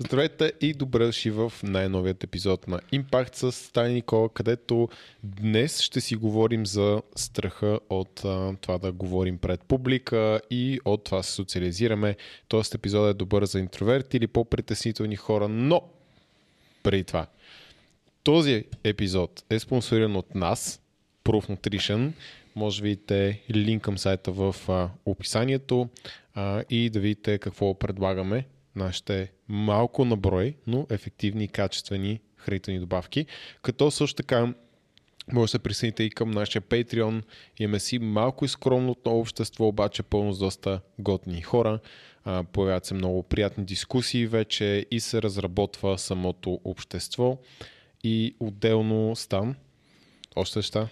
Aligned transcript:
Здравейте 0.00 0.52
и 0.60 0.74
добре 0.74 1.06
дошли 1.06 1.30
в 1.30 1.52
най-новият 1.62 2.24
епизод 2.24 2.68
на 2.68 2.80
Impact 2.80 3.34
с 3.34 3.52
Стани 3.52 3.94
Никола, 3.94 4.28
където 4.28 4.88
днес 5.22 5.80
ще 5.80 6.00
си 6.00 6.16
говорим 6.16 6.66
за 6.66 7.02
страха 7.16 7.80
от 7.90 8.24
а, 8.24 8.56
това 8.60 8.78
да 8.78 8.92
говорим 8.92 9.38
пред 9.38 9.62
публика 9.62 10.40
и 10.50 10.80
от 10.84 11.04
това 11.04 11.22
се 11.22 11.32
социализираме. 11.32 12.16
Тоест 12.48 12.74
епизод 12.74 13.10
е 13.10 13.14
добър 13.14 13.44
за 13.44 13.58
интроверти 13.58 14.16
или 14.16 14.26
по-притеснителни 14.26 15.16
хора, 15.16 15.48
но 15.48 15.82
преди 16.82 17.04
това. 17.04 17.26
Този 18.22 18.64
епизод 18.84 19.44
е 19.50 19.58
спонсориран 19.58 20.16
от 20.16 20.34
нас, 20.34 20.80
Proof 21.24 21.48
Nutrition. 21.48 22.12
Може 22.56 22.80
да 22.80 22.84
видите 22.84 23.40
линк 23.54 23.82
към 23.82 23.98
сайта 23.98 24.32
в 24.32 24.56
а, 24.68 24.90
описанието 25.06 25.88
а, 26.34 26.62
и 26.70 26.90
да 26.90 27.00
видите 27.00 27.38
какво 27.38 27.74
предлагаме 27.74 28.44
нашите 28.78 29.32
малко 29.48 30.04
на 30.04 30.16
брой, 30.16 30.56
но 30.66 30.86
ефективни 30.90 31.44
и 31.44 31.48
качествени 31.48 32.20
хранителни 32.36 32.80
добавки. 32.80 33.26
Като 33.62 33.90
също 33.90 34.16
така 34.16 34.54
може 35.32 35.42
да 35.42 35.48
се 35.48 35.58
присъедините 35.58 36.02
и 36.02 36.10
към 36.10 36.30
нашия 36.30 36.62
Patreon. 36.62 37.22
Имаме 37.58 37.78
си 37.78 37.98
малко 37.98 38.44
и 38.44 38.48
скромно 38.48 38.96
общество, 39.04 39.68
обаче 39.68 40.02
пълно 40.02 40.32
с 40.32 40.38
доста 40.38 40.80
готни 40.98 41.42
хора. 41.42 41.78
Появяват 42.52 42.84
се 42.84 42.94
много 42.94 43.22
приятни 43.22 43.64
дискусии 43.64 44.26
вече 44.26 44.86
и 44.90 45.00
се 45.00 45.22
разработва 45.22 45.98
самото 45.98 46.60
общество. 46.64 47.38
И 48.04 48.36
отделно 48.40 49.16
стан. 49.16 49.54
Още 50.36 50.58
неща? 50.58 50.88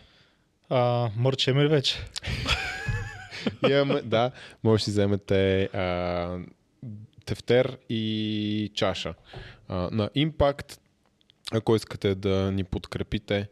А, 0.68 1.10
мърчеме 1.16 1.68
вече? 1.68 1.96
Имаме, 3.70 4.02
да, 4.02 4.30
може 4.64 4.80
да 4.80 4.84
си 4.84 4.90
вземете 4.90 5.62
а, 5.62 6.38
тефтер 7.26 7.78
и 7.88 8.72
чаша. 8.74 9.14
А, 9.68 9.88
на 9.92 10.08
Impact, 10.08 10.78
ако 11.52 11.76
искате 11.76 12.14
да 12.14 12.52
ни 12.52 12.64
подкрепите 12.64 13.48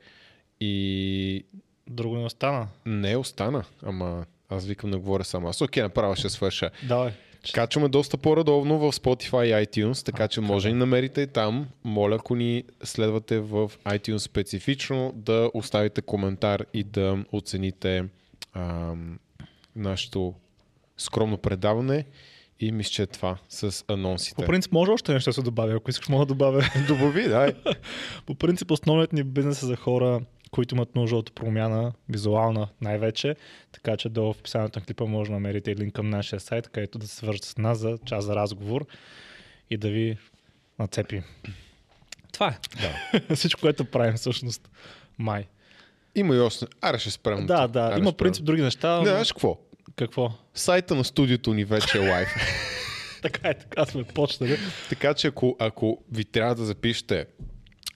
и... 0.61 1.44
Друго 1.91 2.16
не 2.16 2.25
остана. 2.25 2.69
Не 2.86 3.16
остана, 3.16 3.64
ама 3.83 4.27
аз 4.48 4.66
викам 4.66 4.91
да 4.91 4.98
говоря 4.98 5.25
само. 5.25 5.48
Аз 5.48 5.61
окей, 5.61 5.83
направо 5.83 6.16
ще 6.16 6.28
свърша. 6.28 6.70
Давай. 6.89 7.12
Качваме 7.53 7.89
доста 7.89 8.16
по-редовно 8.16 8.78
в 8.78 8.92
Spotify 8.92 9.44
и 9.44 9.66
iTunes, 9.66 10.06
така 10.06 10.28
че 10.28 10.41
може 10.41 10.69
да 10.69 10.75
ни 10.75 10.78
намерите 10.78 11.20
и 11.20 11.27
там. 11.27 11.69
Моля, 11.84 12.14
ако 12.14 12.34
ни 12.34 12.64
следвате 12.84 13.38
в 13.38 13.70
iTunes 13.84 14.19
специфично, 14.19 15.12
да 15.16 15.50
оставите 15.55 16.03
коментар 16.03 16.64
и 16.75 16.84
да 16.84 17.25
оцените 17.33 18.05
ам, 18.55 19.19
нашето 19.77 20.34
скромно 20.97 21.38
предаване. 21.38 22.05
И 22.60 22.72
мисля, 22.72 22.91
че 22.91 23.02
е 23.02 23.06
това 23.06 23.38
с 23.48 23.84
анонсите. 23.88 24.34
По 24.34 24.47
принцип 24.47 24.72
може 24.72 24.91
още 24.91 25.12
нещо 25.12 25.30
да 25.30 25.34
се 25.34 25.42
добавя, 25.42 25.74
ако 25.74 25.91
искаш 25.91 26.08
мога 26.08 26.27
да 26.27 26.34
добавя. 26.34 26.64
Добави, 26.88 27.28
дай. 27.28 27.55
По 28.27 28.34
принцип 28.34 28.70
основният 28.70 29.12
ни 29.12 29.22
бизнес 29.22 29.62
е 29.62 29.66
за 29.66 29.77
хора, 29.77 30.20
които 30.50 30.75
имат 30.75 30.94
нужда 30.94 31.16
от 31.16 31.34
промяна, 31.34 31.92
визуална 32.08 32.69
най-вече, 32.80 33.36
така 33.72 33.97
че 33.97 34.08
долу 34.08 34.32
в 34.32 34.38
описанието 34.38 34.78
на 34.78 34.84
клипа 34.84 35.05
може 35.05 35.28
да 35.28 35.34
намерите 35.34 35.77
линк 35.77 35.94
към 35.94 36.10
нашия 36.10 36.41
сайт, 36.41 36.69
където 36.69 36.98
да 36.98 37.06
се 37.06 37.16
свържете 37.16 37.48
с 37.48 37.56
нас 37.58 37.78
за 37.78 37.98
час 38.05 38.25
за 38.25 38.36
разговор 38.36 38.86
и 39.70 39.77
да 39.77 39.91
ви 39.91 40.19
нацепи. 40.78 41.22
Това 42.32 42.48
е. 42.48 42.58
Да. 42.80 43.34
Всичко, 43.36 43.60
което 43.60 43.84
правим 43.84 44.14
всъщност. 44.14 44.70
Май. 45.19 45.47
Има 46.14 46.34
и 46.34 46.41
още. 46.41 46.66
Аре 46.80 46.98
ще 46.98 47.10
спрем. 47.10 47.47
Да, 47.47 47.69
да. 47.69 47.80
Аре, 47.80 47.98
Има 47.98 48.10
спрем. 48.10 48.16
принцип 48.16 48.44
други 48.44 48.62
неща. 48.62 48.98
Не, 48.98 49.06
знаеш 49.06 49.32
какво? 49.32 49.58
Какво? 49.97 50.31
Сайта 50.55 50.95
на 50.95 51.05
студиото 51.05 51.55
ни 51.55 51.64
вече 51.64 51.98
е 51.98 52.09
лайв. 52.11 52.28
така 53.23 53.48
е, 53.48 53.55
така 53.55 53.84
сме 53.84 54.05
почнали. 54.05 54.56
така 54.89 55.14
че 55.14 55.27
ако, 55.27 55.56
ако 55.59 55.98
ви 56.12 56.25
трябва 56.25 56.55
да 56.55 56.64
запишете 56.64 57.27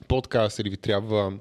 подкаст 0.09 0.59
или 0.59 0.71
ви 0.71 0.77
трябва 0.77 1.33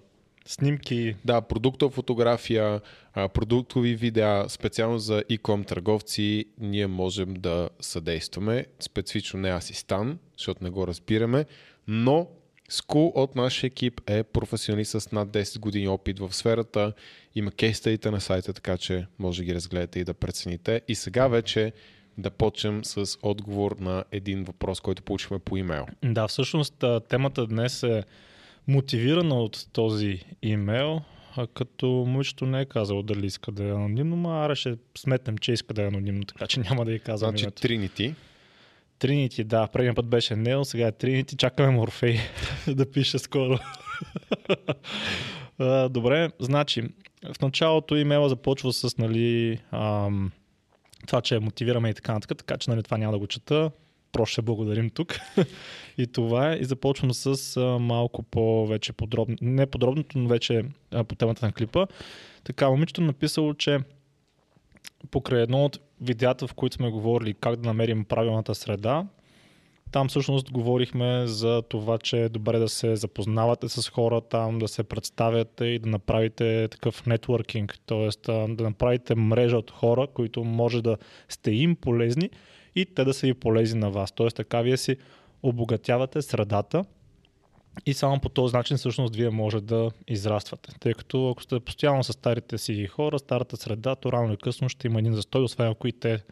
Снимки. 0.46 1.16
да, 1.26 1.42
продуктова 1.42 1.92
фотография, 1.92 2.82
продуктови 3.14 3.96
видеа, 3.96 4.46
специално 4.48 5.00
за 5.00 5.22
e-com 5.22 5.68
търговци, 5.68 6.46
ние 6.60 6.88
можем 6.88 7.34
да 7.34 7.70
съдействаме. 7.80 8.66
Специфично 8.80 9.40
не 9.40 9.50
аз 9.50 9.70
и 9.70 9.74
Стан, 9.74 10.20
защото 10.38 10.64
не 10.64 10.70
го 10.70 10.88
разбираме, 10.88 11.46
но 11.88 12.28
Скул 12.70 13.12
от 13.16 13.36
нашия 13.36 13.68
екип 13.68 14.02
е 14.08 14.24
професионалист 14.24 14.92
с 14.92 15.12
над 15.12 15.30
10 15.30 15.60
години 15.60 15.88
опит 15.88 16.20
в 16.20 16.34
сферата. 16.34 16.94
Има 17.36 17.52
кейстадите 17.52 18.12
на 18.12 18.22
сайта, 18.22 18.54
така 18.54 18.78
че 18.78 19.06
може 19.20 19.42
да 19.42 19.46
ги 19.46 19.56
разгледате 19.56 20.00
и 20.00 20.04
да 20.04 20.14
прецените. 20.14 20.82
И 20.88 20.96
сега 20.96 21.28
вече 21.28 21.74
да 22.18 22.30
почнем 22.30 22.86
с 22.86 23.18
отговор 23.22 23.76
на 23.80 24.04
един 24.12 24.44
въпрос, 24.44 24.80
който 24.80 25.04
получихме 25.04 25.40
по 25.40 25.58
имейл. 25.58 25.86
Да, 26.04 26.28
всъщност 26.28 26.84
темата 27.10 27.48
днес 27.48 27.84
е 27.84 28.04
мотивирана 28.68 29.36
от 29.36 29.68
този 29.74 30.26
имейл, 30.42 31.02
а 31.36 31.48
като 31.48 31.88
момичето 31.88 32.46
не 32.46 32.62
е 32.62 32.66
казало 32.66 33.04
дали 33.04 33.26
иска 33.26 33.52
да 33.52 33.64
е 33.64 33.72
анонимно, 33.72 34.44
аре 34.44 34.56
ще 34.56 34.78
сметнем, 34.98 35.38
че 35.38 35.52
иска 35.52 35.74
да 35.74 35.84
е 35.84 35.88
анонимно, 35.88 36.26
така 36.26 36.48
че 36.48 36.60
няма 36.60 36.86
да 36.86 36.92
я 36.92 37.00
казвам 37.00 37.30
Значи 37.30 37.44
името. 37.44 37.62
Trinity. 37.62 38.14
Тринити, 39.00 39.44
да, 39.44 39.68
предния 39.68 39.94
път 39.94 40.06
беше 40.06 40.36
Нел, 40.36 40.66
сега 40.66 40.88
е 40.88 40.92
Тринити, 40.92 41.38
чакаме 41.38 41.70
Морфей 41.70 42.20
да 42.68 42.92
пише 42.92 43.20
скоро. 43.20 43.60
Добре, 45.90 46.30
значи, 46.40 46.84
в 47.38 47.42
началото 47.42 47.96
имейла 47.96 48.30
започва 48.30 48.74
с, 48.74 48.98
нали, 48.98 49.60
ам, 49.72 50.32
това, 51.08 51.22
че 51.22 51.40
мотивираме 51.40 51.90
и 51.90 51.94
така 51.94 52.14
нататък, 52.14 52.38
така 52.38 52.58
че 52.58 52.70
нали, 52.70 52.84
това 52.84 52.98
няма 52.98 53.12
да 53.12 53.20
го 53.20 53.28
чета. 53.28 53.72
Просто 54.12 54.32
ще 54.32 54.42
благодарим 54.42 54.90
тук. 54.90 55.20
и 55.98 56.08
това 56.08 56.54
е. 56.54 56.56
И 56.56 56.66
започвам 56.66 57.14
с 57.14 57.58
а, 57.58 57.80
малко 57.80 58.24
по-вече 58.24 58.94
подробно, 58.94 59.36
не 59.42 59.66
подробното, 59.66 60.18
но 60.18 60.30
вече 60.30 60.64
а, 60.92 61.04
по 61.04 61.16
темата 61.16 61.46
на 61.46 61.52
клипа. 61.52 61.86
Така, 62.44 62.70
момичето 62.70 63.02
написало, 63.02 63.54
че 63.54 63.80
покрай 65.12 65.42
едно 65.42 65.66
от 65.66 65.80
видеята, 66.02 66.48
в 66.48 66.54
които 66.54 66.76
сме 66.76 66.92
говорили 66.92 67.34
как 67.34 67.56
да 67.56 67.68
намерим 67.68 68.06
правилната 68.06 68.56
среда, 68.56 69.06
там 69.92 70.08
всъщност 70.08 70.52
говорихме 70.52 71.28
за 71.28 71.62
това, 71.70 71.98
че 71.98 72.24
е 72.24 72.30
добре 72.30 72.60
да 72.60 72.70
се 72.70 72.96
запознавате 72.96 73.70
с 73.70 73.90
хора 73.90 74.22
там, 74.22 74.60
да 74.60 74.68
се 74.68 74.84
представяте 74.84 75.66
и 75.66 75.80
да 75.80 75.90
направите 75.90 76.68
такъв 76.68 77.06
нетворкинг, 77.06 77.78
т.е. 77.86 78.32
да 78.32 78.64
направите 78.64 79.16
мрежа 79.16 79.58
от 79.58 79.72
хора, 79.72 80.08
които 80.14 80.44
може 80.44 80.82
да 80.82 80.98
сте 81.30 81.52
им 81.52 81.76
полезни 81.76 82.30
и 82.76 82.86
те 82.86 83.04
да 83.04 83.14
са 83.14 83.28
ви 83.28 83.34
полезни 83.34 83.80
на 83.80 83.92
вас. 83.92 84.12
Т.е. 84.12 84.28
така 84.28 84.62
вие 84.62 84.78
си 84.78 84.98
обогатявате 85.44 86.22
средата 86.22 86.86
и 87.86 87.94
само 87.94 88.20
по 88.20 88.30
този 88.30 88.56
начин 88.56 88.78
всъщност 88.78 89.16
вие 89.16 89.30
може 89.30 89.62
да 89.62 89.92
израствате. 90.08 90.76
Тъй 90.80 90.94
като 90.94 91.30
ако 91.30 91.44
сте 91.44 91.60
постоянно 91.60 92.04
с 92.04 92.14
старите 92.14 92.58
си 92.58 92.88
хора, 92.88 93.20
старата 93.20 93.58
среда, 93.58 93.96
то 93.96 94.12
рано 94.12 94.30
или 94.30 94.38
късно 94.38 94.70
ще 94.70 94.88
има 94.88 95.00
един 95.00 95.14
застой, 95.14 95.44
освен 95.44 95.72
ако 95.72 95.88
и 95.88 95.92
те 95.92 96.24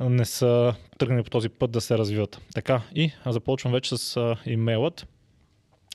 не 0.00 0.24
са 0.24 0.74
тръгнали 0.98 1.22
по 1.22 1.30
този 1.30 1.48
път 1.48 1.70
да 1.70 1.80
се 1.80 1.98
развиват. 1.98 2.40
Така, 2.54 2.82
и 2.94 3.12
започвам 3.26 3.72
вече 3.72 3.96
с 3.96 4.36
имейлът. 4.46 5.06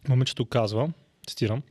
Момичето 0.09 0.45
казва, 0.45 0.89
цитирам, 1.27 1.61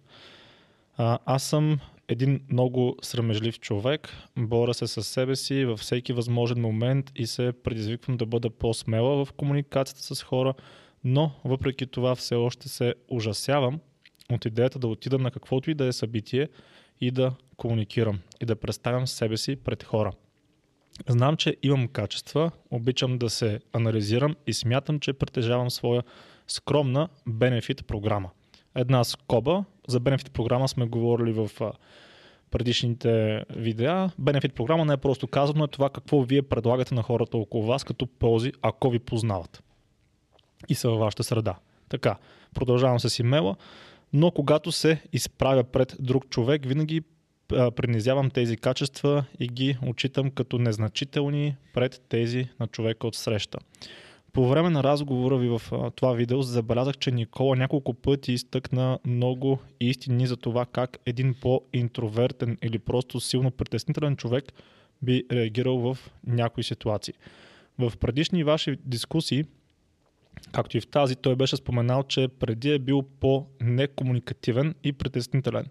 аз 0.98 1.42
съм 1.42 1.80
един 2.08 2.41
много 2.50 2.97
срамежлив 3.02 3.60
човек, 3.60 4.08
боря 4.36 4.74
се 4.74 4.86
с 4.86 5.02
себе 5.02 5.36
си 5.36 5.64
във 5.64 5.80
всеки 5.80 6.12
възможен 6.12 6.60
момент 6.60 7.12
и 7.16 7.26
се 7.26 7.52
предизвиквам 7.64 8.16
да 8.16 8.26
бъда 8.26 8.50
по-смела 8.50 9.24
в 9.24 9.32
комуникацията 9.32 10.14
с 10.14 10.22
хора, 10.22 10.54
но 11.05 11.33
въпреки 11.44 11.87
това 11.87 12.15
все 12.15 12.34
още 12.34 12.69
се 12.69 12.94
ужасявам 13.09 13.81
от 14.33 14.44
идеята 14.44 14.78
да 14.78 14.88
отида 14.88 15.19
на 15.19 15.31
каквото 15.31 15.71
и 15.71 15.75
да 15.75 15.87
е 15.87 15.93
събитие 15.93 16.49
и 17.00 17.11
да 17.11 17.33
комуникирам 17.56 18.21
и 18.41 18.44
да 18.44 18.56
представям 18.56 19.06
себе 19.06 19.37
си 19.37 19.56
пред 19.56 19.83
хора. 19.84 20.12
Знам, 21.09 21.37
че 21.37 21.56
имам 21.62 21.89
качества, 21.89 22.50
обичам 22.71 23.19
да 23.19 23.31
се 23.31 23.60
анализирам 23.72 24.37
и 24.47 24.55
смятам, 24.55 25.00
че 25.00 25.12
притежавам 25.12 25.71
своя 25.71 26.03
скромна 26.47 27.09
бенефит 27.28 27.86
програма. 27.86 28.30
Една 28.74 29.04
скоба, 29.04 29.65
за 29.89 30.01
бенефит 30.01 30.33
програма 30.33 30.69
сме 30.69 30.86
говорили 30.86 31.33
в 31.33 31.51
предишните 32.51 33.45
видеа. 33.57 34.10
Бенефит 34.19 34.54
програма 34.54 34.84
не 34.84 34.92
е 34.92 34.97
просто 34.97 35.27
казано, 35.27 35.65
е 35.65 35.69
това 35.69 35.91
какво 35.91 36.22
вие 36.22 36.42
предлагате 36.42 36.95
на 36.95 37.03
хората 37.03 37.36
около 37.36 37.66
вас 37.66 37.84
като 37.84 38.07
ползи, 38.07 38.53
ако 38.63 38.91
ви 38.91 38.98
познават 38.98 39.63
и 40.68 40.74
са 40.74 40.91
във 40.91 40.98
вашата 40.98 41.24
среда. 41.24 41.54
Така, 41.89 42.16
продължавам 42.54 43.01
с 43.01 43.18
имейла, 43.18 43.57
но 44.12 44.30
когато 44.30 44.72
се 44.72 45.03
изправя 45.12 45.65
пред 45.65 45.97
друг 46.01 46.28
човек, 46.28 46.66
винаги 46.66 47.03
принизявам 47.48 48.30
тези 48.30 48.57
качества 48.57 49.24
и 49.41 49.48
ги 49.48 49.78
отчитам 49.86 50.30
като 50.30 50.59
незначителни 50.59 51.57
пред 51.74 52.03
тези 52.09 52.48
на 52.60 52.66
човека 52.66 53.07
от 53.07 53.15
среща. 53.15 53.59
По 54.33 54.48
време 54.48 54.71
на 54.71 54.83
разговора 54.83 55.39
ви 55.39 55.48
в 55.48 55.62
това 55.97 56.12
видео 56.12 56.42
забелязах, 56.42 56.98
че 56.98 57.10
Никола 57.10 57.57
няколко 57.57 57.95
пъти 57.95 58.33
изтъкна 58.33 58.98
много 59.04 59.59
истини 59.80 60.27
за 60.27 60.36
това 60.36 60.66
как 60.66 60.98
един 61.07 61.34
по-интровертен 61.41 62.59
или 62.62 62.78
просто 62.78 63.21
силно 63.21 63.51
притеснителен 63.51 64.16
човек 64.16 64.45
би 65.03 65.24
реагирал 65.33 65.78
в 65.78 65.98
някои 66.27 66.65
ситуации. 66.65 67.15
В 67.78 67.92
предишни 68.01 68.45
ваши 68.45 68.77
дискусии 68.84 69.45
както 70.53 70.77
и 70.77 70.81
в 70.81 70.87
тази, 70.87 71.16
той 71.16 71.37
беше 71.37 71.57
споменал, 71.57 72.03
че 72.03 72.28
преди 72.28 72.71
е 72.71 72.78
бил 72.78 73.03
по-некомуникативен 73.21 74.75
и 74.84 74.92
притеснителен. 74.92 75.66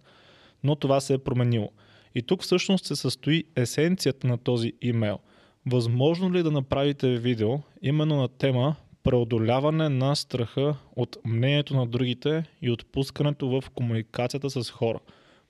Но 0.64 0.76
това 0.76 1.00
се 1.00 1.14
е 1.14 1.18
променило. 1.18 1.70
И 2.16 2.22
тук 2.22 2.44
всъщност 2.44 2.86
се 2.86 2.96
състои 2.96 3.44
есенцията 3.56 4.28
на 4.28 4.38
този 4.38 4.74
имейл. 4.82 5.20
Възможно 5.66 6.34
ли 6.34 6.44
да 6.44 6.52
направите 6.52 7.18
видео 7.18 7.50
именно 7.82 8.16
на 8.16 8.28
тема 8.28 8.76
преодоляване 9.04 9.90
на 9.90 10.16
страха 10.16 10.76
от 10.96 11.18
мнението 11.26 11.76
на 11.76 11.88
другите 11.88 12.44
и 12.62 12.72
отпускането 12.72 13.50
в 13.50 13.70
комуникацията 13.70 14.50
с 14.50 14.70
хора? 14.70 15.00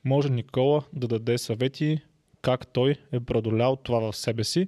Може 0.06 0.30
Никола 0.30 0.84
да 0.94 1.08
даде 1.08 1.38
съвети 1.38 2.02
как 2.42 2.68
той 2.68 2.96
е 3.12 3.20
преодолял 3.20 3.76
това 3.76 4.00
в 4.00 4.16
себе 4.16 4.44
си. 4.44 4.68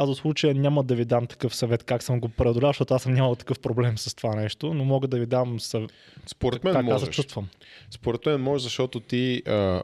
Аз 0.00 0.08
за 0.08 0.14
случая 0.14 0.54
няма 0.54 0.82
да 0.82 0.94
ви 0.94 1.04
дам 1.04 1.26
такъв 1.26 1.54
съвет 1.54 1.84
как 1.84 2.02
съм 2.02 2.20
го 2.20 2.28
преодолял, 2.28 2.68
защото 2.68 2.94
аз 2.94 3.02
съм 3.02 3.12
нямал 3.12 3.34
такъв 3.34 3.60
проблем 3.60 3.98
с 3.98 4.14
това 4.14 4.34
нещо, 4.34 4.74
но 4.74 4.84
мога 4.84 5.08
да 5.08 5.18
ви 5.18 5.26
дам 5.26 5.60
съвет 5.60 5.90
Според 6.26 6.64
мен 6.64 6.74
как 6.74 6.84
можеш. 6.84 7.02
аз 7.02 7.08
се 7.08 7.10
чувствам. 7.10 7.48
Според 7.90 8.26
мен 8.26 8.40
може, 8.40 8.64
защото 8.64 9.00
ти, 9.00 9.42
а, 9.46 9.82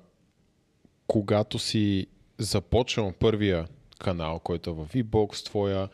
когато 1.06 1.58
си 1.58 2.06
започнал 2.38 3.12
първия 3.12 3.66
канал, 3.98 4.38
който 4.38 4.70
е 4.70 4.72
в 4.72 4.86
V-Box 4.86 5.44
твоя, 5.44 5.88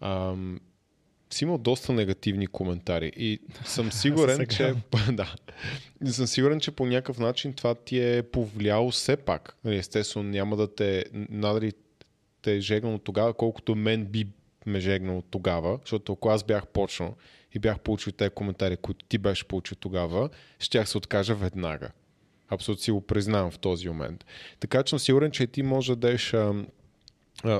ам, 0.00 0.60
си 1.30 1.44
имал 1.44 1.58
доста 1.58 1.92
негативни 1.92 2.46
коментари 2.46 3.12
и 3.16 3.40
съм 3.64 3.92
сигурен, 3.92 4.46
че 4.46 4.74
да, 5.12 5.34
съм 6.12 6.26
сигурен, 6.26 6.60
че 6.60 6.70
по 6.70 6.86
някакъв 6.86 7.18
начин 7.18 7.52
това 7.52 7.74
ти 7.74 8.00
е 8.00 8.22
повлияло 8.22 8.90
все 8.90 9.16
пак. 9.16 9.56
Нали, 9.64 9.76
Естествено, 9.76 10.28
няма 10.28 10.56
да 10.56 10.74
те 10.74 11.04
надали 11.12 11.72
те 12.42 12.56
е 12.56 12.60
жегнало 12.60 12.98
тогава, 12.98 13.34
колкото 13.34 13.74
мен 13.74 14.04
би 14.04 14.26
ме 14.66 14.80
жегнало 14.80 15.22
тогава, 15.22 15.78
защото 15.84 16.12
ако 16.12 16.28
аз 16.28 16.44
бях 16.44 16.66
почнал 16.66 17.14
и 17.54 17.58
бях 17.58 17.80
получил 17.80 18.12
тези 18.12 18.30
коментари, 18.30 18.76
които 18.76 19.04
ти 19.04 19.18
беше 19.18 19.44
получил 19.44 19.76
тогава, 19.80 20.28
щях 20.58 20.88
се 20.88 20.98
откажа 20.98 21.34
веднага. 21.34 21.90
Абсолютно 22.48 22.82
си 22.82 22.90
го 22.90 23.00
признавам 23.00 23.50
в 23.50 23.58
този 23.58 23.88
момент. 23.88 24.24
Така 24.60 24.82
че 24.82 24.90
съм 24.90 24.98
сигурен, 24.98 25.30
че 25.30 25.46
ти 25.46 25.62
можеш 25.62 25.88
да 25.88 25.96
дадеш 25.96 26.34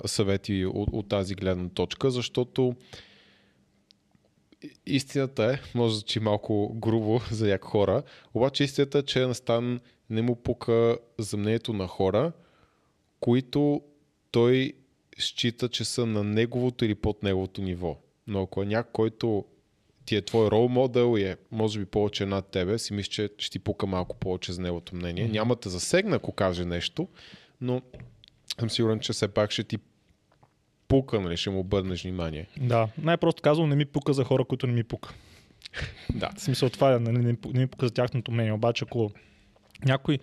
съвети 0.06 0.67
от, 0.67 0.88
от 0.93 1.08
тази 1.08 1.34
гледна 1.34 1.69
точка, 1.69 2.11
защото 2.11 2.75
истината 4.87 5.44
е, 5.44 5.79
може 5.79 5.93
да 5.93 5.96
звучи 5.99 6.20
малко 6.20 6.75
грубо 6.75 7.20
за 7.31 7.46
някои 7.46 7.70
хора, 7.70 8.02
обаче 8.34 8.64
истината 8.64 8.99
е, 8.99 9.02
че 9.02 9.26
Настан 9.26 9.81
не 10.11 10.23
му 10.23 10.37
пука 10.37 10.99
за 11.19 11.37
мнението 11.37 11.73
на 11.73 11.87
хора, 11.87 12.32
които 13.20 13.82
той 14.32 14.73
счита, 15.19 15.69
че 15.69 15.84
са 15.84 16.06
на 16.06 16.25
неговото 16.25 16.84
или 16.84 16.94
под 16.94 17.23
неговото 17.23 17.62
ниво. 17.62 17.99
Но 18.26 18.43
ако 18.43 18.62
е 18.62 18.67
някой, 18.67 18.93
който 18.93 19.44
ти 20.05 20.17
е 20.17 20.23
твой 20.23 20.50
рол 20.50 20.69
модел 20.69 21.19
и 21.19 21.23
е 21.23 21.37
може 21.50 21.79
би 21.79 21.84
повече 21.84 22.26
над 22.26 22.46
тебе, 22.46 22.79
си 22.79 22.93
мисля, 22.93 23.11
че 23.11 23.31
ще 23.38 23.50
ти 23.50 23.58
пука 23.58 23.87
малко 23.87 24.17
повече 24.17 24.52
за 24.52 24.62
неговото 24.62 24.96
мнение. 24.96 25.29
Mm-hmm. 25.29 25.32
Няма 25.32 25.56
те 25.56 25.69
засегна, 25.69 26.17
ако 26.17 26.32
каже 26.32 26.64
нещо, 26.64 27.08
но 27.61 27.82
съм 28.61 28.70
сигурен, 28.70 29.00
че 29.00 29.12
все 29.12 29.29
пак 29.29 29.50
ще 29.50 29.64
ти 29.64 29.79
пука, 30.88 31.20
нали, 31.20 31.37
ще 31.37 31.50
му 31.50 31.58
обърнеш 31.58 32.02
внимание. 32.02 32.49
Да, 32.56 32.88
най-просто 32.99 33.43
казвам, 33.43 33.69
не 33.69 33.76
ми 33.76 33.84
пука 33.84 34.12
за 34.12 34.25
хора, 34.25 34.44
които 34.44 34.67
не 34.67 34.73
ми 34.73 34.84
пука. 34.84 35.14
Да. 36.14 36.31
В 36.37 36.40
смисъл 36.40 36.70
това 36.70 36.94
е, 36.94 36.99
нали, 36.99 37.19
не, 37.19 37.37
не 37.46 37.61
ми 37.61 37.67
пука 37.67 37.87
за 37.87 37.94
тяхното 37.94 38.32
мнение. 38.32 38.52
Обаче 38.52 38.84
ако 38.84 39.11
някой 39.84 40.19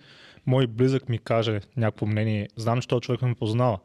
мой 0.50 0.66
близък 0.66 1.08
ми 1.08 1.18
каже 1.18 1.60
някакво 1.76 2.06
мнение, 2.06 2.48
знам, 2.56 2.80
че 2.80 2.88
този 2.88 3.00
човек 3.00 3.22
ме 3.22 3.34
познава. 3.34 3.78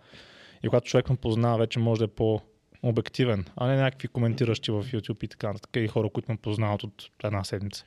И 0.63 0.67
когато 0.67 0.87
човек 0.87 1.09
ме 1.09 1.15
познава, 1.15 1.57
вече 1.57 1.79
може 1.79 1.99
да 1.99 2.05
е 2.05 2.07
по-обективен, 2.07 3.45
а 3.55 3.67
не 3.67 3.75
някакви 3.75 4.07
коментиращи 4.07 4.71
в 4.71 4.83
YouTube 4.83 5.23
и 5.23 5.27
така 5.27 5.47
нататък. 5.47 5.69
И 5.75 5.87
хора, 5.87 6.09
които 6.09 6.31
ме 6.31 6.37
познават 6.37 6.83
от 6.83 7.09
една 7.23 7.43
седмица. 7.43 7.85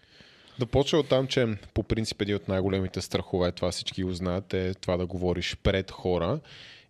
Да 0.58 0.66
почва 0.66 0.98
от 0.98 1.08
там, 1.08 1.26
че 1.26 1.46
по 1.74 1.82
принцип 1.82 2.22
един 2.22 2.36
от 2.36 2.48
най-големите 2.48 3.00
страхове, 3.00 3.52
това 3.52 3.70
всички 3.70 4.02
го 4.02 4.12
знаят, 4.12 4.54
е 4.54 4.74
това 4.74 4.96
да 4.96 5.06
говориш 5.06 5.56
пред 5.62 5.90
хора. 5.90 6.40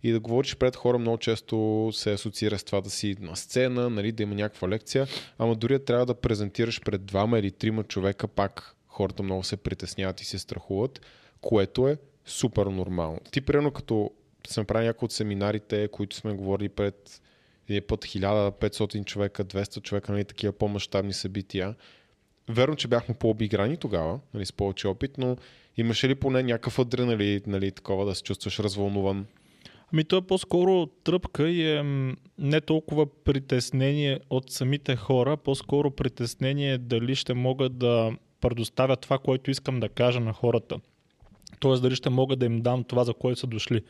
И 0.03 0.11
да 0.11 0.19
говориш 0.19 0.55
пред 0.55 0.75
хора 0.75 0.97
много 0.97 1.17
често 1.17 1.89
се 1.93 2.13
асоциира 2.13 2.59
с 2.59 2.63
това 2.63 2.81
да 2.81 2.89
си 2.89 3.15
на 3.19 3.35
сцена, 3.35 3.89
нали, 3.89 4.11
да 4.11 4.23
има 4.23 4.35
някаква 4.35 4.69
лекция, 4.69 5.07
ама 5.37 5.55
дори 5.55 5.85
трябва 5.85 6.05
да 6.05 6.15
презентираш 6.15 6.81
пред 6.81 7.05
двама 7.05 7.39
или 7.39 7.51
трима 7.51 7.83
човека, 7.83 8.27
пак 8.27 8.75
хората 8.87 9.23
много 9.23 9.43
се 9.43 9.57
притесняват 9.57 10.21
и 10.21 10.25
се 10.25 10.39
страхуват, 10.39 11.01
което 11.41 11.87
е 11.87 11.97
супер 12.25 12.65
нормално. 12.65 13.19
Ти, 13.31 13.41
примерно, 13.41 13.71
като 13.71 14.11
съм 14.47 14.65
правил 14.65 14.87
някои 14.87 15.05
от 15.05 15.11
семинарите, 15.11 15.87
които 15.87 16.15
сме 16.15 16.33
говорили 16.33 16.69
пред 16.69 17.21
един 17.69 17.83
път 17.87 18.05
1500 18.05 19.05
човека, 19.05 19.45
200 19.45 19.81
човека, 19.81 20.11
нали, 20.11 20.25
такива 20.25 20.53
по-масштабни 20.53 21.13
събития, 21.13 21.75
Верно, 22.49 22.75
че 22.75 22.87
бяхме 22.87 23.15
по-обиграни 23.15 23.77
тогава, 23.77 24.19
нали, 24.33 24.45
с 24.45 24.53
повече 24.53 24.87
опит, 24.87 25.17
но 25.17 25.37
имаше 25.77 26.09
ли 26.09 26.15
поне 26.15 26.43
някакъв 26.43 26.79
адреналин, 26.79 27.41
нали, 27.47 27.71
такова 27.71 28.05
да 28.05 28.15
се 28.15 28.23
чувстваш 28.23 28.59
развълнуван? 28.59 29.25
Ами 29.93 30.03
то 30.03 30.17
е 30.17 30.21
по-скоро 30.21 30.85
тръпка 30.85 31.49
и 31.49 31.71
е 31.71 31.83
не 32.37 32.61
толкова 32.61 33.05
притеснение 33.23 34.19
от 34.29 34.51
самите 34.51 34.95
хора, 34.95 35.37
по-скоро 35.37 35.91
притеснение 35.91 36.77
дали 36.77 37.15
ще 37.15 37.33
мога 37.33 37.69
да 37.69 38.11
предоставя 38.41 38.95
това, 38.95 39.17
което 39.17 39.51
искам 39.51 39.79
да 39.79 39.89
кажа 39.89 40.19
на 40.19 40.33
хората. 40.33 40.79
Тоест 41.59 41.83
дали 41.83 41.95
ще 41.95 42.09
мога 42.09 42.35
да 42.35 42.45
им 42.45 42.61
дам 42.61 42.83
това, 42.83 43.03
за 43.03 43.13
което 43.13 43.39
са 43.39 43.47
дошли. 43.47 43.81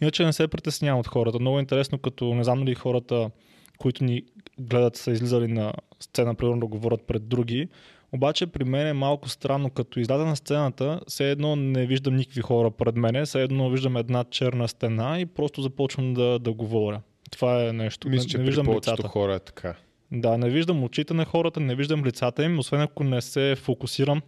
Иначе 0.00 0.24
не 0.24 0.32
се 0.32 0.48
притеснявам 0.48 1.00
от 1.00 1.06
хората. 1.06 1.38
Много 1.38 1.58
е 1.58 1.60
интересно, 1.60 1.98
като 1.98 2.34
не 2.34 2.44
знам 2.44 2.64
дали 2.64 2.74
хората, 2.74 3.30
които 3.78 4.04
ни 4.04 4.22
гледат, 4.58 4.96
са 4.96 5.10
излизали 5.10 5.48
на 5.48 5.72
сцена, 6.00 6.34
примерно 6.34 6.60
да 6.60 6.66
говорят 6.66 7.02
пред 7.06 7.28
други. 7.28 7.68
Обаче 8.12 8.46
при 8.46 8.64
мен 8.64 8.86
е 8.86 8.92
малко 8.92 9.28
странно, 9.28 9.70
като 9.70 10.00
изляза 10.00 10.24
на 10.24 10.36
сцената, 10.36 11.00
все 11.08 11.30
едно 11.30 11.56
не 11.56 11.86
виждам 11.86 12.16
никакви 12.16 12.40
хора 12.40 12.70
пред 12.70 12.96
мене, 12.96 13.24
все 13.24 13.42
едно 13.42 13.70
виждам 13.70 13.96
една 13.96 14.24
черна 14.24 14.68
стена 14.68 15.20
и 15.20 15.26
просто 15.26 15.62
започвам 15.62 16.14
да, 16.14 16.38
да 16.38 16.52
говоря. 16.52 17.00
Това 17.30 17.64
е 17.68 17.72
нещо. 17.72 18.08
Мисля, 18.08 18.24
не, 18.24 18.28
че 18.28 18.38
не 18.38 18.44
виждам 18.44 18.76
лицата. 18.76 19.08
хора 19.08 19.34
е 19.34 19.38
така. 19.38 19.74
Да, 20.12 20.38
не 20.38 20.50
виждам 20.50 20.84
очите 20.84 21.14
на 21.14 21.24
хората, 21.24 21.60
не 21.60 21.74
виждам 21.74 22.04
лицата 22.04 22.44
им, 22.44 22.58
освен 22.58 22.80
ако 22.80 23.04
не 23.04 23.20
се 23.20 23.56
фокусирам 23.56 24.22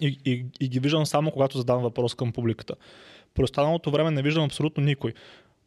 и, 0.00 0.18
и, 0.24 0.46
и 0.60 0.68
ги 0.68 0.80
виждам 0.80 1.06
само 1.06 1.30
когато 1.30 1.58
задавам 1.58 1.82
въпрос 1.82 2.14
към 2.14 2.32
публиката. 2.32 2.74
При 3.34 3.44
останалото 3.44 3.90
време 3.90 4.10
не 4.10 4.22
виждам 4.22 4.44
абсолютно 4.44 4.82
никой. 4.82 5.12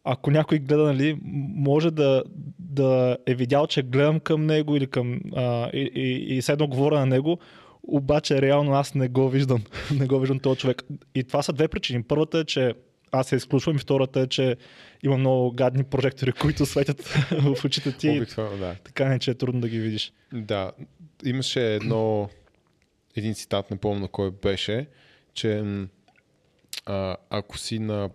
Ако 0.04 0.32
някой 0.32 0.60
гледа, 0.60 0.84
нали, 0.84 1.18
може 1.56 1.92
да, 1.92 2.24
да 2.60 3.18
е 3.28 3.36
видял, 3.36 3.68
че 3.68 3.82
гледам 3.82 4.20
към 4.20 4.46
него 4.46 4.76
или 4.76 4.88
към, 4.88 5.20
а, 5.36 5.70
и, 5.74 5.92
и, 5.96 6.36
и 6.36 6.42
седно 6.42 6.68
говоря 6.68 7.00
на 7.00 7.06
него, 7.06 7.40
обаче 7.84 8.42
реално 8.42 8.74
аз 8.74 8.96
не 8.96 9.08
го 9.08 9.30
виждам. 9.30 9.64
не 10.00 10.08
го 10.08 10.20
виждам 10.20 10.40
този 10.40 10.60
човек. 10.60 10.84
И 11.16 11.24
това 11.24 11.42
са 11.42 11.54
две 11.54 11.68
причини. 11.68 12.04
Първата 12.04 12.40
е, 12.40 12.46
че 12.46 12.74
аз 13.12 13.28
се 13.28 13.36
изключвам 13.36 13.76
и 13.76 13.80
втората 13.80 14.20
е, 14.20 14.28
че 14.28 14.56
има 15.04 15.18
много 15.18 15.52
гадни 15.52 15.84
прожектори, 15.84 16.32
които 16.42 16.66
светят 16.66 17.02
в 17.32 17.66
очите 17.66 17.98
ти. 17.98 18.10
Обикновено, 18.10 18.58
да. 18.58 18.76
Така 18.84 19.06
не, 19.06 19.20
че 19.20 19.32
е 19.32 19.36
трудно 19.36 19.62
да 19.62 19.70
ги 19.70 19.80
видиш. 19.80 20.14
Да, 20.34 20.72
имаше 21.26 21.76
едно, 21.76 22.30
един 23.20 23.34
цитат, 23.34 23.72
не 23.72 23.78
помня 23.78 24.08
кой 24.08 24.32
беше, 24.32 24.88
че 25.34 25.64
а, 26.86 27.16
ако 27.30 27.58
си 27.58 27.80
на 27.80 28.10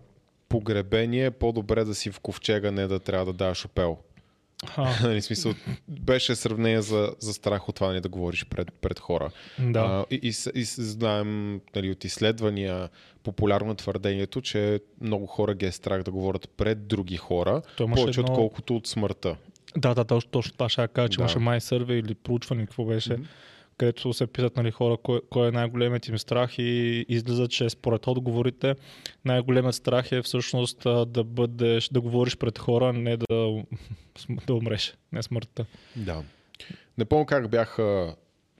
погребение, 0.49 1.31
по-добре 1.31 1.83
да 1.83 1.95
си 1.95 2.11
в 2.11 2.19
ковчега, 2.19 2.71
не 2.71 2.87
да 2.87 2.99
трябва 2.99 3.25
да 3.25 3.33
даваш 3.33 3.65
опел. 3.65 3.97
Нали, 5.03 5.21
смисъл, 5.21 5.53
беше 5.87 6.35
сравнение 6.35 6.81
за, 6.81 7.15
за 7.19 7.33
страх 7.33 7.69
от 7.69 7.75
това 7.75 7.87
нали, 7.87 8.01
да 8.01 8.09
говориш 8.09 8.45
пред, 8.45 8.73
пред 8.73 8.99
хора. 8.99 9.31
да. 9.59 9.79
А, 9.79 10.05
и, 10.11 10.19
и, 10.23 10.27
и 10.55 10.63
знаем 10.63 11.61
нали, 11.75 11.91
от 11.91 12.03
изследвания 12.03 12.89
популярно 13.23 13.71
е 13.71 13.75
твърдението, 13.75 14.41
че 14.41 14.79
много 15.01 15.25
хора 15.25 15.53
ги 15.55 15.65
е 15.65 15.71
страх 15.71 16.03
да 16.03 16.11
говорят 16.11 16.49
пред 16.49 16.87
други 16.87 17.17
хора, 17.17 17.61
повече 17.77 18.19
едно- 18.19 18.31
отколкото 18.31 18.75
от 18.75 18.87
смъртта. 18.87 19.35
Да, 19.77 19.93
да, 19.93 20.03
точно, 20.05 20.31
точно 20.31 20.53
това 20.53 20.69
ще 20.69 20.87
кажа, 20.87 21.09
че 21.09 21.17
Да. 21.17 21.21
имаше 21.21 21.39
май 21.39 21.61
сърве 21.61 21.93
или 21.93 22.15
проучване, 22.15 22.65
какво 22.65 22.85
беше, 22.85 23.13
Мгм. 23.13 23.23
Където 23.77 24.13
се 24.13 24.27
питат 24.27 24.57
нали, 24.57 24.71
хора 24.71 24.97
кой, 25.03 25.21
кой 25.29 25.47
е 25.47 25.51
най-големият 25.51 26.07
им 26.07 26.19
страх 26.19 26.59
и 26.59 27.05
излиза, 27.09 27.47
че 27.47 27.69
според 27.69 28.07
отговорите 28.07 28.75
най-големият 29.25 29.75
страх 29.75 30.11
е 30.11 30.21
всъщност 30.21 30.79
да 31.07 31.23
бъдеш, 31.23 31.89
да 31.89 32.01
говориш 32.01 32.37
пред 32.37 32.59
хора, 32.59 32.93
не 32.93 33.17
да, 33.17 33.25
да 34.47 34.53
умреш, 34.53 34.93
не 35.11 35.23
смъртта. 35.23 35.65
Да. 35.95 36.23
Не 36.97 37.05
помня 37.05 37.25
как 37.25 37.49
бяха 37.49 38.15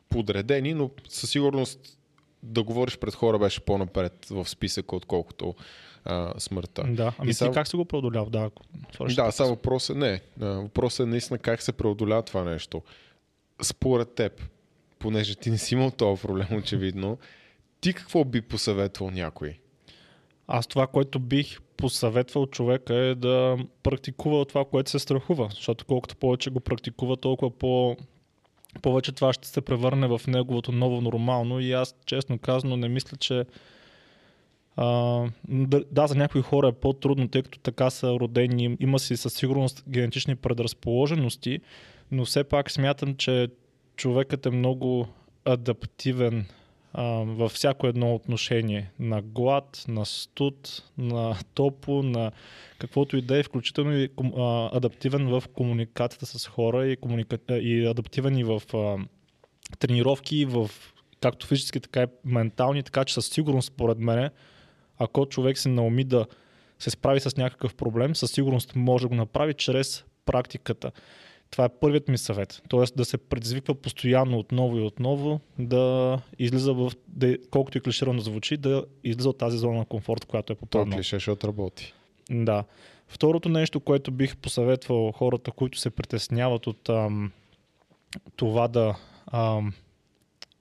подредени, 0.10 0.74
но 0.74 0.90
със 1.10 1.30
сигурност 1.30 1.98
да 2.44 2.64
говориш 2.64 2.98
пред 2.98 3.14
хора 3.16 3.40
беше 3.40 3.60
по-напред 3.60 4.26
в 4.30 4.50
списъка, 4.50 4.96
отколкото 4.96 5.56
а, 6.06 6.34
смъртта. 6.40 6.84
Да, 6.90 7.14
ами 7.18 7.30
И 7.30 7.32
ти 7.32 7.38
сам- 7.38 7.54
как 7.54 7.68
си 7.68 7.76
го 7.76 7.86
преодолял? 7.86 8.26
Да, 8.26 8.40
ако... 8.40 8.64
Да, 9.16 9.32
само 9.32 9.50
въпросът 9.50 9.98
не. 9.98 10.22
а, 10.42 10.46
Въпросът 10.46 11.00
е 11.08 11.10
наистина 11.10 11.40
как 11.40 11.62
се 11.62 11.72
преодолява 11.72 12.22
това 12.22 12.44
нещо. 12.44 12.82
Според 13.62 14.16
теб, 14.16 14.42
понеже 15.00 15.36
ти 15.36 15.50
не 15.52 15.58
си 15.58 15.74
имал 15.74 15.92
този 15.92 16.22
проблем, 16.22 16.48
очевидно, 16.52 17.18
ти 17.82 17.94
какво 17.94 18.26
би 18.26 18.42
посъветвал 18.42 19.12
някой? 19.12 19.60
Аз 20.48 20.68
това, 20.68 20.88
което 20.88 21.20
бих 21.20 21.62
посъветвал 21.78 22.48
човека 22.48 22.96
е 22.96 23.16
да 23.16 23.58
практикува 23.84 24.46
това, 24.46 24.66
което 24.66 24.90
се 24.90 25.00
страхува. 25.00 25.50
Защото 25.56 25.86
колкото 25.86 26.16
повече 26.16 26.50
го 26.50 26.60
практикува, 26.60 27.18
толкова 27.18 27.52
по 27.52 27.98
повече 28.82 29.12
това 29.12 29.34
ще 29.34 29.48
се 29.48 29.62
превърне 29.62 30.08
в 30.08 30.22
неговото 30.28 30.72
ново 30.72 31.02
нормално 31.02 31.60
и 31.60 31.72
аз 31.72 31.96
честно 32.06 32.40
казано 32.40 32.78
не 32.78 32.90
мисля, 32.90 33.18
че 33.18 33.46
а, 34.78 35.22
да, 35.92 36.08
за 36.08 36.16
някои 36.16 36.42
хора 36.42 36.68
е 36.68 36.72
по-трудно, 36.72 37.28
тъй 37.28 37.44
като 37.44 37.60
така 37.60 37.90
са 37.90 38.12
родени, 38.12 38.78
има 38.80 39.00
си 39.00 39.18
със 39.18 39.34
сигурност 39.34 39.84
генетични 39.90 40.36
предразположености, 40.36 41.60
но 42.12 42.26
все 42.26 42.44
пак 42.44 42.72
смятам, 42.72 43.16
че 43.16 43.48
човекът 43.96 44.46
е 44.46 44.50
много 44.50 45.08
адаптивен 45.46 46.46
а, 46.94 47.04
във 47.28 47.52
всяко 47.52 47.88
едно 47.88 48.16
отношение. 48.16 48.92
На 49.00 49.22
глад, 49.22 49.86
на 49.88 50.06
студ, 50.06 50.84
на 50.98 51.38
топло, 51.54 52.04
на 52.04 52.32
каквото 52.78 53.18
и 53.18 53.22
да 53.22 53.38
е, 53.38 53.44
включително 53.44 53.98
и 53.98 54.10
а, 54.38 54.70
адаптивен 54.78 55.28
в 55.28 55.44
комуникацията 55.54 56.26
с 56.26 56.48
хора 56.48 56.88
и, 56.88 56.98
комуника... 56.98 57.38
и 57.50 57.86
адаптивен 57.86 58.38
и 58.38 58.44
в 58.44 58.62
а, 58.74 58.98
тренировки, 59.80 60.46
в 60.46 60.72
както 61.22 61.48
физически, 61.48 61.80
така 61.80 62.04
и 62.04 62.08
ментални, 62.26 62.84
така 62.84 63.06
че 63.06 63.14
със 63.14 63.28
сигурност, 63.28 63.68
според 63.68 64.00
мен, 64.00 64.30
ако 64.98 65.26
човек 65.26 65.58
се 65.58 65.70
науми 65.70 66.04
да 66.04 66.26
се 66.80 66.90
справи 66.90 67.20
с 67.20 67.38
някакъв 67.38 67.76
проблем, 67.76 68.16
със 68.16 68.32
сигурност 68.32 68.76
може 68.76 69.02
да 69.02 69.08
го 69.08 69.16
направи 69.16 69.54
чрез 69.54 70.06
практиката. 70.26 70.92
Това 71.56 71.66
е 71.66 71.70
първият 71.70 72.08
ми 72.08 72.18
съвет. 72.18 72.62
Тоест 72.70 72.96
да 72.96 73.06
се 73.06 73.18
предизвиква 73.18 73.76
постоянно 73.76 74.40
отново 74.40 74.78
и 74.78 74.82
отново, 74.82 75.40
да 75.60 76.20
излиза 76.40 76.74
в, 76.74 76.92
да, 77.08 77.38
колкото 77.52 77.78
и 77.78 77.82
клиширано 77.82 78.20
звучи, 78.20 78.58
да 78.58 78.86
излиза 79.04 79.30
от 79.30 79.38
тази 79.38 79.58
зона 79.58 79.78
на 79.78 79.86
комфорт, 79.86 80.26
която 80.26 80.54
е 80.54 80.56
попаднал. 80.56 80.86
Това 80.86 80.98
клише 80.98 81.20
ще 81.20 81.32
отработи. 81.32 81.94
Да. 82.32 82.64
Второто 83.08 83.50
нещо, 83.50 83.80
което 83.80 84.12
бих 84.12 84.38
посъветвал 84.38 85.12
хората, 85.12 85.52
които 85.52 85.80
се 85.80 85.90
притесняват 85.90 86.68
от 86.68 86.90
ам, 86.90 87.32
това 88.36 88.68
да 88.68 88.96
ам, 89.32 89.74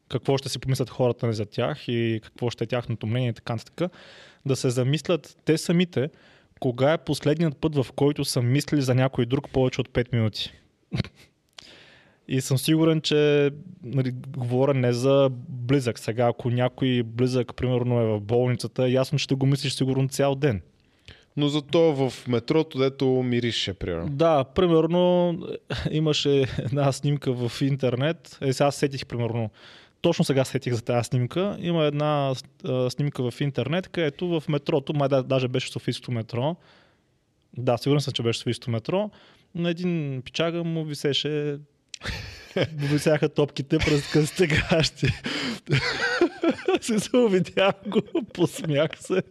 какво 0.09 0.39
ще 0.39 0.49
си 0.49 0.59
помислят 0.59 0.91
хората 0.91 1.33
за 1.33 1.47
тях 1.47 1.89
и 1.89 2.21
какво 2.23 2.51
ще 2.51 2.65
е 2.65 2.67
тяхното 2.67 3.07
мнение 3.07 3.29
и 3.29 3.35
така 3.35 3.53
нататък, 3.53 3.93
да 4.47 4.57
се 4.57 4.71
замислят 4.71 5.37
те 5.45 5.59
самите, 5.59 6.11
кога 6.61 6.93
е 6.93 6.99
последният 6.99 7.57
път, 7.57 7.77
в 7.77 7.87
който 7.97 8.25
са 8.25 8.43
мислили 8.43 8.83
за 8.83 8.95
някой 8.95 9.27
друг 9.27 9.51
повече 9.51 9.81
от 9.81 9.89
5 9.89 10.13
минути. 10.13 10.53
И 12.29 12.41
съм 12.41 12.59
сигурен, 12.59 13.01
че 13.01 13.51
нали, 13.83 14.13
говоря 14.29 14.75
не 14.75 14.93
за 14.93 15.31
близък. 15.49 15.99
Сега, 15.99 16.27
ако 16.27 16.51
някой 16.51 17.03
близък, 17.03 17.57
примерно, 17.57 18.01
е 18.01 18.05
в 18.05 18.21
болницата, 18.21 18.89
ясно 18.89 19.19
ще 19.19 19.35
го 19.35 19.47
мислиш 19.47 19.75
сигурно 19.75 20.09
цял 20.09 20.35
ден. 20.35 20.63
Но 21.37 21.49
зато 21.49 21.81
в 21.95 22.29
метрото, 22.29 22.79
дето 22.79 23.07
мирише, 23.07 23.75
примерно. 23.75 24.09
Да, 24.09 24.45
примерно 24.45 25.39
имаше 25.91 26.47
една 26.59 26.93
снимка 26.93 27.33
в 27.33 27.63
интернет. 27.63 28.39
Е, 28.41 28.53
сега 28.53 28.71
сетих, 28.71 29.07
примерно, 29.07 29.51
точно 30.01 30.25
сега 30.25 30.45
сетих 30.45 30.73
за 30.73 30.83
тази 30.83 31.05
снимка. 31.05 31.57
Има 31.61 31.85
една 31.85 32.35
а, 32.65 32.91
снимка 32.91 33.31
в 33.31 33.41
интернет, 33.41 33.89
където 33.89 34.41
в 34.41 34.49
метрото, 34.49 34.95
май 34.95 35.09
да, 35.09 35.23
даже 35.23 35.49
беше 35.49 35.73
Софийското 35.73 36.13
метро, 36.13 36.57
да, 37.57 37.79
сигурен 37.79 38.01
съм, 38.01 38.13
че 38.13 38.23
беше 38.23 38.39
Софийското 38.39 38.71
метро, 38.71 39.11
на 39.55 39.71
един 39.71 40.23
пичага 40.25 40.65
му 40.65 40.85
висеше 40.85 41.59
висяха 42.77 43.29
топките 43.29 43.79
през 43.79 44.11
късите 44.13 44.47
гащи. 44.47 45.07
се 46.81 47.17
увидях 47.17 47.75
го, 47.87 48.03
посмях 48.33 48.91
се. 49.01 49.23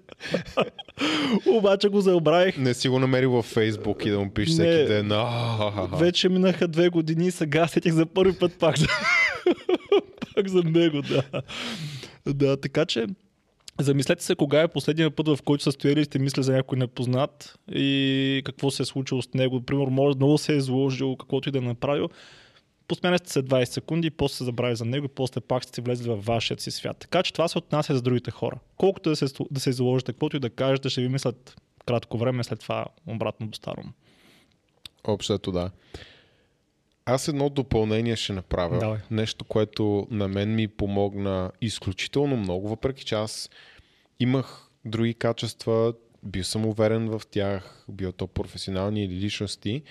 Обаче 1.46 1.90
го 1.90 2.02
забравих. 2.02 2.58
Не 2.58 2.74
си 2.74 2.90
го 2.90 3.00
намерил 3.00 3.32
във 3.32 3.46
Фейсбук 3.46 4.06
и 4.06 4.10
да 4.10 4.20
му 4.20 4.34
пишеш 4.34 4.54
всеки 4.54 4.88
ден. 4.88 5.12
Вече 5.94 6.30
минаха 6.30 6.68
две 6.68 6.90
години 6.90 7.28
и 7.28 7.32
сега 7.32 7.68
сетих 7.68 7.94
за 7.94 8.06
първи 8.06 8.40
път 8.40 8.60
пак 8.60 8.78
за, 8.78 8.88
пак 10.36 10.48
за 10.50 10.64
него, 10.64 11.02
да. 11.02 11.24
Да, 12.26 12.58
така 12.58 12.86
че 12.86 13.06
Замислете 13.80 14.24
се 14.24 14.36
кога 14.36 14.62
е 14.62 14.68
последния 14.68 15.12
път, 15.12 15.28
в 15.28 15.40
който 15.46 15.64
са 15.64 15.72
стояли 15.72 16.02
и 16.02 16.06
сте 16.06 16.20
мисли 16.20 16.44
за 16.44 16.54
някой 16.54 16.78
непознат 16.78 17.60
и 17.72 18.42
какво 18.46 18.72
се 18.72 18.84
е 18.84 18.86
случило 18.86 19.22
с 19.22 19.34
него. 19.34 19.62
Примерно, 19.62 19.92
може 19.92 20.18
много 20.18 20.38
се 20.38 20.54
е 20.54 20.58
изложил, 20.58 21.16
каквото 21.16 21.50
и 21.50 21.52
да 21.52 21.58
е 21.58 21.62
направил. 21.62 22.10
Посменяте 22.88 23.32
се 23.32 23.44
20 23.44 23.64
секунди, 23.64 24.10
после 24.10 24.36
се 24.36 24.44
забрави 24.44 24.76
за 24.76 24.86
него 24.86 25.06
и 25.06 25.16
после 25.16 25.42
пак 25.42 25.64
сте 25.64 25.82
влезли 25.82 26.10
във 26.10 26.26
вашия 26.26 26.60
си 26.60 26.72
свят. 26.72 26.98
Така 27.00 27.24
че 27.24 27.34
това 27.34 27.48
се 27.48 27.58
отнася 27.58 27.96
за 27.96 28.02
другите 28.02 28.32
хора. 28.32 28.60
Колкото 28.78 29.10
да 29.10 29.16
се, 29.16 29.26
да 29.52 29.60
се 29.60 29.70
изложите, 29.70 30.14
каквото 30.14 30.38
и 30.38 30.40
да 30.40 30.50
кажете, 30.50 30.90
ще 30.90 31.02
ви 31.02 31.10
мислят 31.10 31.56
кратко 31.86 32.18
време, 32.18 32.44
след 32.44 32.60
това 32.60 32.86
обратно 33.08 33.48
до 33.48 33.56
старо. 33.56 33.84
Общото 35.04 35.52
да. 35.52 35.72
Аз 37.06 37.28
едно 37.28 37.50
допълнение 37.50 38.16
ще 38.16 38.34
направя. 38.34 38.80
Давай. 38.80 39.00
Нещо, 39.12 39.46
което 39.46 40.08
на 40.12 40.28
мен 40.28 40.56
ми 40.56 40.68
помогна 40.68 41.52
изключително 41.62 42.38
много, 42.38 42.70
въпреки 42.70 43.06
че 43.06 43.16
аз 43.16 43.50
имах 44.20 44.70
други 44.86 45.14
качества, 45.14 45.94
бил 46.24 46.44
съм 46.44 46.66
уверен 46.66 47.10
в 47.10 47.22
тях, 47.32 47.86
бил 47.90 48.12
то 48.12 48.28
професионални 48.28 49.04
или 49.04 49.14
личности, 49.14 49.84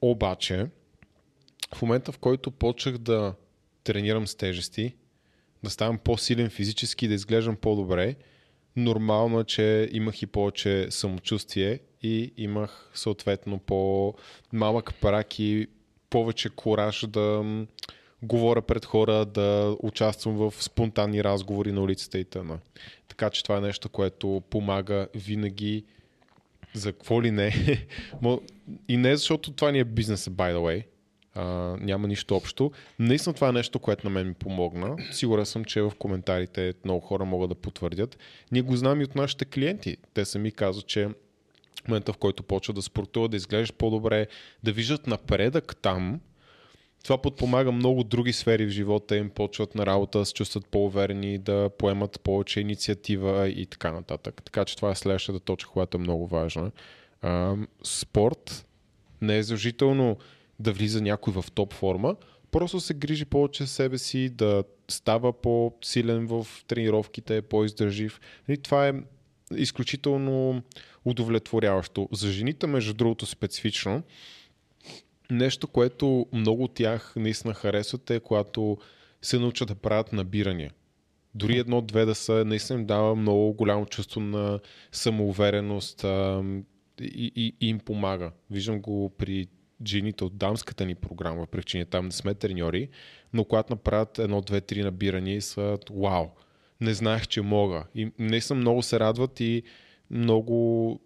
обаче 0.00 0.66
в 1.74 1.82
момента, 1.82 2.12
в 2.12 2.18
който 2.18 2.50
почнах 2.50 2.98
да 2.98 3.34
тренирам 3.84 4.26
с 4.26 4.34
тежести, 4.34 4.94
да 5.64 5.70
ставам 5.70 5.98
по-силен 5.98 6.50
физически, 6.50 7.08
да 7.08 7.14
изглеждам 7.14 7.56
по-добре, 7.56 8.14
нормално 8.76 9.40
е, 9.40 9.44
че 9.44 9.88
имах 9.92 10.22
и 10.22 10.26
повече 10.26 10.86
самочувствие 10.90 11.80
и 12.02 12.32
имах 12.36 12.90
съответно 12.94 13.58
по-малък 13.58 14.94
прак 15.00 15.38
и 15.38 15.66
повече 16.10 16.48
кораж 16.48 17.06
да 17.08 17.44
говоря 18.22 18.62
пред 18.62 18.84
хора, 18.84 19.24
да 19.24 19.76
участвам 19.82 20.36
в 20.36 20.54
спонтанни 20.58 21.24
разговори 21.24 21.72
на 21.72 21.80
улицата 21.80 22.18
и 22.18 22.24
т.н. 22.24 22.58
Така 23.08 23.30
че 23.30 23.42
това 23.42 23.56
е 23.56 23.60
нещо, 23.60 23.88
което 23.88 24.42
помага 24.50 25.08
винаги 25.14 25.84
за 26.74 26.92
какво 26.92 27.22
ли 27.22 27.30
не. 27.30 27.52
и 28.88 28.96
не 28.96 29.16
защото 29.16 29.52
това 29.52 29.70
ни 29.70 29.78
е 29.78 29.84
бизнес, 29.84 30.28
by 30.28 30.54
the 30.54 30.58
way. 30.58 30.84
Uh, 31.36 31.80
няма 31.80 32.08
нищо 32.08 32.36
общо. 32.36 32.72
Наистина 32.98 33.34
това 33.34 33.48
е 33.48 33.52
нещо, 33.52 33.78
което 33.78 34.06
на 34.06 34.10
мен 34.10 34.28
ми 34.28 34.34
помогна. 34.34 34.96
Сигурен 35.12 35.46
съм, 35.46 35.64
че 35.64 35.82
в 35.82 35.92
коментарите 35.98 36.74
много 36.84 37.00
хора 37.00 37.24
могат 37.24 37.48
да 37.48 37.54
потвърдят. 37.54 38.18
Ние 38.52 38.62
го 38.62 38.76
знам 38.76 39.00
и 39.00 39.04
от 39.04 39.14
нашите 39.14 39.44
клиенти. 39.44 39.96
Те 40.14 40.24
сами 40.24 40.52
казват, 40.52 40.86
че 40.86 41.08
в 41.86 41.88
момента, 41.88 42.12
в 42.12 42.16
който 42.16 42.42
почва 42.42 42.74
да 42.74 42.82
спортува, 42.82 43.28
да 43.28 43.36
изглеждаш 43.36 43.72
по-добре, 43.72 44.26
да 44.62 44.72
виждат 44.72 45.06
напредък 45.06 45.76
там, 45.82 46.20
това 47.04 47.18
подпомага 47.22 47.72
много 47.72 48.04
други 48.04 48.32
сфери 48.32 48.66
в 48.66 48.70
живота 48.70 49.16
им, 49.16 49.30
почват 49.30 49.74
на 49.74 49.86
работа, 49.86 50.24
се 50.24 50.32
чувстват 50.32 50.66
по-уверени, 50.66 51.38
да 51.38 51.70
поемат 51.78 52.20
повече 52.20 52.60
инициатива 52.60 53.48
и 53.48 53.66
така 53.66 53.92
нататък. 53.92 54.42
Така 54.44 54.64
че 54.64 54.76
това 54.76 54.90
е 54.90 54.94
следващата 54.94 55.40
точка, 55.40 55.70
която 55.70 55.96
е 55.96 56.00
много 56.00 56.26
важна. 56.26 56.70
А, 57.22 57.56
спорт 57.82 58.66
не 59.22 59.38
е 59.38 59.42
задължително 59.42 60.16
да 60.60 60.72
влиза 60.72 61.00
някой 61.00 61.32
в 61.32 61.44
топ 61.54 61.72
форма, 61.72 62.16
просто 62.50 62.80
се 62.80 62.94
грижи 62.94 63.24
повече 63.24 63.66
себе 63.66 63.98
си, 63.98 64.28
да 64.28 64.64
става 64.88 65.32
по-силен 65.32 66.26
в 66.26 66.46
тренировките, 66.66 67.42
по-издържив. 67.42 68.20
И 68.48 68.56
това 68.56 68.88
е 68.88 68.92
изключително 69.56 70.62
удовлетворяващо. 71.06 72.08
За 72.12 72.30
жените, 72.30 72.66
между 72.66 72.94
другото, 72.94 73.26
специфично, 73.26 74.02
нещо, 75.30 75.68
което 75.68 76.26
много 76.32 76.64
от 76.64 76.74
тях 76.74 77.12
наистина 77.16 77.54
харесват 77.54 78.10
е, 78.10 78.20
когато 78.20 78.78
се 79.22 79.38
научат 79.38 79.68
да 79.68 79.74
правят 79.74 80.12
набирания. 80.12 80.72
Дори 81.34 81.58
едно-две 81.58 82.04
да 82.04 82.14
са, 82.14 82.44
наистина 82.44 82.78
им 82.78 82.86
дава 82.86 83.16
много 83.16 83.52
голямо 83.52 83.86
чувство 83.86 84.20
на 84.20 84.60
самоувереност 84.92 86.04
а, 86.04 86.44
и, 87.00 87.32
и, 87.36 87.54
и 87.60 87.68
им 87.68 87.78
помага. 87.78 88.30
Виждам 88.50 88.80
го 88.80 89.12
при 89.18 89.46
жените 89.86 90.24
от 90.24 90.36
дамската 90.36 90.86
ни 90.86 90.94
програма, 90.94 91.46
причини 91.46 91.84
там 91.84 92.04
не 92.04 92.12
сме 92.12 92.34
треньори, 92.34 92.88
но 93.32 93.44
когато 93.44 93.72
направят 93.72 94.18
едно, 94.18 94.40
две, 94.40 94.60
три 94.60 94.82
набирания 94.82 95.36
и 95.36 95.40
са 95.40 95.78
вау, 95.90 96.26
не 96.80 96.94
знаех, 96.94 97.26
че 97.26 97.42
мога. 97.42 97.84
И 97.94 98.12
наистина 98.18 98.60
много 98.60 98.82
се 98.82 99.00
радват 99.00 99.40
и 99.40 99.62
много 100.10 101.00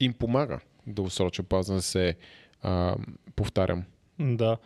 им 0.00 0.12
помага 0.12 0.60
дългосрочен 0.86 1.44
пазен 1.44 1.76
да 1.76 1.82
се 1.82 2.14
а, 2.62 2.96
повтарям. 3.36 3.84
Да. 4.18 4.56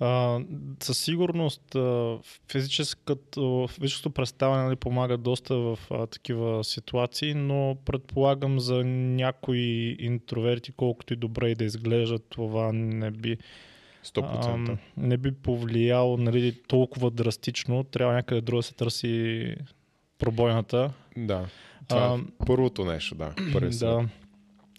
А, 0.00 0.40
със 0.80 0.98
сигурност 0.98 1.76
физическото, 2.52 3.68
физическото 3.70 4.10
представяне 4.10 4.64
нали, 4.64 4.76
помага 4.76 5.16
доста 5.16 5.56
в 5.56 5.78
а, 5.90 6.06
такива 6.06 6.64
ситуации, 6.64 7.34
но 7.34 7.76
предполагам 7.84 8.60
за 8.60 8.84
някои 8.84 9.96
интроверти, 9.98 10.72
колкото 10.72 11.12
и 11.12 11.16
добре 11.16 11.50
и 11.50 11.54
да 11.54 11.64
изглеждат, 11.64 12.26
това 12.28 12.72
не 12.72 13.10
би 13.10 13.38
100%. 14.04 14.68
А, 14.68 14.78
не 14.96 15.16
би 15.16 15.32
повлияло 15.32 16.16
нали, 16.16 16.62
толкова 16.68 17.10
драстично. 17.10 17.84
Трябва 17.84 18.14
някъде 18.14 18.40
друго 18.40 18.58
да 18.58 18.62
се 18.62 18.74
търси 18.74 19.54
пробойната. 20.22 20.90
Да. 21.16 21.46
Това 21.88 22.00
а, 22.00 22.14
е 22.14 22.46
първото 22.46 22.84
нещо, 22.84 23.14
да. 23.14 23.34
да. 23.80 24.08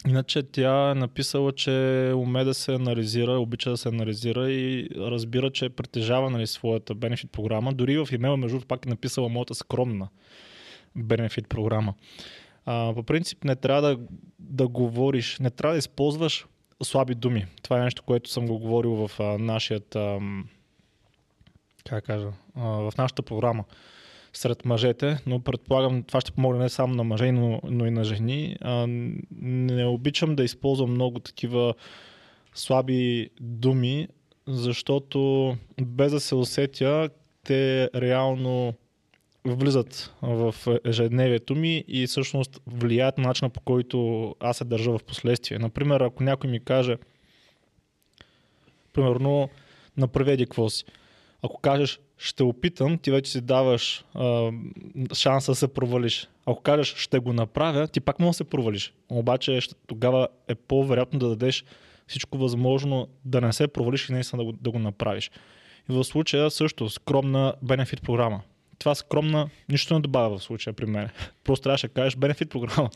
Иначе 0.08 0.44
тя 0.44 0.92
е 0.92 0.96
написала, 0.96 1.52
че 1.52 1.72
уме 2.16 2.44
да 2.44 2.54
се 2.54 2.74
анализира, 2.74 3.32
обича 3.32 3.70
да 3.70 3.78
се 3.78 3.90
анализира 3.90 4.52
и 4.52 4.90
разбира, 4.98 5.52
че 5.52 5.70
притежава 5.70 6.30
нали, 6.30 6.48
своята 6.48 6.96
бенефит 6.96 7.32
програма. 7.32 7.74
Дори 7.74 7.98
в 7.98 8.08
имейла, 8.12 8.38
между 8.38 8.54
другото, 8.54 8.68
пак 8.68 8.86
е 8.86 8.90
написала 8.90 9.30
моята 9.30 9.56
скромна 9.56 10.08
бенефит 10.96 11.50
програма. 11.50 11.94
А, 12.66 12.94
по 12.94 13.04
принцип 13.04 13.44
не 13.44 13.56
трябва 13.56 13.82
да, 13.82 14.00
да 14.40 14.68
говориш, 14.68 15.40
не 15.40 15.50
трябва 15.50 15.74
да 15.74 15.80
използваш 15.80 16.46
слаби 16.84 17.16
думи. 17.16 17.46
Това 17.62 17.80
е 17.80 17.84
нещо, 17.84 18.04
което 18.04 18.30
съм 18.30 18.48
го 18.48 18.60
говорил 18.60 19.08
в 19.08 19.20
а, 19.20 19.24
нашият, 19.24 19.96
а, 19.96 20.20
как 21.90 22.06
кажа, 22.06 22.28
а, 22.56 22.62
в 22.62 22.94
нашата 22.98 23.22
програма 23.22 23.64
сред 24.34 24.66
мъжете, 24.66 25.18
но 25.26 25.40
предполагам 25.40 26.04
това 26.04 26.22
ще 26.22 26.32
помогне 26.32 26.64
не 26.64 26.70
само 26.70 26.96
на 26.96 27.04
мъже, 27.04 27.32
но, 27.32 27.60
но 27.64 27.86
и 27.86 27.92
на 27.92 28.04
жени. 28.04 28.56
А, 28.62 28.86
не 29.42 29.86
обичам 29.86 30.36
да 30.36 30.44
използвам 30.44 30.92
много 30.92 31.20
такива 31.20 31.74
слаби 32.54 33.30
думи, 33.42 34.08
защото 34.48 35.56
без 35.82 36.12
да 36.12 36.20
се 36.20 36.36
усетя, 36.36 37.10
те 37.44 37.90
реално 37.96 38.74
влизат 39.46 40.14
в 40.22 40.56
ежедневието 40.86 41.56
ми 41.56 41.84
и 41.88 42.08
всъщност 42.08 42.62
влияят 42.68 43.18
на 43.18 43.28
начина 43.28 43.50
по 43.50 43.62
който 43.62 44.30
аз 44.40 44.58
се 44.58 44.64
държа 44.64 44.98
в 44.98 45.04
последствие. 45.04 45.60
Например, 45.60 46.02
ако 46.02 46.24
някой 46.24 46.50
ми 46.50 46.60
каже, 46.60 46.98
примерно, 48.94 49.50
направи 49.98 50.38
какво 50.38 50.70
си. 50.70 50.86
Ако 51.42 51.62
кажеш, 51.62 52.00
ще 52.18 52.44
опитам, 52.44 52.98
ти 52.98 53.12
вече 53.12 53.32
си 53.32 53.42
даваш 53.42 54.06
а, 54.14 54.52
шанса 55.14 55.52
да 55.52 55.56
се 55.56 55.68
провалиш. 55.68 56.28
Ако 56.46 56.62
кажеш, 56.62 56.96
ще 56.96 57.20
го 57.20 57.34
направя, 57.34 57.88
ти 57.88 58.00
пак 58.00 58.20
може 58.20 58.30
да 58.30 58.34
се 58.34 58.44
провалиш. 58.44 58.94
Обаче 59.10 59.62
ще, 59.62 59.76
тогава 59.88 60.28
е 60.48 60.56
по-вероятно 60.56 61.20
да 61.20 61.30
дадеш 61.30 61.66
всичко 62.08 62.38
възможно 62.38 63.08
да 63.26 63.42
не 63.42 63.54
се 63.54 63.68
провалиш 63.68 64.10
и 64.10 64.14
наистина 64.14 64.44
да 64.44 64.46
го, 64.46 64.52
да 64.52 64.72
го 64.72 64.80
направиш. 64.80 65.32
И 65.90 65.94
в 65.94 66.04
случая 66.04 66.52
също 66.52 66.90
скромна 66.90 67.54
бенефит 67.62 68.02
програма. 68.02 68.42
Това 68.80 68.96
скромна 68.96 69.50
нищо 69.70 69.94
не 69.94 70.00
добавя 70.00 70.38
в 70.38 70.44
случая 70.44 70.74
при 70.74 70.86
мен. 70.86 71.10
Просто 71.44 71.64
трябваше 71.64 71.88
да 71.88 71.94
кажеш 71.94 72.16
бенефит 72.16 72.50
програма. 72.50 72.90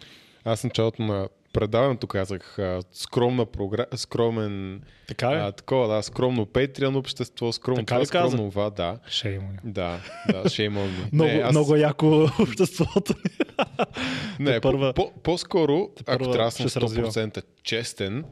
Аз 0.44 0.64
началото 0.64 1.02
на 1.02 1.30
предаването 1.60 2.08
казах 2.08 2.60
а, 2.60 2.82
скромна 2.92 3.46
програма, 3.46 3.88
скромен... 3.96 4.82
Така 5.08 5.32
ли? 5.32 5.36
А, 5.36 5.52
такова, 5.52 5.96
да, 5.96 6.04
скромно 6.04 6.46
Patreon 6.46 6.98
общество, 6.98 7.52
скромно 7.52 7.86
Така 7.86 7.96
това, 7.96 8.06
скромно 8.06 8.50
това, 8.50 8.70
да. 8.70 9.00
Шеймо. 9.10 9.50
Да, 9.64 10.00
да, 10.32 10.44
shame 10.44 10.72
on 10.72 10.88
me. 10.88 11.10
Много, 11.14 11.32
не, 11.32 11.40
аз, 11.40 11.52
много 11.52 11.76
яко 11.76 12.28
обществото. 12.40 13.14
не, 14.40 14.62
първа- 14.62 14.94
по, 14.94 15.12
по-скоро, 15.24 15.90
ако 16.06 16.32
трябва 16.32 16.48
да 16.48 16.52
съм 16.52 16.64
ще 16.64 16.70
се 16.70 16.82
развива. 16.82 17.12
100% 17.12 17.44
честен, 17.64 18.24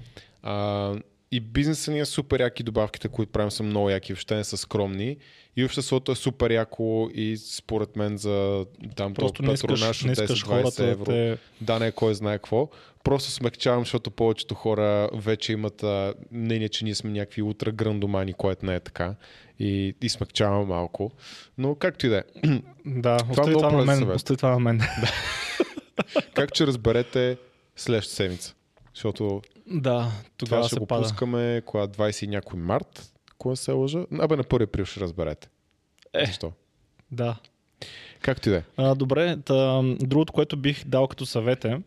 а, 0.43 0.93
и 1.35 1.39
бизнеса 1.39 1.91
ни 1.91 1.99
е 1.99 2.05
супер 2.05 2.39
яки, 2.39 2.63
добавките, 2.63 3.07
които 3.07 3.31
правим 3.31 3.51
са 3.51 3.63
много 3.63 3.89
яки, 3.89 4.13
въобще 4.13 4.35
не 4.35 4.43
са 4.43 4.57
скромни. 4.57 5.17
И 5.57 5.65
обществото 5.65 6.11
е 6.11 6.15
супер 6.15 6.51
яко 6.51 7.09
и 7.13 7.37
според 7.37 7.95
мен 7.95 8.17
за 8.17 8.65
там 8.95 9.13
Просто 9.13 9.43
то 9.43 9.47
не 9.47 9.53
искаш, 9.53 10.03
не 10.03 10.11
искаш 10.11 10.43
10-20 10.43 10.47
хората 10.47 10.83
да 10.83 10.91
евро. 10.91 11.05
те... 11.05 11.37
Да, 11.61 11.79
не 11.79 11.91
кой 11.91 12.13
знае 12.13 12.37
какво. 12.37 12.69
Просто 13.03 13.31
смекчавам, 13.31 13.81
защото 13.81 14.11
повечето 14.11 14.55
хора 14.55 15.09
вече 15.13 15.53
имат 15.53 15.83
а, 15.83 16.13
мнение, 16.31 16.69
че 16.69 16.85
ние 16.85 16.95
сме 16.95 17.11
някакви 17.11 17.41
ултра 17.41 17.71
грандомани, 17.71 18.33
което 18.33 18.65
не 18.65 18.75
е 18.75 18.79
така. 18.79 19.15
И, 19.59 19.95
и 20.01 20.09
смекчавам 20.09 20.67
малко. 20.67 21.11
Но 21.57 21.75
както 21.75 22.05
и 22.05 22.09
да 22.09 22.17
е. 22.17 22.23
Да, 22.85 23.17
остави 23.29 23.49
много 23.49 23.67
това 23.67 23.71
на 23.71 23.85
мен. 23.85 24.11
Остави 24.11 24.37
това 24.37 24.51
на 24.51 24.59
мен. 24.59 24.81
как 26.33 26.53
че 26.53 26.67
разберете 26.67 27.37
следващата 27.75 28.15
седмица. 28.15 28.55
Защото 28.95 29.41
Да, 29.67 29.91
това 30.01 30.11
тогава 30.37 30.63
ще 30.63 30.73
се 30.73 30.79
го 30.79 30.85
пада. 30.85 31.01
пускаме 31.01 31.61
кога 31.65 31.87
20 31.87 32.23
и 32.23 32.27
някой 32.27 32.59
март, 32.59 33.13
кога 33.37 33.55
се 33.55 33.71
лъжа. 33.71 34.05
Абе 34.19 34.35
на 34.35 34.43
1 34.43 34.63
април 34.63 34.85
ще 34.85 34.99
разберете. 34.99 35.49
Е. 36.13 36.25
Защо? 36.25 36.51
Да. 37.11 37.37
Както 38.21 38.49
и 38.49 38.51
да 38.51 38.57
е. 38.57 38.95
Добре, 38.95 39.37
та, 39.45 39.81
другото, 39.99 40.33
което 40.33 40.57
бих 40.57 40.85
дал 40.85 41.07
като 41.07 41.25
съвет 41.25 41.65
е 41.65 41.81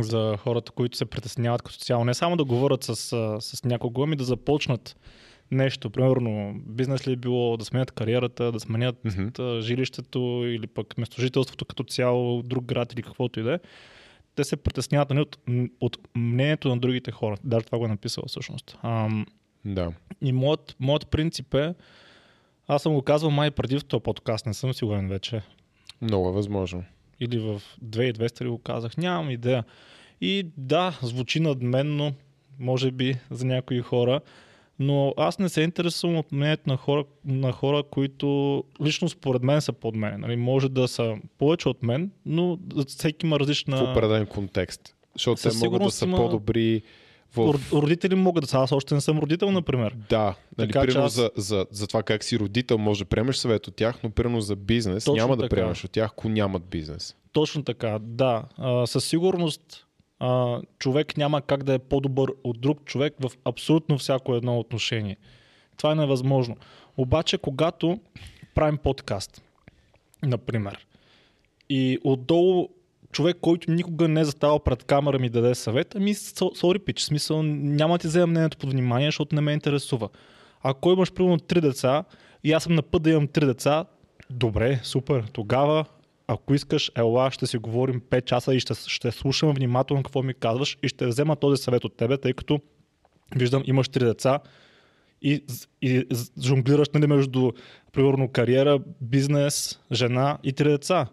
за 0.00 0.36
хората, 0.36 0.72
които 0.72 0.96
се 0.96 1.04
притесняват 1.04 1.62
като 1.62 1.78
цяло, 1.78 2.04
не 2.04 2.14
само 2.14 2.36
да 2.36 2.44
говорят 2.44 2.84
с, 2.84 2.96
с 3.40 3.64
някого, 3.64 4.02
ами 4.02 4.16
да 4.16 4.24
започнат 4.24 4.96
нещо. 5.50 5.90
Примерно, 5.90 6.54
бизнес 6.66 7.06
ли 7.06 7.12
е 7.12 7.16
било, 7.16 7.56
да 7.56 7.64
сменят 7.64 7.90
кариерата, 7.90 8.52
да 8.52 8.60
сменят 8.60 8.96
а, 9.38 9.60
жилището 9.60 10.18
или 10.44 10.66
пък 10.66 10.98
местожителството 10.98 11.64
като 11.64 11.84
цяло, 11.84 12.42
друг 12.42 12.64
град 12.64 12.92
или 12.92 13.02
каквото 13.02 13.40
и 13.40 13.42
да 13.42 13.54
е. 13.54 13.58
Те 14.34 14.44
се 14.44 14.56
притесняват 14.56 15.10
нали, 15.10 15.20
от, 15.20 15.38
от 15.80 15.98
мнението 16.14 16.68
на 16.68 16.78
другите 16.78 17.10
хора. 17.10 17.36
Даже 17.44 17.66
това 17.66 17.78
го 17.78 17.84
е 17.84 17.88
написал 17.88 18.24
всъщност. 18.26 18.78
Ам, 18.82 19.26
Да. 19.64 19.92
и 20.22 20.32
моят, 20.32 20.76
моят 20.80 21.08
принцип 21.08 21.54
е, 21.54 21.74
аз 22.68 22.82
съм 22.82 22.94
го 22.94 23.02
казвал 23.02 23.30
май 23.30 23.50
преди 23.50 23.78
в 23.78 23.84
този 23.84 24.02
подкаст, 24.02 24.46
не 24.46 24.54
съм 24.54 24.74
сигурен 24.74 25.08
вече. 25.08 25.42
Много 26.00 26.28
е 26.28 26.32
възможно. 26.32 26.84
Или 27.20 27.38
в 27.38 27.62
2200 27.84 28.44
ли 28.44 28.48
го 28.48 28.58
казах, 28.58 28.96
нямам 28.96 29.30
идея. 29.30 29.64
И 30.20 30.46
да, 30.56 30.98
звучи 31.02 31.40
надменно, 31.40 32.12
може 32.58 32.90
би 32.90 33.16
за 33.30 33.44
някои 33.44 33.80
хора, 33.80 34.20
но 34.78 35.14
аз 35.16 35.38
не 35.38 35.48
се 35.48 35.60
интересувам 35.62 36.16
от 36.16 36.32
мнението 36.32 36.62
на 36.66 36.76
хора, 36.76 37.04
на 37.24 37.52
хора, 37.52 37.82
които 37.82 38.26
лично 38.82 39.08
според 39.08 39.42
мен 39.42 39.60
са 39.60 39.72
под 39.72 39.96
мен. 39.96 40.20
Нали, 40.20 40.36
може 40.36 40.68
да 40.68 40.88
са 40.88 41.14
повече 41.38 41.68
от 41.68 41.82
мен, 41.82 42.10
но 42.26 42.58
всеки 42.86 43.26
има 43.26 43.40
различна... 43.40 43.76
В 43.76 43.90
определен 43.90 44.26
контекст. 44.26 44.80
Защото 45.14 45.42
те 45.42 45.56
могат 45.58 45.82
да 45.82 45.90
са 45.90 46.04
има- 46.04 46.16
по-добри 46.16 46.82
в... 47.32 47.36
Род- 47.36 47.72
Родители 47.72 48.14
могат 48.14 48.42
да 48.42 48.48
са. 48.48 48.58
Аз 48.58 48.72
още 48.72 48.94
не 48.94 49.00
съм 49.00 49.18
родител, 49.18 49.50
например. 49.50 49.96
Да, 50.10 50.34
нали, 50.58 50.68
Така 50.68 50.80
примерно 50.80 51.04
аз- 51.04 51.12
за, 51.14 51.30
за, 51.36 51.66
за 51.70 51.86
това 51.86 52.02
как 52.02 52.24
си 52.24 52.38
родител 52.38 52.78
може 52.78 52.98
да 52.98 53.04
приемеш 53.04 53.36
съвет 53.36 53.66
от 53.66 53.76
тях, 53.76 54.02
но 54.02 54.10
примерно 54.10 54.40
за 54.40 54.56
бизнес 54.56 55.04
Точно 55.04 55.16
няма 55.16 55.36
да 55.36 55.42
така. 55.42 55.56
приемеш 55.56 55.84
от 55.84 55.90
тях, 55.90 56.10
ако 56.10 56.28
нямат 56.28 56.62
бизнес. 56.64 57.16
Точно 57.32 57.62
така, 57.64 57.98
да. 58.00 58.44
А, 58.56 58.86
със 58.86 59.04
сигурност 59.04 59.86
а, 60.18 60.60
човек 60.78 61.16
няма 61.16 61.42
как 61.42 61.62
да 61.62 61.74
е 61.74 61.78
по-добър 61.78 62.30
от 62.44 62.60
друг 62.60 62.84
човек 62.84 63.14
в 63.20 63.30
абсолютно 63.44 63.98
всяко 63.98 64.34
едно 64.34 64.58
отношение. 64.58 65.16
Това 65.76 65.92
е 65.92 65.94
невъзможно. 65.94 66.56
Обаче, 66.96 67.38
когато 67.38 68.00
правим 68.54 68.78
подкаст, 68.78 69.42
например, 70.22 70.86
и 71.68 71.98
отдолу 72.04 72.68
човек, 73.12 73.36
който 73.40 73.70
никога 73.70 74.08
не 74.08 74.20
е 74.20 74.24
заставал 74.24 74.58
пред 74.58 74.84
камера 74.84 75.18
ми 75.18 75.28
даде 75.28 75.54
съвет, 75.54 75.94
ами 75.96 76.14
сори 76.54 76.78
пич, 76.78 77.00
смисъл 77.00 77.42
няма 77.42 77.98
ти 77.98 78.06
взема 78.06 78.26
мнението 78.26 78.58
под 78.58 78.70
внимание, 78.70 79.08
защото 79.08 79.34
не 79.34 79.40
ме 79.40 79.52
интересува. 79.52 80.08
Ако 80.62 80.90
имаш 80.90 81.12
примерно 81.12 81.38
три 81.38 81.60
деца 81.60 82.04
и 82.44 82.52
аз 82.52 82.62
съм 82.62 82.74
на 82.74 82.82
път 82.82 83.02
да 83.02 83.10
имам 83.10 83.28
три 83.28 83.46
деца, 83.46 83.84
добре, 84.30 84.80
супер, 84.82 85.24
тогава 85.32 85.84
ако 86.26 86.54
искаш, 86.54 86.92
ела, 86.96 87.30
ще 87.30 87.46
си 87.46 87.58
говорим 87.58 88.00
5 88.00 88.24
часа 88.24 88.54
и 88.54 88.60
ще, 88.60 88.74
ще 88.74 89.10
слушам 89.12 89.52
внимателно 89.54 90.02
какво 90.02 90.22
ми 90.22 90.34
казваш 90.34 90.78
и 90.82 90.88
ще 90.88 91.06
взема 91.06 91.36
този 91.36 91.62
съвет 91.62 91.84
от 91.84 91.96
тебе, 91.96 92.18
тъй 92.18 92.32
като 92.32 92.60
виждам, 93.36 93.62
имаш 93.66 93.88
три 93.88 94.04
деца 94.04 94.40
и, 95.22 95.44
и 95.82 96.06
жонглираш 96.42 96.88
нали, 96.94 97.06
между, 97.06 97.52
примерно, 97.92 98.28
кариера, 98.28 98.78
бизнес, 99.00 99.80
жена 99.92 100.38
и 100.42 100.52
три 100.52 100.68
деца. 100.68 101.06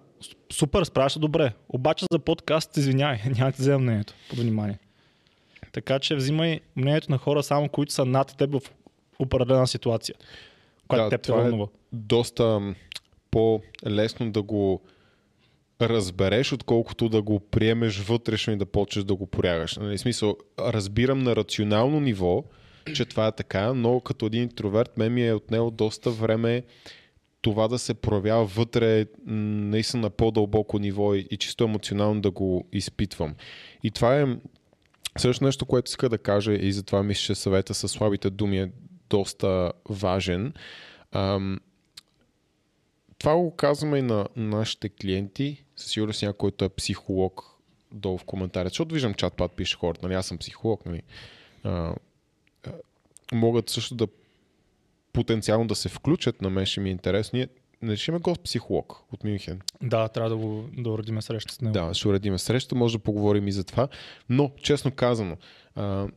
Супер, 0.53 0.83
справяш 0.83 1.13
се 1.13 1.19
добре. 1.19 1.53
Обаче 1.69 2.05
за 2.11 2.19
подкаст, 2.19 2.77
извинявай, 2.77 3.19
няма 3.25 3.51
да 3.51 3.55
ти 3.55 3.61
взема 3.61 3.79
мнението 3.79 4.13
под 4.29 4.39
внимание. 4.39 4.79
Така 5.71 5.99
че 5.99 6.15
взимай 6.15 6.59
мнението 6.75 7.11
на 7.11 7.17
хора 7.17 7.43
само, 7.43 7.69
които 7.69 7.93
са 7.93 8.05
над 8.05 8.37
теб 8.37 8.53
в 8.53 8.61
определена 9.19 9.67
ситуация, 9.67 10.15
която 10.87 11.03
Да, 11.03 11.09
теб 11.09 11.21
те 11.21 11.31
е 11.31 11.35
вълнува. 11.35 11.67
доста 11.93 12.59
м, 12.59 12.75
по-лесно 13.31 14.31
да 14.31 14.41
го 14.41 14.81
разбереш, 15.89 16.53
отколкото 16.53 17.09
да 17.09 17.21
го 17.21 17.39
приемеш 17.39 17.99
вътрешно 17.99 18.53
и 18.53 18.57
да 18.57 18.65
почнеш 18.65 19.05
да 19.05 19.15
го 19.15 19.27
порягаш. 19.27 19.77
Нали, 19.77 19.97
смисъл, 19.97 20.35
разбирам 20.59 21.19
на 21.19 21.35
рационално 21.35 21.99
ниво, 21.99 22.43
че 22.93 23.05
това 23.05 23.27
е 23.27 23.31
така, 23.31 23.73
но 23.73 23.99
като 23.99 24.25
един 24.25 24.43
интроверт, 24.43 24.97
мен 24.97 25.13
ми 25.13 25.27
е 25.27 25.33
отнело 25.33 25.71
доста 25.71 26.11
време 26.11 26.63
това 27.41 27.67
да 27.67 27.79
се 27.79 27.93
проявява 27.93 28.45
вътре 28.45 29.05
наистина 29.25 30.01
на 30.01 30.09
по-дълбоко 30.09 30.79
ниво 30.79 31.15
и, 31.15 31.27
и 31.31 31.37
чисто 31.37 31.63
емоционално 31.63 32.21
да 32.21 32.31
го 32.31 32.67
изпитвам. 32.71 33.35
И 33.83 33.91
това 33.91 34.19
е 34.19 34.25
също 35.17 35.43
нещо, 35.43 35.65
което 35.65 35.89
иска 35.89 36.09
да 36.09 36.17
кажа 36.17 36.53
и 36.53 36.71
затова 36.71 37.03
мисля, 37.03 37.21
че 37.21 37.35
съвета 37.35 37.73
с 37.73 37.87
слабите 37.87 38.29
думи 38.29 38.59
е 38.59 38.71
доста 39.09 39.71
важен. 39.89 40.53
Ам, 41.11 41.59
това 43.17 43.35
го 43.35 43.55
казваме 43.55 43.97
и 43.97 44.01
на 44.01 44.27
нашите 44.35 44.89
клиенти. 44.89 45.63
Със 45.81 45.91
сигурност 45.91 46.21
някой, 46.21 46.37
който 46.37 46.65
е 46.65 46.69
психолог, 46.69 47.43
долу 47.91 48.17
в 48.17 48.23
коментарите. 48.23 48.69
Защото 48.69 48.93
виждам 48.93 49.13
чат 49.13 49.33
пат 49.33 49.51
пише 49.51 49.77
хората, 49.77 50.07
нали? 50.07 50.13
Аз 50.13 50.25
съм 50.25 50.37
психолог, 50.37 50.85
нали? 50.85 51.01
А, 51.63 51.69
а, 51.69 51.95
могат 53.33 53.69
също 53.69 53.95
да 53.95 54.07
потенциално 55.13 55.67
да 55.67 55.75
се 55.75 55.89
включат, 55.89 56.41
на 56.41 56.49
мен 56.49 56.65
ще 56.65 56.81
ми 56.81 56.89
е 56.89 56.91
интересно. 56.91 57.37
Ние 57.37 57.47
наричаме 57.81 58.19
го 58.19 58.35
психолог 58.43 59.03
от 59.11 59.23
Мюнхен. 59.23 59.61
Да, 59.81 60.07
трябва 60.07 60.29
да 60.29 60.37
го 60.37 60.69
да 60.77 60.89
уредиме 60.89 61.21
среща 61.21 61.53
с 61.53 61.61
него. 61.61 61.73
Да, 61.73 61.93
ще 61.93 62.07
уредиме 62.07 62.37
среща, 62.37 62.75
може 62.75 62.97
да 62.97 63.03
поговорим 63.03 63.47
и 63.47 63.51
за 63.51 63.63
това. 63.63 63.87
Но, 64.29 64.51
честно 64.61 64.91
казано, 64.91 65.37
а, 65.75 66.07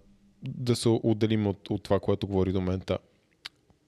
да 0.43 0.77
се 0.77 0.89
отделим 0.89 1.47
от, 1.47 1.71
от 1.71 1.83
това, 1.83 2.01
което 2.01 2.27
говори 2.27 2.53
до 2.53 2.61
момента. 2.61 2.99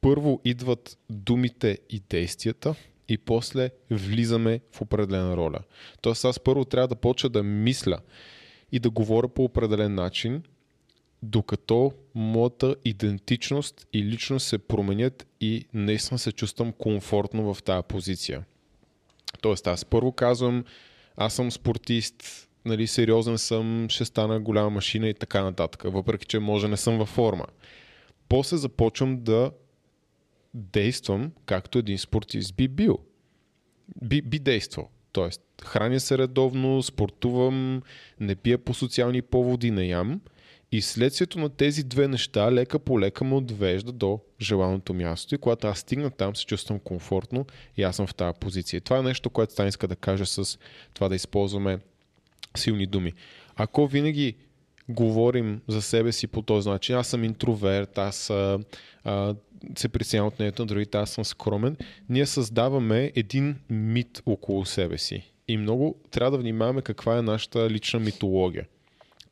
Първо 0.01 0.41
идват 0.45 0.99
думите 1.11 1.79
и 1.91 2.03
действията 2.11 2.75
и 3.09 3.19
после 3.19 3.71
влизаме 3.91 4.61
в 4.73 4.81
определена 4.81 5.37
роля. 5.37 5.59
Тоест 6.01 6.25
аз 6.25 6.41
първо 6.41 6.65
трябва 6.65 6.89
да 6.89 6.97
почна 6.97 7.31
да 7.31 7.43
мисля 7.43 7.99
и 8.73 8.79
да 8.79 8.91
говоря 8.91 9.29
по 9.29 9.45
определен 9.45 9.95
начин, 9.95 10.43
докато 11.23 11.93
моята 12.15 12.77
идентичност 12.85 13.87
и 13.93 14.05
личност 14.05 14.47
се 14.47 14.59
променят 14.59 15.27
и 15.41 15.67
наистина 15.75 16.19
се 16.19 16.33
чувствам 16.33 16.73
комфортно 16.73 17.55
в 17.55 17.63
тази 17.63 17.83
позиция. 17.89 18.45
Тоест 19.41 19.67
аз 19.67 19.85
първо 19.85 20.13
казвам, 20.13 20.65
аз 21.17 21.35
съм 21.35 21.51
спортист, 21.51 22.49
нали, 22.65 22.87
сериозен 22.87 23.39
съм, 23.39 23.87
ще 23.89 24.05
стана 24.05 24.41
голяма 24.41 24.71
машина 24.71 25.09
и 25.09 25.15
така 25.15 25.43
нататък, 25.43 25.83
въпреки 25.85 26.27
че 26.27 26.39
може 26.39 26.69
не 26.69 26.77
съм 26.77 26.99
във 26.99 27.09
форма. 27.09 27.45
После 28.29 28.57
започвам 28.57 29.23
да 29.23 29.51
действам 30.57 31.33
както 31.47 31.79
един 31.79 31.99
спортист 31.99 32.57
би 32.57 32.69
бил. 32.69 32.99
Би, 34.03 34.23
би 34.23 34.39
действал. 34.39 34.89
Тоест, 35.13 35.41
храня 35.65 36.01
се 36.01 36.19
редовно, 36.19 36.83
спортувам, 36.83 37.83
не 38.21 38.35
пия 38.35 38.59
по 38.59 38.75
социални 38.75 39.23
поводи, 39.23 39.71
не 39.71 39.87
ям. 39.87 40.21
И 40.73 40.83
следствието 40.83 41.39
на 41.39 41.49
тези 41.49 41.85
две 41.85 42.09
неща 42.09 42.53
лека 42.53 42.79
по 42.79 43.01
лека 43.01 43.25
ме 43.25 43.35
отвежда 43.35 43.93
до 43.93 44.21
желаното 44.41 44.95
място 44.95 45.35
и 45.35 45.39
когато 45.39 45.67
аз 45.67 45.79
стигна 45.79 46.11
там, 46.11 46.37
се 46.37 46.47
чувствам 46.47 46.79
комфортно 46.79 47.47
и 47.77 47.83
аз 47.83 47.97
съм 47.97 48.07
в 48.07 48.15
тази 48.15 48.39
позиция. 48.41 48.81
Това 48.81 48.99
е 48.99 49.03
нещо, 49.03 49.31
което 49.31 49.53
Стан 49.53 49.69
иска 49.69 49.89
да 49.89 49.97
каже 49.97 50.27
с 50.27 50.59
това 50.95 51.09
да 51.09 51.15
използваме 51.15 51.79
силни 52.57 52.87
думи. 52.87 53.13
Ако 53.57 53.87
винаги 53.87 54.35
говорим 54.89 55.61
за 55.69 55.83
себе 55.83 56.13
си 56.13 56.27
по 56.27 56.43
този 56.43 56.69
начин, 56.69 56.97
аз 56.97 57.07
съм 57.09 57.25
интроверт, 57.25 57.99
аз 57.99 58.31
а, 58.31 58.59
а, 59.05 59.35
се 59.77 59.89
притеснявам 59.89 60.29
от 60.29 60.41
нето 60.41 60.63
на 60.63 60.67
другите, 60.67 60.99
аз 60.99 61.11
съм 61.11 61.25
скромен, 61.25 61.77
ние 62.09 62.27
създаваме 62.27 63.13
един 63.15 63.57
мит 63.71 64.23
около 64.27 64.65
себе 64.65 64.99
си. 64.99 65.33
И 65.49 65.57
много 65.57 65.97
трябва 66.11 66.31
да 66.31 66.39
внимаваме 66.39 66.83
каква 66.83 67.19
е 67.19 67.23
нашата 67.23 67.71
лична 67.71 68.01
митология. 68.01 68.67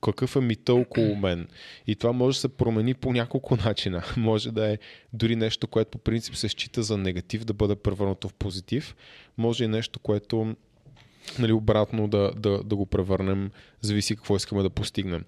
Какъв 0.03 0.37
е 0.37 0.41
мита 0.41 0.75
около 0.75 1.17
мен. 1.17 1.49
И 1.87 1.97
това 1.97 2.13
може 2.13 2.37
да 2.37 2.41
се 2.41 2.49
промени 2.49 2.95
по 2.95 3.13
няколко 3.13 3.57
начина. 3.57 4.03
Може 4.17 4.53
да 4.53 4.73
е 4.73 4.79
дори 5.13 5.37
нещо, 5.37 5.67
което 5.67 5.91
по 5.91 5.99
принцип 5.99 6.37
се 6.37 6.49
счита 6.49 6.83
за 6.83 6.99
негатив, 6.99 7.45
да 7.45 7.53
бъде 7.53 7.77
превърнато 7.77 8.29
в 8.29 8.35
позитив. 8.35 8.97
Може 9.39 9.65
и 9.65 9.69
нещо, 9.69 9.99
което 9.99 10.57
нали, 11.39 11.53
обратно 11.53 12.09
да, 12.09 12.33
да, 12.37 12.63
да 12.63 12.77
го 12.77 12.87
превърнем, 12.87 13.51
зависи 13.81 14.17
какво 14.17 14.37
искаме 14.37 14.63
да 14.63 14.71
постигнем. 14.71 15.25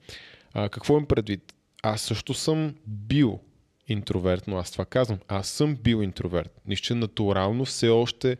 А, 0.55 0.69
какво 0.69 0.99
им 0.99 1.07
предвид? 1.07 1.55
Аз 1.83 2.03
също 2.03 2.35
съм 2.35 2.75
бил 2.87 3.41
интроверт, 3.89 4.47
но 4.47 4.57
аз 4.57 4.71
това 4.71 4.85
казвам. 4.85 5.19
Аз 5.29 5.49
съм 5.49 5.77
бил 5.77 6.03
интроверт. 6.03 6.61
Нищо 6.67 6.95
натурално 6.95 7.65
все 7.65 7.89
още 7.89 8.37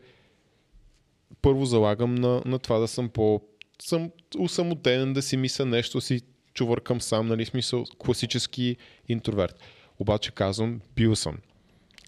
първо 1.41 1.65
залагам 1.65 2.15
на, 2.15 2.41
на 2.45 2.59
това 2.59 2.79
да 2.79 2.87
съм 2.87 3.09
по 3.09 3.41
съм 3.81 4.11
усамотенен, 4.37 5.13
да 5.13 5.21
си 5.21 5.37
мисля 5.37 5.65
нещо, 5.65 6.01
си 6.01 6.21
чувъркам 6.53 7.01
сам, 7.01 7.27
нали, 7.27 7.45
смисъл 7.45 7.85
класически 7.97 8.77
интроверт. 9.07 9.59
Обаче 9.99 10.31
казвам, 10.31 10.81
бил 10.95 11.15
съм. 11.15 11.37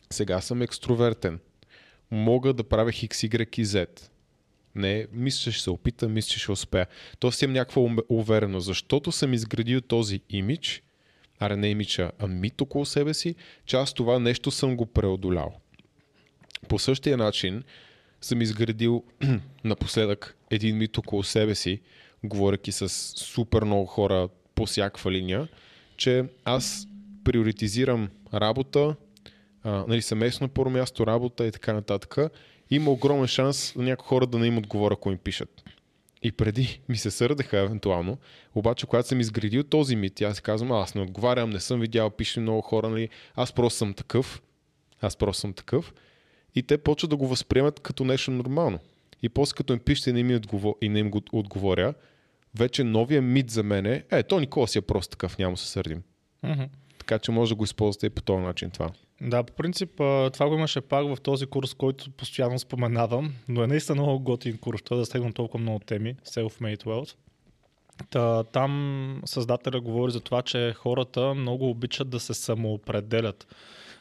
Сега 0.10 0.42
съм 0.42 0.62
екстровертен. 0.62 1.40
Мога 2.12 2.54
да 2.54 2.64
правя 2.64 2.92
X, 2.92 3.08
Y 3.08 3.60
и 3.60 3.66
Z. 3.66 4.10
Не, 4.76 5.08
мисля, 5.12 5.40
че 5.40 5.52
ще 5.52 5.64
се 5.64 5.70
опита, 5.70 6.10
мисля, 6.10 6.30
че 6.30 6.40
ще 6.40 6.52
успея. 6.52 6.88
Тоест 7.20 7.42
имам 7.42 7.54
някаква 7.54 7.82
увереност, 8.10 8.66
защото 8.66 9.12
съм 9.12 9.34
изградил 9.34 9.82
този 9.82 10.22
имидж, 10.30 10.84
аре 11.40 11.56
не 11.56 11.86
а 12.20 12.28
мит 12.28 12.62
около 12.62 12.86
себе 12.86 13.14
си, 13.14 13.36
че 13.66 13.78
аз 13.78 13.94
това 13.94 14.20
нещо 14.20 14.52
съм 14.52 14.78
го 14.78 14.86
преодолял. 14.86 15.54
По 16.68 16.80
същия 16.80 17.18
начин 17.18 17.64
съм 18.22 18.42
изградил 18.42 19.04
напоследък 19.64 20.38
един 20.52 20.78
мит 20.78 20.98
около 20.98 21.24
себе 21.24 21.56
си, 21.56 21.82
говоряки 22.24 22.72
с 22.72 22.90
супер 23.18 23.64
много 23.64 23.86
хора 23.86 24.30
по 24.56 24.66
всякаква 24.66 25.12
линия, 25.12 25.48
че 25.98 26.26
аз 26.46 26.88
приоритизирам 27.24 28.10
работа, 28.34 28.96
а, 29.64 29.86
нали, 29.88 30.02
семейство 30.02 30.46
на 30.46 30.50
първо 30.50 30.70
място, 30.70 31.08
работа 31.08 31.48
и 31.48 31.52
така 31.52 31.74
нататък. 31.74 32.18
Има 32.70 32.92
огромен 32.92 33.28
шанс 33.28 33.76
някои 33.76 34.08
хора 34.08 34.28
да 34.28 34.40
не 34.40 34.48
им 34.48 34.58
отговоря, 34.58 34.94
ако 34.94 35.12
им 35.12 35.18
пишат. 35.18 35.64
И 36.22 36.32
преди 36.32 36.82
ми 36.90 36.98
се 36.98 37.12
сърдеха 37.12 37.60
евентуално, 37.60 38.18
обаче 38.56 38.86
когато 38.86 39.08
съм 39.08 39.20
изградил 39.20 39.64
този 39.64 39.96
мит, 39.96 40.22
аз 40.22 40.36
си 40.36 40.42
казвам, 40.42 40.72
аз 40.72 40.96
не 40.96 41.02
отговарям, 41.02 41.50
не 41.50 41.60
съм 41.60 41.80
видял, 41.80 42.10
пише 42.10 42.40
много 42.40 42.62
хора, 42.62 42.90
нали, 42.90 43.10
аз 43.36 43.54
просто 43.54 43.78
съм 43.78 43.94
такъв, 43.94 44.42
аз 45.02 45.16
просто 45.16 45.40
съм 45.42 45.54
такъв. 45.54 45.94
И 46.56 46.64
те 46.64 46.78
почват 46.78 47.10
да 47.10 47.18
го 47.18 47.28
възприемат 47.28 47.80
като 47.80 48.06
нещо 48.06 48.32
нормално. 48.32 48.80
И 49.24 49.30
после 49.30 49.56
като 49.56 49.74
им 49.74 49.80
пишете 49.80 50.10
и 50.10 50.14
не, 50.14 50.24
ми 50.24 50.36
отговор... 50.36 50.76
и 50.82 50.90
не 50.90 51.00
им 51.00 51.12
го 51.12 51.22
отговоря, 51.32 51.94
вече 52.56 52.84
новия 52.84 53.22
мит 53.22 53.50
за 53.50 53.64
мен 53.64 53.86
е, 53.86 54.04
е, 54.12 54.24
то 54.24 54.40
Никола 54.40 54.68
си 54.68 54.78
е 54.78 54.82
просто 54.82 55.12
такъв, 55.12 55.38
няма 55.38 55.58
се 55.58 55.68
сърдим. 55.68 56.04
Mm-hmm. 56.46 56.68
Така 57.10 57.20
че 57.20 57.32
може 57.32 57.50
да 57.50 57.56
го 57.56 57.64
използвате 57.64 58.06
и 58.06 58.10
по 58.10 58.22
този 58.22 58.44
начин 58.44 58.70
това. 58.70 58.90
Да, 59.22 59.44
по 59.44 59.54
принцип 59.54 59.90
това 60.34 60.50
го 60.50 60.54
имаше 60.54 60.82
пак 60.82 61.16
в 61.16 61.22
този 61.22 61.46
курс, 61.46 61.74
който 61.74 62.12
постоянно 62.12 62.60
споменавам, 62.60 63.34
но 63.48 63.64
е 63.64 63.68
наистина 63.68 64.02
много 64.02 64.20
готин 64.20 64.58
курс, 64.58 64.82
той 64.82 64.98
да 64.98 65.06
стегна 65.06 65.34
толкова 65.34 65.62
много 65.62 65.80
теми, 65.80 66.16
Self-Made 66.16 66.84
Wealth. 66.84 67.16
Та, 68.10 68.44
там 68.44 69.22
създателя 69.26 69.82
говори 69.82 70.12
за 70.12 70.20
това, 70.20 70.42
че 70.42 70.74
хората 70.74 71.34
много 71.34 71.70
обичат 71.70 72.10
да 72.10 72.20
се 72.20 72.34
самоопределят, 72.34 73.48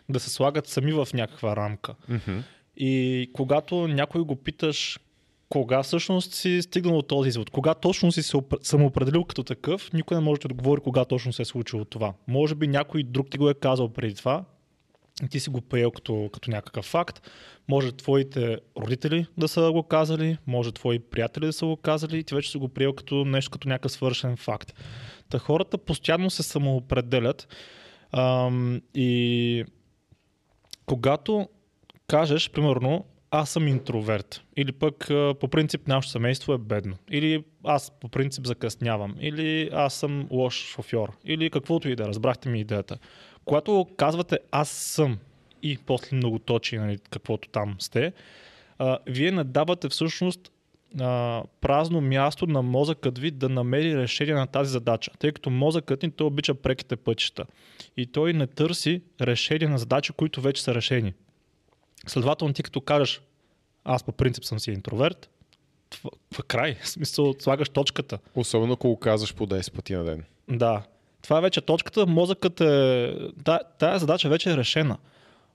да 0.08 0.20
се 0.20 0.30
слагат 0.30 0.66
сами 0.66 0.92
в 0.92 1.08
някаква 1.14 1.56
рамка. 1.56 1.94
Mm-hmm. 2.10 2.42
И 2.76 3.30
когато 3.32 3.88
някой 3.88 4.20
го 4.20 4.36
питаш 4.36 4.98
кога 5.48 5.82
всъщност 5.82 6.34
си 6.34 6.62
стигнал 6.62 6.98
от 6.98 7.08
този 7.08 7.28
извод, 7.28 7.50
кога 7.50 7.74
точно 7.74 8.12
си 8.12 8.22
се 8.22 8.38
самоопределил 8.62 9.24
като 9.24 9.44
такъв, 9.44 9.92
никой 9.92 10.16
не 10.16 10.20
може 10.20 10.40
да 10.40 10.46
отговори 10.46 10.80
кога 10.80 11.04
точно 11.04 11.32
се 11.32 11.42
е 11.42 11.44
случило 11.44 11.84
това. 11.84 12.14
Може 12.28 12.54
би 12.54 12.68
някой 12.68 13.02
друг 13.02 13.30
ти 13.30 13.38
го 13.38 13.50
е 13.50 13.54
казал 13.54 13.88
преди 13.88 14.14
това, 14.14 14.44
ти 15.30 15.40
си 15.40 15.50
го 15.50 15.60
приел 15.60 15.90
като, 15.90 16.30
като 16.32 16.50
някакъв 16.50 16.84
факт. 16.84 17.30
Може 17.68 17.92
твоите 17.92 18.58
родители 18.78 19.26
да 19.38 19.48
са 19.48 19.70
го 19.72 19.82
казали, 19.82 20.38
може 20.46 20.72
твои 20.72 20.98
приятели 20.98 21.46
да 21.46 21.52
са 21.52 21.66
го 21.66 21.76
казали 21.76 22.18
и 22.18 22.24
ти 22.24 22.34
вече 22.34 22.50
си 22.50 22.58
го 22.58 22.68
приел 22.68 22.92
като 22.92 23.24
нещо, 23.24 23.50
като 23.50 23.68
някакъв 23.68 23.92
свършен 23.92 24.36
факт. 24.36 24.74
Та 25.30 25.38
хората 25.38 25.78
постоянно 25.78 26.30
се 26.30 26.42
самоопределят 26.42 27.48
ам, 28.12 28.80
и 28.94 29.64
когато 30.86 31.48
кажеш, 32.06 32.50
примерно, 32.50 33.04
аз 33.30 33.50
съм 33.50 33.68
интроверт. 33.68 34.42
Или 34.56 34.72
пък 34.72 35.08
по 35.40 35.48
принцип 35.48 35.88
нашето 35.88 36.12
семейство 36.12 36.52
е 36.52 36.58
бедно. 36.58 36.96
Или 37.10 37.44
аз 37.64 37.92
по 38.00 38.08
принцип 38.08 38.46
закъснявам. 38.46 39.14
Или 39.20 39.70
аз 39.72 39.94
съм 39.94 40.28
лош 40.30 40.54
шофьор. 40.54 41.12
Или 41.24 41.50
каквото 41.50 41.88
и 41.88 41.96
да, 41.96 42.08
разбрахте 42.08 42.48
ми 42.48 42.60
идеята. 42.60 42.98
Когато 43.44 43.86
казвате 43.96 44.38
аз 44.50 44.68
съм 44.68 45.18
и 45.62 45.78
после 45.86 46.16
многоточи, 46.16 46.78
нали, 46.78 46.98
каквото 47.10 47.48
там 47.48 47.76
сте, 47.78 48.12
а, 48.78 48.98
вие 49.06 49.32
надавате 49.32 49.88
всъщност 49.88 50.52
а, 51.00 51.42
празно 51.60 52.00
място 52.00 52.46
на 52.46 52.62
мозъкът 52.62 53.18
ви 53.18 53.30
да 53.30 53.48
намери 53.48 53.96
решение 53.96 54.34
на 54.34 54.46
тази 54.46 54.70
задача, 54.70 55.10
тъй 55.18 55.32
като 55.32 55.50
мозъкът 55.50 56.02
ни 56.02 56.10
той 56.10 56.26
обича 56.26 56.54
преките 56.54 56.96
пътища 56.96 57.44
и 57.96 58.06
той 58.06 58.32
не 58.32 58.46
търси 58.46 59.02
решение 59.20 59.68
на 59.68 59.78
задачи, 59.78 60.12
които 60.12 60.40
вече 60.40 60.62
са 60.62 60.74
решени. 60.74 61.14
Следователно 62.06 62.54
ти 62.54 62.62
като 62.62 62.80
кажеш, 62.80 63.20
аз 63.84 64.02
по 64.02 64.12
принцип 64.12 64.44
съм 64.44 64.60
си 64.60 64.70
интроверт, 64.70 65.30
това, 65.90 66.10
това 66.30 66.44
край, 66.48 66.74
в 66.82 66.88
смисъл 66.88 67.34
слагаш 67.38 67.68
точката. 67.68 68.18
Особено 68.34 68.72
ако 68.72 68.88
го 68.88 68.98
казваш 68.98 69.34
по 69.34 69.46
10 69.46 69.72
пъти 69.72 69.94
на 69.94 70.04
ден. 70.04 70.24
Да, 70.48 70.82
това 71.22 71.38
е 71.38 71.40
вече 71.40 71.60
точката, 71.60 72.06
мозъкът 72.06 72.60
е... 72.60 73.14
Та, 73.44 73.60
тая 73.78 73.98
задача 73.98 74.28
вече 74.28 74.50
е 74.50 74.56
решена. 74.56 74.98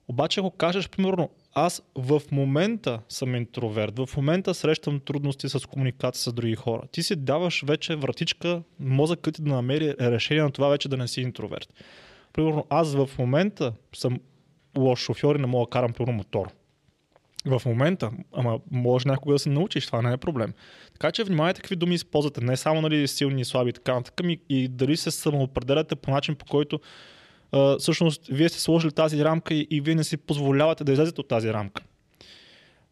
Обаче 0.08 0.39
ако 0.39 0.51
кажеш, 0.51 0.89
примерно, 0.89 1.29
аз 1.53 1.84
в 1.95 2.21
момента 2.32 2.99
съм 3.10 3.36
интроверт, 3.36 3.99
в 3.99 4.17
момента 4.17 4.53
срещам 4.53 4.99
трудности 4.99 5.49
с 5.49 5.67
комуникация 5.67 6.23
с 6.23 6.34
други 6.34 6.56
хора. 6.56 6.82
Ти 6.91 7.03
си 7.03 7.15
даваш 7.15 7.63
вече 7.67 7.95
вратичка, 7.95 8.62
мозъкът 8.79 9.36
ти 9.36 9.41
да 9.41 9.51
намери 9.51 9.93
решение 9.99 10.43
на 10.43 10.51
това 10.51 10.67
вече 10.67 10.89
да 10.89 10.97
не 10.97 11.08
си 11.08 11.21
интроверт. 11.21 11.73
Примерно, 12.34 12.65
аз 12.69 12.95
в 12.95 13.10
момента 13.19 13.73
съм 13.95 14.19
лош 14.78 15.00
шофьор 15.00 15.36
и 15.36 15.40
не 15.40 15.48
мога 15.48 15.66
да 15.66 15.70
карам 15.70 15.94
пълно 15.94 16.14
мотор. 16.14 16.48
В 17.46 17.62
момента, 17.66 18.12
ама 18.34 18.60
може 18.72 19.08
някога 19.08 19.36
да 19.36 19.40
се 19.40 19.50
научиш, 19.50 19.86
това 19.86 20.02
не 20.02 20.14
е 20.14 20.18
проблем. 20.18 20.54
Така 20.94 21.12
че 21.12 21.24
внимавайте 21.24 21.62
какви 21.62 21.76
думи 21.76 21.96
използвате, 21.96 22.42
не 22.42 22.58
само 22.58 22.82
нали, 22.82 23.08
силни 23.08 23.42
и 23.42 23.46
слаби 23.46 23.70
и 23.70 23.74
така 23.74 24.02
и, 24.24 24.40
и 24.50 24.68
дали 24.68 24.98
се 24.98 25.12
самоопределяте 25.12 25.96
по 25.96 26.12
начин, 26.12 26.36
по 26.36 26.46
който 26.46 26.80
а, 27.52 27.78
всъщност 27.78 28.28
вие 28.28 28.50
сте 28.50 28.60
сложили 28.60 28.92
тази 28.92 29.26
рамка 29.26 29.54
и, 29.54 29.68
и 29.70 29.82
вие 29.82 29.96
не 29.96 30.04
си 30.04 30.18
позволявате 30.18 30.84
да 30.84 30.92
излезете 30.92 31.22
от 31.22 31.28
тази 31.28 31.54
рамка. 31.54 31.84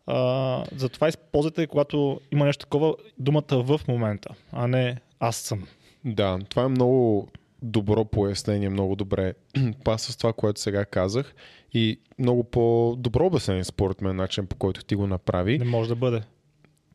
А, 0.07 0.63
затова 0.75 1.07
използвайте, 1.07 1.67
когато 1.67 2.21
има 2.31 2.45
нещо 2.45 2.65
такова, 2.65 2.95
думата 3.17 3.63
в 3.63 3.81
момента, 3.87 4.29
а 4.51 4.67
не 4.67 4.97
аз 5.19 5.35
съм. 5.35 5.67
Да, 6.05 6.39
това 6.49 6.63
е 6.63 6.67
много 6.67 7.27
добро 7.61 8.05
пояснение, 8.05 8.69
много 8.69 8.95
добре 8.95 9.33
паса 9.83 10.11
с 10.11 10.17
това, 10.17 10.33
което 10.33 10.61
сега 10.61 10.85
казах 10.85 11.35
и 11.73 11.99
много 12.19 12.43
по-добро 12.43 13.25
обяснение 13.25 13.63
според 13.63 14.01
мен, 14.01 14.15
начин 14.15 14.47
по 14.47 14.55
който 14.55 14.83
ти 14.83 14.95
го 14.95 15.07
направи. 15.07 15.59
Не 15.59 15.65
може 15.65 15.89
да 15.89 15.95
бъде. 15.95 16.21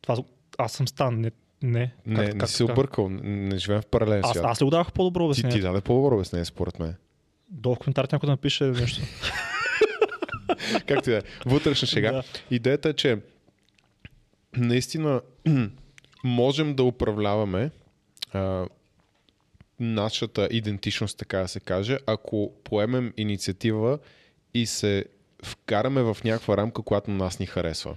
Това, 0.01 0.23
аз 0.57 0.71
съм 0.71 0.87
стан, 0.87 1.21
не, 1.21 1.31
не. 1.61 1.93
Не, 2.05 2.15
как, 2.15 2.33
не 2.33 2.39
как, 2.39 2.49
си 2.49 2.65
как? 2.65 2.73
объркал, 2.73 3.09
не 3.09 3.57
живеем 3.57 3.81
в 3.81 3.85
паралелен 3.85 4.23
свят. 4.23 4.45
Аз, 4.45 4.51
аз 4.51 4.61
ли 4.61 4.65
го 4.65 4.71
давах 4.71 4.91
по-добро 4.91 5.25
обяснение? 5.25 5.51
Ти, 5.51 5.57
ти 5.57 5.61
даде 5.61 5.81
по-добро 5.81 6.15
обяснение 6.15 6.45
според 6.45 6.79
мен. 6.79 6.95
Долу 7.49 7.75
в 7.75 7.79
коментарите 7.79 8.15
някой 8.15 8.27
да 8.27 8.31
напише 8.31 8.63
нещо. 8.63 9.01
Както 10.87 11.09
и 11.09 11.13
да 11.13 11.17
е. 11.17 11.21
Вътрешна 11.45 11.87
шега. 11.87 12.11
Да. 12.11 12.23
Идеята 12.51 12.89
е, 12.89 12.93
че 12.93 13.17
наистина 14.57 15.21
можем 16.23 16.75
да 16.75 16.83
управляваме 16.83 17.71
а, 18.33 18.65
нашата 19.79 20.47
идентичност, 20.51 21.17
така 21.17 21.39
да 21.39 21.47
се 21.47 21.59
каже, 21.59 21.97
ако 22.05 22.51
поемем 22.63 23.13
инициатива 23.17 23.99
и 24.53 24.65
се 24.65 25.05
вкараме 25.43 26.01
в 26.01 26.17
някаква 26.23 26.57
рамка, 26.57 26.81
която 26.81 27.11
нас 27.11 27.39
ни 27.39 27.45
харесва 27.45 27.95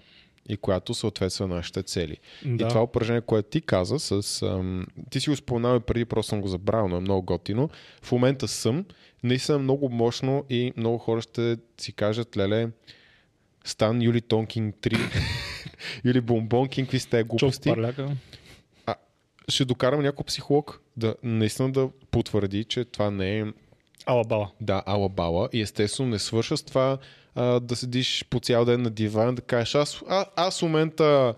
и 0.49 0.57
която 0.57 0.95
съответства 0.95 1.49
на 1.49 1.55
нашите 1.55 1.83
цели. 1.83 2.17
Да. 2.45 2.65
И 2.65 2.69
това 2.69 2.83
упражнение, 2.83 3.21
което 3.21 3.49
ти 3.49 3.61
каза, 3.61 3.99
с, 3.99 4.43
ам, 4.43 4.87
ти 5.11 5.21
си 5.21 5.31
го 5.31 5.37
споменал 5.37 5.81
преди, 5.81 6.05
просто 6.05 6.31
съм 6.31 6.41
го 6.41 6.49
забравил, 6.49 6.89
но 6.89 6.97
е 6.97 7.01
много 7.01 7.23
готино. 7.23 7.71
В 8.03 8.13
момента 8.13 8.49
съм, 8.49 8.85
наистина 9.23 9.59
много 9.59 9.89
мощно 9.89 10.45
и 10.51 10.73
много 10.77 10.99
хора 10.99 11.21
ще 11.21 11.57
си 11.81 11.93
кажат, 11.93 12.37
леле, 12.37 12.69
Стан 13.65 14.03
Юли 14.03 14.21
Тонкинг 14.21 14.77
3, 14.77 14.99
Юли 16.05 16.21
Бомбонкинг, 16.21 16.87
какви 16.87 16.99
сте 16.99 17.23
глупости. 17.23 17.69
А, 18.87 18.95
ще 19.49 19.65
докарам 19.65 20.03
някой 20.03 20.25
психолог 20.25 20.81
да 20.97 21.15
наистина 21.23 21.73
да 21.73 21.89
потвърди, 22.11 22.65
че 22.65 22.85
това 22.85 23.11
не 23.11 23.39
е 23.39 23.45
Алабала. 24.07 24.51
Да, 24.61 24.83
алабала. 24.87 25.49
И 25.53 25.61
естествено 25.61 26.11
не 26.11 26.19
свърша 26.19 26.57
с 26.57 26.63
това 26.63 26.99
а, 27.35 27.61
да 27.61 27.77
седиш 27.77 28.25
по 28.31 28.41
цял 28.41 28.65
ден 28.65 28.83
на 28.83 28.91
диван, 28.91 29.35
да 29.35 29.43
кажеш, 29.43 29.75
аз, 29.75 30.03
а, 30.09 30.27
аз 30.37 30.59
в 30.59 30.63
момента 30.63 31.35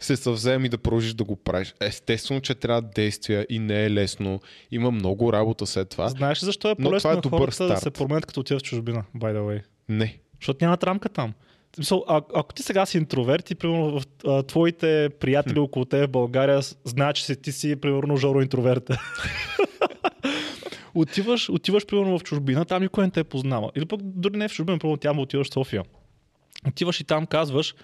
се 0.00 0.16
съвзем 0.16 0.64
и 0.64 0.68
да 0.68 0.78
продължиш 0.78 1.14
да 1.14 1.24
го 1.24 1.36
правиш. 1.36 1.74
Естествено, 1.80 2.40
че 2.40 2.54
трябва 2.54 2.82
действия 2.82 3.46
и 3.48 3.58
не 3.58 3.84
е 3.84 3.90
лесно. 3.90 4.40
Има 4.70 4.90
много 4.90 5.32
работа 5.32 5.66
след 5.66 5.88
това. 5.88 6.08
Знаеш 6.08 6.42
ли 6.42 6.44
защо 6.44 6.70
е 6.70 6.74
по-лесно 6.74 7.10
е 7.10 7.14
на 7.14 7.22
хората 7.30 7.52
старт. 7.52 7.68
да 7.68 7.76
се 7.76 7.90
променят 7.90 8.26
като 8.26 8.40
отидат 8.40 8.62
в 8.62 8.64
чужбина, 8.64 9.04
by 9.16 9.36
the 9.36 9.40
way? 9.40 9.62
Не. 9.88 10.18
Защото 10.40 10.64
нямат 10.64 10.84
рамка 10.84 11.08
там. 11.08 11.32
А, 12.08 12.22
ако 12.34 12.54
ти 12.54 12.62
сега 12.62 12.86
си 12.86 12.98
интроверт 12.98 13.50
и 13.50 13.54
примерно 13.54 14.00
а, 14.26 14.42
твоите 14.42 15.10
приятели 15.20 15.58
около 15.58 15.84
теб 15.84 16.08
в 16.08 16.12
България 16.12 16.60
знаят, 16.84 17.16
че 17.16 17.24
си, 17.24 17.42
ти 17.42 17.52
си 17.52 17.76
примерно 17.76 18.16
жоро 18.16 18.40
интроверта. 18.40 19.00
отиваш, 20.94 21.50
отиваш 21.50 21.86
примерно 21.86 22.18
в 22.18 22.22
чужбина, 22.22 22.64
там 22.64 22.82
никой 22.82 23.04
не 23.04 23.10
те 23.10 23.24
познава. 23.24 23.70
Или 23.76 23.86
пък 23.86 24.00
дори 24.02 24.36
не 24.36 24.48
в 24.48 24.52
чужбина, 24.52 24.78
примерно 24.78 24.96
тя 24.96 25.12
отиваш 25.12 25.50
в 25.50 25.52
София. 25.52 25.82
Отиваш 26.68 27.00
и 27.00 27.04
там 27.04 27.26
казваш, 27.26 27.74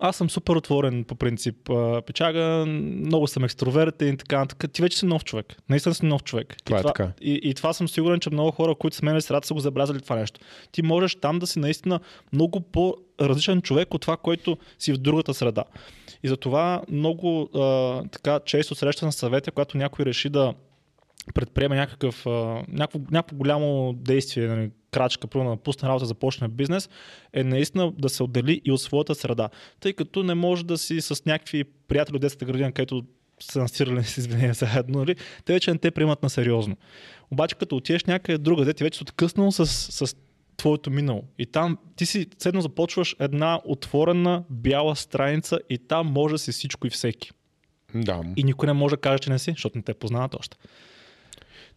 аз 0.00 0.16
съм 0.16 0.30
супер 0.30 0.56
отворен 0.56 1.04
по 1.04 1.14
принцип. 1.14 1.70
Печага, 2.06 2.64
много 2.66 3.26
съм 3.26 3.44
екстровертен 3.44 4.14
и 4.14 4.16
така, 4.16 4.46
така. 4.46 4.68
Ти 4.68 4.82
вече 4.82 4.98
си 4.98 5.06
нов 5.06 5.24
човек. 5.24 5.56
Наистина 5.68 5.94
си 5.94 6.06
нов 6.06 6.22
човек. 6.22 6.56
Това 6.64 6.76
и, 6.76 6.80
е 6.80 6.82
това, 6.82 6.92
така. 6.92 7.12
И, 7.20 7.40
и, 7.42 7.54
това 7.54 7.72
съм 7.72 7.88
сигурен, 7.88 8.20
че 8.20 8.30
много 8.30 8.50
хора, 8.50 8.74
които 8.74 8.96
са 8.96 9.04
мен 9.04 9.20
средата, 9.20 9.46
са 9.46 9.54
го 9.54 9.60
забелязали 9.60 10.00
това 10.00 10.16
нещо. 10.16 10.40
Ти 10.72 10.82
можеш 10.82 11.14
там 11.14 11.38
да 11.38 11.46
си 11.46 11.58
наистина 11.58 12.00
много 12.32 12.60
по-различен 12.60 13.62
човек 13.62 13.94
от 13.94 14.00
това, 14.00 14.16
който 14.16 14.58
си 14.78 14.92
в 14.92 14.98
другата 14.98 15.34
среда. 15.34 15.64
И 16.22 16.28
затова 16.28 16.82
много 16.90 17.42
а, 17.42 18.02
така 18.08 18.40
често 18.44 18.74
срещам 18.74 19.12
съвети, 19.12 19.50
когато 19.50 19.78
някой 19.78 20.04
реши 20.04 20.28
да 20.28 20.54
предприеме 21.34 21.76
някакъв, 21.76 22.26
някакво, 22.68 23.00
някакво 23.10 23.36
голямо 23.36 23.92
действие, 23.92 24.48
нали, 24.48 24.70
крачка, 24.90 25.26
първо 25.26 25.50
да 25.50 25.56
пусне 25.56 25.88
работа, 25.88 26.06
започне 26.06 26.48
бизнес, 26.48 26.88
е 27.32 27.44
наистина 27.44 27.92
да 27.98 28.08
се 28.08 28.22
отдели 28.22 28.60
и 28.64 28.72
от 28.72 28.80
своята 28.80 29.14
среда. 29.14 29.48
Тъй 29.80 29.92
като 29.92 30.22
не 30.22 30.34
може 30.34 30.64
да 30.64 30.78
си 30.78 31.00
с 31.00 31.24
някакви 31.26 31.64
приятели 31.64 32.16
от 32.16 32.22
детската 32.22 32.44
градина, 32.44 32.72
където 32.72 33.02
са 33.40 33.58
насирали 33.58 34.04
с 34.04 34.18
извинения 34.18 34.54
заедно, 34.54 34.98
нали? 34.98 35.16
те 35.44 35.52
вече 35.52 35.72
не 35.72 35.78
те 35.78 35.90
приемат 35.90 36.22
на 36.22 36.30
сериозно. 36.30 36.76
Обаче 37.30 37.54
като 37.54 37.76
отидеш 37.76 38.04
някъде 38.04 38.38
друга, 38.38 38.74
ти 38.74 38.84
вече 38.84 38.96
си 38.96 39.02
откъснал 39.02 39.52
с, 39.52 39.66
с 39.66 40.16
твоето 40.56 40.90
минало. 40.90 41.24
И 41.38 41.46
там 41.46 41.78
ти 41.96 42.06
си 42.06 42.26
седно 42.38 42.60
започваш 42.60 43.16
една 43.20 43.60
отворена 43.64 44.44
бяла 44.50 44.96
страница 44.96 45.58
и 45.70 45.78
там 45.78 46.06
може 46.06 46.34
да 46.34 46.38
си 46.38 46.52
всичко 46.52 46.86
и 46.86 46.90
всеки. 46.90 47.30
Да. 47.94 48.20
И 48.36 48.44
никой 48.44 48.66
не 48.66 48.72
може 48.72 48.94
да 48.94 49.00
каже, 49.00 49.18
че 49.18 49.30
не 49.30 49.38
си, 49.38 49.50
защото 49.50 49.78
не 49.78 49.82
те 49.82 49.94
познават 49.94 50.34
още. 50.34 50.56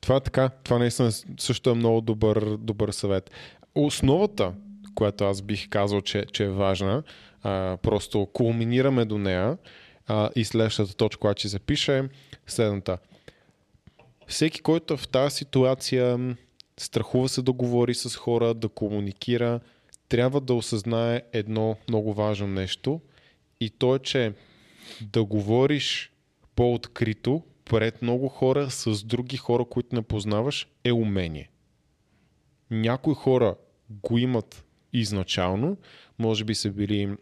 Това 0.01 0.15
е 0.15 0.19
така. 0.19 0.49
Това 0.49 0.77
наистина 0.77 1.11
също 1.39 1.69
е 1.69 1.73
много 1.73 2.01
добър, 2.01 2.57
добър 2.57 2.91
съвет. 2.91 3.31
Основата, 3.75 4.53
която 4.95 5.25
аз 5.25 5.41
бих 5.41 5.69
казал, 5.69 6.01
че, 6.01 6.25
че 6.31 6.43
е 6.43 6.49
важна, 6.49 7.03
а, 7.43 7.77
просто 7.81 8.25
кулминираме 8.33 9.05
до 9.05 9.17
нея 9.17 9.57
а, 10.07 10.29
и 10.35 10.45
следващата 10.45 10.93
точка, 10.93 11.19
която 11.19 11.39
ще 11.39 11.47
запише 11.47 12.09
следната. 12.47 12.97
Всеки, 14.27 14.61
който 14.61 14.97
в 14.97 15.07
тази 15.07 15.35
ситуация 15.35 16.35
страхува 16.77 17.29
се 17.29 17.41
да 17.41 17.51
говори 17.51 17.93
с 17.93 18.15
хора, 18.15 18.53
да 18.53 18.69
комуникира, 18.69 19.59
трябва 20.09 20.41
да 20.41 20.53
осъзнае 20.53 21.21
едно 21.33 21.77
много 21.89 22.13
важно 22.13 22.47
нещо 22.47 23.01
и 23.59 23.69
то 23.69 23.95
е, 23.95 23.99
че 23.99 24.33
да 25.01 25.23
говориш 25.23 26.11
по-открито 26.55 27.43
пред 27.71 28.01
много 28.01 28.27
хора 28.27 28.69
с 28.69 29.03
други 29.03 29.37
хора, 29.37 29.65
които 29.65 29.95
не 29.95 30.01
познаваш, 30.01 30.67
е 30.83 30.91
умение. 30.91 31.49
Някои 32.71 33.13
хора 33.13 33.55
го 33.89 34.17
имат 34.17 34.65
изначално, 34.93 35.77
може 36.19 36.43
би 36.43 36.55
са 36.55 36.69
били 36.69 37.15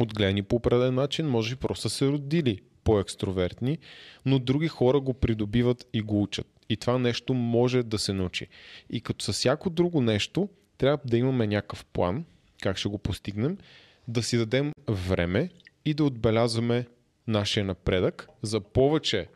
отгледани 0.00 0.42
по 0.42 0.56
определен 0.56 0.94
начин, 0.94 1.26
може 1.26 1.54
би 1.54 1.60
просто 1.60 1.88
са 1.88 1.96
се 1.96 2.06
родили 2.06 2.60
по-екстровертни, 2.84 3.78
но 4.26 4.38
други 4.38 4.68
хора 4.68 5.00
го 5.00 5.14
придобиват 5.14 5.86
и 5.92 6.00
го 6.00 6.22
учат. 6.22 6.46
И 6.68 6.76
това 6.76 6.98
нещо 6.98 7.34
може 7.34 7.82
да 7.82 7.98
се 7.98 8.12
научи. 8.12 8.46
И 8.90 9.00
като 9.00 9.24
с 9.24 9.32
всяко 9.32 9.70
друго 9.70 10.00
нещо, 10.00 10.48
трябва 10.78 10.98
да 11.04 11.16
имаме 11.18 11.46
някакъв 11.46 11.84
план, 11.84 12.24
как 12.62 12.76
ще 12.76 12.88
го 12.88 12.98
постигнем, 12.98 13.58
да 14.08 14.22
си 14.22 14.36
дадем 14.36 14.72
време 14.88 15.50
и 15.84 15.94
да 15.94 16.04
отбелязваме 16.04 16.86
нашия 17.26 17.64
напредък 17.64 18.28
за 18.42 18.60
повече 18.60 19.28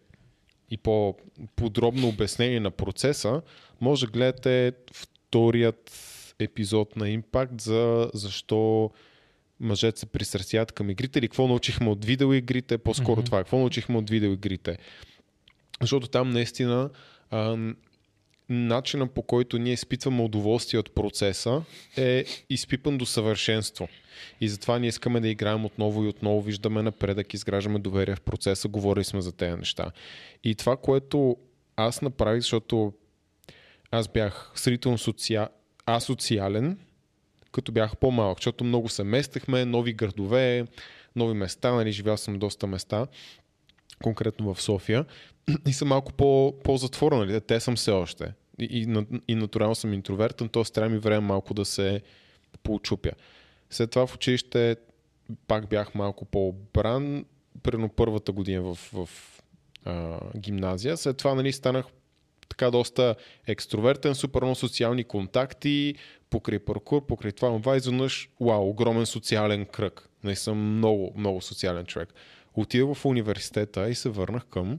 и 0.71 0.77
по-подробно 0.77 2.09
обяснение 2.09 2.61
на 2.61 2.71
процеса, 2.71 3.43
може 3.81 4.07
да 4.07 4.13
гледате 4.13 4.73
вторият 4.93 5.93
епизод 6.39 6.97
на 6.97 7.07
Impact 7.07 7.61
за 7.61 8.11
защо 8.15 8.91
мъжете 9.61 10.01
се 10.01 10.07
пристрастяват 10.07 10.73
към 10.73 10.91
игрите 10.91 11.19
или 11.19 11.29
какво 11.29 11.49
научихме 11.49 11.91
от 11.91 12.05
видеоигрите, 12.05 12.79
по-скоро 12.79 13.23
mm-hmm. 13.23 13.27
това, 13.27 13.39
какво 13.39 13.59
научихме 13.59 13.99
от 13.99 14.11
видеоигрите. 14.11 14.79
Защото 15.81 16.09
там 16.09 16.31
наистина 16.31 16.91
а, 17.31 17.57
начина 18.49 19.07
по 19.07 19.23
който 19.23 19.59
ние 19.59 19.73
изпитваме 19.73 20.23
удоволствие 20.23 20.81
от 20.81 20.95
процеса 20.95 21.63
е 21.97 22.25
изпипан 22.51 22.99
до 22.99 23.07
съвършенство. 23.07 23.89
И 24.41 24.49
затова 24.49 24.79
ние 24.79 24.89
искаме 24.89 25.21
да 25.21 25.29
играем 25.29 25.65
отново 25.65 26.05
и 26.05 26.09
отново, 26.09 26.43
виждаме 26.43 26.83
напредък, 26.83 27.35
изграждаме 27.35 27.79
доверие 27.79 28.15
в 28.15 28.21
процеса, 28.21 28.69
говорили 28.69 29.05
сме 29.05 29.21
за 29.21 29.33
тези 29.33 29.57
неща. 29.57 29.91
И 30.45 30.55
това, 30.55 30.77
което 30.77 31.37
аз 31.77 32.03
направих, 32.03 32.41
защото 32.41 32.93
аз 33.91 34.09
бях 34.09 34.53
сравнително 34.55 34.99
социал... 34.99 35.49
асоциален, 35.87 36.79
като 37.53 37.73
бях 37.73 37.97
по-малък, 37.97 38.39
защото 38.39 38.65
много 38.65 38.89
се 38.89 39.05
местехме, 39.05 39.65
нови 39.65 39.93
градове, 39.93 40.65
нови 41.17 41.35
места, 41.35 41.73
нали, 41.73 41.93
живял 41.93 42.17
съм 42.17 42.39
доста 42.39 42.67
места, 42.67 43.07
конкретно 44.03 44.55
в 44.55 44.63
София, 44.63 45.05
и 45.69 45.73
съм 45.73 45.89
малко 45.89 46.13
по, 46.13 46.55
по-затворен, 46.65 47.19
нали, 47.19 47.41
те 47.41 47.61
съм 47.61 47.77
все 47.77 47.91
още. 47.91 48.33
И, 48.59 48.65
и, 48.65 49.05
и 49.29 49.35
натурално 49.35 49.75
съм 49.75 49.93
интровертен, 49.93 50.49
т.е. 50.49 50.63
трябва 50.63 50.91
ми 50.91 50.99
време 50.99 51.21
малко 51.21 51.55
да 51.55 51.65
се 51.65 52.03
поучупя. 52.63 53.11
След 53.71 53.91
това 53.91 54.07
в 54.07 54.15
училище 54.15 54.77
пак 55.47 55.69
бях 55.69 55.95
малко 55.95 56.25
по-обран, 56.25 57.25
примерно 57.63 57.89
първата 57.89 58.33
година 58.33 58.63
в, 58.63 58.75
в 58.75 59.09
а, 59.85 60.21
гимназия. 60.39 60.97
След 60.97 61.17
това 61.17 61.35
нали, 61.35 61.53
станах 61.53 61.87
така 62.49 62.71
доста 62.71 63.15
екстровертен, 63.47 64.15
супер 64.15 64.43
много 64.43 64.55
социални 64.55 65.05
контакти, 65.05 65.95
покрай 66.31 66.59
паркур, 66.59 67.07
покрай 67.07 67.33
това, 67.33 67.61
това 67.61 67.77
изведнъж, 67.77 68.31
вау, 68.41 68.69
огромен 68.69 69.07
социален 69.07 69.67
кръг. 69.67 70.09
Не 70.25 70.37
съм 70.37 70.77
много, 70.77 71.13
много 71.17 71.41
социален 71.41 71.87
човек. 71.87 72.15
Отидох 72.59 72.97
в 72.97 73.05
университета 73.05 73.89
и 73.89 73.95
се 73.95 74.09
върнах 74.09 74.45
към 74.45 74.79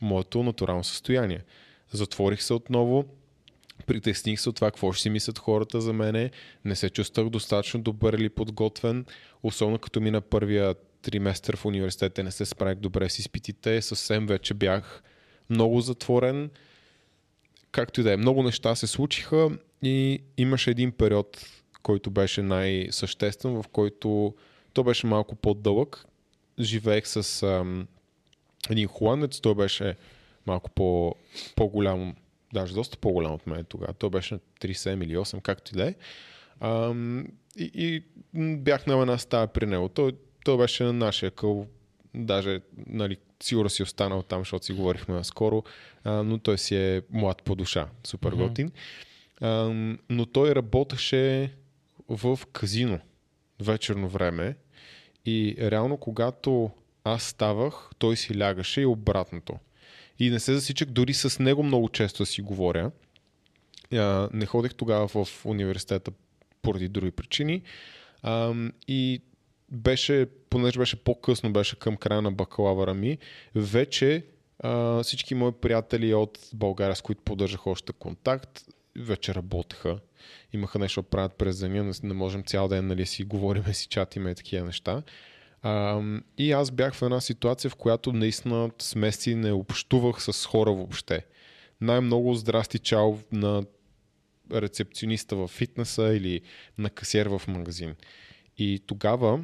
моето 0.00 0.42
натурално 0.42 0.84
състояние. 0.84 1.40
Затворих 1.92 2.42
се 2.42 2.54
отново, 2.54 3.04
Притесних 3.86 4.40
се 4.40 4.48
от 4.48 4.56
това 4.56 4.70
какво 4.70 4.92
ще 4.92 5.02
си 5.02 5.10
мислят 5.10 5.38
хората 5.38 5.80
за 5.80 5.92
мене. 5.92 6.30
Не 6.64 6.76
се 6.76 6.90
чувствах 6.90 7.28
достатъчно 7.28 7.82
добър 7.82 8.12
или 8.12 8.28
подготвен. 8.28 9.06
Особено 9.42 9.78
като 9.78 10.00
мина 10.00 10.20
първия 10.20 10.74
триместър 11.02 11.56
в 11.56 11.64
университета 11.64 12.24
не 12.24 12.30
се 12.30 12.46
справих 12.46 12.78
добре 12.78 13.08
с 13.08 13.18
изпитите. 13.18 13.82
Съвсем 13.82 14.26
вече 14.26 14.54
бях 14.54 15.02
много 15.50 15.80
затворен. 15.80 16.50
Както 17.70 18.00
и 18.00 18.04
да 18.04 18.12
е, 18.12 18.16
много 18.16 18.42
неща 18.42 18.74
се 18.74 18.86
случиха 18.86 19.50
и 19.82 20.22
имаше 20.36 20.70
един 20.70 20.92
период, 20.92 21.46
който 21.82 22.10
беше 22.10 22.42
най-съществен, 22.42 23.62
в 23.62 23.64
който 23.72 24.34
то 24.72 24.84
беше 24.84 25.06
малко 25.06 25.34
по-дълъг. 25.34 26.06
Живеех 26.60 27.06
с 27.06 27.42
ам, 27.42 27.88
един 28.70 28.88
холандец, 28.88 29.40
той 29.40 29.54
беше 29.54 29.96
малко 30.46 30.70
по, 30.70 31.14
по-голям, 31.56 32.14
даже 32.52 32.74
доста 32.74 32.96
по-голям 32.96 33.32
от 33.32 33.46
мен 33.46 33.64
тогава. 33.64 33.92
Той 33.92 34.10
беше 34.10 34.34
на 34.34 34.40
37 34.60 35.04
или 35.04 35.16
8, 35.16 35.40
както 35.42 35.70
и 35.74 35.76
да 35.76 35.88
е. 35.88 35.94
И, 37.56 37.70
и 37.74 38.02
бях 38.56 38.86
на 38.86 39.00
една 39.00 39.18
стая 39.18 39.46
при 39.46 39.66
него. 39.66 39.88
Той, 39.88 40.12
той 40.44 40.58
беше 40.58 40.84
на 40.84 40.92
нашия 40.92 41.30
къл, 41.30 41.66
даже 42.14 42.60
нали, 42.86 43.16
сигурно 43.42 43.70
си 43.70 43.82
останал 43.82 44.22
там, 44.22 44.40
защото 44.40 44.64
си 44.64 44.72
говорихме 44.72 45.14
наскоро, 45.14 45.62
а, 46.04 46.22
но 46.22 46.38
той 46.38 46.58
си 46.58 46.76
е 46.76 47.02
млад 47.10 47.42
по 47.42 47.54
душа, 47.54 47.88
супер 48.04 48.34
mm-hmm. 48.34 48.48
готин. 48.48 48.72
А, 49.40 49.48
но 50.10 50.26
той 50.26 50.54
работеше 50.54 51.52
в 52.08 52.38
казино 52.52 53.00
вечерно 53.60 54.08
време 54.08 54.56
и 55.26 55.56
реално 55.60 55.96
когато 55.96 56.70
аз 57.04 57.22
ставах, 57.22 57.90
той 57.98 58.16
си 58.16 58.40
лягаше 58.40 58.80
и 58.80 58.86
обратното. 58.86 59.58
И 60.18 60.30
не 60.30 60.40
се 60.40 60.54
засичах 60.54 60.88
дори 60.88 61.14
с 61.14 61.42
него 61.42 61.62
много 61.62 61.88
често 61.88 62.26
си 62.26 62.42
говоря. 62.42 62.90
Не 64.32 64.46
ходех 64.46 64.74
тогава 64.74 65.08
в 65.08 65.46
университета 65.46 66.10
поради 66.62 66.88
други 66.88 67.10
причини. 67.10 67.62
И 68.88 69.20
беше, 69.70 70.26
понеже 70.50 70.78
беше 70.78 70.96
по-късно, 70.96 71.52
беше 71.52 71.78
към 71.78 71.96
края 71.96 72.22
на 72.22 72.32
бакалавъра 72.32 72.94
ми, 72.94 73.18
вече 73.54 74.24
всички 75.02 75.34
мои 75.34 75.52
приятели 75.52 76.14
от 76.14 76.38
България, 76.52 76.96
с 76.96 77.02
които 77.02 77.22
поддържах 77.22 77.66
още 77.66 77.92
контакт, 77.92 78.64
вече 78.96 79.34
работеха. 79.34 79.98
Имаха 80.54 80.78
нещо 80.78 81.02
да 81.02 81.08
правят 81.08 81.34
през 81.34 81.58
деня, 81.58 81.92
не, 82.02 82.14
можем 82.14 82.44
цял 82.44 82.68
ден 82.68 82.86
нали, 82.86 83.06
си 83.06 83.24
говориме, 83.24 83.74
си 83.74 83.88
чатиме 83.88 84.30
и 84.30 84.34
такива 84.34 84.66
неща. 84.66 85.02
А, 85.62 86.02
и 86.38 86.52
аз 86.52 86.70
бях 86.70 86.94
в 86.94 87.02
една 87.02 87.20
ситуация, 87.20 87.70
в 87.70 87.74
която 87.74 88.12
наистина 88.12 88.70
с 88.78 88.94
месеци 88.94 89.34
не 89.34 89.52
общувах 89.52 90.22
с 90.22 90.46
хора 90.46 90.72
въобще. 90.72 91.24
Най-много 91.80 92.34
здрасти 92.34 92.78
чао 92.78 93.18
на 93.32 93.64
рецепциониста 94.52 95.36
в 95.36 95.48
фитнеса 95.48 96.02
или 96.02 96.40
на 96.78 96.90
касиер 96.90 97.26
в 97.26 97.42
магазин. 97.48 97.94
И 98.58 98.80
тогава, 98.86 99.40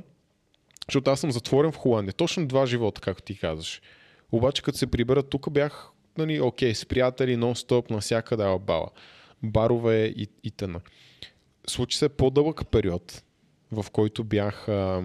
защото 0.88 1.10
аз 1.10 1.20
съм 1.20 1.32
затворен 1.32 1.72
в 1.72 1.76
Холандия, 1.76 2.12
точно 2.14 2.46
два 2.46 2.66
живота, 2.66 3.00
както 3.00 3.22
ти 3.22 3.38
казваш. 3.38 3.82
Обаче 4.32 4.62
като 4.62 4.78
се 4.78 4.86
прибера 4.86 5.22
тук 5.22 5.52
бях, 5.52 5.90
нали, 6.18 6.40
окей, 6.40 6.74
с 6.74 6.86
приятели, 6.86 7.36
нон-стоп, 7.36 7.90
навсякъде 7.90 8.42
албала. 8.42 8.90
Барове 9.42 10.04
и, 10.04 10.28
и 10.44 10.50
тъна. 10.50 10.80
Случи 11.66 11.98
се 11.98 12.08
по-дълъг 12.08 12.68
период, 12.70 13.22
в 13.72 13.86
който 13.92 14.24
бях 14.24 14.68
а, 14.68 15.02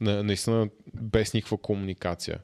наистина 0.00 0.68
без 0.94 1.34
никаква 1.34 1.58
комуникация. 1.58 2.38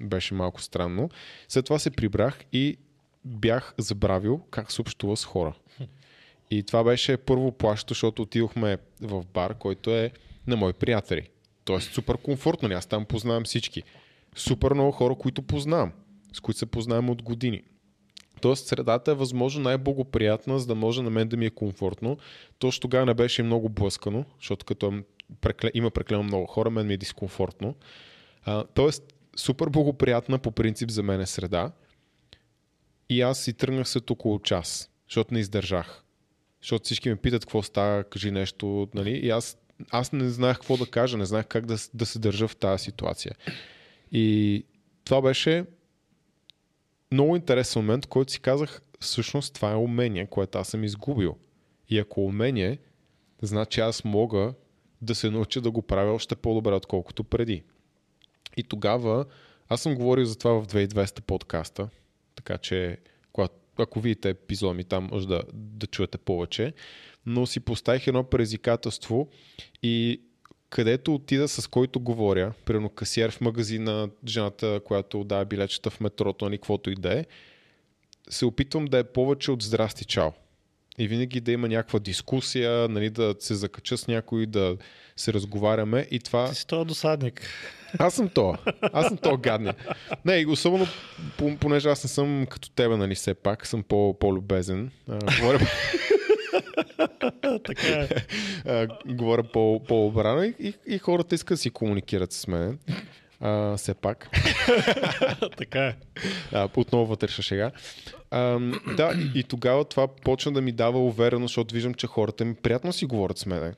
Беше 0.00 0.34
малко 0.34 0.62
странно. 0.62 1.10
След 1.48 1.64
това 1.64 1.78
се 1.78 1.90
прибрах 1.90 2.44
и 2.52 2.76
бях 3.24 3.74
забравил 3.78 4.40
как 4.50 4.72
се 4.72 4.80
общува 4.80 5.16
с 5.16 5.24
хора. 5.24 5.54
И 6.50 6.62
това 6.62 6.84
беше 6.84 7.16
първо 7.16 7.52
плащо, 7.52 7.94
защото 7.94 8.22
отидохме 8.22 8.78
в 9.00 9.24
бар, 9.34 9.58
който 9.58 9.90
е 9.90 10.12
на 10.46 10.56
мои 10.56 10.72
приятели. 10.72 11.28
Тоест 11.64 11.92
супер 11.92 12.16
комфортно. 12.16 12.68
Нали? 12.68 12.76
Аз 12.76 12.86
там 12.86 13.04
познавам 13.04 13.44
всички. 13.44 13.82
Супер 14.36 14.72
много 14.72 14.92
хора, 14.92 15.14
които 15.14 15.42
познавам, 15.42 15.92
с 16.32 16.40
които 16.40 16.58
се 16.58 16.66
познавам 16.66 17.10
от 17.10 17.22
години. 17.22 17.62
Тоест 18.40 18.66
средата 18.66 19.10
е 19.10 19.14
възможно 19.14 19.62
най-благоприятна, 19.62 20.58
за 20.58 20.66
да 20.66 20.74
може 20.74 21.02
на 21.02 21.10
мен 21.10 21.28
да 21.28 21.36
ми 21.36 21.46
е 21.46 21.50
комфортно. 21.50 22.18
Точно 22.58 22.80
тогава 22.80 23.06
не 23.06 23.14
беше 23.14 23.42
много 23.42 23.68
блъскано, 23.68 24.24
защото 24.38 24.66
като 24.66 25.02
има 25.74 25.90
преклено 25.90 26.22
много 26.22 26.46
хора, 26.46 26.70
мен 26.70 26.86
ми 26.86 26.94
е 26.94 26.96
дискомфортно. 26.96 27.74
А, 28.44 28.64
тоест, 28.74 29.14
супер 29.36 29.68
благоприятна 29.68 30.38
по 30.38 30.52
принцип 30.52 30.90
за 30.90 31.02
мен 31.02 31.20
е 31.20 31.26
среда. 31.26 31.72
И 33.08 33.20
аз 33.20 33.38
си 33.40 33.52
тръгнах 33.52 33.88
след 33.88 34.10
около 34.10 34.38
час, 34.38 34.90
защото 35.08 35.34
не 35.34 35.40
издържах. 35.40 36.04
Защото 36.62 36.84
всички 36.84 37.08
ме 37.08 37.16
питат 37.16 37.44
какво 37.44 37.62
става, 37.62 38.04
кажи 38.04 38.30
нещо, 38.30 38.88
нали? 38.94 39.10
И 39.10 39.30
аз, 39.30 39.58
аз 39.90 40.12
не 40.12 40.28
знаех 40.28 40.56
какво 40.56 40.76
да 40.76 40.86
кажа, 40.86 41.16
не 41.16 41.24
знаех 41.24 41.46
как 41.46 41.66
да, 41.66 41.76
да 41.94 42.06
се 42.06 42.18
държа 42.18 42.48
в 42.48 42.56
тази 42.56 42.84
ситуация. 42.84 43.34
И 44.12 44.64
това 45.04 45.22
беше 45.22 45.64
много 47.12 47.36
интересен 47.36 47.82
момент, 47.82 48.06
който 48.06 48.32
си 48.32 48.40
казах, 48.40 48.82
всъщност 49.00 49.54
това 49.54 49.72
е 49.72 49.76
умение, 49.76 50.26
което 50.26 50.58
аз 50.58 50.68
съм 50.68 50.84
изгубил. 50.84 51.36
И 51.88 51.98
ако 51.98 52.24
умение, 52.24 52.78
значи 53.42 53.80
аз 53.80 54.04
мога 54.04 54.54
да 55.02 55.14
се 55.14 55.30
науча 55.30 55.60
да 55.60 55.70
го 55.70 55.82
правя 55.82 56.12
още 56.12 56.36
по-добре, 56.36 56.72
отколкото 56.72 57.24
преди. 57.24 57.62
И 58.56 58.62
тогава 58.62 59.24
аз 59.68 59.82
съм 59.82 59.94
говорил 59.94 60.24
за 60.24 60.38
това 60.38 60.52
в 60.52 60.66
2200 60.66 61.20
подкаста, 61.20 61.88
така 62.34 62.58
че 62.58 62.98
ако 63.82 64.00
видите 64.00 64.28
епизода 64.28 64.74
ми 64.74 64.84
там, 64.84 65.08
може 65.12 65.28
да, 65.28 65.42
да 65.52 65.86
чуете 65.86 66.18
повече, 66.18 66.72
но 67.26 67.46
си 67.46 67.60
поставих 67.60 68.06
едно 68.06 68.24
предизвикателство 68.24 69.28
и 69.82 70.20
където 70.70 71.14
отида 71.14 71.48
с 71.48 71.66
който 71.66 72.00
говоря, 72.00 72.52
примерно 72.64 72.88
касиер 72.88 73.30
в 73.30 73.40
магазина, 73.40 74.10
жената, 74.28 74.80
която 74.84 75.24
дава 75.24 75.44
билечета 75.44 75.90
в 75.90 76.00
метрото, 76.00 76.44
нали, 76.44 76.58
каквото 76.58 76.90
и 76.90 76.94
да 76.94 77.18
е, 77.18 77.24
се 78.30 78.46
опитвам 78.46 78.84
да 78.84 78.98
е 78.98 79.04
повече 79.04 79.50
от 79.50 79.62
здрасти 79.62 80.04
чао 80.04 80.30
и 80.98 81.08
винаги 81.08 81.40
да 81.40 81.52
има 81.52 81.68
някаква 81.68 81.98
дискусия, 81.98 82.88
нали, 82.88 83.10
да 83.10 83.34
се 83.38 83.54
закача 83.54 83.98
с 83.98 84.08
някой, 84.08 84.46
да 84.46 84.76
се 85.16 85.32
разговаряме 85.32 86.08
и 86.10 86.18
това... 86.18 86.48
Ти 86.48 86.54
си 86.54 86.66
това 86.66 86.84
досадник. 86.84 87.48
Аз 87.98 88.14
съм 88.14 88.28
то. 88.28 88.54
Аз 88.82 89.06
съм 89.08 89.16
то 89.16 89.36
гадния. 89.36 89.74
Не, 90.24 90.46
особено 90.48 90.86
понеже 91.60 91.88
аз 91.88 92.04
не 92.04 92.08
съм 92.08 92.46
като 92.50 92.70
тебе, 92.70 92.96
нали, 92.96 93.14
все 93.14 93.34
пак, 93.34 93.66
съм 93.66 93.82
по, 93.82 94.18
по-любезен. 94.18 94.90
Говоря... 95.38 95.60
така 97.64 97.86
е. 97.86 98.08
А, 98.64 98.88
говоря 99.06 99.42
по, 99.42 99.82
по-обрано 99.88 100.42
и, 100.42 100.54
и, 100.58 100.74
и 100.86 100.98
хората 100.98 101.34
искат 101.34 101.54
да 101.54 101.58
си 101.58 101.70
комуникират 101.70 102.32
с 102.32 102.46
мен. 102.46 102.78
А, 103.40 103.76
все 103.76 103.94
пак. 103.94 104.28
така 105.56 105.86
е. 105.86 105.96
А, 106.52 106.68
отново 106.76 107.06
вътрешна 107.06 107.42
шега. 107.42 107.70
А, 108.30 108.58
да, 108.96 109.12
и, 109.34 109.38
и 109.40 109.42
тогава 109.42 109.84
това 109.84 110.08
почна 110.08 110.52
да 110.52 110.60
ми 110.60 110.72
дава 110.72 111.04
увереност, 111.04 111.50
защото 111.50 111.74
виждам, 111.74 111.94
че 111.94 112.06
хората 112.06 112.44
ми 112.44 112.54
приятно 112.54 112.92
си 112.92 113.06
говорят 113.06 113.38
с 113.38 113.46
мене. 113.46 113.74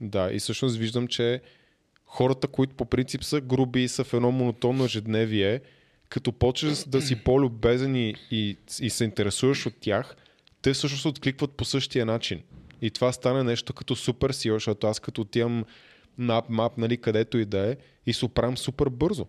Да, 0.00 0.30
и 0.32 0.38
всъщност 0.38 0.76
виждам, 0.76 1.08
че 1.08 1.40
хората, 2.06 2.48
които 2.48 2.74
по 2.74 2.84
принцип 2.84 3.24
са 3.24 3.40
груби 3.40 3.82
и 3.82 3.88
са 3.88 4.04
в 4.04 4.14
едно 4.14 4.30
монотонно 4.30 4.84
ежедневие, 4.84 5.60
като 6.08 6.32
почнеш 6.32 6.78
да 6.78 7.02
си 7.02 7.16
по-любезен 7.16 7.96
и, 7.96 8.14
и, 8.30 8.56
и 8.80 8.90
се 8.90 9.04
интересуваш 9.04 9.66
от 9.66 9.74
тях, 9.80 10.16
те 10.62 10.72
всъщност 10.72 11.06
откликват 11.06 11.50
по 11.50 11.64
същия 11.64 12.06
начин. 12.06 12.42
И 12.82 12.90
това 12.90 13.12
стане 13.12 13.44
нещо 13.44 13.72
като 13.72 13.96
супер 13.96 14.30
сила, 14.30 14.56
защото 14.56 14.86
аз 14.86 15.00
като 15.00 15.20
отивам 15.20 15.64
на 16.18 16.42
мап, 16.48 16.78
нали, 16.78 16.96
където 16.96 17.38
и 17.38 17.44
да 17.44 17.70
е, 17.70 17.76
и 18.06 18.12
се 18.12 18.24
оправям 18.24 18.56
супер 18.56 18.88
бързо. 18.88 19.26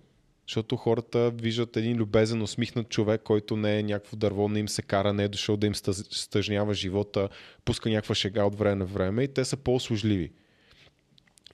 Защото 0.48 0.76
хората 0.76 1.32
виждат 1.32 1.78
един 1.78 1.98
любезен, 1.98 2.42
усмихнат 2.42 2.90
човек, 2.90 3.22
който 3.24 3.58
не 3.58 3.80
е 3.80 3.84
някакво 3.84 4.18
дърво, 4.18 4.50
не 4.50 4.60
им 4.60 4.70
се 4.70 4.82
кара, 4.82 5.14
не 5.14 5.24
е 5.24 5.28
дошъл 5.28 5.58
да 5.58 5.68
им 5.68 5.76
стъжнява 5.76 6.74
живота, 6.74 7.30
пуска 7.66 7.90
някаква 7.90 8.16
шега 8.16 8.46
от 8.46 8.56
време 8.56 8.76
на 8.76 8.86
време 8.86 9.24
и 9.24 9.28
те 9.28 9.46
са 9.46 9.58
по-услужливи. 9.58 10.32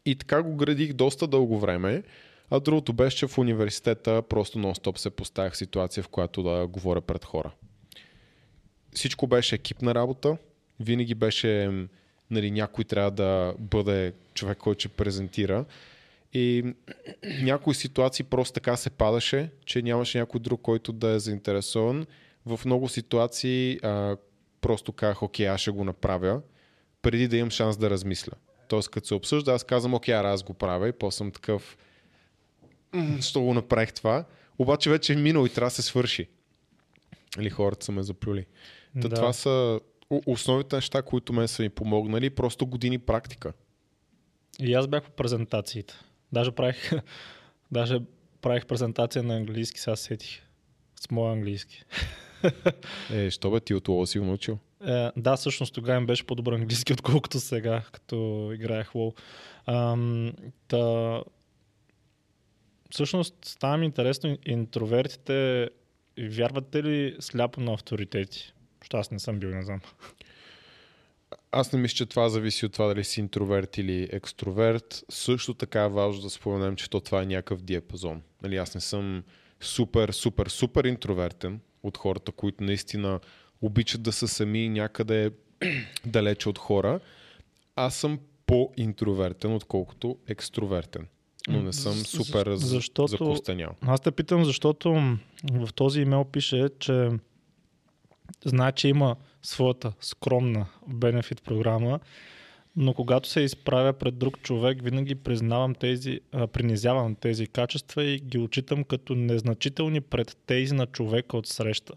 И 0.05 0.15
така 0.15 0.43
го 0.43 0.55
градих 0.55 0.93
доста 0.93 1.27
дълго 1.27 1.60
време. 1.60 2.03
А 2.49 2.60
другото 2.60 2.93
беше, 2.93 3.17
че 3.17 3.27
в 3.27 3.38
университета 3.38 4.21
просто 4.21 4.60
нон-стоп 4.60 4.97
се 4.97 5.10
поставях 5.10 5.53
в 5.53 5.58
ситуация, 5.58 6.03
в 6.03 6.08
която 6.08 6.43
да 6.43 6.67
говоря 6.67 7.01
пред 7.01 7.25
хора. 7.25 7.51
Всичко 8.93 9.27
беше 9.27 9.56
екипна 9.56 9.96
работа. 9.96 10.37
Винаги 10.80 11.15
беше 11.15 11.71
нали, 12.32 12.52
някой 12.52 12.84
трябва 12.84 13.12
да 13.12 13.54
бъде 13.60 14.13
човек, 14.34 14.58
който 14.58 14.80
ще 14.80 14.90
презентира. 14.90 15.65
И 16.34 16.73
някои 17.42 17.76
ситуации 17.76 18.26
просто 18.26 18.54
така 18.54 18.76
се 18.76 18.90
падаше, 18.90 19.50
че 19.65 19.82
нямаше 19.82 20.19
някой 20.19 20.40
друг, 20.40 20.62
който 20.62 20.92
да 20.92 21.10
е 21.10 21.19
заинтересован. 21.19 22.06
В 22.46 22.60
много 22.65 22.90
ситуации 22.90 23.80
а, 23.84 24.17
просто 24.62 24.92
казах, 24.92 25.23
окей, 25.23 25.48
аз 25.48 25.62
ще 25.62 25.71
го 25.71 25.84
направя, 25.84 26.42
преди 27.02 27.28
да 27.28 27.38
имам 27.38 27.52
шанс 27.52 27.78
да 27.78 27.90
размисля. 27.90 28.34
Тоест, 28.67 28.90
като 28.90 29.08
се 29.08 29.13
обсъжда, 29.13 29.54
аз 29.54 29.63
казвам, 29.63 29.94
окей, 29.94 30.15
аз 30.15 30.44
го 30.44 30.54
правя 30.54 30.88
и 30.88 30.92
после 30.92 31.17
съм 31.17 31.32
такъв, 31.32 31.78
що 33.21 33.42
го 33.42 33.54
направих 33.54 33.94
това. 33.94 34.26
Обаче 34.60 34.90
вече 34.90 35.13
е 35.13 35.15
минало 35.15 35.46
и 35.46 35.50
трябва 35.50 35.67
да 35.67 35.76
се 35.76 35.82
свърши. 35.82 36.28
Или 37.40 37.50
хората 37.50 37.86
са 37.86 37.92
ме 37.92 38.04
заплюли. 38.04 38.46
Та 39.02 39.08
Да. 39.08 39.15
това 39.15 39.34
са 39.34 39.80
основните 40.25 40.75
неща, 40.75 41.01
които 41.01 41.33
мен 41.33 41.47
са 41.47 41.63
ми 41.63 41.69
помогнали. 41.69 42.29
Просто 42.29 42.65
години 42.65 42.99
практика. 42.99 43.53
И 44.60 44.73
аз 44.73 44.87
бях 44.87 45.03
по 45.03 45.12
презентациите. 45.12 45.93
Даже 46.31 46.51
правих, 46.51 46.91
даже 47.71 47.99
правих 48.41 48.65
презентация 48.65 49.23
на 49.23 49.35
английски, 49.35 49.79
сега 49.79 49.95
се 49.95 50.03
сетих. 50.03 50.41
С 51.01 51.12
моя 51.12 51.33
английски. 51.33 51.83
Е, 53.13 53.31
що 53.31 53.51
бе, 53.51 53.60
ти 53.60 53.73
от 53.73 53.87
лоу 53.87 54.06
си 54.06 54.19
го 54.19 54.25
научил? 54.25 54.60
Е, 54.87 55.12
да, 55.17 55.35
всъщност 55.35 55.73
тогава 55.73 55.99
им 55.99 56.06
беше 56.06 56.25
по-добър 56.25 56.53
английски, 56.53 56.93
отколкото 56.93 57.39
сега, 57.39 57.81
като 57.91 58.49
играех 58.53 58.91
WoW. 58.91 59.19
Ам, 59.65 60.33
та... 60.67 61.21
Всъщност 62.89 63.35
става 63.45 63.77
ми 63.77 63.85
интересно, 63.85 64.37
интровертите 64.45 65.69
вярвате 66.19 66.83
ли 66.83 67.15
сляпо 67.19 67.62
на 67.62 67.73
авторитети? 67.73 68.53
Защото 68.86 68.98
аз 68.98 69.12
не 69.12 69.19
съм 69.19 69.40
бил, 69.40 69.50
не 69.50 69.63
знам. 69.63 69.81
Аз 71.52 71.73
не 71.73 71.79
мисля, 71.79 71.96
че 71.96 72.06
това 72.06 72.29
зависи 72.29 72.65
от 72.65 72.73
това 72.73 72.88
дали 72.88 73.04
си 73.04 73.19
интроверт 73.19 73.77
или 73.77 74.10
екстроверт. 74.12 75.04
Също 75.10 75.54
така 75.54 75.83
е 75.83 75.90
важно 75.90 76.21
да 76.21 76.29
споменем, 76.29 76.75
че 76.75 76.90
то 76.90 77.00
това 77.00 77.21
е 77.21 77.25
някакъв 77.25 77.62
диапазон. 77.62 78.21
Нали, 78.42 78.58
аз 78.58 78.75
не 78.75 78.81
съм 78.81 79.23
супер, 79.62 80.10
супер, 80.10 80.48
супер 80.48 80.83
интровертен 80.83 81.60
от 81.83 81.98
хората, 81.98 82.31
които 82.31 82.63
наистина 82.63 83.19
обичат 83.62 84.04
да 84.04 84.12
са 84.12 84.27
сами 84.27 84.69
някъде 84.69 85.31
далече 86.06 86.50
от 86.50 86.58
хора. 86.58 87.00
Аз 87.75 87.96
съм 87.96 88.19
по-интровертен, 88.46 89.54
отколкото 89.54 90.17
екстровертен. 90.27 91.08
Но 91.48 91.62
не 91.62 91.73
съм 91.73 91.94
супер 91.94 92.56
защото- 92.56 93.08
закостенял. 93.08 93.71
Аз 93.81 94.02
те 94.02 94.12
питам, 94.12 94.46
защото 94.46 94.94
в 95.54 95.73
този 95.75 96.02
имейл 96.02 96.23
пише, 96.23 96.69
че 96.79 97.10
знае, 98.46 98.71
че 98.71 98.88
има 98.88 99.15
своята 99.42 99.94
скромна 100.00 100.65
бенефит 100.88 101.44
програма, 101.44 102.00
но 102.76 102.94
когато 102.94 103.30
се 103.30 103.42
изправя 103.42 103.94
пред 103.94 104.17
друг 104.17 104.42
човек, 104.42 104.84
винаги 104.84 105.15
признавам 105.15 105.76
тези, 105.76 106.19
а, 106.32 106.48
принизявам 106.48 107.15
тези 107.15 107.48
качества 107.48 108.04
и 108.04 108.19
ги 108.19 108.38
отчитам 108.38 108.84
като 108.84 109.15
незначителни 109.15 110.02
пред 110.02 110.38
тези 110.46 110.73
на 110.73 110.86
човека 110.86 111.38
от 111.38 111.48
среща. 111.48 111.94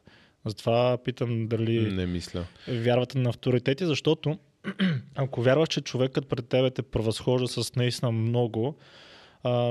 Затова 0.46 0.98
питам 1.04 1.48
дали 1.48 1.92
Не 1.92 2.06
мисля. 2.06 2.44
вярвате 2.68 3.18
на 3.18 3.28
авторитети, 3.28 3.86
защото 3.86 4.38
ако 5.14 5.42
вярваш, 5.42 5.68
че 5.68 5.80
човекът 5.80 6.28
пред 6.28 6.48
тебе 6.48 6.70
те 6.70 6.82
превъзхожда 6.82 7.48
с 7.48 7.76
наистина 7.76 8.12
много, 8.12 8.76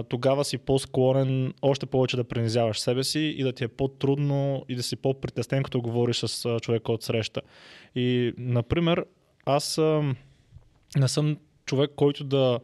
тогава 0.10 0.46
си 0.46 0.58
по-склонен 0.58 1.54
още 1.62 1.86
повече 1.86 2.18
да 2.18 2.24
принизяваш 2.24 2.80
себе 2.80 3.04
си 3.04 3.20
и 3.20 3.44
да 3.44 3.54
ти 3.54 3.64
е 3.64 3.68
по-трудно 3.68 4.66
и 4.70 4.76
да 4.76 4.84
си 4.84 4.96
по-притеснен, 4.96 5.64
като 5.64 5.82
говориш 5.82 6.18
с 6.18 6.60
човека 6.62 6.92
от 6.92 7.04
среща. 7.04 7.42
И, 7.96 8.34
например, 8.38 9.06
аз 9.46 9.78
не 10.98 11.08
съм 11.08 11.38
човек, 11.66 11.92
който 11.96 12.24
да 12.24 12.60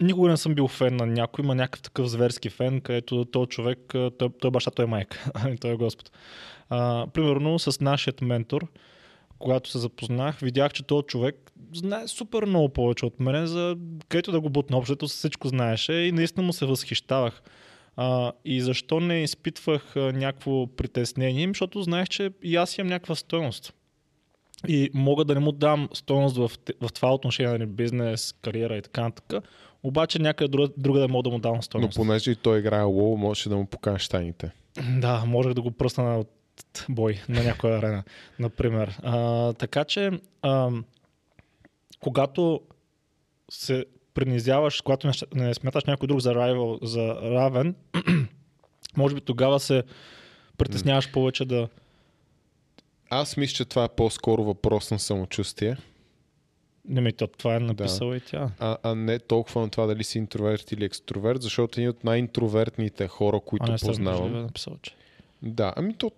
Никога 0.00 0.28
не 0.28 0.36
съм 0.36 0.54
бил 0.54 0.68
фен 0.68 0.96
на 0.96 1.06
някой, 1.06 1.44
има 1.44 1.54
някакъв 1.54 1.82
такъв 1.82 2.08
зверски 2.08 2.50
фен, 2.50 2.80
където 2.80 3.24
този 3.24 3.48
човек, 3.48 3.78
той, 3.92 4.28
той 4.40 4.50
баща, 4.50 4.70
той 4.70 4.84
е 4.84 4.88
майка, 4.88 5.32
той 5.60 5.72
е 5.72 5.76
Господ. 5.76 6.10
А, 6.68 7.06
примерно 7.14 7.58
с 7.58 7.80
нашият 7.80 8.20
ментор, 8.20 8.66
когато 9.38 9.70
се 9.70 9.78
запознах, 9.78 10.38
видях, 10.38 10.72
че 10.72 10.82
този 10.82 11.06
човек 11.06 11.52
знае 11.74 12.08
супер 12.08 12.44
много 12.44 12.68
повече 12.68 13.06
от 13.06 13.20
мен, 13.20 13.46
за 13.46 13.76
където 14.08 14.32
да 14.32 14.40
го 14.40 14.50
бутна. 14.50 14.76
Общото 14.76 15.06
всичко 15.06 15.48
знаеше 15.48 15.92
и 15.92 16.12
наистина 16.12 16.46
му 16.46 16.52
се 16.52 16.66
възхищавах. 16.66 17.42
А, 17.96 18.32
и 18.44 18.60
защо 18.60 19.00
не 19.00 19.22
изпитвах 19.22 19.96
а, 19.96 20.00
някакво 20.12 20.66
притеснение? 20.66 21.48
Защото 21.48 21.82
знаех, 21.82 22.08
че 22.08 22.30
и 22.42 22.56
аз 22.56 22.78
имам 22.78 22.88
някаква 22.88 23.14
стоеност. 23.14 23.72
И 24.68 24.90
мога 24.94 25.24
да 25.24 25.34
не 25.34 25.40
му 25.40 25.52
дам 25.52 25.88
стоеност 25.92 26.36
в, 26.36 26.50
в 26.80 26.92
това 26.92 27.14
отношение, 27.14 27.52
нали, 27.52 27.66
бизнес, 27.66 28.34
кариера 28.42 28.76
и 28.76 28.82
така 28.82 29.02
нататък. 29.02 29.44
Обаче 29.82 30.18
някъде 30.18 30.48
друга, 30.48 30.68
друга 30.76 31.00
да 31.00 31.08
мога 31.08 31.22
да 31.22 31.30
му 31.30 31.38
дам 31.38 31.56
Но 31.56 31.62
стоеност. 31.62 31.96
понеже 31.96 32.30
и 32.30 32.36
той 32.36 32.58
играе 32.58 32.82
лоу, 32.82 33.16
можеше 33.16 33.48
да 33.48 33.56
му 33.56 33.66
покажеш 33.66 34.08
тайните. 34.08 34.50
Да, 34.98 35.24
можех 35.26 35.54
да 35.54 35.62
го 35.62 35.70
пръсна 35.70 36.18
от 36.18 36.30
бой 36.88 37.20
на 37.28 37.42
някоя 37.44 37.78
арена, 37.78 38.02
например. 38.38 38.98
А, 39.02 39.52
така 39.52 39.84
че, 39.84 40.10
а, 40.42 40.70
когато 42.00 42.60
се 43.50 43.84
принизяваш, 44.14 44.80
когато 44.80 45.10
не, 45.34 45.54
смяташ 45.54 45.84
някой 45.84 46.08
друг 46.08 46.20
за, 46.20 46.34
rival, 46.34 46.84
за 46.84 47.14
равен, 47.14 47.74
може 48.96 49.14
би 49.14 49.20
тогава 49.20 49.60
се 49.60 49.82
притесняваш 50.58 51.12
повече 51.12 51.44
да... 51.44 51.68
Аз 53.10 53.36
мисля, 53.36 53.54
че 53.54 53.64
това 53.64 53.84
е 53.84 53.88
по-скоро 53.88 54.44
въпрос 54.44 54.90
на 54.90 54.98
самочувствие, 54.98 55.76
Не 56.88 57.00
ми, 57.00 57.12
то, 57.12 57.26
това 57.26 57.56
е 57.56 57.60
написала 57.60 58.16
и 58.16 58.20
тя. 58.20 58.50
а, 58.58 58.76
а 58.82 58.94
не 58.94 59.18
толкова 59.18 59.60
на 59.60 59.70
това 59.70 59.86
дали 59.86 60.04
си 60.04 60.18
интроверт 60.18 60.72
или 60.72 60.84
екстроверт, 60.84 61.42
защото 61.42 61.80
един 61.80 61.90
от 61.90 62.04
най-интровертните 62.04 63.08
хора, 63.08 63.40
които 63.40 63.66
а 63.68 63.72
не 63.72 63.78
съм 63.78 63.88
познавам. 63.88 64.48
че. 64.82 64.94
Да, 65.42 65.72
ами 65.76 65.94
то 65.94 66.10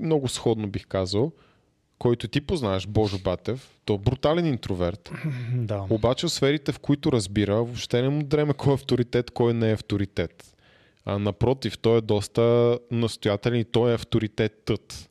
много 0.00 0.28
сходно 0.28 0.68
бих 0.68 0.86
казал, 0.86 1.32
който 1.98 2.28
ти 2.28 2.40
познаваш, 2.40 2.86
Божо 2.86 3.18
Батев, 3.18 3.70
то 3.84 3.94
е 3.94 3.98
брутален 3.98 4.46
интроверт. 4.46 5.10
Да. 5.54 5.86
Обаче 5.90 6.26
в 6.26 6.30
сферите, 6.30 6.72
в 6.72 6.78
които 6.78 7.12
разбира, 7.12 7.54
въобще 7.54 8.02
не 8.02 8.08
му 8.08 8.22
дреме 8.22 8.52
кой 8.52 8.72
е 8.72 8.74
авторитет, 8.74 9.30
кой 9.30 9.54
не 9.54 9.70
е 9.70 9.74
авторитет. 9.74 10.54
А 11.04 11.18
напротив, 11.18 11.78
той 11.78 11.98
е 11.98 12.00
доста 12.00 12.78
настоятелен 12.90 13.60
и 13.60 13.64
той 13.64 13.90
е 13.90 13.94
авторитетът. 13.94 15.10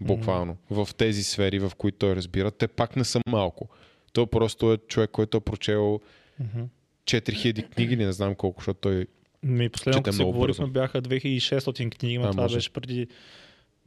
Буквално. 0.00 0.56
В 0.70 0.88
тези 0.96 1.24
сфери, 1.24 1.58
в 1.58 1.72
които 1.78 1.98
той 1.98 2.16
разбира, 2.16 2.50
те 2.50 2.68
пак 2.68 2.96
не 2.96 3.04
са 3.04 3.20
малко. 3.26 3.68
Той 4.12 4.26
просто 4.26 4.72
е 4.72 4.78
човек, 4.78 5.10
който 5.10 5.36
е 5.36 5.40
прочел 5.40 6.00
Мгм. 6.40 6.62
4000 7.04 7.62
книги, 7.64 7.96
не 7.96 8.12
знам 8.12 8.34
колко, 8.34 8.60
защото 8.60 8.80
той 8.80 9.06
Ми, 9.42 9.68
последно, 9.68 10.02
като 10.02 10.16
си 10.16 10.22
говорихме, 10.22 10.62
бързо. 10.62 10.72
бяха 10.72 11.02
2600 11.02 11.90
книги, 11.90 12.18
но 12.18 12.24
А, 12.24 12.30
това 12.30 12.42
може. 12.42 12.56
беше 12.56 12.72
преди 12.72 13.06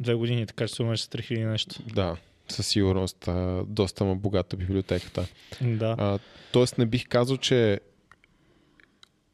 две 0.01 0.13
години, 0.13 0.45
така 0.45 0.67
че 0.67 0.73
се 0.73 0.83
умеше 0.83 1.03
с 1.03 1.07
3000 1.07 1.45
нещо. 1.45 1.75
Да, 1.93 2.17
със 2.49 2.67
сигурност 2.67 3.27
а, 3.27 3.63
доста 3.67 4.05
ма 4.05 4.15
богата 4.15 4.57
библиотеката. 4.57 5.27
Да. 5.61 5.95
А, 5.99 6.19
тоест 6.51 6.77
не 6.77 6.85
бих 6.85 7.07
казал, 7.07 7.37
че 7.37 7.79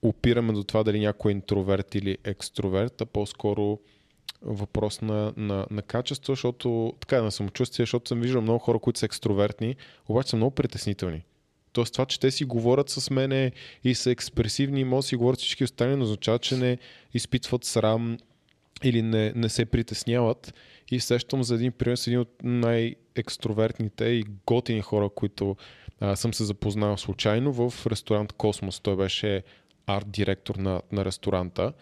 опираме 0.01 0.53
до 0.53 0.63
това 0.63 0.83
дали 0.83 0.99
някой 0.99 1.31
е 1.31 1.35
интроверт 1.35 1.95
или 1.95 2.17
екстроверт, 2.23 3.01
а 3.01 3.05
по-скоро 3.05 3.79
въпрос 4.41 5.01
на, 5.01 5.33
на, 5.37 5.65
на 5.71 5.81
качество, 5.81 6.31
защото 6.31 6.93
така 6.99 7.21
на 7.21 7.31
самочувствие, 7.31 7.83
защото 7.83 8.07
съм 8.07 8.21
виждал 8.21 8.41
много 8.41 8.59
хора, 8.59 8.79
които 8.79 8.99
са 8.99 9.05
екстровертни, 9.05 9.75
обаче 10.07 10.29
са 10.29 10.35
много 10.35 10.55
притеснителни. 10.55 11.23
Тоест 11.73 11.93
това, 11.93 12.05
че 12.05 12.19
те 12.19 12.31
си 12.31 12.45
говорят 12.45 12.89
с 12.89 13.09
мене 13.09 13.51
и 13.83 13.95
са 13.95 14.11
експресивни 14.11 14.81
и 14.81 14.83
могат 14.83 15.03
да 15.03 15.07
си 15.07 15.15
говорят 15.15 15.39
всички 15.39 15.63
останали, 15.63 15.95
не 15.95 16.03
означава, 16.03 16.39
че 16.39 16.57
не 16.57 16.77
изпитват 17.13 17.63
срам 17.63 18.17
или 18.83 19.01
не, 19.01 19.33
не 19.35 19.49
се 19.49 19.65
притесняват. 19.65 20.53
И 20.91 20.99
сещам 20.99 21.43
за 21.43 21.55
един 21.55 21.71
пример 21.71 21.95
с 21.95 22.07
един 22.07 22.19
от 22.19 22.29
най-екстровертните 22.43 24.05
и 24.05 24.23
готини 24.45 24.81
хора, 24.81 25.09
които 25.09 25.55
а, 25.99 26.15
съм 26.15 26.33
се 26.33 26.43
запознал 26.43 26.97
случайно 26.97 27.53
в 27.53 27.87
ресторант 27.87 28.33
Космос. 28.33 28.79
Той 28.79 28.95
беше 28.95 29.43
арт-директор 29.87 30.55
на, 30.55 30.81
на 30.91 31.05
ресторанта. 31.05 31.73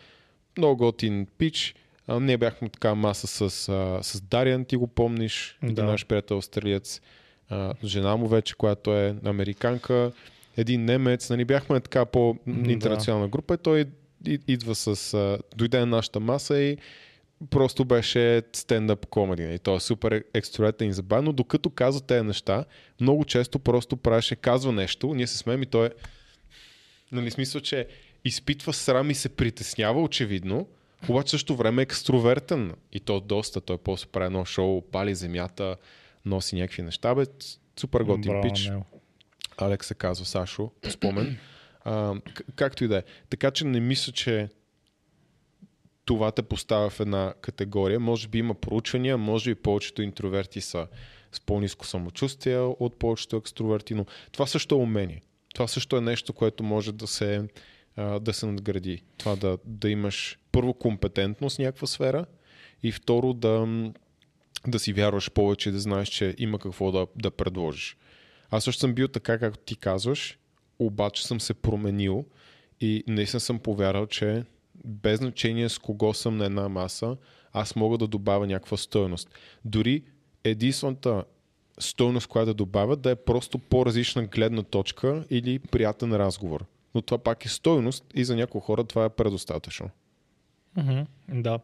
Много 0.57 0.77
готин 0.77 1.27
пич. 1.37 1.75
А, 2.07 2.19
ние 2.19 2.37
бяхме 2.37 2.69
така 2.69 2.95
маса 2.95 3.27
с, 3.27 3.69
а, 3.69 4.03
с 4.03 4.21
Дариан, 4.21 4.65
ти 4.65 4.75
го 4.75 4.87
помниш, 4.87 5.57
Да. 5.63 5.83
наш 5.83 6.05
приятел 6.05 6.37
австралиец. 6.37 7.01
А, 7.49 7.73
жена 7.83 8.15
му 8.15 8.27
вече, 8.27 8.55
която 8.55 8.93
е 8.93 9.15
американка. 9.25 10.11
Един 10.57 10.85
немец. 10.85 11.29
Нали, 11.29 11.45
бяхме 11.45 11.79
така 11.79 12.05
по-интернационална 12.05 13.27
група 13.27 13.53
и 13.53 13.57
той 13.57 13.85
идва 14.27 14.75
с... 14.75 15.13
А, 15.13 15.37
дойде 15.55 15.79
на 15.79 15.85
нашата 15.85 16.19
маса 16.19 16.59
и 16.59 16.77
просто 17.49 17.85
беше 17.85 18.41
стендъп 18.53 19.05
комеди. 19.05 19.53
И 19.53 19.59
той 19.59 19.75
е 19.75 19.79
супер 19.79 20.23
екстровертен 20.33 20.89
и 20.89 20.93
забавно, 20.93 21.33
докато 21.33 21.69
казва 21.69 22.01
тези 22.01 22.21
неща, 22.21 22.65
много 23.01 23.25
често 23.25 23.59
просто 23.59 23.97
правеше, 23.97 24.35
казва 24.35 24.71
нещо, 24.71 25.13
ние 25.13 25.27
се 25.27 25.37
смеем 25.37 25.63
и 25.63 25.65
той 25.65 25.87
е 25.87 25.89
нали, 27.11 27.31
смисъл, 27.31 27.61
че 27.61 27.87
изпитва 28.25 28.73
срам 28.73 29.11
и 29.11 29.15
се 29.15 29.29
притеснява 29.29 30.01
очевидно, 30.01 30.67
обаче 31.09 31.29
също 31.29 31.55
време 31.55 31.81
е 31.81 31.83
екстровертен 31.83 32.73
и 32.91 32.99
то 32.99 33.19
доста. 33.19 33.61
Той 33.61 33.77
после 33.77 34.07
прави 34.07 34.25
едно 34.25 34.45
шоу, 34.45 34.81
пали 34.81 35.15
земята, 35.15 35.75
носи 36.25 36.55
някакви 36.55 36.81
неща. 36.81 37.15
Бе, 37.15 37.25
супер 37.79 38.01
готин 38.01 38.41
пич. 38.41 38.71
Алекс 39.57 39.87
се 39.87 39.93
казва 39.93 40.25
Сашо, 40.25 40.71
по 40.81 40.91
спомен. 40.91 41.37
А, 41.85 42.15
както 42.55 42.83
и 42.83 42.87
да 42.87 42.97
е. 42.97 43.03
Така 43.29 43.51
че 43.51 43.65
не 43.65 43.79
мисля, 43.79 44.13
че 44.13 44.49
това 46.05 46.31
те 46.31 46.41
поставя 46.41 46.89
в 46.89 46.99
една 46.99 47.33
категория. 47.41 47.99
Може 47.99 48.27
би 48.27 48.37
има 48.37 48.53
проучвания, 48.53 49.17
може 49.17 49.55
би 49.55 49.61
повечето 49.61 50.01
интроверти 50.01 50.61
са 50.61 50.87
с 51.31 51.39
по-низко 51.39 51.85
самочувствие 51.85 52.57
от 52.57 52.99
повечето 52.99 53.35
екстроверти, 53.35 53.93
но 53.93 54.05
това 54.31 54.47
също 54.47 54.75
е 54.75 54.77
умение. 54.77 55.21
Това 55.53 55.67
също 55.67 55.97
е 55.97 56.01
нещо, 56.01 56.33
което 56.33 56.63
може 56.63 56.91
да 56.91 57.07
се, 57.07 57.47
да 58.21 58.33
се 58.33 58.45
надгради. 58.45 59.03
Това 59.17 59.35
да, 59.35 59.57
да 59.65 59.89
имаш 59.89 60.39
първо 60.51 60.73
компетентност 60.73 61.55
в 61.55 61.59
някаква 61.59 61.87
сфера 61.87 62.25
и 62.83 62.91
второ 62.91 63.33
да, 63.33 63.67
да 64.67 64.79
си 64.79 64.93
вярваш 64.93 65.31
повече, 65.31 65.71
да 65.71 65.79
знаеш, 65.79 66.09
че 66.09 66.35
има 66.37 66.59
какво 66.59 66.91
да, 66.91 67.07
да 67.15 67.31
предложиш. 67.31 67.97
Аз 68.49 68.63
също 68.63 68.79
съм 68.79 68.93
бил 68.93 69.07
така, 69.07 69.39
както 69.39 69.59
ти 69.59 69.75
казваш, 69.75 70.37
обаче 70.79 71.27
съм 71.27 71.39
се 71.39 71.53
променил 71.53 72.25
и 72.81 73.03
наистина 73.07 73.39
съм 73.39 73.59
повярвал, 73.59 74.05
че 74.05 74.43
без 74.85 75.19
значение 75.19 75.69
с 75.69 75.77
кого 75.77 76.13
съм 76.13 76.37
на 76.37 76.45
една 76.45 76.69
маса, 76.69 77.17
аз 77.53 77.75
мога 77.75 77.97
да 77.97 78.07
добавя 78.07 78.47
някаква 78.47 78.77
стоеност. 78.77 79.29
Дори 79.65 80.03
единствената 80.43 81.23
стойност, 81.79 82.27
която 82.27 82.45
да 82.45 82.53
добавя, 82.53 82.95
да 82.95 83.11
е 83.11 83.15
просто 83.15 83.57
по-различна 83.57 84.25
гледна 84.25 84.63
точка 84.63 85.25
или 85.29 85.59
приятен 85.59 86.15
разговор. 86.15 86.65
Но 86.95 87.01
това 87.01 87.17
пак 87.17 87.45
е 87.45 87.49
стойност 87.49 88.05
и 88.13 88.23
за 88.25 88.35
някои 88.35 88.61
хора 88.61 88.83
това 88.83 89.05
е 89.05 89.09
предостатъчно. 89.09 89.89
Mm-hmm, 90.77 91.05
да. 91.29 91.59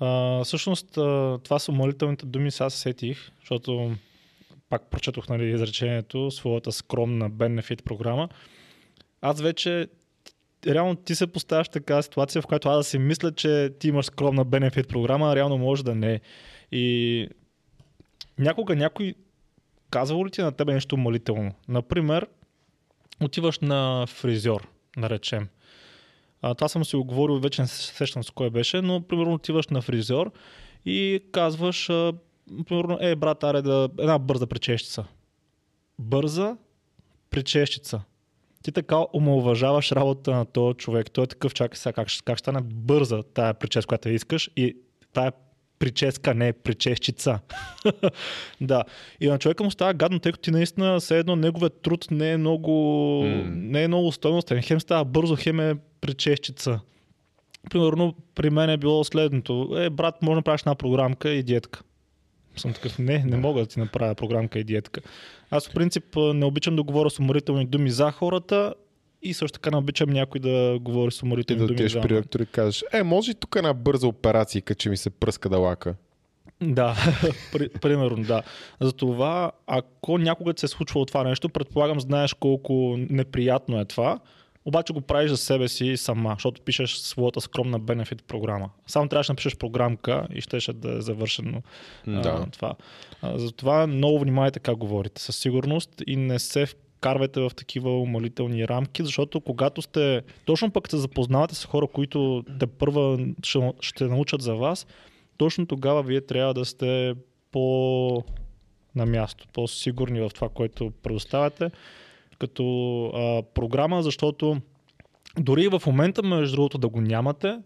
А, 0.00 0.44
всъщност, 0.44 0.88
това 1.42 1.58
са 1.58 1.72
молителните 1.72 2.26
думи, 2.26 2.50
сега 2.50 2.70
се 2.70 2.78
сетих, 2.78 3.30
защото 3.40 3.96
пак 4.72 4.90
прочетох 4.90 5.28
нали, 5.28 5.50
изречението, 5.50 6.30
своята 6.30 6.72
скромна 6.72 7.30
бенефит 7.30 7.84
програма. 7.84 8.28
Аз 9.20 9.40
вече 9.40 9.88
реално 10.66 10.96
ти 10.96 11.14
се 11.14 11.26
поставяш 11.26 11.68
така 11.68 12.02
ситуация, 12.02 12.42
в 12.42 12.46
която 12.46 12.68
аз 12.68 12.78
да 12.78 12.84
си 12.84 12.98
мисля, 12.98 13.32
че 13.32 13.70
ти 13.78 13.88
имаш 13.88 14.06
скромна 14.06 14.44
бенефит 14.44 14.88
програма, 14.88 15.32
а 15.32 15.36
реално 15.36 15.58
може 15.58 15.84
да 15.84 15.94
не. 15.94 16.20
И 16.72 17.28
някога 18.38 18.76
някой 18.76 19.14
казва 19.90 20.26
ли 20.26 20.30
ти 20.30 20.40
на 20.40 20.52
тебе 20.52 20.74
нещо 20.74 20.96
молително? 20.96 21.52
Например, 21.68 22.26
отиваш 23.20 23.58
на 23.58 24.06
фризьор, 24.06 24.68
наречем. 24.96 25.48
А, 26.42 26.54
това 26.54 26.68
съм 26.68 26.84
си 26.84 26.96
оговорил, 26.96 27.38
вече 27.38 27.62
не 27.62 27.68
се 27.68 27.94
сещам 27.94 28.24
с 28.24 28.30
кой 28.30 28.50
беше, 28.50 28.82
но 28.82 29.02
примерно 29.02 29.34
отиваш 29.34 29.68
на 29.68 29.82
фризьор 29.82 30.32
и 30.86 31.22
казваш, 31.32 31.90
примерно, 32.68 32.98
е, 33.00 33.16
брат, 33.16 33.44
аре 33.44 33.62
да, 33.62 33.88
една 33.98 34.18
бърза 34.18 34.46
пречещица. 34.46 35.04
Бърза 35.98 36.56
пречещица. 37.30 38.02
Ти 38.62 38.72
така 38.72 38.96
омалуважаваш 39.14 39.92
работата 39.92 40.30
на 40.30 40.44
този 40.44 40.76
човек. 40.76 41.10
Той 41.10 41.24
е 41.24 41.26
такъв, 41.26 41.54
чакай 41.54 41.76
сега, 41.76 41.92
как, 41.92 42.08
как 42.24 42.38
ще 42.38 42.44
стане 42.44 42.60
бърза 42.62 43.22
тая 43.22 43.54
прическа, 43.54 43.88
която 43.88 44.08
искаш 44.08 44.50
и 44.56 44.76
тая 45.12 45.32
прическа, 45.78 46.34
не 46.34 46.52
причесчица. 46.52 47.38
да. 48.60 48.84
И 49.20 49.28
на 49.28 49.38
човека 49.38 49.64
му 49.64 49.70
става 49.70 49.94
гадно, 49.94 50.18
тъй 50.18 50.32
като 50.32 50.42
ти 50.42 50.50
наистина 50.50 51.00
все 51.00 51.18
едно 51.18 51.36
неговият 51.36 51.82
труд 51.82 52.06
не 52.10 52.32
е 52.32 52.36
много, 52.36 52.70
mm. 53.24 53.50
не 53.54 53.82
е 53.82 53.88
много 53.88 54.12
стойностен. 54.12 54.62
Хем 54.62 54.80
става 54.80 55.04
бързо, 55.04 55.36
хем 55.36 55.60
е 55.60 55.76
причесчица. 56.00 56.80
Примерно 57.70 58.14
при 58.34 58.50
мен 58.50 58.70
е 58.70 58.76
било 58.76 59.04
следното. 59.04 59.74
Е, 59.76 59.90
брат, 59.90 60.22
може 60.22 60.38
да 60.38 60.42
правиш 60.42 60.60
една 60.60 60.74
програмка 60.74 61.30
и 61.30 61.42
диетка. 61.42 61.82
Съм 62.56 62.72
такъв, 62.72 62.98
не, 62.98 63.18
не 63.18 63.36
мога 63.36 63.60
да 63.60 63.66
ти 63.66 63.78
направя 63.78 64.14
програмка 64.14 64.58
и 64.58 64.64
диетка. 64.64 65.00
Аз 65.50 65.68
в 65.68 65.72
принцип 65.72 66.04
не 66.16 66.44
обичам 66.44 66.76
да 66.76 66.82
говоря 66.82 67.10
с 67.10 67.18
уморителни 67.18 67.66
думи 67.66 67.90
за 67.90 68.10
хората 68.10 68.74
и 69.22 69.34
също 69.34 69.58
така 69.58 69.70
не 69.70 69.76
обичам 69.76 70.10
някой 70.10 70.40
да 70.40 70.78
говори 70.80 71.12
с 71.12 71.22
уморителни 71.22 71.60
да 71.60 71.66
думи 71.66 71.88
за 71.88 72.00
при 72.00 72.14
доктор 72.14 72.40
и 72.40 72.46
кажеш, 72.46 72.84
е, 72.92 73.02
може 73.02 73.30
и 73.30 73.34
тук 73.34 73.54
една 73.56 73.72
бърза 73.72 74.06
операция, 74.06 74.62
че 74.78 74.90
ми 74.90 74.96
се 74.96 75.10
пръска 75.10 75.48
да 75.48 75.58
лака. 75.58 75.94
Да, 76.62 76.96
примерно, 77.80 78.24
да. 78.24 78.42
Затова, 78.80 79.52
ако 79.66 80.18
някога 80.18 80.52
се 80.56 80.66
е 80.66 80.68
случвало 80.68 81.06
това 81.06 81.24
нещо, 81.24 81.48
предполагам, 81.48 82.00
знаеш 82.00 82.34
колко 82.34 82.96
неприятно 82.98 83.80
е 83.80 83.84
това, 83.84 84.20
обаче 84.64 84.92
го 84.92 85.00
правиш 85.00 85.30
за 85.30 85.36
себе 85.36 85.68
си 85.68 85.96
сама, 85.96 86.34
защото 86.36 86.62
пишеш 86.62 86.96
своята 86.96 87.40
скромна 87.40 87.78
бенефит 87.78 88.24
програма. 88.24 88.70
Само 88.86 89.08
трябваше 89.08 89.28
да 89.28 89.32
напишеш 89.32 89.56
програмка 89.56 90.26
и 90.34 90.40
щеше 90.40 90.72
да 90.72 90.96
е 90.96 91.00
завършено 91.00 91.62
да. 92.06 92.28
а, 92.28 92.50
това. 92.50 92.74
А, 93.22 93.38
затова 93.38 93.86
много 93.86 94.18
внимавайте 94.18 94.60
как 94.60 94.76
говорите 94.76 95.22
със 95.22 95.36
сигурност 95.36 95.90
и 96.06 96.16
не 96.16 96.38
се 96.38 96.66
вкарвайте 96.66 97.40
в 97.40 97.50
такива 97.56 98.00
умалителни 98.00 98.68
рамки, 98.68 99.04
защото 99.04 99.40
когато 99.40 99.82
сте, 99.82 100.22
точно 100.44 100.70
пък 100.70 100.90
се 100.90 100.96
запознавате 100.96 101.54
с 101.54 101.64
хора, 101.64 101.86
които 101.86 102.44
те 102.60 102.66
първа 102.66 103.18
ще, 103.42 103.72
ще 103.80 104.04
научат 104.04 104.42
за 104.42 104.54
вас, 104.54 104.86
точно 105.36 105.66
тогава 105.66 106.02
вие 106.02 106.20
трябва 106.20 106.54
да 106.54 106.64
сте 106.64 107.14
по 107.52 108.24
на 108.94 109.06
място, 109.06 109.46
по-сигурни 109.52 110.20
в 110.20 110.30
това, 110.34 110.48
което 110.48 110.92
предоставяте 111.02 111.70
като 112.42 113.06
а, 113.06 113.42
програма, 113.54 114.02
защото 114.02 114.56
дори 115.38 115.68
в 115.68 115.82
момента, 115.86 116.22
между 116.22 116.56
другото, 116.56 116.78
да 116.78 116.88
го 116.88 117.00
нямате, 117.00 117.58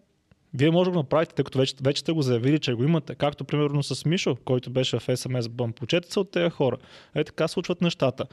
вие 0.55 0.71
може 0.71 0.91
да 0.91 0.91
го 0.91 0.97
направите, 0.97 1.35
тъй 1.35 1.45
като 1.45 1.59
вече, 1.59 1.75
вече 1.83 2.01
сте 2.01 2.13
го 2.13 2.23
заявили, 2.23 2.59
че 2.59 2.75
го 2.75 2.85
имате. 2.85 3.15
Както 3.15 3.45
примерно 3.45 3.83
с 3.83 4.05
Мишо, 4.05 4.37
който 4.45 4.71
беше 4.71 4.99
в 4.99 5.07
SMS 5.07 5.41
Bump. 5.41 5.73
Почете 5.73 6.13
се 6.13 6.21
от 6.21 6.31
тези 6.31 6.51
хора. 6.51 6.77
Е 7.15 7.25
така 7.25 7.49
случват 7.49 7.81
нещата 7.81 8.27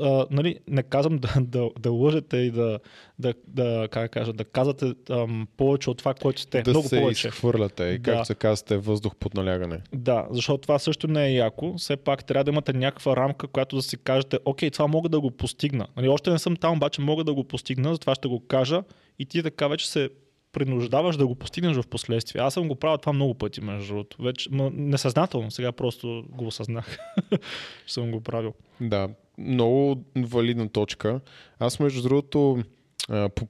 а, 0.00 0.26
нали, 0.30 0.58
не 0.68 0.82
казвам 0.82 1.18
да, 1.18 1.34
да, 1.40 1.70
да 1.78 1.90
лъжете 1.90 2.36
и 2.36 2.50
да, 2.50 2.78
да, 3.18 3.34
да, 3.46 3.88
как 3.90 4.10
кажа, 4.10 4.32
да 4.32 4.44
казвате 4.44 4.94
ам, 5.10 5.48
повече 5.56 5.90
от 5.90 5.98
това, 5.98 6.14
което 6.14 6.40
сте. 6.40 6.62
Да 6.62 6.70
Много 6.70 6.88
се 6.88 7.00
повече. 7.00 7.28
изхвърляте 7.28 7.84
и 7.84 7.98
да. 7.98 8.02
както 8.12 8.26
се 8.26 8.34
казвате, 8.34 8.76
въздух 8.76 9.14
под 9.16 9.34
налягане. 9.34 9.80
Да, 9.94 10.26
защото 10.30 10.62
това 10.62 10.78
също 10.78 11.08
не 11.08 11.26
е 11.26 11.34
яко. 11.34 11.74
Все 11.76 11.96
пак 11.96 12.24
трябва 12.24 12.44
да 12.44 12.50
имате 12.50 12.72
някаква 12.72 13.16
рамка, 13.16 13.46
която 13.46 13.76
да 13.76 13.82
си 13.82 13.96
кажете, 13.96 14.38
окей, 14.44 14.70
това 14.70 14.86
мога 14.86 15.08
да 15.08 15.20
го 15.20 15.30
постигна. 15.30 15.86
Нали, 15.96 16.08
още 16.08 16.30
не 16.30 16.38
съм 16.38 16.56
там, 16.56 16.76
обаче 16.76 17.00
мога 17.00 17.24
да 17.24 17.34
го 17.34 17.44
постигна, 17.44 17.92
затова 17.92 18.14
ще 18.14 18.28
го 18.28 18.46
кажа 18.46 18.82
и 19.18 19.26
ти 19.26 19.42
така 19.42 19.68
вече 19.68 19.90
се 19.90 20.10
принуждаваш 20.52 21.16
да 21.16 21.26
го 21.26 21.34
постигнеш 21.34 21.76
в 21.76 21.86
последствие. 21.86 22.42
Аз 22.42 22.54
съм 22.54 22.68
го 22.68 22.74
правил 22.74 22.98
това 22.98 23.12
много 23.12 23.34
пъти, 23.34 23.60
между 23.60 23.88
другото. 23.88 24.22
Вече, 24.22 24.48
м- 24.52 24.70
несъзнателно, 24.72 25.50
сега 25.50 25.72
просто 25.72 26.24
го 26.28 26.46
осъзнах. 26.46 26.98
съм 27.86 28.10
го 28.10 28.20
правил. 28.20 28.54
Да, 28.80 29.08
много 29.38 30.04
валидна 30.16 30.68
точка. 30.68 31.20
Аз, 31.58 31.80
между 31.80 32.02
другото, 32.02 32.62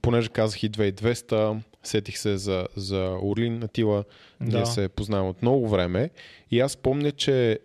понеже 0.02 0.28
казах 0.28 0.62
и 0.62 0.70
2200, 0.70 1.60
сетих 1.82 2.18
се 2.18 2.36
за, 2.36 2.66
за 2.76 3.18
Орлин 3.22 3.62
Атила. 3.62 4.04
Да. 4.40 4.56
Ние 4.56 4.66
се 4.66 4.88
познаваме 4.88 5.30
от 5.30 5.42
много 5.42 5.68
време. 5.68 6.10
И 6.50 6.60
аз 6.60 6.76
помня, 6.76 7.12
че 7.12 7.58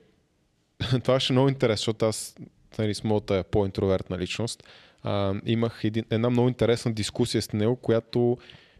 това 1.03 1.19
ще 1.19 1.33
е 1.33 1.35
много 1.35 1.49
интересно, 1.49 1.81
защото 1.81 2.05
аз 2.05 2.35
нали, 2.77 2.93
с 2.93 3.03
моята 3.03 3.43
по-интровертна 3.43 4.17
личност 4.17 4.63
а, 5.03 5.35
имах 5.45 5.81
един, 5.83 6.05
една 6.09 6.29
много 6.29 6.47
интересна 6.47 6.93
дискусия 6.93 7.41
с 7.41 7.53
него, 7.53 7.75
която 7.75 8.37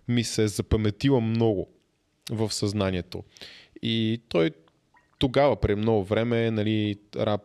ми 0.07 0.23
се 0.23 0.43
е 0.43 0.47
запаметила 0.47 1.21
много 1.21 1.67
в 2.29 2.53
съзнанието. 2.53 3.23
И 3.81 4.21
той 4.29 4.51
тогава, 5.19 5.55
при 5.55 5.75
много 5.75 6.03
време, 6.03 6.51
нали, 6.51 6.95
рап 7.15 7.41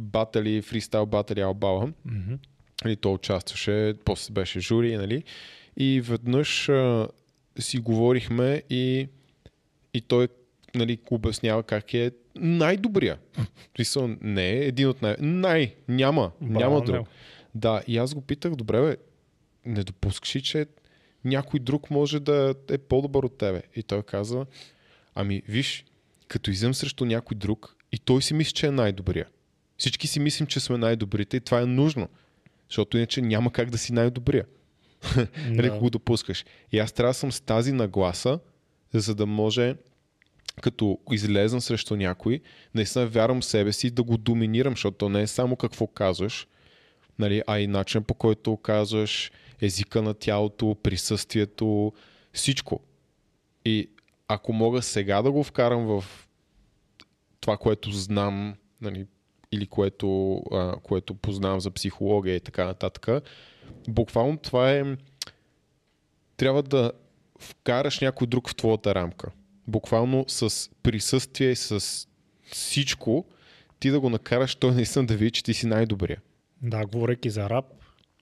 батали, 0.00 0.62
фристайл 0.62 1.06
батали 1.06 1.40
Албала. 1.40 1.92
Mm-hmm. 2.08 2.38
И 2.88 2.96
той 2.96 3.12
участваше, 3.12 3.94
после 4.04 4.32
беше 4.32 4.60
жури, 4.60 4.96
нали? 4.96 5.22
И 5.76 6.00
веднъж 6.00 6.68
а, 6.68 7.08
си 7.58 7.78
говорихме 7.78 8.62
и, 8.70 9.08
и 9.94 10.00
той 10.00 10.28
нали, 10.74 10.98
обяснява 11.10 11.62
как 11.62 11.94
е 11.94 12.10
най-добрия. 12.36 13.18
Смисъл, 13.76 14.16
не 14.20 14.50
е 14.50 14.66
един 14.66 14.88
от 14.88 15.02
най... 15.02 15.16
Най! 15.20 15.74
Няма! 15.88 16.30
Браво, 16.40 16.58
няма 16.58 16.80
друг. 16.84 17.08
Да, 17.54 17.82
и 17.86 17.98
аз 17.98 18.14
го 18.14 18.20
питах, 18.20 18.54
добре 18.54 18.80
бе, 18.80 18.96
не 19.66 19.84
допускаш 19.84 20.36
ли, 20.36 20.42
че 20.42 20.66
някой 21.24 21.60
друг 21.60 21.90
може 21.90 22.20
да 22.20 22.54
е 22.70 22.78
по-добър 22.78 23.24
от 23.24 23.38
тебе? 23.38 23.62
И 23.76 23.82
той 23.82 24.02
каза, 24.02 24.46
ами 25.14 25.42
виж, 25.48 25.84
като 26.28 26.50
излизам 26.50 26.74
срещу 26.74 27.04
някой 27.04 27.34
друг 27.34 27.76
и 27.92 27.98
той 27.98 28.22
си 28.22 28.34
мисли, 28.34 28.52
че 28.52 28.66
е 28.66 28.70
най-добрия. 28.70 29.26
Всички 29.80 30.06
си 30.06 30.20
мислим, 30.20 30.46
че 30.46 30.60
сме 30.60 30.78
най-добрите 30.78 31.36
и 31.36 31.40
това 31.40 31.60
е 31.60 31.66
нужно. 31.66 32.08
Защото 32.68 32.96
иначе 32.96 33.22
няма 33.22 33.52
как 33.52 33.70
да 33.70 33.78
си 33.78 33.92
най-добрия. 33.92 34.44
Нали, 35.48 35.70
no. 35.70 35.78
го 35.78 35.90
допускаш. 35.90 36.44
И 36.72 36.78
аз 36.78 36.92
трябва 36.92 37.10
да 37.10 37.14
съм 37.14 37.32
с 37.32 37.40
тази 37.40 37.72
нагласа, 37.72 38.38
за 38.92 39.14
да 39.14 39.26
може 39.26 39.74
като 40.62 40.98
излезам 41.10 41.60
срещу 41.60 41.96
някой, 41.96 42.40
наистина 42.74 43.06
вярвам 43.06 43.40
в 43.40 43.44
себе 43.44 43.72
си 43.72 43.90
да 43.90 44.02
го 44.02 44.16
доминирам, 44.16 44.72
защото 44.72 44.96
то 44.96 45.08
не 45.08 45.22
е 45.22 45.26
само 45.26 45.56
какво 45.56 45.86
казваш, 45.86 46.46
нали, 47.18 47.42
а 47.46 47.60
и 47.60 47.66
начин 47.66 48.04
по 48.04 48.14
който 48.14 48.56
казваш, 48.56 49.32
езика 49.60 50.02
на 50.02 50.14
тялото, 50.14 50.76
присъствието, 50.82 51.92
всичко. 52.32 52.80
И 53.64 53.90
ако 54.28 54.52
мога 54.52 54.82
сега 54.82 55.22
да 55.22 55.32
го 55.32 55.44
вкарам 55.44 55.86
в 55.86 56.04
това, 57.40 57.56
което 57.56 57.90
знам, 57.90 58.54
нали, 58.80 59.06
или 59.52 59.66
което, 59.66 60.36
а, 60.52 60.76
което 60.82 61.14
познавам 61.14 61.60
за 61.60 61.70
психология 61.70 62.36
и 62.36 62.40
така 62.40 62.64
нататък, 62.64 63.24
буквално 63.88 64.38
това 64.38 64.72
е 64.72 64.84
трябва 66.36 66.62
да 66.62 66.92
вкараш 67.38 68.00
някой 68.00 68.26
друг 68.26 68.50
в 68.50 68.56
твоята 68.56 68.94
рамка. 68.94 69.30
Буквално 69.66 70.24
с 70.28 70.70
присъствие, 70.82 71.56
с 71.56 72.06
всичко, 72.52 73.24
ти 73.80 73.90
да 73.90 74.00
го 74.00 74.10
накараш 74.10 74.54
той 74.54 74.74
наистина 74.74 75.06
да 75.06 75.16
види, 75.16 75.30
че 75.30 75.44
ти 75.44 75.54
си 75.54 75.66
най-добрия. 75.66 76.20
Да, 76.62 76.86
говорейки 76.86 77.30
за 77.30 77.50
рап 77.50 77.64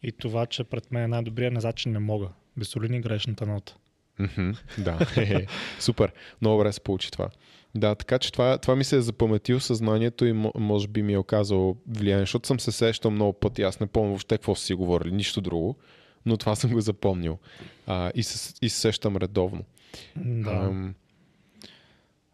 и 0.03 0.13
това, 0.13 0.47
че 0.47 0.65
пред 0.65 0.93
мен 0.93 1.03
е 1.03 1.09
най-добрия, 1.09 1.51
не 1.51 1.61
значи 1.61 1.89
не 1.89 1.99
мога. 1.99 2.29
Безсолидни 2.57 3.01
грешната 3.01 3.47
нота. 3.47 3.77
Мгм, 4.19 4.51
да, 4.79 4.93
Хе-хе. 4.93 5.47
супер. 5.81 6.13
Много 6.41 6.59
добре 6.59 6.73
се 6.73 6.81
получи 6.81 7.11
това. 7.11 7.29
Да, 7.75 7.95
така 7.95 8.19
че 8.19 8.33
това, 8.33 8.59
това 8.59 8.77
ми 8.77 8.85
се 8.85 8.97
е 8.97 9.01
запаметил 9.01 9.61
съзнанието 9.61 10.25
и 10.25 10.33
мо- 10.33 10.59
може 10.59 10.89
би 10.89 11.03
ми 11.03 11.13
е 11.13 11.19
оказало 11.19 11.77
влияние, 11.89 12.23
защото 12.23 12.47
съм 12.47 12.61
се 12.61 12.73
сещал 12.73 13.11
много 13.11 13.33
пъти. 13.33 13.63
Аз 13.63 13.81
не 13.81 13.87
помня 13.87 14.09
въобще 14.09 14.39
какво 14.39 14.55
си 14.55 14.75
говорили, 14.75 15.13
нищо 15.13 15.41
друго, 15.41 15.77
но 16.27 16.37
това 16.37 16.55
съм 16.55 16.71
го 16.73 16.81
запомнил. 16.81 17.39
А, 17.87 18.13
и, 18.15 18.23
се, 18.23 18.55
и 18.63 18.69
се 18.69 18.81
сещам 18.81 19.17
редовно. 19.17 19.65
Да. 20.17 20.51
Ам, 20.51 20.95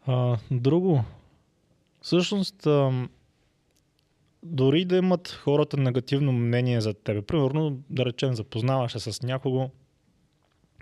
А, 0.07 0.37
друго. 0.51 1.03
Всъщност, 2.01 2.67
ам, 2.67 3.09
дори 4.43 4.85
да 4.85 4.97
имат 4.97 5.29
хората 5.29 5.77
негативно 5.77 6.31
мнение 6.31 6.81
за 6.81 6.93
тебе, 6.93 7.21
примерно, 7.21 7.79
да 7.89 8.05
речем, 8.05 8.33
запознаваш 8.33 8.91
се 8.91 9.13
с 9.13 9.21
някого 9.21 9.69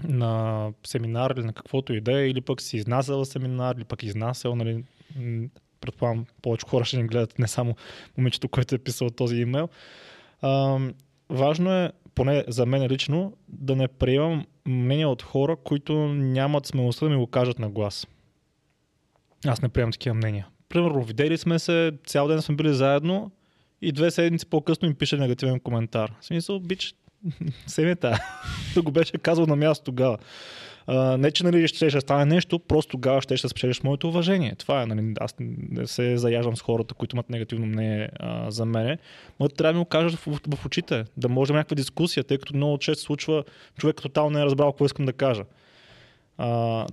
на 0.04 0.72
семинар 0.86 1.32
или 1.32 1.46
на 1.46 1.54
каквото 1.54 1.94
и 1.94 2.02
да 2.02 2.22
е, 2.22 2.30
или 2.30 2.42
пък 2.42 2.62
си 2.62 2.78
изнасял 2.78 3.26
семинар, 3.26 3.76
или 3.76 3.84
пък 3.84 4.04
изнасял, 4.04 4.56
нали, 4.56 4.84
предполагам, 5.82 6.26
повече 6.42 6.66
хора 6.70 6.86
ще 6.86 6.98
ни 6.98 7.08
гледат, 7.08 7.40
не 7.40 7.48
само 7.48 7.76
момичето, 8.18 8.50
което 8.50 8.76
е 8.76 8.78
писал 8.78 9.10
този 9.10 9.36
имейл. 9.36 9.70
Ам, 10.42 10.94
важно 11.30 11.72
е, 11.72 11.92
поне 12.16 12.44
за 12.48 12.66
мен 12.66 12.88
лично, 12.88 13.38
да 13.48 13.76
не 13.76 13.88
приемам 13.88 14.46
мнение 14.66 15.06
от 15.06 15.22
хора, 15.22 15.56
които 15.56 15.94
нямат 16.08 16.66
смелостта 16.66 17.06
да 17.06 17.12
ми 17.12 17.18
го 17.18 17.28
кажат 17.28 17.60
на 17.60 17.70
глас. 17.70 18.08
Аз 19.46 19.62
не 19.62 19.70
приемам 19.70 19.92
такива 19.92 20.16
мнения. 20.16 20.48
Примерно, 20.70 21.04
видели 21.04 21.38
сме 21.38 21.60
се, 21.60 21.92
цял 22.06 22.28
ден 22.28 22.42
сме 22.42 22.56
били 22.56 22.74
заедно 22.74 23.32
и 23.82 23.92
две 23.92 24.12
седмици 24.12 24.46
по-късно 24.46 24.88
им 24.88 24.96
пише 24.96 25.18
негативен 25.18 25.60
коментар. 25.60 26.14
В 26.20 26.26
смисъл, 26.26 26.60
бич, 26.60 26.96
семета. 27.68 28.20
да 28.76 28.82
го 28.82 28.92
беше 28.92 29.18
казал 29.18 29.46
на 29.46 29.56
място 29.56 29.86
тогава. 29.86 30.18
А, 30.88 31.18
не, 31.18 31.32
че 31.32 31.44
нали, 31.44 31.68
ще, 31.68 31.90
ще 31.90 32.02
стане 32.02 32.26
нещо, 32.26 32.60
просто 32.60 32.92
тогава 32.92 33.22
ще, 33.22 33.38
ще 33.38 33.48
спечелиш 33.48 33.84
моето 33.84 34.08
уважение. 34.08 34.56
Това 34.56 34.82
е, 34.82 34.86
нали, 34.86 35.14
аз 35.20 35.36
не 35.40 35.88
се 35.88 36.18
заяждам 36.18 36.58
с 36.58 36.62
хората, 36.62 36.94
които 36.94 37.16
имат 37.16 37.30
негативно 37.30 37.66
мнение 37.66 38.10
а, 38.20 38.52
за 38.52 38.66
мене, 38.66 38.98
но 39.40 39.50
трябва 39.50 39.74
да 39.74 39.78
ми 39.78 39.84
го 39.84 39.90
кажат 39.90 40.20
в, 40.20 40.26
в, 40.26 40.56
в 40.56 40.66
очите, 40.66 41.06
да 41.18 41.30
може 41.30 41.48
да 41.48 41.54
има 41.54 41.60
някаква 41.60 41.76
дискусия, 41.76 42.24
тъй 42.24 42.38
като 42.38 42.56
много 42.56 42.78
често 42.78 43.00
се 43.00 43.06
случва, 43.06 43.44
човек 43.78 44.02
тотално 44.02 44.30
не 44.30 44.42
е 44.42 44.46
разбрал 44.46 44.72
какво 44.72 44.86
искам 44.86 45.06
да 45.06 45.14
кажа. 45.14 45.44
А, 46.38 46.86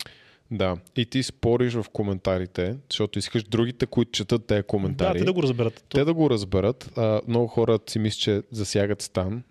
да, 0.50 0.76
и 0.96 1.06
ти 1.06 1.22
спориш 1.22 1.74
в 1.74 1.84
коментарите, 1.92 2.76
защото 2.90 3.18
искаш 3.18 3.42
другите, 3.42 3.86
които 3.86 4.10
четат 4.10 4.46
тези 4.46 4.58
да, 4.58 4.66
коментари, 4.66 5.18
те 5.18 5.24
да 5.24 5.32
го 5.32 5.42
разберат. 5.42 5.84
те 5.88 6.04
да 6.04 6.14
го 6.14 6.30
разберат. 6.30 6.90
А, 6.96 7.20
много 7.28 7.46
хора 7.46 7.78
си 7.86 7.98
мислят, 7.98 8.20
че 8.20 8.42
засягат 8.50 9.02
стан. 9.02 9.42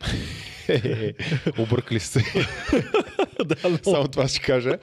Объркали 1.60 2.00
се. 2.00 2.20
да, 3.46 3.56
но- 3.64 3.80
Само 3.84 4.08
това 4.08 4.28
ще 4.28 4.40
кажа. 4.42 4.78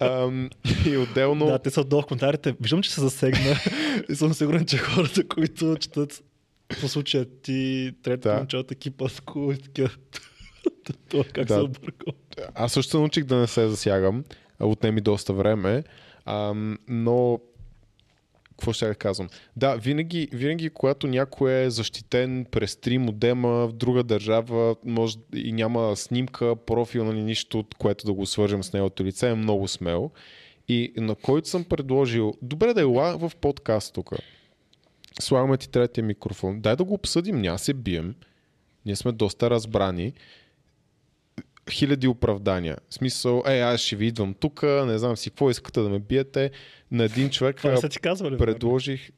Ам, 0.00 0.50
и 0.86 0.96
отделно... 0.96 1.46
Да, 1.46 1.58
те 1.58 1.70
са 1.70 1.84
долу 1.84 2.02
в 2.02 2.06
коментарите. 2.06 2.54
Виждам, 2.60 2.82
че 2.82 2.90
се 2.90 3.00
засегна 3.00 3.56
и 4.08 4.14
съм 4.14 4.34
сигурен, 4.34 4.66
че 4.66 4.78
хората, 4.78 5.28
които 5.28 5.76
четат 5.80 6.22
по 6.80 6.88
случая 6.88 7.26
ти, 7.42 7.92
трето 8.02 8.28
Да. 8.28 8.34
момче 8.34 8.56
от 8.56 8.70
екипа 8.72 9.08
с 9.08 9.20
такива. 9.56 9.90
Това 11.08 11.24
как 11.24 11.46
Да. 11.46 11.54
се 11.54 11.60
объркал. 11.60 12.12
Аз 12.54 12.72
също 12.72 12.96
научих 12.98 13.24
да 13.24 13.36
не 13.36 13.46
се 13.46 13.68
засягам. 13.68 14.24
Отнеми 14.60 15.00
доста 15.00 15.32
време. 15.32 15.84
Ам, 16.26 16.78
но 16.88 17.40
какво 18.60 18.72
ще 18.72 18.94
казвам? 18.94 19.28
Да, 19.56 19.76
винаги, 19.76 20.28
винаги, 20.32 20.70
когато 20.70 21.06
някой 21.06 21.52
е 21.52 21.70
защитен 21.70 22.46
през 22.50 22.76
три 22.76 22.98
модема 22.98 23.48
в 23.48 23.72
друга 23.72 24.02
държава, 24.02 24.76
може 24.84 25.16
и 25.34 25.52
няма 25.52 25.96
снимка, 25.96 26.56
профил, 26.56 27.04
нали, 27.04 27.22
нищо, 27.22 27.58
от 27.58 27.74
което 27.74 28.06
да 28.06 28.12
го 28.12 28.26
свържем 28.26 28.62
с 28.62 28.72
неговото 28.72 29.04
лице, 29.04 29.30
е 29.30 29.34
много 29.34 29.68
смел. 29.68 30.10
И 30.68 30.92
на 30.96 31.14
който 31.14 31.48
съм 31.48 31.64
предложил, 31.64 32.34
добре 32.42 32.74
да 32.74 32.80
е 32.80 32.84
ла 32.84 33.18
в 33.18 33.32
подкаст 33.40 33.94
тук. 33.94 34.10
Слагаме 35.20 35.56
ти 35.56 35.68
третия 35.68 36.04
микрофон. 36.04 36.60
Дай 36.60 36.76
да 36.76 36.84
го 36.84 36.94
обсъдим, 36.94 37.40
няма 37.40 37.58
се 37.58 37.74
бием. 37.74 38.14
Ние 38.86 38.96
сме 38.96 39.12
доста 39.12 39.50
разбрани 39.50 40.12
хиляди 41.70 42.08
оправдания. 42.08 42.76
В 42.90 42.94
смисъл, 42.94 43.42
е, 43.46 43.60
аз 43.60 43.80
ще 43.80 43.96
ви 43.96 44.06
идвам 44.06 44.34
тук, 44.34 44.62
не 44.62 44.98
знам 44.98 45.16
си 45.16 45.30
какво 45.30 45.50
искате 45.50 45.80
да 45.80 45.88
ме 45.88 45.98
биете. 45.98 46.50
На 46.90 47.04
един 47.04 47.30
човек 47.30 47.56
Това 47.56 47.76
са 47.76 47.88
ти 47.88 48.00
казвали? 48.00 48.38
предложих... 48.38 49.10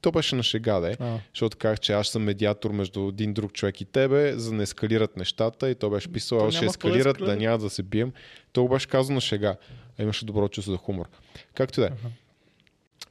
То 0.00 0.12
беше 0.12 0.36
на 0.36 0.42
шега, 0.42 0.80
да 0.80 0.90
е. 0.90 0.96
Защото 1.34 1.56
казах, 1.56 1.80
че 1.80 1.92
аз 1.92 2.08
съм 2.08 2.22
медиатор 2.22 2.70
между 2.70 3.08
един 3.08 3.32
друг 3.32 3.52
човек 3.52 3.80
и 3.80 3.84
тебе, 3.84 4.32
за 4.36 4.50
да 4.50 4.56
не 4.56 4.62
ескалират 4.62 5.16
нещата. 5.16 5.70
И 5.70 5.74
той 5.74 5.90
беше 5.90 6.12
писал, 6.12 6.38
То 6.38 6.46
аз 6.46 6.54
ще 6.54 6.64
да 6.64 6.70
ескалират, 6.70 7.18
да 7.18 7.36
няма 7.36 7.58
да 7.58 7.70
се 7.70 7.82
бием. 7.82 8.12
То 8.52 8.68
беше 8.68 8.88
казано 8.88 9.14
на 9.14 9.20
шега. 9.20 9.56
А 9.98 10.02
имаше 10.02 10.24
добро 10.24 10.48
чувство 10.48 10.72
за 10.72 10.78
хумор. 10.78 11.08
Както 11.54 11.80
и 11.80 11.82
да 11.82 11.86
е. 11.86 11.90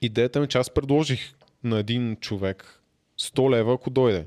Идеята 0.02 0.40
ми, 0.40 0.46
е, 0.46 0.48
че 0.48 0.58
аз 0.58 0.70
предложих 0.70 1.34
на 1.64 1.80
един 1.80 2.16
човек 2.16 2.82
100 3.20 3.52
лева, 3.52 3.74
ако 3.74 3.90
дойде. 3.90 4.26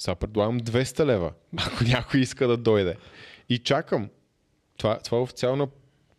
Сега 0.00 0.14
предлагам 0.14 0.60
200 0.60 1.04
лева, 1.04 1.32
ако 1.56 1.84
някой 1.84 2.20
иска 2.20 2.48
да 2.48 2.56
дойде. 2.56 2.96
И 3.48 3.58
чакам. 3.58 4.08
Това, 4.76 4.98
това 4.98 5.18
е 5.18 5.20
официална 5.20 5.68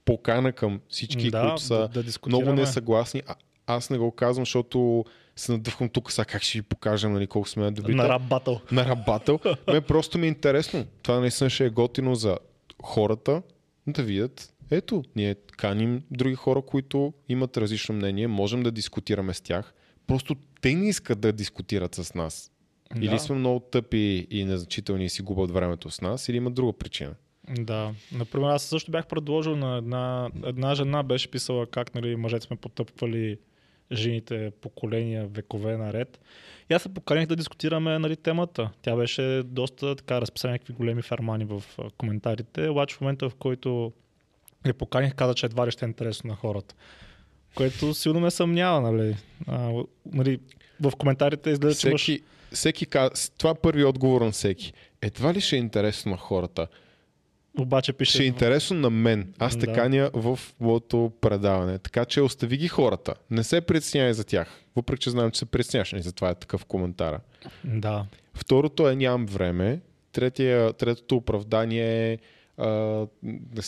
покана 0.05 0.51
към 0.51 0.81
всички, 0.89 1.31
да, 1.31 1.41
които 1.41 1.61
са 1.61 1.89
да, 1.93 2.03
да 2.03 2.11
много 2.27 2.53
несъгласни. 2.53 3.23
А, 3.27 3.35
аз 3.67 3.89
не 3.89 3.97
го 3.97 4.11
казвам, 4.11 4.45
защото 4.45 5.05
се 5.35 5.51
надъвкам 5.51 5.89
тук 5.89 6.11
сега 6.11 6.25
как 6.25 6.43
ще 6.43 6.57
ви 6.57 6.61
покажем 6.61 7.13
нали, 7.13 7.27
колко 7.27 7.49
сме 7.49 7.71
добри. 7.71 7.95
На 7.95 8.09
рап 8.09 8.21
батъл. 8.21 8.61
на 8.71 8.85
работа. 8.85 9.39
Ме 9.73 9.81
просто 9.81 10.17
ми 10.17 10.25
е 10.25 10.29
интересно. 10.29 10.85
Това 11.03 11.19
наистина 11.19 11.49
ще 11.49 11.65
е 11.65 11.69
готино 11.69 12.15
за 12.15 12.37
хората 12.83 13.41
да 13.87 14.03
видят. 14.03 14.53
Ето, 14.71 15.03
ние 15.15 15.35
каним 15.57 16.03
други 16.11 16.35
хора, 16.35 16.61
които 16.61 17.13
имат 17.29 17.57
различно 17.57 17.95
мнение, 17.95 18.27
можем 18.27 18.63
да 18.63 18.71
дискутираме 18.71 19.33
с 19.33 19.41
тях. 19.41 19.73
Просто 20.07 20.35
те 20.61 20.75
не 20.75 20.89
искат 20.89 21.19
да 21.19 21.33
дискутират 21.33 21.95
с 21.95 22.13
нас. 22.13 22.51
Или 22.95 23.09
Да. 23.09 23.19
сме 23.19 23.35
много 23.35 23.59
тъпи 23.59 24.27
и 24.31 24.45
незначителни 24.45 25.05
и 25.05 25.09
си 25.09 25.21
губят 25.21 25.51
времето 25.51 25.89
с 25.89 26.01
нас, 26.01 26.29
или 26.29 26.37
има 26.37 26.51
друга 26.51 26.73
причина. 26.73 27.13
Да. 27.59 27.93
Например, 28.11 28.47
аз 28.47 28.63
също 28.63 28.91
бях 28.91 29.07
предложил 29.07 29.55
на 29.55 29.77
една, 29.77 30.29
една 30.45 30.75
жена, 30.75 31.03
беше 31.03 31.31
писала 31.31 31.67
как 31.67 31.95
нали, 31.95 32.15
мъжете 32.15 32.45
сме 32.45 32.55
потъпвали 32.55 33.37
жените 33.91 34.51
поколения, 34.61 35.27
векове 35.27 35.77
наред. 35.77 36.19
И 36.69 36.73
аз 36.73 36.81
се 36.81 36.93
поканих 36.93 37.27
да 37.27 37.35
дискутираме 37.35 37.99
нали, 37.99 38.15
темата. 38.15 38.69
Тя 38.81 38.95
беше 38.95 39.43
доста 39.45 39.95
така 39.95 40.21
разписана 40.21 40.53
някакви 40.53 40.73
големи 40.73 41.01
фермани 41.01 41.45
в 41.45 41.63
коментарите. 41.97 42.69
Обаче 42.69 42.95
в 42.95 43.01
момента, 43.01 43.29
в 43.29 43.35
който 43.35 43.91
я 44.67 44.73
поканих, 44.73 45.15
каза, 45.15 45.33
че 45.33 45.45
едва 45.45 45.67
ли 45.67 45.71
ще 45.71 45.85
е 45.85 45.87
интересно 45.87 46.27
на 46.27 46.35
хората. 46.35 46.75
Което 47.55 47.93
силно 47.93 48.19
ме 48.19 48.31
съмнява, 48.31 48.91
нали. 48.91 49.15
А, 49.47 49.83
нали 50.05 50.39
в 50.81 50.91
коментарите 50.97 51.49
изглежда, 51.49 51.79
че 51.79 51.87
имаш... 51.87 52.09
Всеки, 52.51 52.85
каз... 52.85 53.31
Това 53.37 53.51
е 53.51 53.61
първи 53.61 53.83
отговор 53.83 54.21
на 54.21 54.31
всеки. 54.31 54.73
Едва 55.01 55.33
ли 55.33 55.41
ще 55.41 55.55
е 55.55 55.59
интересно 55.59 56.11
на 56.11 56.17
хората? 56.17 56.67
Обаче 57.59 57.93
пише... 57.93 58.11
Ще 58.11 58.23
е 58.23 58.25
интересно 58.25 58.77
на 58.79 58.89
мен. 58.89 59.33
Аз 59.39 59.57
Да. 59.57 59.73
каня 59.73 60.09
в 60.13 60.39
моето 60.59 61.11
предаване. 61.21 61.79
Така 61.79 62.05
че 62.05 62.21
остави 62.21 62.57
ги 62.57 62.67
хората. 62.67 63.13
Не 63.31 63.43
се 63.43 63.61
притеснявай 63.61 64.13
за 64.13 64.23
тях. 64.23 64.61
Въпреки, 64.75 65.01
че 65.01 65.09
знам, 65.09 65.31
че 65.31 65.39
се 65.39 65.45
притесняваш. 65.45 65.93
И 65.93 66.01
затова 66.01 66.29
е 66.29 66.35
такъв 66.35 66.65
коментар. 66.65 67.19
Да. 67.63 68.05
Второто 68.33 68.89
е 68.89 68.95
нямам 68.95 69.25
време. 69.25 69.79
Третия, 70.11 70.73
третото 70.73 71.15
оправдание 71.15 72.11
е 72.13 72.17
а, 72.57 73.07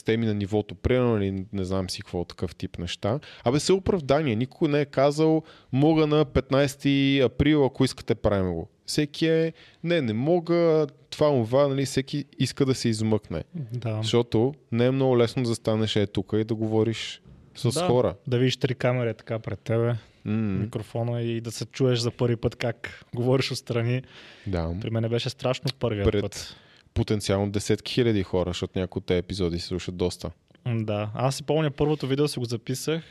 ми 0.08 0.26
на 0.26 0.34
нивото, 0.34 0.76
примерно, 0.76 1.18
или 1.18 1.46
не 1.54 1.64
знам 1.64 1.90
си 1.90 2.02
какво 2.02 2.26
такъв 2.26 2.56
тип 2.56 2.78
неща. 2.78 3.20
Абе 3.44 3.60
се 3.60 3.74
оправдание. 3.74 4.36
Никой 4.36 4.70
не 4.70 4.82
е 4.82 4.86
казал 4.86 5.44
мога 5.72 6.08
на 6.08 6.26
15 6.26 7.26
април, 7.26 7.66
ако 7.66 7.86
искате 7.86 8.16
правим 8.16 8.54
го. 8.54 8.70
Всеки 8.86 9.28
е, 9.28 9.54
не, 9.84 10.02
не 10.02 10.14
мога, 10.14 10.88
това, 11.10 11.44
това, 11.44 11.68
нали, 11.68 11.86
всеки 11.86 12.26
иска 12.40 12.66
да 12.66 12.76
се 12.76 12.90
измъкне. 12.90 13.44
Да. 13.56 14.00
Защото 14.02 14.54
не 14.72 14.86
е 14.86 14.92
много 14.92 15.18
лесно 15.18 15.44
да 15.44 15.50
застанеш 15.50 15.96
е 15.96 16.08
тук 16.08 16.34
и 16.34 16.44
да 16.44 16.56
говориш 16.56 17.22
с 17.56 17.72
да, 17.72 17.88
хора. 17.88 18.16
Да 18.28 18.38
видиш 18.38 18.58
три 18.58 18.76
камери 18.76 19.14
така 19.14 19.40
пред 19.40 19.60
тебе, 19.60 19.96
М, 20.26 20.60
микрофона 20.60 21.22
и 21.22 21.42
да 21.42 21.52
се 21.52 21.66
чуеш 21.66 22.00
за 22.00 22.12
първи 22.12 22.36
път 22.36 22.56
как 22.56 23.06
говориш 23.16 23.52
отстрани. 23.52 24.02
Да. 24.48 24.76
При 24.82 24.90
мен 24.90 25.10
беше 25.10 25.30
страшно 25.30 25.70
първият 25.80 26.12
Пред 26.12 26.22
път. 26.22 26.56
Потенциално 26.94 27.52
десетки 27.52 27.94
хиляди 27.94 28.24
хора, 28.24 28.50
защото 28.50 28.80
някои 28.80 29.00
от 29.00 29.06
тези 29.06 29.20
епизоди 29.20 29.60
се 29.60 29.68
слушат 29.68 29.98
доста. 29.98 30.32
Да. 30.66 31.12
Аз 31.14 31.36
си 31.36 31.44
помня 31.44 31.72
първото 31.72 32.08
видео 32.08 32.28
си 32.28 32.40
го 32.40 32.46
записах. 32.46 33.04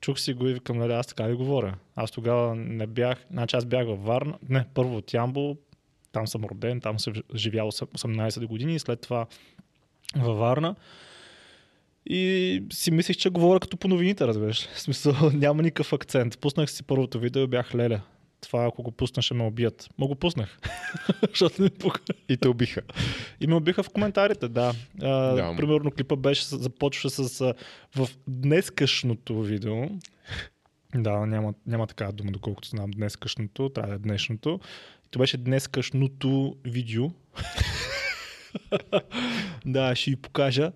Чух 0.00 0.18
си 0.18 0.32
го 0.32 0.46
и 0.46 0.54
викам, 0.54 0.78
нали, 0.78 0.92
аз 0.92 1.06
така 1.06 1.30
ли 1.30 1.34
говоря? 1.34 1.74
Аз 1.96 2.10
тогава 2.10 2.54
не 2.54 2.86
бях, 2.86 3.26
значи 3.30 3.56
аз 3.56 3.64
бях 3.64 3.86
във 3.86 4.04
Варна, 4.04 4.38
не, 4.48 4.64
първо 4.74 4.96
от 4.96 5.14
Ямбол, 5.14 5.56
там 6.12 6.26
съм 6.26 6.44
роден, 6.44 6.80
там 6.80 6.98
съм 6.98 7.12
живял 7.34 7.68
осем- 7.68 7.86
18 7.86 8.46
години 8.46 8.74
и 8.74 8.78
след 8.78 9.00
това 9.00 9.26
във 10.16 10.38
Варна. 10.38 10.74
И 12.06 12.62
си 12.72 12.90
мислех, 12.90 13.16
че 13.16 13.30
говоря 13.30 13.60
като 13.60 13.76
по 13.76 13.88
новините, 13.88 14.26
разбираш. 14.26 14.68
В 14.74 14.80
смисъл, 14.80 15.14
няма 15.34 15.62
никакъв 15.62 15.92
акцент. 15.92 16.38
Пуснах 16.38 16.70
си 16.70 16.82
първото 16.82 17.18
видео 17.18 17.42
и 17.42 17.46
бях 17.46 17.74
леля. 17.74 18.00
Това 18.40 18.66
ако 18.66 18.82
го 18.82 18.90
пусна 18.90 19.22
ще 19.22 19.34
ме 19.34 19.44
убият. 19.44 19.88
Ма 19.98 20.06
го 20.06 20.14
пуснах, 20.14 20.58
защото 21.30 21.62
не 21.62 21.70
пуха. 21.70 22.00
И 22.28 22.36
те 22.36 22.48
убиха. 22.48 22.80
И 23.40 23.46
ме 23.46 23.54
убиха 23.54 23.82
в 23.82 23.90
коментарите, 23.90 24.48
да. 24.48 24.72
А, 25.02 25.08
Да. 25.08 25.54
примерно 25.56 25.90
клипа 25.90 26.16
беше, 26.16 26.44
започваше 26.44 27.10
с 27.10 27.40
а, 27.40 27.54
в 27.96 28.08
днескашното 28.28 29.42
видео. 29.42 29.76
Да, 30.94 31.26
няма, 31.26 31.54
няма 31.66 31.86
такава 31.86 32.12
дума, 32.12 32.32
доколкото 32.32 32.68
знам 32.68 32.90
днескашното, 32.90 33.68
трябва 33.68 33.90
да 33.90 33.94
е 33.94 33.98
днешното. 33.98 34.60
То 35.10 35.18
беше 35.18 35.36
днескашното 35.36 36.56
видео. 36.64 37.10
да, 39.66 39.94
ще 39.96 40.10
ви 40.10 40.16
покажа. 40.16 40.72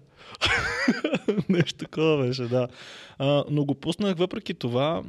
Нещо 1.48 1.78
такова 1.78 2.26
беше, 2.26 2.42
да. 2.42 2.68
А, 3.18 3.44
но 3.50 3.64
го 3.64 3.74
пуснах 3.74 4.16
въпреки 4.16 4.54
това, 4.54 5.02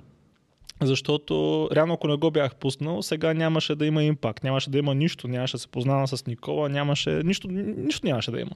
защото 0.81 1.69
реално 1.75 1.93
ако 1.93 2.07
не 2.07 2.15
го 2.15 2.31
бях 2.31 2.55
пуснал, 2.55 3.01
сега 3.01 3.33
нямаше 3.33 3.75
да 3.75 3.85
има 3.85 4.03
импакт, 4.03 4.43
нямаше 4.43 4.69
да 4.69 4.77
има 4.77 4.95
нищо, 4.95 5.27
нямаше 5.27 5.57
да 5.57 5.59
се 5.59 5.67
познавам 5.67 6.07
с 6.07 6.25
Никола, 6.25 6.69
нямаше, 6.69 7.09
нищо, 7.23 7.47
нищо 7.51 8.07
нямаше 8.07 8.31
да 8.31 8.41
има. 8.41 8.51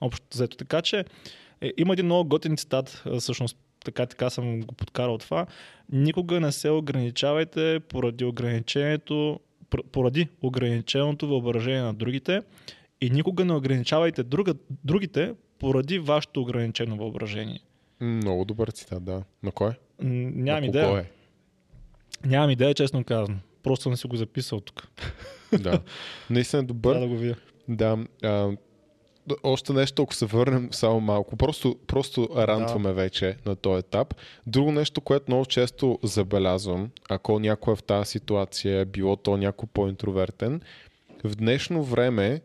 Общо 0.00 0.26
взето. 0.30 0.56
Така 0.56 0.82
че 0.82 1.04
е, 1.60 1.72
има 1.78 1.92
един 1.92 2.06
много 2.06 2.28
готин 2.28 2.56
цитат, 2.56 3.02
а, 3.06 3.20
всъщност 3.20 3.56
така 3.84 4.06
така 4.06 4.30
съм 4.30 4.60
го 4.60 4.74
подкарал 4.74 5.18
това. 5.18 5.46
Никога 5.92 6.40
не 6.40 6.52
се 6.52 6.70
ограничавайте 6.70 7.80
поради 7.88 8.24
ограничението, 8.24 9.40
поради 9.92 10.28
ограниченото 10.42 11.28
въображение 11.28 11.82
на 11.82 11.94
другите 11.94 12.42
и 13.00 13.10
никога 13.10 13.44
не 13.44 13.52
ограничавайте 13.52 14.22
друга, 14.22 14.54
другите 14.84 15.34
поради 15.58 15.98
вашето 15.98 16.40
ограничено 16.40 16.96
въображение. 16.96 17.60
Много 18.00 18.44
добър 18.44 18.68
цитат, 18.68 19.04
да. 19.04 19.22
На 19.42 19.52
кой? 19.52 19.70
Нямам 20.02 20.64
идея. 20.64 20.84
кого 20.84 20.96
е? 20.96 21.10
Нямам 22.24 22.50
идея, 22.50 22.74
честно 22.74 23.04
казано. 23.04 23.38
Просто 23.62 23.82
съм 23.82 23.96
си 23.96 24.06
го 24.06 24.16
записал 24.16 24.60
тук. 24.60 24.88
Да. 25.60 25.80
Наистина 26.30 26.62
е 26.62 26.66
добър. 26.66 26.92
Трябва 26.92 27.08
да 27.08 27.14
го 27.14 27.20
видя. 27.20 27.36
Да. 27.68 27.98
А, 28.22 28.50
още 29.42 29.72
нещо, 29.72 30.02
ако 30.02 30.14
се 30.14 30.26
върнем 30.26 30.68
само 30.72 31.00
малко. 31.00 31.36
Просто, 31.36 31.76
просто 31.86 32.28
рантваме 32.36 32.92
вече 32.92 33.36
на 33.46 33.56
този 33.56 33.78
етап. 33.78 34.14
Друго 34.46 34.72
нещо, 34.72 35.00
което 35.00 35.24
много 35.28 35.46
често 35.46 35.98
забелязвам, 36.02 36.90
ако 37.08 37.38
някой 37.38 37.72
е 37.72 37.76
в 37.76 37.82
тази 37.82 38.10
ситуация, 38.10 38.84
било 38.84 39.16
то 39.16 39.36
някой 39.36 39.68
по-интровертен, 39.72 40.60
в 41.24 41.36
днешно 41.36 41.84
време 41.84 42.40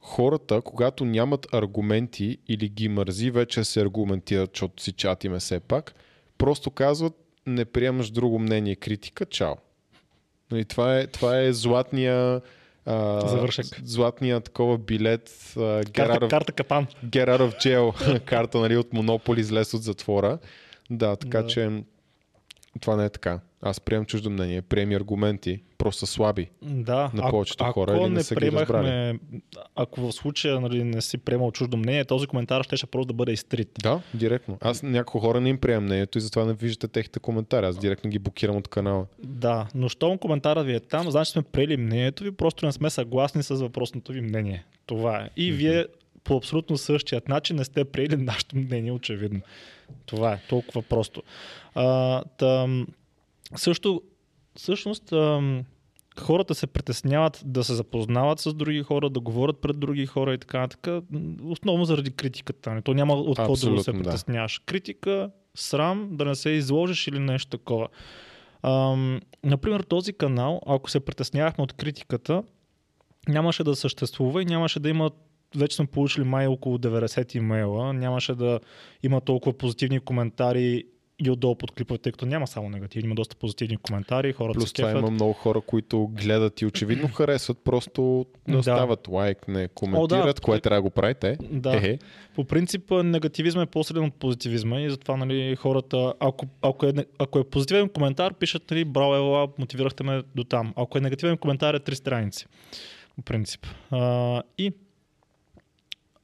хората, 0.00 0.60
когато 0.60 1.04
нямат 1.04 1.54
аргументи 1.54 2.38
или 2.48 2.68
ги 2.68 2.88
мързи, 2.88 3.30
вече 3.30 3.64
се 3.64 3.80
аргументират, 3.80 4.50
защото 4.54 4.82
си 4.82 4.92
чатиме 4.92 5.38
все 5.38 5.60
пак, 5.60 5.94
просто 6.38 6.70
казват, 6.70 7.14
не 7.54 7.64
приемаш 7.64 8.10
друго 8.10 8.38
мнение, 8.38 8.76
критика, 8.76 9.26
чао. 9.26 9.54
Нали, 10.50 10.64
това, 10.64 10.98
е, 10.98 11.06
това 11.06 11.40
е 11.40 11.52
златния 11.52 12.40
а, 12.86 13.28
Завършек. 13.28 13.66
златния 13.84 14.40
такова 14.40 14.78
билет 14.78 15.52
а, 15.56 15.82
Карта, 15.92 16.26
of, 16.26 16.30
карта 16.30 16.52
капан. 16.52 16.86
get 17.04 17.28
of 17.40 17.54
jail 17.56 18.24
карта 18.24 18.58
нали, 18.58 18.76
от 18.76 18.92
Монополи 18.92 19.40
излез 19.40 19.74
от 19.74 19.82
затвора. 19.82 20.38
Да, 20.90 21.16
така 21.16 21.42
Да. 21.42 21.48
че 21.48 21.82
това 22.80 22.96
не 22.96 23.04
е 23.04 23.10
така. 23.10 23.40
Аз 23.62 23.80
приемам 23.80 24.06
чуждо 24.06 24.30
мнение, 24.30 24.62
приеми 24.62 24.94
аргументи, 24.94 25.62
просто 25.78 26.06
слаби. 26.06 26.50
Да, 26.62 27.10
На 27.14 27.22
ако- 27.22 27.30
повечето 27.30 27.64
ако 27.64 27.72
хора 27.72 27.96
или 27.96 28.08
не 28.08 28.22
са 28.22 28.34
ги 28.34 28.38
приемахме, 28.40 29.18
ако 29.76 30.00
в 30.00 30.12
случая 30.12 30.60
нали, 30.60 30.84
не 30.84 31.00
си 31.00 31.18
приемал 31.18 31.50
чуждо 31.52 31.76
мнение, 31.76 32.04
този 32.04 32.26
коментар 32.26 32.62
ще, 32.62 32.76
ще 32.76 32.86
просто 32.86 33.06
да 33.06 33.12
бъде 33.12 33.32
изтрит. 33.32 33.68
Да, 33.82 34.00
директно. 34.14 34.58
Аз 34.60 34.82
някои 34.82 35.20
хора 35.20 35.40
не 35.40 35.48
им 35.48 35.58
приемам 35.58 35.84
мнението 35.84 36.18
и 36.18 36.20
затова 36.20 36.44
не 36.44 36.54
виждате 36.54 36.88
техните 36.88 37.18
коментари. 37.20 37.66
Аз 37.66 37.78
директно 37.78 38.10
ги 38.10 38.18
блокирам 38.18 38.56
от 38.56 38.68
канала. 38.68 39.06
Да, 39.18 39.68
но 39.74 39.88
щом 39.88 40.18
коментара 40.18 40.62
ви 40.62 40.74
е 40.74 40.80
там, 40.80 41.10
значи 41.10 41.30
сме 41.30 41.42
приели 41.42 41.76
мнението 41.76 42.24
ви, 42.24 42.30
просто 42.30 42.66
не 42.66 42.72
сме 42.72 42.90
съгласни 42.90 43.42
с 43.42 43.54
въпросното 43.54 44.12
ви 44.12 44.20
мнение. 44.20 44.64
Това 44.86 45.18
е. 45.18 45.30
И 45.36 45.52
вие 45.52 45.86
по 46.24 46.36
абсолютно 46.36 46.78
същият 46.78 47.28
начин 47.28 47.56
не 47.56 47.64
сте 47.64 47.84
приели 47.84 48.16
нашето 48.16 48.56
мнение, 48.56 48.92
очевидно. 48.92 49.40
Това 50.06 50.32
е 50.32 50.40
толкова 50.48 50.82
просто. 50.82 51.22
А, 51.74 52.22
тъм, 52.38 52.86
също, 53.56 54.02
всъщност, 54.56 55.12
ам, 55.12 55.64
хората 56.18 56.54
се 56.54 56.66
притесняват 56.66 57.42
да 57.44 57.64
се 57.64 57.74
запознават 57.74 58.40
с 58.40 58.54
други 58.54 58.82
хора, 58.82 59.10
да 59.10 59.20
говорят 59.20 59.60
пред 59.60 59.78
други 59.78 60.06
хора 60.06 60.34
и 60.34 60.38
така 60.38 60.60
нататък, 60.60 61.04
основно 61.42 61.84
заради 61.84 62.10
критиката. 62.10 62.70
нали? 62.70 62.82
То 62.82 62.94
няма 62.94 63.14
от 63.14 63.36
какво 63.36 63.56
друго 63.56 63.76
да 63.76 63.82
се 63.82 63.90
Абсолютно, 63.90 64.02
да. 64.02 64.10
притесняваш. 64.10 64.62
Критика, 64.66 65.30
срам, 65.54 66.08
да 66.12 66.24
не 66.24 66.34
се 66.34 66.50
изложиш 66.50 67.06
или 67.06 67.18
нещо 67.18 67.58
такова. 67.58 67.88
Ам, 68.62 69.20
например, 69.44 69.80
този 69.80 70.12
канал, 70.12 70.60
ако 70.66 70.90
се 70.90 71.00
притеснявахме 71.00 71.64
от 71.64 71.72
критиката, 71.72 72.42
нямаше 73.28 73.64
да 73.64 73.76
съществува 73.76 74.42
и 74.42 74.46
нямаше 74.46 74.80
да 74.80 74.88
има 74.88 75.10
вече 75.56 75.76
сме 75.76 75.86
получили 75.86 76.24
май 76.24 76.46
около 76.46 76.78
90 76.78 77.36
имейла, 77.36 77.92
нямаше 77.92 78.34
да 78.34 78.60
има 79.02 79.20
толкова 79.20 79.58
позитивни 79.58 80.00
коментари 80.00 80.84
и 81.24 81.30
отдолу 81.30 81.54
под 81.54 81.70
клиповете, 81.70 82.02
тъй 82.02 82.12
като 82.12 82.26
няма 82.26 82.46
само 82.46 82.68
негативни, 82.68 83.06
има 83.06 83.14
доста 83.14 83.36
позитивни 83.36 83.76
коментари, 83.76 84.32
хората 84.32 84.58
Плюс 84.58 84.68
се 84.68 84.74
това 84.74 84.90
има 84.90 85.10
много 85.10 85.32
хора, 85.32 85.60
които 85.60 86.06
гледат 86.06 86.60
и 86.60 86.66
очевидно 86.66 87.08
харесват, 87.14 87.58
просто 87.64 88.26
не 88.48 88.60
Да. 88.60 88.96
лайк, 89.08 89.48
не 89.48 89.68
коментират, 89.68 90.36
да. 90.36 90.42
кое 90.42 90.60
трябва 90.60 90.78
да 90.78 90.82
го 90.82 90.90
правите. 90.90 91.38
Да. 91.50 91.76
Ехе. 91.76 91.98
По 92.34 92.44
принцип 92.44 92.90
негативизма 92.90 93.62
е 93.62 93.66
по-силен 93.66 94.04
от 94.04 94.14
позитивизма 94.14 94.80
и 94.80 94.90
затова 94.90 95.16
нали, 95.16 95.56
хората, 95.56 96.14
ако, 96.20 96.46
ако, 96.62 96.86
е, 96.86 96.92
ако 97.18 97.38
е 97.38 97.44
позитивен 97.44 97.88
коментар, 97.88 98.34
пишат 98.34 98.70
нали, 98.70 98.84
браво, 98.84 99.14
ела, 99.14 99.48
мотивирахте 99.58 100.04
ме 100.04 100.22
до 100.34 100.44
там. 100.44 100.72
Ако 100.76 100.98
е 100.98 101.00
негативен 101.00 101.38
коментар, 101.38 101.74
е 101.74 101.80
три 101.80 101.94
страници. 101.94 102.46
По 103.16 103.22
принцип. 103.22 103.66
А, 103.90 104.42
и 104.58 104.72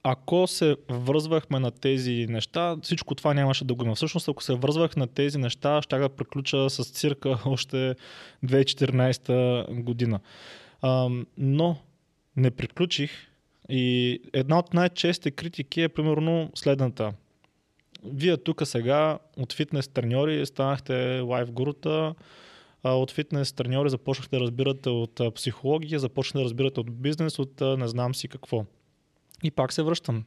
ако 0.09 0.47
се 0.47 0.77
връзвахме 0.91 1.59
на 1.59 1.71
тези 1.71 2.27
неща, 2.29 2.77
всичко 2.83 3.15
това 3.15 3.35
нямаше 3.35 3.65
да 3.65 3.75
го 3.75 3.85
има. 3.85 3.95
Всъщност, 3.95 4.29
ако 4.29 4.43
се 4.43 4.55
връзвах 4.55 4.97
на 4.97 5.07
тези 5.07 5.39
неща, 5.39 5.83
ще 5.83 5.99
да 5.99 6.09
приключа 6.09 6.71
с 6.71 6.85
цирка 6.91 7.39
още 7.47 7.95
2014 8.45 9.83
година. 9.83 10.21
А, 10.83 11.09
но 11.39 11.77
не 12.37 12.51
приключих 12.51 13.11
и 13.69 14.21
една 14.33 14.59
от 14.59 14.75
най-честите 14.75 15.31
критики 15.31 15.83
е 15.83 15.89
примерно 15.89 16.51
следната. 16.55 17.13
Вие 18.05 18.37
тук 18.37 18.67
сега 18.67 19.19
от 19.37 19.53
фитнес 19.53 19.89
треньори 19.89 20.47
станахте 20.47 21.21
лайф 21.21 21.53
гурута, 21.53 22.15
от 22.85 23.11
фитнес 23.11 23.53
треньори 23.53 23.91
започнахте 23.91 24.37
да 24.37 24.43
разбирате 24.43 24.89
от 24.89 25.21
психология, 25.35 25.99
започнахте 25.99 26.39
да 26.39 26.45
разбирате 26.45 26.81
от 26.81 27.01
бизнес, 27.01 27.39
от 27.39 27.61
не 27.61 27.89
знам 27.89 28.15
си 28.15 28.29
какво. 28.29 28.65
И 29.43 29.51
пак 29.51 29.73
се 29.73 29.83
връщам. 29.83 30.25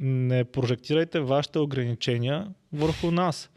Не 0.00 0.44
прожектирайте 0.44 1.20
вашите 1.20 1.58
ограничения 1.58 2.54
върху 2.72 3.10
нас. 3.10 3.50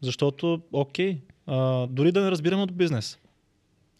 Защото, 0.00 0.62
окей, 0.72 1.20
а, 1.46 1.86
дори 1.86 2.12
да 2.12 2.20
не 2.20 2.30
разбираме 2.30 2.62
от 2.62 2.72
бизнес. 2.72 3.18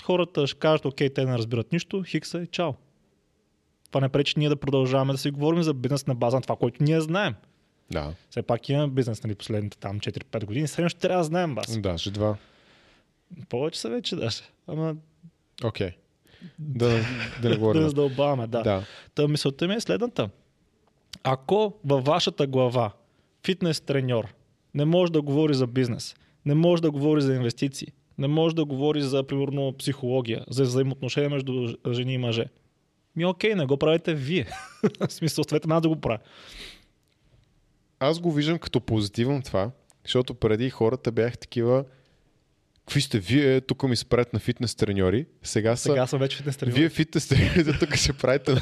Хората 0.02 0.46
ще 0.46 0.58
кажат, 0.58 0.84
окей, 0.84 1.10
те 1.10 1.24
не 1.24 1.38
разбират 1.38 1.72
нищо, 1.72 2.02
хикса 2.02 2.42
и 2.42 2.46
чао. 2.46 2.74
Това 3.90 4.00
не 4.00 4.08
пречи 4.08 4.34
ние 4.36 4.48
да 4.48 4.56
продължаваме 4.56 5.12
да 5.12 5.18
си 5.18 5.30
говорим 5.30 5.62
за 5.62 5.74
бизнес 5.74 6.06
на 6.06 6.14
база 6.14 6.36
на 6.36 6.42
това, 6.42 6.56
което 6.56 6.82
ние 6.82 7.00
знаем. 7.00 7.34
Да, 7.90 8.14
Все 8.30 8.42
пак 8.42 8.68
имаме 8.68 8.92
бизнес 8.92 9.22
нали, 9.24 9.34
последните 9.34 9.78
там 9.78 10.00
4-5 10.00 10.44
години. 10.44 10.68
Средно 10.68 10.88
ще 10.88 11.00
трябва 11.00 11.18
да 11.18 11.24
знаем 11.24 11.54
бас. 11.54 11.78
даже 11.80 12.10
два. 12.10 12.36
Повече 13.48 13.80
са 13.80 13.88
вече 13.88 14.16
даже. 14.16 14.42
Ама 14.66 14.96
Окей. 15.64 15.90
Да, 16.58 16.88
да 16.88 16.94
не 16.94 17.04
да 17.42 17.56
говорим. 17.56 17.82
не 17.82 17.88
задълбаваме, 17.88 18.46
да. 18.46 18.62
да. 18.62 18.82
Та 19.14 19.28
мисълта 19.28 19.68
ми 19.68 19.74
е 19.74 19.80
следната. 19.80 20.30
Ако 21.22 21.74
във 21.84 22.04
вашата 22.04 22.46
глава 22.46 22.92
фитнес 23.46 23.80
треньор 23.80 24.34
не 24.74 24.84
може 24.84 25.12
да 25.12 25.22
говори 25.22 25.54
за 25.54 25.66
бизнес, 25.66 26.14
не 26.44 26.54
може 26.54 26.82
да 26.82 26.90
говори 26.90 27.20
за 27.22 27.34
инвестиции, 27.34 27.88
не 28.18 28.28
може 28.28 28.54
да 28.54 28.64
говори 28.64 29.02
за, 29.02 29.22
примерно, 29.22 29.72
психология, 29.78 30.44
за 30.50 30.62
взаимоотношения 30.62 31.30
между 31.30 31.74
жени 31.92 32.14
и 32.14 32.18
мъже, 32.18 32.46
ми 33.16 33.26
окей, 33.26 33.54
не 33.54 33.66
го 33.66 33.76
правите 33.76 34.14
вие. 34.14 34.46
В 35.08 35.12
смисъл, 35.12 35.42
оставете 35.42 35.68
мен 35.68 35.80
да 35.80 35.88
го 35.88 36.00
правя. 36.00 36.18
Аз 38.00 38.18
го 38.18 38.32
виждам 38.32 38.58
като 38.58 38.80
позитивно 38.80 39.42
това, 39.42 39.70
защото 40.04 40.34
преди 40.34 40.70
хората 40.70 41.12
бях 41.12 41.38
такива 41.38 41.84
Какви 42.86 43.00
сте 43.00 43.18
вие? 43.18 43.60
Тук 43.60 43.82
ми 43.82 43.96
спрят 43.96 44.32
на 44.32 44.38
фитнес 44.38 44.74
треньори. 44.74 45.26
Сега 45.42 45.76
са... 45.76 45.82
Сега 45.82 46.06
съм 46.06 46.18
вече 46.20 46.36
фитнес 46.36 46.56
треньор. 46.56 46.76
Вие 46.76 46.88
фитнес 46.88 47.28
треньорите 47.28 47.78
тук 47.78 47.94
ще 47.94 48.12
правите 48.12 48.54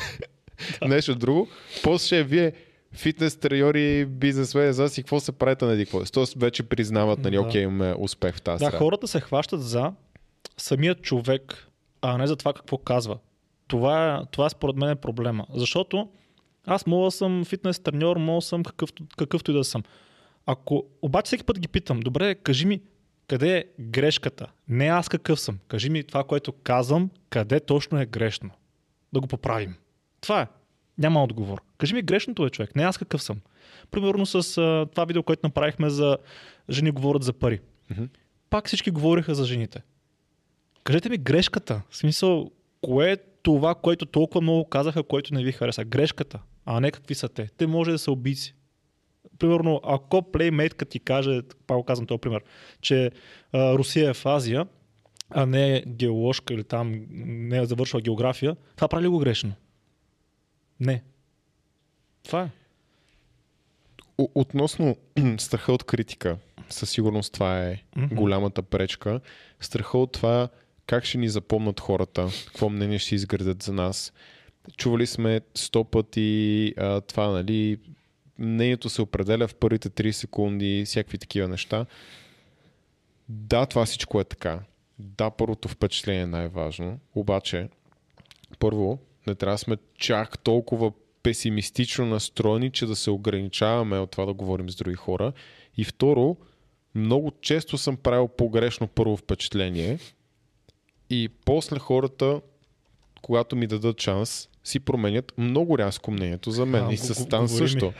нещо 0.86 1.14
друго. 1.14 1.48
После 1.82 2.06
ще 2.06 2.24
вие 2.24 2.52
фитнес 2.92 3.36
треньори, 3.36 4.04
бизнесмени, 4.04 4.72
за 4.72 4.88
си 4.88 5.02
какво 5.02 5.20
се 5.20 5.32
правите 5.32 5.64
на 5.64 5.76
какво. 5.76 6.04
Тоест 6.04 6.34
вече 6.36 6.62
признават, 6.62 7.18
нали, 7.18 7.34
Да. 7.34 7.40
окей, 7.42 7.62
имаме 7.62 7.94
успех 7.98 8.34
в 8.34 8.42
тази 8.42 8.58
Да, 8.58 8.64
среда. 8.64 8.78
хората 8.78 9.08
се 9.08 9.20
хващат 9.20 9.62
за 9.62 9.92
самият 10.56 11.02
човек, 11.02 11.68
а 12.02 12.18
не 12.18 12.26
за 12.26 12.36
това 12.36 12.52
какво 12.52 12.78
казва. 12.78 13.18
Това, 13.68 14.26
това 14.30 14.48
според 14.48 14.76
мен 14.76 14.90
е 14.90 14.94
проблема. 14.96 15.46
Защото 15.54 16.08
аз 16.66 16.86
мога 16.86 17.04
да 17.04 17.10
съм 17.10 17.44
фитнес 17.44 17.78
треньор, 17.78 18.16
мога 18.16 18.36
да 18.36 18.42
съм 18.42 18.62
какъвто, 18.62 19.04
какъвто 19.16 19.50
и 19.50 19.54
да 19.54 19.64
съм. 19.64 19.82
Ако 20.46 20.84
обаче 21.02 21.26
всеки 21.26 21.44
път 21.44 21.58
ги 21.60 21.68
питам, 21.68 22.00
добре, 22.00 22.34
кажи 22.34 22.66
ми, 22.66 22.80
къде 23.28 23.58
е 23.58 23.64
грешката? 23.80 24.46
Не 24.68 24.86
аз 24.86 25.08
какъв 25.08 25.40
съм. 25.40 25.58
Кажи 25.68 25.90
ми 25.90 26.04
това, 26.04 26.24
което 26.24 26.52
казвам, 26.52 27.10
къде 27.30 27.60
точно 27.60 28.00
е 28.00 28.06
грешно. 28.06 28.50
Да 29.12 29.20
го 29.20 29.26
поправим. 29.26 29.74
Това 30.20 30.42
е. 30.42 30.46
Няма 30.98 31.22
отговор. 31.22 31.62
Кажи 31.78 31.94
ми 31.94 32.02
грешното 32.02 32.46
е 32.46 32.50
човек, 32.50 32.76
не 32.76 32.82
аз 32.82 32.98
какъв 32.98 33.22
съм. 33.22 33.40
Примерно 33.90 34.26
с 34.26 34.58
а, 34.58 34.86
това 34.90 35.04
видео, 35.04 35.22
което 35.22 35.46
направихме 35.46 35.90
за 35.90 36.18
жени 36.70 36.90
говорят 36.90 37.22
за 37.22 37.32
пари. 37.32 37.60
Мгм. 37.90 38.04
Пак 38.50 38.66
всички 38.66 38.90
говориха 38.90 39.34
за 39.34 39.44
жените. 39.44 39.82
Кажете 40.84 41.08
ми 41.08 41.18
грешката. 41.18 41.82
В 41.90 41.96
смисъл, 41.96 42.50
кое 42.80 43.12
е 43.12 43.16
това, 43.42 43.74
което 43.74 44.06
толкова 44.06 44.40
много 44.40 44.68
казаха, 44.68 45.02
което 45.02 45.34
не 45.34 45.44
ви 45.44 45.52
хареса? 45.52 45.84
Грешката, 45.84 46.40
а 46.66 46.80
не 46.80 46.90
какви 46.90 47.14
са 47.14 47.28
те. 47.28 47.48
Те 47.56 47.66
може 47.66 47.90
да 47.90 47.98
са 47.98 48.12
убийци. 48.12 48.54
Примерно, 49.38 49.80
ако 49.84 50.32
плеймейтка 50.32 50.84
ти 50.84 50.98
каже, 51.00 51.42
пак 51.66 51.86
казвам 51.86 52.06
този 52.06 52.20
пример, 52.20 52.42
че 52.80 53.10
а, 53.52 53.74
Русия 53.74 54.10
е 54.10 54.14
в 54.14 54.26
Азия, 54.26 54.66
а 55.30 55.46
не 55.46 55.76
е 55.76 55.82
геоложка 55.86 56.54
или 56.54 56.64
там 56.64 57.06
не 57.24 57.58
е 57.58 57.66
завършила 57.66 58.02
география, 58.02 58.56
това 58.76 58.88
прави 58.88 59.04
ли 59.04 59.08
го 59.08 59.18
грешно? 59.18 59.52
Не. 60.80 61.02
Това 62.22 62.42
е. 62.42 62.50
Относно 64.18 64.96
страха 65.38 65.72
от 65.72 65.84
критика, 65.84 66.36
със 66.68 66.90
сигурност 66.90 67.32
това 67.32 67.64
е 67.64 67.82
Мгм. 67.96 68.14
голямата 68.14 68.62
пречка. 68.62 69.20
Страха 69.60 69.98
от 69.98 70.12
това 70.12 70.48
как 70.86 71.04
ще 71.04 71.18
ни 71.18 71.28
запомнат 71.28 71.80
хората, 71.80 72.28
какво 72.46 72.68
мнение 72.68 72.98
ще 72.98 73.14
изградят 73.14 73.62
за 73.62 73.72
нас. 73.72 74.12
Чували 74.76 75.06
сме 75.06 75.40
сто 75.54 75.84
пъти 75.84 76.74
а, 76.76 77.00
това, 77.00 77.30
нали, 77.30 77.78
мнението 78.38 78.88
се 78.88 79.02
определя 79.02 79.48
в 79.48 79.54
първите 79.54 79.90
3 79.90 80.10
секунди, 80.10 80.82
всякакви 80.86 81.18
такива 81.18 81.48
неща. 81.48 81.86
Да, 83.28 83.66
това 83.66 83.84
всичко 83.84 84.20
е 84.20 84.24
така. 84.24 84.60
Да, 84.98 85.30
първото 85.30 85.68
впечатление 85.68 86.22
е 86.22 86.26
най-важно, 86.26 86.98
обаче 87.14 87.68
първо, 88.58 88.98
не 89.26 89.34
трябва 89.34 89.54
да 89.54 89.58
сме 89.58 89.76
чак 89.98 90.38
толкова 90.38 90.92
песимистично 91.22 92.06
настроени, 92.06 92.70
че 92.70 92.86
да 92.86 92.96
се 92.96 93.10
ограничаваме 93.10 93.98
от 93.98 94.10
това 94.10 94.26
да 94.26 94.34
говорим 94.34 94.70
с 94.70 94.76
други 94.76 94.96
хора. 94.96 95.32
И 95.76 95.84
второ, 95.84 96.36
много 96.94 97.32
често 97.40 97.78
съм 97.78 97.96
правил 97.96 98.28
погрешно 98.28 98.86
първо 98.86 99.16
впечатление 99.16 99.98
и 101.10 101.28
после 101.44 101.78
хората, 101.78 102.40
когато 103.22 103.56
ми 103.56 103.66
дадат 103.66 104.00
шанс, 104.00 104.48
си 104.64 104.80
променят 104.80 105.32
много 105.38 105.78
рязко 105.78 106.10
мнението 106.10 106.50
за 106.50 106.66
мен. 106.66 106.86
А, 106.86 106.92
и 106.92 106.96
с 106.96 107.14
Стан 107.14 107.48
също. 107.48 107.92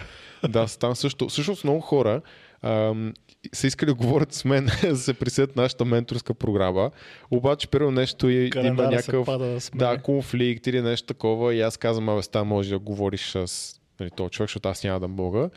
Да, 0.48 0.68
Стан 0.68 0.96
също. 0.96 1.28
Всъщност 1.28 1.64
много 1.64 1.80
хора 1.80 2.20
ам, 2.62 3.14
са 3.52 3.66
искали 3.66 3.90
да 3.90 3.94
говорят 3.94 4.32
с 4.32 4.44
мен, 4.44 4.68
да 4.82 4.96
се 4.96 5.14
присъдят 5.14 5.56
нашата 5.56 5.84
менторска 5.84 6.34
програма, 6.34 6.90
обаче 7.30 7.68
първо 7.68 7.90
нещо 7.90 8.28
и, 8.28 8.50
има 8.56 8.82
някакъв 8.82 9.28
да 9.74 9.98
конфликт 9.98 10.66
или 10.66 10.82
нещо 10.82 11.06
такова 11.06 11.54
и 11.54 11.60
аз 11.60 11.76
казвам, 11.76 12.08
абе, 12.08 12.22
ста 12.22 12.44
може 12.44 12.70
да 12.70 12.78
говориш 12.78 13.30
с 13.30 13.74
нали, 14.00 14.10
този 14.10 14.30
човек, 14.30 14.48
защото 14.48 14.68
аз 14.68 14.84
няма 14.84 15.00
да 15.00 15.08
мога. 15.08 15.50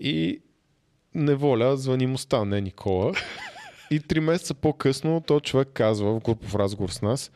И 0.00 0.40
неволя 1.14 1.76
звъни 1.76 2.06
му 2.06 2.18
Стан, 2.18 2.48
не 2.48 2.60
Никола. 2.60 3.12
И 3.90 4.00
три 4.00 4.20
месеца 4.20 4.54
по-късно 4.54 5.20
този 5.26 5.42
човек 5.42 5.68
казва 5.74 6.14
в 6.14 6.22
групов 6.22 6.54
разговор 6.54 6.90
с 6.90 7.02
нас, 7.02 7.30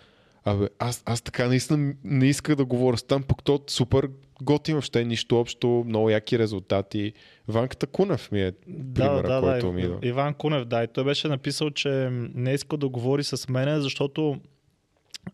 Абе, 0.48 0.68
аз, 0.78 1.02
аз 1.06 1.22
така 1.22 1.48
наистина 1.48 1.94
не 2.04 2.26
исках 2.26 2.56
да 2.56 2.64
говоря 2.64 2.96
с 2.96 3.02
там, 3.02 3.22
пък 3.22 3.42
то 3.42 3.60
супер 3.66 4.08
готин 4.42 4.74
въобще, 4.74 5.04
нищо 5.04 5.40
общо, 5.40 5.84
много 5.86 6.10
яки 6.10 6.38
резултати. 6.38 7.12
Ванката 7.48 7.86
Кунев 7.86 8.32
ми 8.32 8.42
е 8.42 8.52
примера, 8.94 9.40
който 9.40 9.66
да, 9.66 9.72
ми 9.72 9.82
идва. 9.82 9.98
Иван 10.02 10.34
Кунев, 10.34 10.64
да. 10.64 10.84
И 10.84 10.88
той 10.88 11.04
беше 11.04 11.28
написал, 11.28 11.70
че 11.70 12.08
не 12.34 12.54
иска 12.54 12.76
да 12.76 12.88
говори 12.88 13.24
с 13.24 13.48
мене, 13.48 13.80
защото 13.80 14.40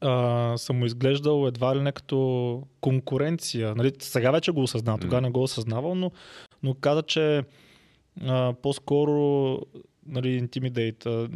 а, 0.00 0.54
съм 0.56 0.78
му 0.78 0.86
изглеждал 0.86 1.46
едва 1.46 1.76
ли 1.76 1.80
не 1.80 1.92
като 1.92 2.62
конкуренция. 2.80 3.74
Нали, 3.74 3.92
сега 3.98 4.30
вече 4.30 4.52
го 4.52 4.62
осъзнава, 4.62 4.98
тогава 4.98 5.20
не 5.20 5.30
го 5.30 5.42
осъзнавал, 5.42 5.94
но, 5.94 6.10
но 6.62 6.74
каза, 6.74 7.02
че 7.02 7.42
а, 8.22 8.54
по-скоро 8.62 9.12
нали, 10.06 10.42
intimidate, 10.42 11.28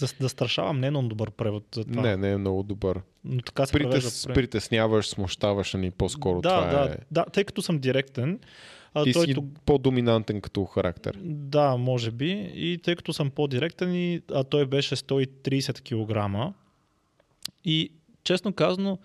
да, 0.00 0.06
да 0.20 0.28
страшавам, 0.28 0.80
не 0.80 0.86
е 0.86 0.90
много 0.90 1.08
добър 1.08 1.30
превод 1.30 1.64
за 1.74 1.84
това. 1.84 2.02
Не, 2.02 2.16
не 2.16 2.32
е 2.32 2.36
много 2.36 2.62
добър. 2.62 3.00
Но 3.24 3.42
така 3.42 3.66
се. 3.66 3.72
Притес, 3.72 4.26
при- 4.26 4.34
притесняваш, 4.34 5.08
смущаваш, 5.08 5.74
ни 5.74 5.90
по-скоро 5.90 6.40
да, 6.40 6.48
това 6.48 6.84
да, 6.84 6.92
е. 6.92 6.96
да, 7.10 7.24
тъй 7.24 7.44
като 7.44 7.62
съм 7.62 7.78
директен, 7.78 8.40
а 8.94 9.02
И 9.06 9.12
той 9.12 9.26
си 9.26 9.34
тук 9.34 9.44
по-доминантен 9.66 10.40
като 10.40 10.64
характер. 10.64 11.18
Да, 11.24 11.76
може 11.76 12.10
би. 12.10 12.52
И 12.54 12.78
тъй 12.82 12.96
като 12.96 13.12
съм 13.12 13.30
по-директен, 13.30 13.94
и, 13.94 14.22
а 14.34 14.44
той 14.44 14.66
беше 14.66 14.96
130 14.96 15.80
кг. 16.50 16.54
И 17.64 17.92
честно 18.24 18.52
казано, 18.52 18.98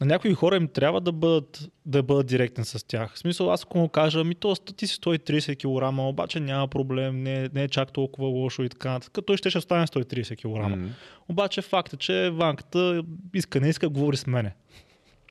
на 0.00 0.06
някои 0.06 0.34
хора 0.34 0.56
им 0.56 0.68
трябва 0.68 1.00
да 1.00 1.12
бъдат, 1.12 1.68
да 1.86 2.02
бъдат 2.02 2.26
директен 2.26 2.64
с 2.64 2.86
тях. 2.86 3.14
В 3.14 3.18
смисъл, 3.18 3.52
аз 3.52 3.62
ако 3.62 3.78
му 3.78 3.88
кажа, 3.88 4.24
ми 4.24 4.34
то 4.34 4.54
ти 4.56 4.86
си 4.86 4.96
130 4.96 5.56
кг, 5.56 6.08
обаче 6.08 6.40
няма 6.40 6.68
проблем, 6.68 7.22
не, 7.22 7.48
не 7.54 7.62
е 7.62 7.68
чак 7.68 7.92
толкова 7.92 8.28
лошо 8.28 8.62
и 8.62 8.68
така 8.68 8.90
нататък. 8.90 9.24
Той 9.26 9.36
ще 9.36 9.50
ще 9.50 9.60
стане 9.60 9.86
130 9.86 10.36
кг. 10.36 10.76
М. 10.76 10.88
Обаче 11.28 11.62
факт 11.62 11.92
е, 11.92 11.96
че 11.96 12.30
ванката 12.30 13.02
иска, 13.34 13.60
не 13.60 13.68
иска, 13.68 13.88
говори 13.88 14.16
с 14.16 14.26
мене. 14.26 14.54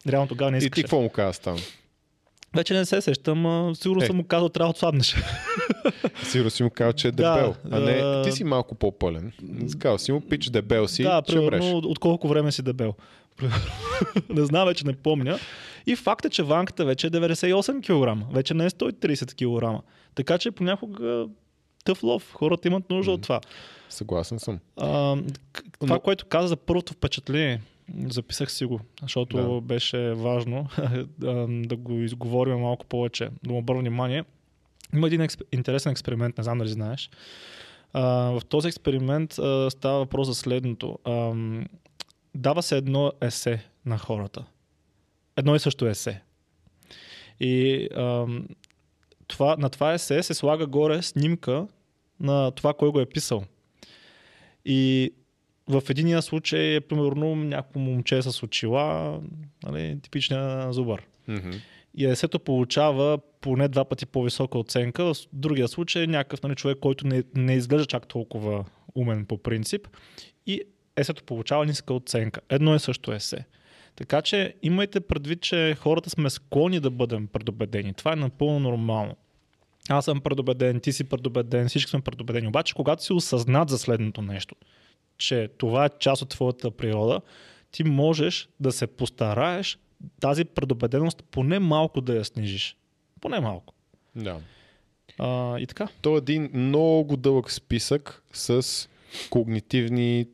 Реално 0.07 0.28
тогава 0.28 0.51
не 0.51 0.57
И 0.57 0.59
ти 0.59 0.65
искаше. 0.65 0.82
какво 0.84 1.01
му 1.01 1.09
каза 1.09 1.41
там? 1.41 1.57
Вече 2.55 2.74
не 2.74 2.86
се 2.86 3.01
сещам, 3.01 3.45
а, 3.45 3.76
сигурно 3.76 4.03
Е. 4.03 4.05
съм 4.05 4.15
му 4.15 4.24
казал, 4.24 4.49
трябва 4.49 4.67
да 4.67 4.72
отслабнеш. 4.72 5.15
Сигурно 6.24 6.49
си 6.49 6.63
му 6.63 6.70
казал, 6.70 6.93
че 6.93 7.07
е 7.07 7.11
Да, 7.11 7.34
дебел. 7.36 7.55
а 7.72 7.80
не, 7.80 8.22
ти 8.24 8.32
си 8.32 8.43
малко 8.43 8.76
по-пълен. 8.76 9.32
Казал 9.80 9.97
си 9.97 10.11
му, 10.11 10.22
пич 10.22 10.49
дебел 10.49 10.88
си, 10.88 11.03
да, 11.03 11.22
примерно, 11.22 11.78
от 11.78 11.99
колко 11.99 12.28
време 12.28 12.51
си 12.51 12.61
дебел. 12.61 12.93
не 14.30 14.46
знам, 14.46 14.68
вече 14.68 14.88
не 14.88 14.94
помня. 14.94 15.40
И 15.88 15.96
факт 15.96 16.26
е, 16.26 16.30
че 16.30 16.44
ванката 16.44 16.86
вече 16.86 17.08
е 17.08 17.12
98 17.12 17.82
кг. 18.22 18.34
Вече 18.34 18.54
не 18.54 18.66
е 18.66 18.70
130 18.70 19.80
кг. 19.80 19.84
Така 20.16 20.38
че 20.38 20.52
понякога 20.52 21.28
тъв 21.86 22.04
лов. 22.04 22.32
Хората 22.34 22.68
имат 22.68 22.90
нужда 22.90 23.12
от 23.12 23.22
това. 23.22 23.42
Съгласен 23.90 24.40
съм. 24.40 24.60
А, 24.78 25.16
това, 25.80 25.96
Но- 25.96 26.00
което 26.00 26.26
каза 26.26 26.48
за 26.48 26.56
първото 26.56 26.94
впечатление, 26.94 27.62
записах 28.08 28.52
си 28.52 28.66
го, 28.66 28.80
защото 29.02 29.38
Да. 29.54 29.62
беше 29.62 30.14
важно 30.14 30.68
да 31.68 31.76
го 31.76 31.94
изговорим 31.94 32.60
малко 32.60 32.86
повече, 32.86 33.30
да 33.44 33.52
му 33.52 33.58
обърна 33.58 33.80
внимание. 33.82 34.24
Има 34.94 35.08
един 35.08 35.22
експ... 35.22 35.42
интересен 35.52 35.92
експеримент, 35.92 36.38
не 36.38 36.44
знам 36.44 36.58
дали 36.58 36.70
знаеш. 36.70 37.10
А, 37.94 38.04
в 38.06 38.42
този 38.50 38.68
експеримент 38.68 39.40
а, 39.40 39.70
става 39.72 39.98
въпрос 40.00 40.28
за 40.28 40.36
следното. 40.36 41.00
А, 41.04 41.34
дава 42.36 42.64
се 42.64 42.78
едно 42.78 43.12
есе 43.22 43.66
на 43.86 43.98
хората. 43.98 44.46
Едно 45.38 45.56
и 45.56 45.60
също 45.60 45.88
есе. 45.88 46.22
И 47.40 47.88
а, 47.96 48.26
това, 49.28 49.56
на 49.60 49.70
това 49.70 49.94
есе 49.94 50.24
се 50.24 50.34
слага 50.34 50.68
горе 50.68 51.02
снимка 51.02 51.68
на 52.20 52.52
това, 52.52 52.74
кой 52.74 52.92
го 52.92 53.00
е 53.00 53.06
писал. 53.06 53.44
И 54.66 55.12
в 55.68 55.84
единия 55.90 56.22
случай 56.22 56.76
е 56.76 56.82
примерно 56.82 57.36
някакво 57.36 57.80
момче 57.80 58.22
с 58.22 58.44
очила, 58.44 59.20
нали, 59.64 60.00
типичния 60.02 60.74
зубър. 60.74 61.08
Мгм. 61.28 61.52
И 61.96 62.06
есето 62.06 62.40
получава 62.40 63.20
поне 63.42 63.68
два 63.68 63.86
пъти 63.86 64.06
по-висока 64.06 64.60
оценка. 64.60 65.14
В 65.14 65.18
другия 65.34 65.68
случай 65.68 66.04
е 66.04 66.08
някакъв 66.08 66.44
нали, 66.44 66.56
човек, 66.56 66.78
който 66.82 67.08
не, 67.08 67.24
не 67.36 67.54
изглежда 67.54 67.86
чак 67.86 68.08
толкова 68.08 68.66
умен 68.96 69.26
по 69.26 69.38
принцип. 69.38 69.88
И 70.46 70.62
есето 71.00 71.24
получава 71.24 71.66
ниска 71.66 71.93
оценка. 71.93 72.41
Едно 72.50 72.76
и 72.76 72.80
също 72.80 73.12
есе. 73.12 73.45
Така 73.95 74.22
че 74.22 74.54
имайте 74.62 75.00
предвид, 75.00 75.41
че 75.41 75.76
хората 75.80 76.10
сме 76.10 76.30
склонни 76.30 76.80
да 76.80 76.89
бъдем 76.89 77.28
предубедени. 77.28 77.93
Това 77.93 78.14
е 78.14 78.16
напълно 78.16 78.60
нормално. 78.60 79.16
Аз 79.89 80.06
съм 80.06 80.22
предубеден, 80.22 80.80
ти 80.80 80.93
си 80.93 81.04
предубеден, 81.04 81.68
всички 81.68 81.89
сме 81.89 82.02
предубедени. 82.02 82.47
Обаче, 82.47 82.74
когато 82.74 83.04
си 83.04 83.14
осъзнат 83.14 83.70
за 83.70 83.78
следното 83.78 84.22
нещо, 84.22 84.56
че 85.18 85.50
това 85.58 85.86
е 85.86 85.89
част 86.00 86.22
от 86.22 86.30
твоята 86.30 86.72
природа, 86.72 87.22
ти 87.72 87.84
можеш 87.84 88.50
да 88.60 88.72
се 88.72 88.88
постараеш 88.88 89.80
тази 90.20 90.45
предубеденост 90.45 91.24
поне 91.24 91.60
малко 91.60 92.02
да 92.02 92.16
я 92.16 92.26
снижиш. 92.26 92.78
Поне 93.22 93.39
малко. 93.39 93.74
Да. 94.16 94.38
А, 95.18 95.60
и 95.60 95.68
така. 95.68 95.88
То 96.02 96.16
е 96.16 96.18
един 96.18 96.50
много 96.54 97.18
дълъг 97.18 97.52
списък 97.52 98.24
с 98.34 98.88
когнитивни 99.30 100.26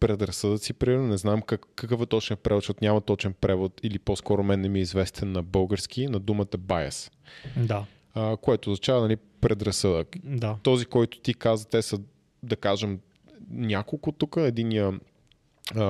предразсъдъци, 0.00 0.72
примерно. 0.72 1.06
Не 1.08 1.16
знам 1.16 1.42
как, 1.42 1.66
какъв 1.74 2.00
е 2.00 2.06
точен 2.06 2.36
превод, 2.36 2.62
защото 2.62 2.84
няма 2.84 3.00
точен 3.00 3.32
превод 3.32 3.80
или 3.82 3.98
по-скоро 3.98 4.42
мен 4.42 4.60
не 4.60 4.68
ми 4.68 4.78
е 4.78 4.82
известен 4.82 5.32
на 5.32 5.42
български, 5.42 6.06
на 6.06 6.20
думата 6.20 6.46
bias, 6.46 7.12
Да, 7.56 7.84
а, 8.14 8.36
което 8.36 8.70
означава 8.70 9.00
нали, 9.00 9.16
предразсъдък. 9.40 10.16
да. 10.24 10.56
Този, 10.62 10.84
който 10.86 11.20
ти 11.20 11.34
каза, 11.34 11.68
те 11.68 11.82
са, 11.82 11.98
да 12.42 12.56
кажем, 12.56 13.00
няколко 13.50 14.12
тук. 14.12 14.36
Единия 14.38 15.00
а, 15.76 15.82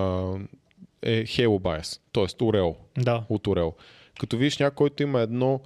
е 1.03 1.25
halo 1.25 1.61
bias, 1.61 2.01
т.е. 2.13 2.45
орел 2.45 2.77
Да, 2.99 3.25
от 3.29 3.47
орел. 3.47 3.75
Като 4.21 4.37
видиш 4.37 4.59
някой, 4.59 4.75
който 4.75 5.03
има 5.03 5.21
едно 5.21 5.61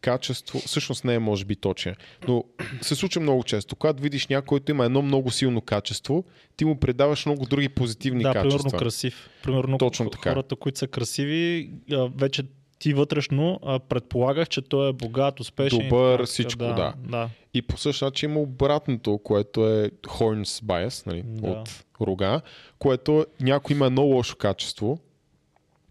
качество, 0.00 0.58
всъщност 0.58 1.04
не 1.04 1.14
е 1.14 1.18
може 1.18 1.44
би 1.44 1.56
точен, 1.56 1.94
но 2.28 2.44
се 2.80 2.94
случва 2.94 3.20
много 3.20 3.44
често. 3.44 3.76
Когато 3.76 4.02
видиш 4.02 4.26
някой, 4.26 4.46
който 4.46 4.70
има 4.70 4.84
едно 4.84 5.02
много 5.02 5.30
силно 5.30 5.60
качество, 5.60 6.24
ти 6.56 6.64
му 6.64 6.80
предаваш 6.80 7.26
много 7.26 7.46
други 7.46 7.68
позитивни 7.68 8.22
да, 8.22 8.32
качества. 8.32 8.58
примерно 8.58 8.78
красив. 8.78 9.30
Примерно 9.42 9.78
Точно 9.78 10.10
така. 10.10 10.30
хората, 10.30 10.56
които 10.56 10.78
са 10.78 10.86
красиви, 10.86 11.70
вече 12.16 12.42
ти 12.78 12.94
вътрешно 12.94 13.60
предполагах, 13.88 14.48
че 14.48 14.62
той 14.62 14.88
е 14.88 14.92
богат, 14.92 15.40
успешен. 15.40 15.78
Добър, 15.78 16.18
така, 16.18 16.26
всичко, 16.26 16.58
да. 16.58 16.74
да. 16.74 16.94
да. 17.08 17.28
И 17.54 17.62
по 17.62 17.78
същия 17.78 18.06
начин 18.06 18.30
има 18.30 18.40
обратното, 18.40 19.18
което 19.18 19.68
е 19.68 19.90
Horns 19.90 20.64
bias, 20.64 21.06
нали, 21.06 21.22
Да. 21.26 21.48
от 21.50 21.84
рога, 22.00 22.40
което 22.78 23.26
някой 23.40 23.76
има 23.76 23.86
едно 23.86 24.02
лошо 24.02 24.36
качество, 24.36 24.98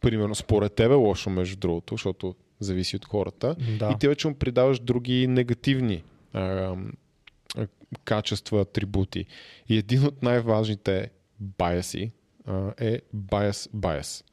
примерно 0.02 0.36
според 0.36 0.74
тебе 0.74 0.94
лошо 0.94 1.30
между 1.30 1.56
другото, 1.58 1.94
защото 1.94 2.36
зависи 2.60 2.96
от 2.96 3.06
хората, 3.06 3.56
Да. 3.80 3.92
и 3.92 4.00
ти 4.00 4.08
вече 4.08 4.28
му 4.28 4.36
придаваш 4.36 4.80
други 4.80 5.28
негативни 5.28 6.04
а, 6.34 6.42
а, 6.42 7.68
качества, 8.04 8.62
атрибути. 8.62 9.26
И 9.70 9.78
един 9.78 10.06
от 10.06 10.24
най-важните 10.24 11.10
баяси 11.40 12.12
а, 12.46 12.74
е 12.78 13.02
bias 13.16 13.70
bias, 13.76 14.24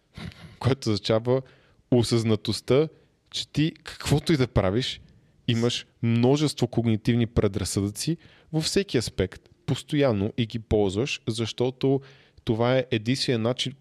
което 0.58 0.90
означава 0.90 1.42
осъзнатостта, 1.90 2.88
че 3.30 3.48
ти 3.48 3.72
каквото 3.84 4.32
и 4.32 4.36
да 4.36 4.46
правиш, 4.46 5.00
имаш 5.48 5.86
множество 6.02 6.66
когнитивни 6.68 7.26
предразсъдъци 7.26 8.16
във 8.52 8.64
всеки 8.64 8.98
аспект, 8.98 9.42
постоянно 9.66 10.32
и 10.36 10.46
ги 10.46 10.58
ползваш, 10.58 11.20
защото 11.28 12.00
това 12.44 12.76
е 12.76 12.86
единственият 12.90 13.42
начин, 13.42 13.72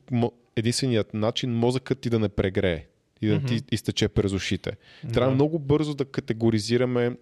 единственият 0.56 1.14
начин 1.14 1.54
мозъкът 1.56 2.00
ти 2.00 2.10
да 2.10 2.20
не 2.20 2.30
прегрее 2.30 2.86
и 3.26 3.30
да 3.30 3.46
ти 3.46 3.62
изтече 3.72 4.08
през 4.08 4.34
ушите. 4.34 4.72
Трябва 5.14 5.30
Да. 5.30 5.36
много 5.36 5.60
бързо 5.60 5.94
да 5.94 6.06
категоризираме 6.06 7.18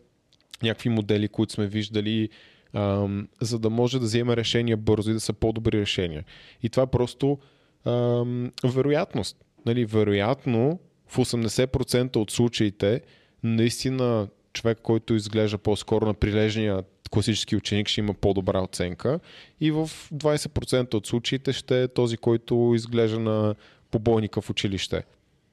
някакви 0.64 0.90
модели, 0.90 1.28
които 1.28 1.54
сме 1.54 1.68
виждали, 1.68 2.30
ам, 2.74 3.28
за 3.42 3.60
да 3.60 3.70
може 3.70 4.00
да 4.00 4.06
вземем 4.06 4.34
решения 4.34 4.78
бързо 4.78 5.10
и 5.12 5.14
да 5.14 5.20
са 5.20 5.34
по-добри 5.34 5.82
решения. 5.82 6.24
И 6.64 6.70
това 6.70 6.84
е 6.84 6.88
просто 6.88 7.38
ам, 7.86 8.52
вероятност. 8.64 9.38
Нали, 9.66 9.86
вероятно, 9.86 10.80
в 11.08 11.18
80% 11.18 12.16
от 12.16 12.32
случаите, 12.32 13.02
наистина 13.44 14.28
човек, 14.54 14.80
който 14.84 15.14
изглежда 15.14 15.58
по-скоро 15.58 16.06
на 16.06 16.14
прилежния 16.14 16.84
класически 17.12 17.56
ученик, 17.56 17.88
ще 17.88 18.02
има 18.02 18.14
по-добра 18.14 18.62
оценка. 18.62 19.20
И 19.62 19.72
в 19.72 19.90
20% 20.14 20.94
от 20.94 21.08
случаите 21.08 21.54
ще 21.54 21.84
е 21.84 21.88
този, 21.88 22.18
който 22.18 22.72
изглежда 22.76 23.20
на 23.20 23.56
побойника 23.92 24.42
в 24.42 24.50
училище. 24.50 25.04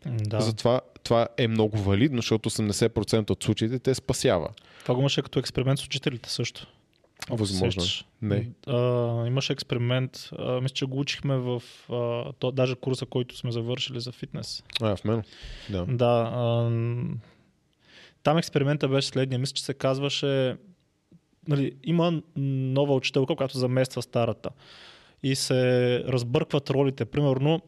Да. 0.06 0.40
Затова 0.40 0.80
това 1.02 1.28
е 1.36 1.48
много 1.48 1.78
валидно, 1.78 2.18
защото 2.18 2.50
80% 2.50 3.30
от 3.30 3.44
случаите 3.44 3.78
те 3.78 3.94
спасява. 3.94 4.48
Това 4.82 4.94
го 4.94 5.00
имаше 5.00 5.22
като 5.22 5.38
експеримент 5.38 5.78
с 5.78 5.84
учителите 5.84 6.30
също. 6.30 6.66
Възможно. 7.30 7.72
сещаш. 7.72 8.04
Не. 8.22 8.50
А, 8.66 9.26
имаше 9.26 9.52
експеримент, 9.52 10.30
а, 10.38 10.60
мисля, 10.60 10.74
че 10.74 10.86
го 10.86 11.00
учихме 11.00 11.36
в 11.36 11.62
а, 11.90 12.32
то, 12.32 12.52
даже 12.52 12.76
курса, 12.76 13.06
който 13.06 13.36
сме 13.36 13.52
завършили 13.52 14.00
за 14.00 14.12
фитнес. 14.12 14.62
А, 14.80 14.96
в 14.96 15.04
мен? 15.04 15.22
Да. 15.70 15.86
Да. 15.86 16.30
А, 16.34 16.70
там 18.22 18.38
експеримента 18.38 18.88
беше 18.88 19.08
следния. 19.08 19.38
Мисля, 19.38 19.54
че 19.54 19.64
се 19.64 19.74
казваше 19.74 20.56
нали, 21.48 21.72
има 21.84 22.22
нова 22.36 22.94
учителка, 22.94 23.36
която 23.36 23.58
замества 23.58 24.02
старата. 24.02 24.50
И 25.22 25.36
се 25.36 25.98
разбъркват 26.04 26.70
ролите. 26.70 27.04
Примерно, 27.04 27.60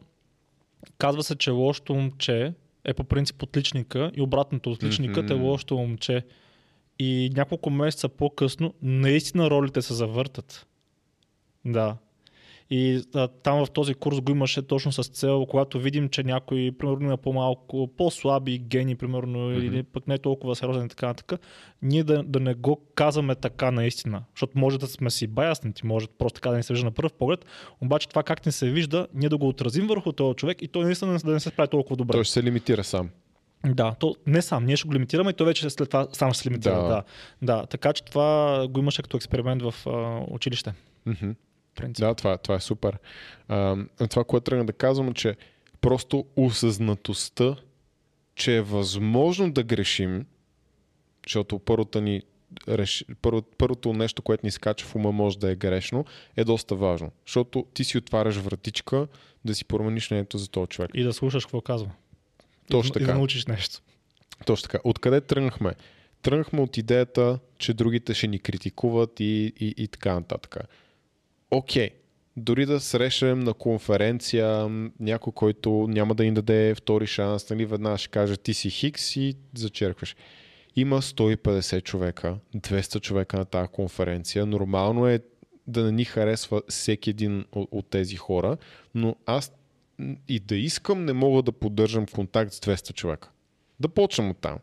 казва 0.97 1.23
се, 1.23 1.35
че 1.35 1.51
лошото 1.51 1.93
момче 1.93 2.53
е 2.85 2.93
по 2.93 3.03
принцип 3.03 3.43
отличника 3.43 4.11
и 4.15 4.21
обратното 4.21 4.71
отличникът 4.71 5.29
е 5.29 5.33
Мгм. 5.33 5.43
лошото 5.43 5.77
момче. 5.77 6.25
И 6.99 7.31
няколко 7.35 7.69
месеца 7.69 8.09
по-късно 8.09 8.73
наистина 8.81 9.49
ролите 9.49 9.81
се 9.81 9.93
завъртат. 9.93 10.67
Да. 11.65 11.97
И 12.69 13.03
а, 13.15 13.27
там 13.27 13.65
в 13.65 13.71
този 13.71 13.93
курс 13.93 14.21
го 14.21 14.31
имаше 14.31 14.61
точно 14.61 14.91
с 14.91 15.03
цел, 15.03 15.45
когато 15.49 15.79
видим, 15.79 16.09
че 16.09 16.23
някой, 16.23 16.71
примерно, 16.79 17.05
има 17.05 17.17
по-малко, 17.17 17.89
по-слаби 17.97 18.57
гени, 18.57 18.95
примерно, 18.95 19.37
mm-hmm. 19.37 19.63
или 19.63 19.83
пък 19.83 20.07
не 20.07 20.13
е 20.13 20.17
толкова 20.17 20.55
сериозен 20.55 20.85
и 20.85 20.89
така 20.89 21.07
нататък, 21.07 21.41
ние 21.81 22.03
да, 22.03 22.23
да 22.23 22.39
не 22.39 22.53
го 22.53 22.81
казваме 22.95 23.35
така 23.35 23.71
наистина. 23.71 24.23
Защото 24.35 24.59
може 24.59 24.79
да 24.79 24.87
сме 24.87 25.09
си 25.09 25.27
баяснати, 25.27 25.85
може 25.85 26.07
просто 26.17 26.35
така 26.35 26.49
да 26.49 26.57
ни 26.57 26.63
се 26.63 26.73
вижда 26.73 26.85
на 26.85 26.91
пръв 26.91 27.13
поглед, 27.13 27.45
обаче 27.81 28.09
това 28.09 28.23
как 28.23 28.45
ни 28.45 28.51
се 28.51 28.69
вижда, 28.69 29.07
ние 29.13 29.29
да 29.29 29.37
го 29.37 29.47
отразим 29.47 29.87
върху 29.87 30.11
този 30.11 30.35
човек 30.35 30.61
и 30.61 30.67
той 30.67 30.83
наистина 30.83 31.19
да 31.19 31.31
не 31.31 31.39
се 31.39 31.49
справи 31.49 31.67
толкова 31.67 31.95
добре. 31.95 32.13
Той 32.13 32.23
ще 32.23 32.33
се 32.33 32.43
лимитира 32.43 32.83
сам. 32.83 33.09
Да, 33.65 33.95
то 33.99 34.15
не 34.27 34.41
сам, 34.41 34.65
ние 34.65 34.75
ще 34.75 34.87
го 34.87 34.93
лимитираме 34.93 35.29
и 35.29 35.33
той 35.33 35.47
вече 35.47 35.69
след 35.69 35.89
това 35.89 36.07
сам 36.13 36.33
ще 36.33 36.43
се 36.43 36.49
лимитира. 36.49 36.75
Да. 36.75 36.87
Да, 36.87 37.03
да, 37.41 37.65
така 37.65 37.93
че 37.93 38.03
това 38.03 38.67
го 38.69 38.79
имаше 38.79 39.01
като 39.01 39.17
експеримент 39.17 39.61
в 39.61 39.73
а, 39.87 40.23
училище. 40.33 40.73
Мгм. 41.05 41.31
Принцип. 41.75 42.05
Да, 42.05 42.15
това, 42.15 42.37
това 42.37 42.55
е 42.55 42.59
супер. 42.59 42.97
А, 43.47 43.77
това, 44.09 44.23
което 44.23 44.43
тръгна 44.43 44.65
да 44.65 44.73
казвам, 44.73 45.07
е, 45.07 45.13
че 45.13 45.35
просто 45.81 46.25
осъзнатостта, 46.35 47.55
че 48.35 48.57
е 48.57 48.61
възможно 48.61 49.51
да 49.51 49.63
грешим, 49.63 50.25
защото 51.27 51.59
първото, 51.59 52.01
ни, 52.01 52.21
реш... 52.67 53.05
първо, 53.21 53.41
първото 53.41 53.93
нещо, 53.93 54.21
което 54.21 54.45
ни 54.45 54.51
скача 54.51 54.85
в 54.85 54.95
ума 54.95 55.11
може 55.11 55.39
да 55.39 55.51
е 55.51 55.55
грешно, 55.55 56.05
е 56.35 56.43
доста 56.43 56.75
важно. 56.75 57.11
Защото 57.25 57.65
ти 57.73 57.83
си 57.83 57.97
отваряш 57.97 58.35
вратичка 58.35 59.07
да 59.45 59.55
си 59.55 59.65
промениш 59.65 60.11
мнението 60.11 60.37
за 60.37 60.49
този 60.49 60.67
човек. 60.67 60.91
И 60.93 61.03
да 61.03 61.13
слушаш 61.13 61.45
какво 61.45 61.61
казва. 61.61 61.91
Точно 62.71 62.89
И 62.89 62.99
да 62.99 63.05
така. 63.05 63.17
научиш 63.17 63.45
нещо. 63.45 63.81
Точно 64.45 64.63
така. 64.63 64.79
Откъде 64.83 65.21
тръгнахме? 65.21 65.73
Тръгнахме 66.21 66.61
от 66.61 66.77
идеята, 66.77 67.39
че 67.57 67.73
другите 67.73 68.13
ще 68.13 68.27
ни 68.27 68.39
критикуват 68.39 69.19
и, 69.19 69.53
и, 69.59 69.73
и 69.77 69.87
така 69.87 70.13
нататък. 70.13 70.57
Окей, 71.55 71.89
дори 72.37 72.65
да 72.65 72.79
срещнем 72.79 73.39
на 73.39 73.53
конференция 73.53 74.67
някой, 74.99 75.33
който 75.33 75.85
няма 75.89 76.15
да 76.15 76.23
ни 76.23 76.33
даде 76.33 76.75
втори 76.75 77.07
шанс, 77.07 77.49
нали, 77.49 77.65
веднага 77.65 77.97
ще 77.97 78.09
каже 78.09 78.37
ти 78.37 78.53
си 78.53 78.69
хикс 78.69 79.15
и 79.15 79.35
зачеркваш. 79.57 80.15
Има 80.75 81.01
150 81.01 81.83
човека, 81.83 82.37
200 82.55 83.01
човека 83.01 83.37
на 83.37 83.45
тази 83.45 83.67
конференция. 83.67 84.45
Нормално 84.45 85.07
е 85.07 85.19
да 85.67 85.83
не 85.83 85.91
ни 85.91 86.05
харесва 86.05 86.61
всеки 86.69 87.09
един 87.09 87.45
от, 87.51 87.69
от 87.71 87.89
тези 87.89 88.15
хора, 88.15 88.57
но 88.95 89.15
аз 89.25 89.53
и 90.27 90.39
да 90.39 90.55
искам 90.55 91.05
не 91.05 91.13
мога 91.13 91.41
да 91.41 91.51
поддържам 91.51 92.05
контакт 92.05 92.53
с 92.53 92.59
200 92.59 92.93
човека. 92.93 93.29
Да 93.79 93.89
почнем 93.89 94.29
от 94.29 94.37
там. 94.37 94.57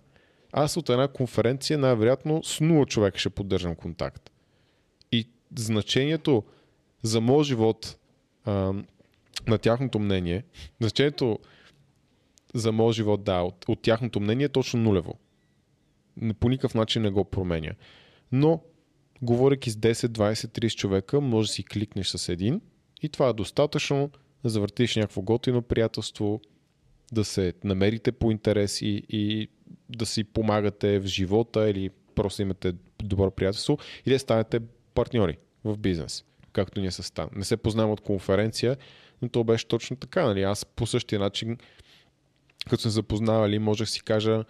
Аз 0.53 0.77
от 0.77 0.89
една 0.89 1.09
конференция 1.09 1.79
най-вероятно 1.79 2.43
с 2.43 2.59
0 2.59 2.87
човека 2.87 3.19
ще 3.19 3.31
поддържам 3.31 3.75
контакт. 3.75 4.31
И 5.13 5.29
значението 5.59 6.45
за 7.03 7.21
моят 7.21 7.47
живот 7.47 7.99
а, 8.45 8.73
на 9.47 9.59
тяхното 9.59 9.99
мнение, 9.99 10.45
значението 10.81 11.39
за 12.55 12.73
моят 12.73 12.97
живот, 12.97 13.25
да, 13.25 13.41
от, 13.41 13.65
от 13.69 13.83
тяхното 13.83 14.21
мнение 14.21 14.45
е 14.45 14.49
точно 14.49 14.81
нулево. 14.81 15.15
По 16.41 16.49
никакъв 16.49 16.75
начин 16.75 17.03
не 17.03 17.11
го 17.11 17.25
променя. 17.25 17.73
Но, 18.33 18.63
говоряки 19.23 19.71
с 19.71 19.75
10, 19.75 19.93
20, 19.93 20.33
30 20.33 20.77
човека, 20.77 21.21
може 21.21 21.49
да 21.49 21.53
си 21.53 21.65
кликнеш 21.65 22.09
с 22.09 22.29
един 22.29 22.61
и 23.03 23.09
това 23.09 23.29
е 23.29 23.33
достатъчно 23.33 24.11
да 24.43 24.51
завъртиш 24.51 24.97
някакво 24.97 25.23
готино 25.23 25.63
приятелство, 25.63 26.41
да 27.13 27.25
се 27.25 27.55
намерите 27.65 28.13
по 28.13 28.31
интерес 28.31 28.83
и, 28.83 29.03
и 29.09 29.49
да 29.89 30.07
си 30.07 30.25
помагате 30.25 30.99
в 30.99 31.07
живота 31.07 31.71
или 31.71 31.91
просто 32.15 32.43
имате 32.43 32.75
добро 33.03 33.31
приятелство 33.31 33.79
и 34.07 34.11
да 34.11 34.19
станете 34.19 34.61
партньори 34.95 35.39
в 35.65 35.77
бизнес, 35.77 36.25
както 36.53 36.81
ние 36.81 36.91
се 36.91 37.03
стан. 37.03 37.29
Не 37.35 37.45
се 37.45 37.57
познавам 37.57 37.91
от 37.91 38.01
конференция, 38.01 38.77
но 39.23 39.29
то 39.29 39.45
беше 39.45 39.67
точно 39.67 39.97
така. 39.97 40.25
Нали? 40.25 40.43
Аз 40.43 40.65
по 40.65 40.87
същия 40.87 41.19
начин, 41.19 41.59
като 42.71 42.83
сме 42.83 42.91
запознавали, 42.91 43.59
можех 43.59 43.89
си 43.89 44.03
кажа 44.03 44.45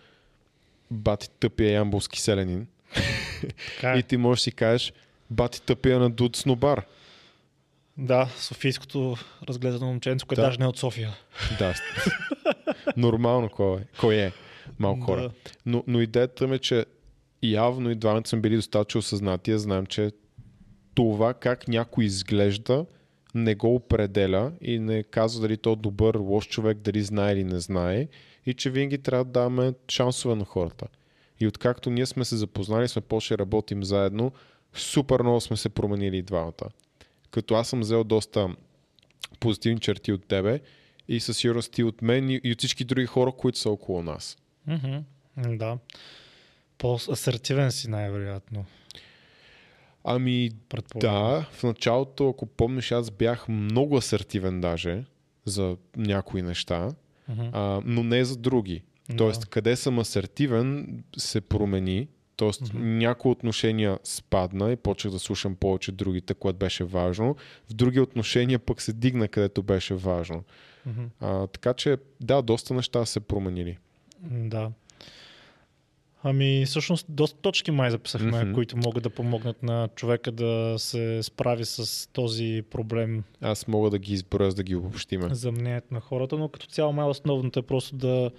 бати 0.90 1.30
тъпия 1.30 1.72
ямбулски 1.72 2.20
селянин. 2.20 2.66
Така 3.66 3.92
е. 3.92 3.98
И 3.98 4.03
ти 4.03 4.16
можеш 4.16 4.42
си 4.42 4.53
кажеш 4.53 4.92
бати 5.30 5.62
тъпия 5.62 5.98
на 5.98 6.11
Дуд 6.11 6.36
Снобар. 6.36 6.86
Да, 7.96 8.28
Софийското 8.36 9.16
разгледано 9.48 9.86
момченцо, 9.86 10.26
което 10.26 10.40
Да. 10.40 10.46
даже 10.46 10.59
не 10.59 10.64
е 10.64 10.68
от 10.68 10.78
София. 10.78 11.11
Да. 11.59 11.74
Нормално 12.96 13.48
кой 13.48 13.80
е. 13.80 13.84
Кой 14.01 14.14
е. 14.14 14.32
Малко 14.78 15.01
хора. 15.01 15.20
Да. 15.20 15.30
Но, 15.66 15.84
но 15.86 16.01
идеята 16.01 16.46
ми 16.46 16.55
е, 16.55 16.59
че 16.59 16.86
явно 17.42 17.90
и 17.90 17.94
двамата 17.94 18.26
сме 18.26 18.40
били 18.40 18.57
достатъчно 18.57 18.98
осъзнати, 18.98 19.59
знаем, 19.59 19.86
че 19.86 20.11
това 20.95 21.34
как 21.34 21.68
някой 21.68 22.05
изглежда 22.05 22.86
не 23.34 23.55
го 23.55 23.74
определя 23.74 24.53
и 24.61 24.78
не 24.78 25.03
казва 25.03 25.43
дали 25.43 25.57
то 25.57 25.72
е 25.72 25.76
добър, 25.76 26.14
лош 26.14 26.49
човек, 26.49 26.78
дали 26.78 27.03
знае 27.03 27.32
или 27.32 27.45
не 27.45 27.61
знае 27.61 28.09
и 28.47 28.55
че 28.55 28.70
винаги 28.70 28.99
трябва 28.99 29.24
да 29.24 29.30
даваме 29.30 29.74
шансове 29.88 30.34
на 30.34 30.45
хората. 30.45 30.86
И 31.41 31.47
откакто 31.47 31.91
ние 31.91 32.07
сме 32.07 32.24
се 32.24 32.36
запознали, 32.36 32.88
сме 32.88 33.03
почали 33.03 33.36
да 33.36 33.43
работим 33.43 33.84
заедно, 33.84 34.32
супер 34.74 35.22
много 35.22 35.41
сме 35.41 35.57
се 35.57 35.68
променили 35.68 36.22
двамата. 36.22 36.70
Като 37.30 37.55
аз 37.55 37.68
съм 37.68 37.80
взел 37.80 38.05
доста 38.05 38.49
позитивни 39.41 39.80
черти 39.80 40.12
от 40.12 40.26
тебе 40.26 40.61
и 41.09 41.20
със 41.20 41.36
сигурност 41.36 41.78
и 41.78 41.84
от 41.84 42.03
мен 42.03 42.30
и 42.30 42.53
от 42.53 42.59
всички 42.59 42.84
други 42.84 43.07
хора, 43.07 43.32
които 43.32 43.59
са 43.59 43.70
около 43.70 44.03
нас. 44.03 44.36
Мгм. 44.66 44.97
Да. 45.36 45.78
По-асертивен 46.78 47.72
си 47.72 47.91
най-вероятно, 47.91 48.64
Ами 50.05 50.51
предполагам. 50.68 51.12
да, 51.22 51.46
в 51.53 51.62
началото, 51.62 52.28
ако 52.28 52.46
помниш, 52.46 52.92
аз 52.92 53.11
бях 53.11 53.48
много 53.48 53.96
асертивен 53.96 54.61
даже 54.61 55.05
за 55.44 55.76
някои 55.96 56.42
неща, 56.42 56.88
Мгм. 57.28 57.42
а, 57.53 57.80
но 57.84 58.03
не 58.03 58.24
за 58.24 58.36
други. 58.36 58.82
Тоест, 59.16 59.40
Да. 59.40 59.46
къде 59.46 59.76
съм 59.76 59.98
асертивен, 59.98 61.03
се 61.16 61.40
промени. 61.40 62.09
Тоест, 62.36 62.74
Мгм. 62.74 62.98
някои 62.98 63.32
отношения 63.32 63.98
спадна 64.05 64.72
и 64.72 64.76
почнах 64.76 65.12
да 65.12 65.18
слушам 65.18 65.55
повече 65.55 65.92
другите, 65.92 66.34
което 66.34 66.59
беше 66.59 66.84
важно. 66.84 67.36
В 67.70 67.74
други 67.74 68.01
отношения 68.01 68.59
пък 68.59 68.82
се 68.82 68.92
дигна, 68.92 69.28
където 69.28 69.62
беше 69.62 69.94
важно. 69.94 70.42
Мгм. 70.86 71.05
А, 71.20 71.46
така 71.46 71.74
че, 71.74 71.96
да, 72.20 72.42
доста 72.42 72.74
неща 72.74 73.07
се 73.07 73.20
променили. 73.20 73.78
Да. 74.22 74.70
Ами, 76.23 76.64
всъщност, 76.66 77.07
доста 77.09 77.39
точки 77.39 77.71
май 77.71 77.91
записахме, 77.91 78.45
Мгм. 78.45 78.53
които 78.53 78.77
могат 78.77 79.03
да 79.03 79.11
помогнат 79.11 79.62
на 79.62 79.89
човека 79.89 80.33
да 80.33 80.75
се 80.79 81.23
справи 81.23 81.64
с 81.64 82.09
този 82.12 82.62
проблем 82.71 83.25
Аз 83.41 83.68
мога 83.68 83.91
да 83.91 83.99
ги 83.99 84.12
изброя, 84.12 84.51
за 84.51 84.57
да 84.57 84.62
ги 84.62 84.77
обобщиме. 84.77 85.35
за 85.35 85.53
мнението 85.53 85.95
на 85.95 86.01
хората, 86.01 86.37
но 86.39 86.49
като 86.49 86.66
цяло 86.66 86.93
май 86.93 87.09
основното 87.09 87.59
е 87.59 87.62
просто 87.62 87.97
да... 87.97 88.31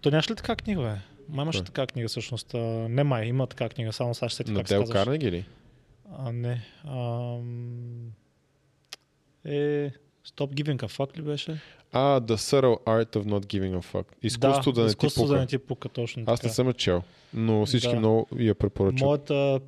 То 0.00 0.10
нямаш 0.10 0.30
ли 0.30 0.34
така 0.34 0.56
книга, 0.56 0.82
бе? 0.82 0.94
Май 1.28 1.42
имаше 1.42 1.58
Кой? 1.58 1.64
така 1.64 1.86
книга 1.86 2.08
всъщност. 2.08 2.54
А, 2.54 2.58
не 2.88 3.04
май, 3.04 3.26
има 3.26 3.46
така 3.46 3.68
книга, 3.68 3.92
само 3.92 4.14
сега 4.14 4.28
ще 4.28 4.44
се 4.44 4.52
На 4.52 4.58
как 4.60 4.66
Дел. 4.68 4.84
Карнеги 4.84 5.30
ли? 5.30 5.44
А, 6.18 6.32
не. 6.32 6.62
Ам... 6.84 8.12
Е... 9.44 9.90
Stop 10.28 10.54
giving 10.54 10.76
a 10.76 10.88
fuck 10.88 11.18
ли 11.18 11.22
беше? 11.22 11.60
А, 11.92 12.20
The 12.20 12.36
Subtle 12.36 12.84
Art 12.84 13.16
of 13.16 13.24
Not 13.24 13.46
Giving 13.46 13.78
a 13.80 13.92
Fuck. 13.92 14.04
Изкуство 14.22 14.72
да, 14.72 14.84
не 14.84 14.94
ти 14.94 15.06
пука. 15.14 15.28
да 15.28 15.40
не 15.40 15.46
ти 15.46 15.58
пука, 15.58 15.88
точно 15.88 16.22
Аз 16.26 16.40
така. 16.40 16.48
не 16.48 16.54
съм 16.54 16.72
чел, 16.72 17.02
но 17.34 17.66
всички 17.66 17.90
Да. 17.90 17.96
много 17.96 18.26
я 18.38 18.54
препоръчват. 18.54 19.06
Моята 19.06 19.60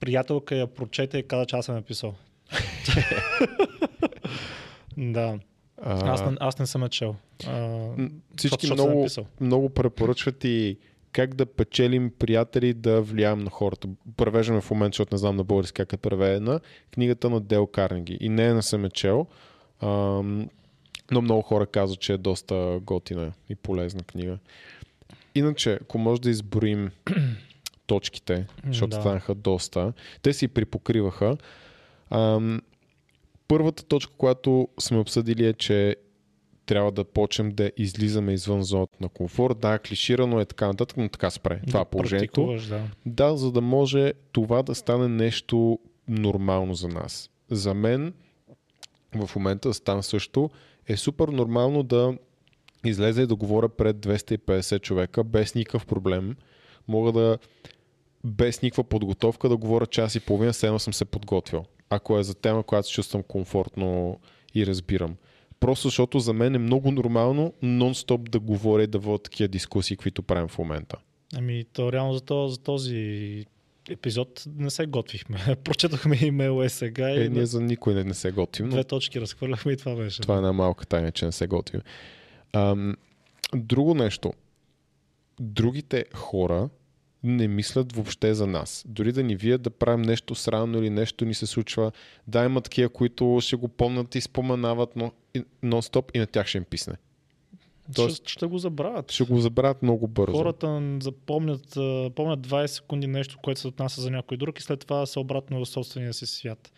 приятелка 0.00 0.56
я 0.56 0.66
прочете 0.66 1.18
и 1.18 1.22
каза, 1.22 1.46
че 1.46 1.56
аз 1.56 1.66
съм 1.66 1.76
я 1.76 1.82
писал. 1.82 2.14
да. 4.96 5.38
А, 5.82 6.12
Аз, 6.12 6.30
не, 6.30 6.36
аз 6.40 6.58
не 6.58 6.66
съм 6.66 6.88
чел. 6.88 7.16
А, 7.46 7.88
всички 8.36 8.66
защото 8.66 9.08
съм 9.08 9.20
много, 9.20 9.28
много 9.40 9.68
препоръчват 9.68 10.44
и 10.44 10.78
как 11.12 11.34
да 11.34 11.46
печелим 11.46 12.12
приятели 12.18 12.74
да 12.74 13.02
влияем 13.02 13.38
на 13.38 13.50
хората. 13.50 13.88
Превеждаме 14.16 14.60
в 14.60 14.70
момента, 14.70 14.94
защото 14.94 15.14
не 15.14 15.18
знам 15.18 15.36
на 15.36 15.44
български 15.44 15.74
как 15.74 15.92
е 15.92 15.96
преведена, 15.96 16.60
книгата 16.94 17.30
на 17.30 17.40
Дел 17.40 17.66
Карнеги. 17.66 18.18
И 18.20 18.28
не, 18.28 18.54
не 18.54 18.62
съм 18.62 18.84
я 18.84 18.90
чел, 18.90 19.26
ам, 19.82 20.48
но 21.10 21.20
много 21.22 21.42
хора 21.42 21.66
казват, 21.66 22.00
че 22.00 22.12
е 22.12 22.18
доста 22.18 22.78
готина 22.82 23.32
и 23.48 23.54
полезна 23.54 24.02
книга. 24.02 24.38
Иначе, 25.34 25.78
ако 25.82 25.98
може 25.98 26.20
да 26.20 26.30
изброим 26.30 26.90
точките, 27.86 28.46
защото 28.66 28.88
Да. 28.96 29.00
станаха 29.00 29.34
доста, 29.34 29.92
те 30.22 30.32
си 30.32 30.48
припокриваха. 30.48 31.36
Ам, 32.10 32.60
първата 33.48 33.84
точка, 33.84 34.12
която 34.18 34.68
сме 34.80 34.98
обсъдили 34.98 35.46
е, 35.46 35.52
че 35.52 35.96
трябва 36.66 36.92
да 36.92 37.04
почнем 37.04 37.50
да 37.50 37.70
излизаме 37.76 38.32
извън 38.32 38.62
зоната 38.62 38.96
на 39.00 39.08
комфорт. 39.08 39.58
Да, 39.58 39.78
клиширано 39.78 40.40
е 40.40 40.44
така 40.44 40.66
нататък, 40.66 40.96
но 40.96 41.08
така 41.08 41.30
спре. 41.30 41.60
Това 41.66 41.80
е 41.80 41.84
Да 41.84 41.90
положението. 41.90 42.32
практикуваш, 42.32 42.66
Да. 42.66 42.82
Да, 43.06 43.36
за 43.36 43.52
да 43.52 43.60
може 43.60 44.12
това 44.32 44.62
да 44.62 44.74
стане 44.74 45.08
нещо 45.08 45.78
нормално 46.08 46.74
за 46.74 46.88
нас. 46.88 47.30
За 47.50 47.74
мен 47.74 48.12
в 49.14 49.36
момента 49.36 49.74
стане 49.74 50.02
също 50.02 50.50
е 50.86 50.96
супер 50.96 51.28
нормално 51.28 51.82
да 51.82 52.14
излезе 52.84 53.22
и 53.22 53.26
да 53.26 53.36
говоря 53.36 53.68
пред 53.68 53.96
250 53.96 54.80
човека 54.80 55.24
без 55.24 55.54
никакъв 55.54 55.86
проблем. 55.86 56.36
Мога 56.88 57.12
да 57.12 57.38
без 58.24 58.62
никаква 58.62 58.84
подготовка 58.84 59.48
да 59.48 59.56
говоря 59.56 59.86
час 59.86 60.14
и 60.14 60.20
половина, 60.20 60.52
все 60.52 60.78
съм 60.78 60.92
се 60.92 61.04
подготвил. 61.04 61.64
Ако 61.90 62.18
е 62.18 62.22
за 62.22 62.34
тема, 62.34 62.62
която 62.62 62.88
се 62.88 62.94
чувствам 62.94 63.22
комфортно 63.22 64.20
и 64.54 64.66
разбирам. 64.66 65.16
Просто 65.60 65.88
защото 65.88 66.18
за 66.18 66.32
мен 66.32 66.54
е 66.54 66.58
много 66.58 66.90
нормално 66.90 67.52
нон-стоп 67.62 68.30
да 68.30 68.40
говоря 68.40 68.82
и 68.82 68.86
да 68.86 68.98
водя 68.98 69.22
такива 69.22 69.48
дискусии, 69.48 69.96
които 69.96 70.22
правим 70.22 70.48
в 70.48 70.58
момента. 70.58 70.96
Ами, 71.36 71.64
то 71.72 71.92
реално 71.92 72.14
за, 72.14 72.20
то, 72.20 72.48
за 72.48 72.58
този 72.58 73.46
епизод 73.90 74.44
не 74.56 74.70
се 74.70 74.86
готвихме. 74.86 75.56
Прочетохме 75.64 76.18
имейл 76.22 76.62
е 76.62 76.68
сега 76.68 77.10
и 77.10 77.24
Е, 77.24 77.28
ние 77.28 77.46
за 77.46 77.60
никой 77.60 77.94
не, 77.94 78.04
не 78.04 78.14
се 78.14 78.32
готвим, 78.32 78.66
но 78.66 78.72
две 78.72 78.84
точки 78.84 79.20
разхвърляхме 79.20 79.72
и 79.72 79.76
това 79.76 79.96
беше. 79.96 80.22
това 80.22 80.34
е 80.34 80.36
една 80.36 80.52
малка 80.52 80.86
тайна, 80.86 81.12
че 81.12 81.24
не 81.24 81.32
се 81.32 81.46
готвим. 81.46 81.80
Ам, 82.52 82.96
друго 83.54 83.94
нещо. 83.94 84.32
Другите 85.40 86.04
хора 86.14 86.68
не 87.22 87.48
мислят 87.48 87.92
въобще 87.92 88.34
за 88.34 88.46
нас. 88.46 88.84
Дори 88.88 89.12
да 89.12 89.22
ни 89.22 89.36
вият 89.36 89.62
да 89.62 89.70
правим 89.70 90.02
нещо 90.02 90.34
срамно 90.34 90.78
или 90.78 90.90
нещо 90.90 91.24
ни 91.24 91.34
се 91.34 91.46
случва, 91.46 91.92
да 92.26 92.44
има 92.44 92.60
такива, 92.60 92.88
които 92.88 93.38
ще 93.42 93.56
го 93.56 93.68
помнят 93.68 94.14
и 94.14 94.20
споменават 94.20 94.96
но, 94.96 95.12
и, 95.34 95.44
нон-стоп 95.64 96.10
и 96.14 96.18
на 96.18 96.26
тях 96.26 96.46
ще 96.46 96.58
им 96.58 96.64
писне. 96.64 96.94
Тоест- 97.94 98.22
ще, 98.22 98.32
ще 98.32 98.46
го 98.46 98.58
забравят. 98.58 99.12
Ще 99.12 99.24
го 99.24 99.38
забравят 99.38 99.82
много 99.82 100.08
бързо. 100.08 100.36
Хората 100.36 100.82
запомнят 101.02 101.66
помнят 102.14 102.40
20 102.40 102.66
секунди 102.66 103.06
нещо, 103.06 103.38
което 103.42 103.60
се 103.60 103.68
отнася 103.68 104.00
за 104.00 104.10
някой 104.10 104.36
друг 104.36 104.58
и 104.58 104.62
след 104.62 104.80
това 104.80 105.06
са 105.06 105.20
обратно 105.20 105.64
в 105.64 105.68
собствения 105.68 106.14
си 106.14 106.26
свят. 106.26 106.72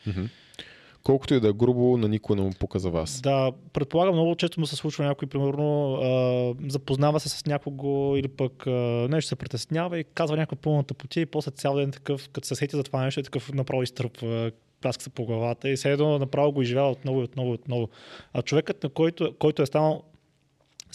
Колкото 1.03 1.35
и 1.35 1.41
да 1.41 1.49
е 1.49 1.53
грубо, 1.53 1.97
на 1.97 2.09
никой 2.09 2.37
не 2.37 2.43
му 2.43 2.51
пука 2.59 2.79
за 2.79 2.91
вас. 2.91 3.21
Да, 3.21 3.53
предполагам, 3.73 4.15
много 4.15 4.35
често 4.37 4.61
му 4.61 4.67
се 4.67 4.77
случва 4.77 5.05
някой, 5.05 5.29
примерно, 5.29 5.95
а, 5.95 6.55
запознава 6.69 7.21
се 7.21 7.29
с 7.29 7.47
някого 7.47 8.17
или 8.17 8.29
пък 8.29 8.67
а, 8.67 8.71
нещо 9.11 9.29
се 9.29 9.37
притеснява 9.37 9.99
и 9.99 10.05
казва 10.05 10.37
някаква 10.37 10.57
пълната 10.57 10.95
потия 10.95 11.23
и 11.23 11.27
после 11.27 11.51
цял 11.51 11.75
ден 11.75 11.91
такъв, 11.91 12.29
като 12.29 12.47
се 12.49 12.55
сети 12.55 12.77
за 12.77 12.83
това 12.83 13.05
нещо, 13.05 13.21
е 13.21 13.23
такъв 13.23 13.53
направо 13.53 13.83
изтръпва, 13.83 14.51
пляска 14.81 15.03
се 15.03 15.11
по 15.11 15.25
главата 15.27 15.71
и 15.71 15.77
все 15.77 15.93
едно 15.93 16.19
направо 16.19 16.53
го 16.53 16.63
изживява 16.63 16.91
отново 16.91 17.21
и 17.21 17.25
отново 17.25 17.51
и 17.51 17.55
отново. 17.55 17.89
А 18.33 18.43
човекът, 18.43 18.83
на 18.83 18.89
който, 18.89 19.35
който 19.39 19.63
е 19.63 19.67
станал 19.67 20.03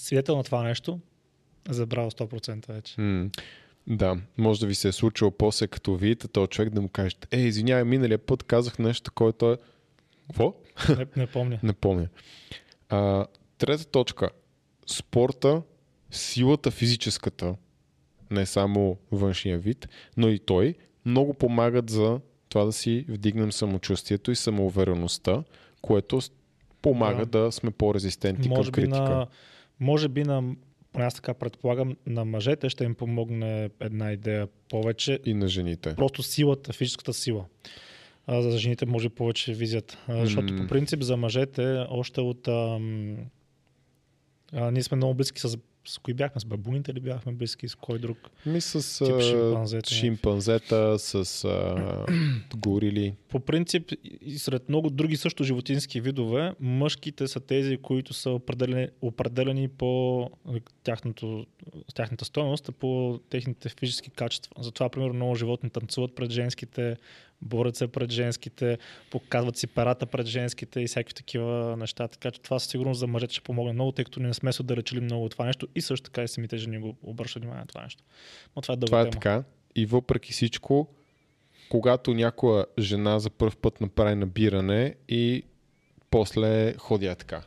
свидетел 0.02 0.38
на 0.38 0.43
това 0.43 0.64
нещо, 0.64 1.00
забравил 1.70 2.12
100% 2.12 2.68
вече. 2.74 3.02
М, 3.02 3.30
Да, 3.88 4.18
може 4.38 4.60
да 4.60 4.68
ви 4.68 4.76
се 4.76 4.88
е 4.88 4.91
случило 4.91 5.32
после, 5.32 5.68
като 5.68 5.95
видите 5.95 6.28
този 6.28 6.47
човек 6.47 6.74
да 6.74 6.82
му 6.82 6.89
кажете, 6.89 7.28
е, 7.32 7.39
извинявай, 7.39 7.84
миналия 7.84 8.18
път 8.18 8.43
казах 8.43 8.80
нещо, 8.80 9.12
което 9.12 9.52
е... 9.52 9.58
Какво? 10.28 10.54
Не, 10.97 11.06
не 11.16 11.28
помня. 11.28 11.60
Не 11.64 11.74
помня. 11.74 12.08
А, 12.89 13.26
трета 13.58 13.86
точка. 13.86 14.30
Спорта, 14.88 15.62
силата 16.12 16.72
физическата, 16.72 17.56
не 18.32 18.45
само 18.45 18.97
външния 19.12 19.60
вид, 19.60 19.88
но 20.18 20.28
и 20.30 20.39
той, 20.39 20.76
много 21.06 21.34
помагат 21.34 21.89
за 21.89 22.20
това 22.50 22.66
да 22.66 22.72
си 22.74 23.06
вдигнем 23.10 23.52
самочувствието 23.52 24.32
и 24.32 24.36
самоувереността, 24.36 25.43
което 25.82 26.20
помага 26.82 27.26
да, 27.26 27.52
сме 27.52 27.72
по-резистентни 27.72 28.50
Може 28.50 28.72
към 28.72 28.84
би, 28.84 28.88
критика. 28.89 29.10
на, 29.10 29.28
може 29.80 30.08
би 30.08 30.24
на, 30.24 30.56
поне 30.92 31.06
аз 31.06 31.16
така 31.16 31.34
предполагам, 31.34 31.98
на 32.06 32.26
мъжете 32.26 32.70
ще 32.70 32.84
им 32.84 32.96
помогне 32.96 33.70
една 33.80 34.12
идея 34.12 34.48
повече. 34.70 35.20
И 35.26 35.34
на 35.34 35.48
жените. 35.48 35.96
Просто 35.96 36.24
силата, 36.24 36.74
физическата 36.74 37.14
сила. 37.14 37.46
А, 38.28 38.42
за 38.42 38.58
жените 38.58 38.86
може 38.86 39.10
повече 39.10 39.54
визията. 39.54 39.98
А, 40.08 40.26
защото 40.26 40.56
по 40.56 40.68
принцип 40.68 41.02
за 41.02 41.18
мъжете 41.18 41.86
още 41.90 42.22
от... 42.22 42.48
Ам, 42.48 43.18
а, 44.54 44.72
ние 44.72 44.84
сме 44.84 44.98
много 44.98 45.14
близки 45.14 45.40
с... 45.40 45.58
С 45.90 45.98
кои 45.98 46.14
бяхме? 46.14 46.42
С 46.42 46.46
бабуните 46.46 46.94
ли 46.94 47.00
бяхме 47.00 47.32
близки? 47.32 47.68
С 47.68 47.76
кой 47.76 48.00
друг? 48.00 48.18
Ми 48.46 48.62
с 48.62 49.06
Тип 49.06 49.22
шимпанзета. 49.22 49.94
шимпанзета, 49.94 51.00
с 51.00 51.46
а, 51.46 52.06
горили. 52.57 53.16
По 53.30 53.40
принцип 53.40 53.91
и 54.22 54.38
сред 54.38 54.70
много 54.70 54.90
други 54.90 55.18
също 55.18 55.44
животински 55.44 56.02
видове, 56.02 56.53
мъжките 56.60 57.28
са 57.28 57.40
тези, 57.40 57.78
които 57.78 58.14
са 58.14 58.30
определени, 58.30 58.88
определени 59.02 59.68
по 59.68 60.30
тяхното, 60.84 61.45
тяхната 61.95 62.26
стоеност, 62.26 62.70
по 62.80 63.20
техните 63.30 63.70
физически 63.70 64.10
качества. 64.10 64.64
Затова, 64.64 64.90
примерно, 64.90 65.14
много 65.14 65.36
животни 65.36 65.70
танцуват 65.70 66.16
пред 66.16 66.32
женските, 66.32 66.98
борят 67.41 67.76
се 67.76 67.88
пред 67.88 68.11
женските, 68.11 68.78
показват 69.11 69.57
си 69.57 69.68
перата 69.68 70.06
пред 70.06 70.28
женските 70.28 70.80
и 70.80 70.88
всякакви 70.88 71.14
такива 71.14 71.78
неща. 71.78 72.07
Така 72.07 72.32
че 72.32 72.41
това 72.41 72.60
със 72.60 72.70
сигурност 72.70 72.99
за 72.99 73.07
мъжете 73.07 73.34
ще 73.34 73.41
помогне 73.44 73.74
много, 73.74 73.91
тъй 73.91 74.06
като 74.06 74.20
не 74.20 74.34
сме 74.34 74.53
се 74.53 74.61
отдалечили 74.61 74.99
много 74.99 75.26
от 75.26 75.32
това 75.32 75.45
нещо 75.45 75.68
и 75.76 75.82
също 75.82 76.03
така 76.03 76.24
и 76.24 76.28
самите 76.28 76.57
жени 76.57 76.80
го 76.80 76.98
обръщат 77.03 77.41
внимание 77.41 77.61
на 77.61 77.68
това 77.68 77.84
нещо. 77.84 78.03
Но 78.56 78.61
това 78.61 78.74
е 78.74 78.78
дълга 78.78 78.86
Това 78.86 79.02
е 79.02 79.03
тема. 79.03 79.11
така. 79.11 79.44
И 79.76 79.86
въпреки 79.86 80.32
всичко, 80.32 80.88
когато 81.70 82.14
някоя 82.14 82.66
жена 82.80 83.20
за 83.20 83.30
първ 83.30 83.56
път 83.61 83.82
направи 83.82 84.16
набиране 84.16 84.95
и 85.10 85.44
после 86.10 86.74
ходя 86.78 87.16
така. 87.16 87.41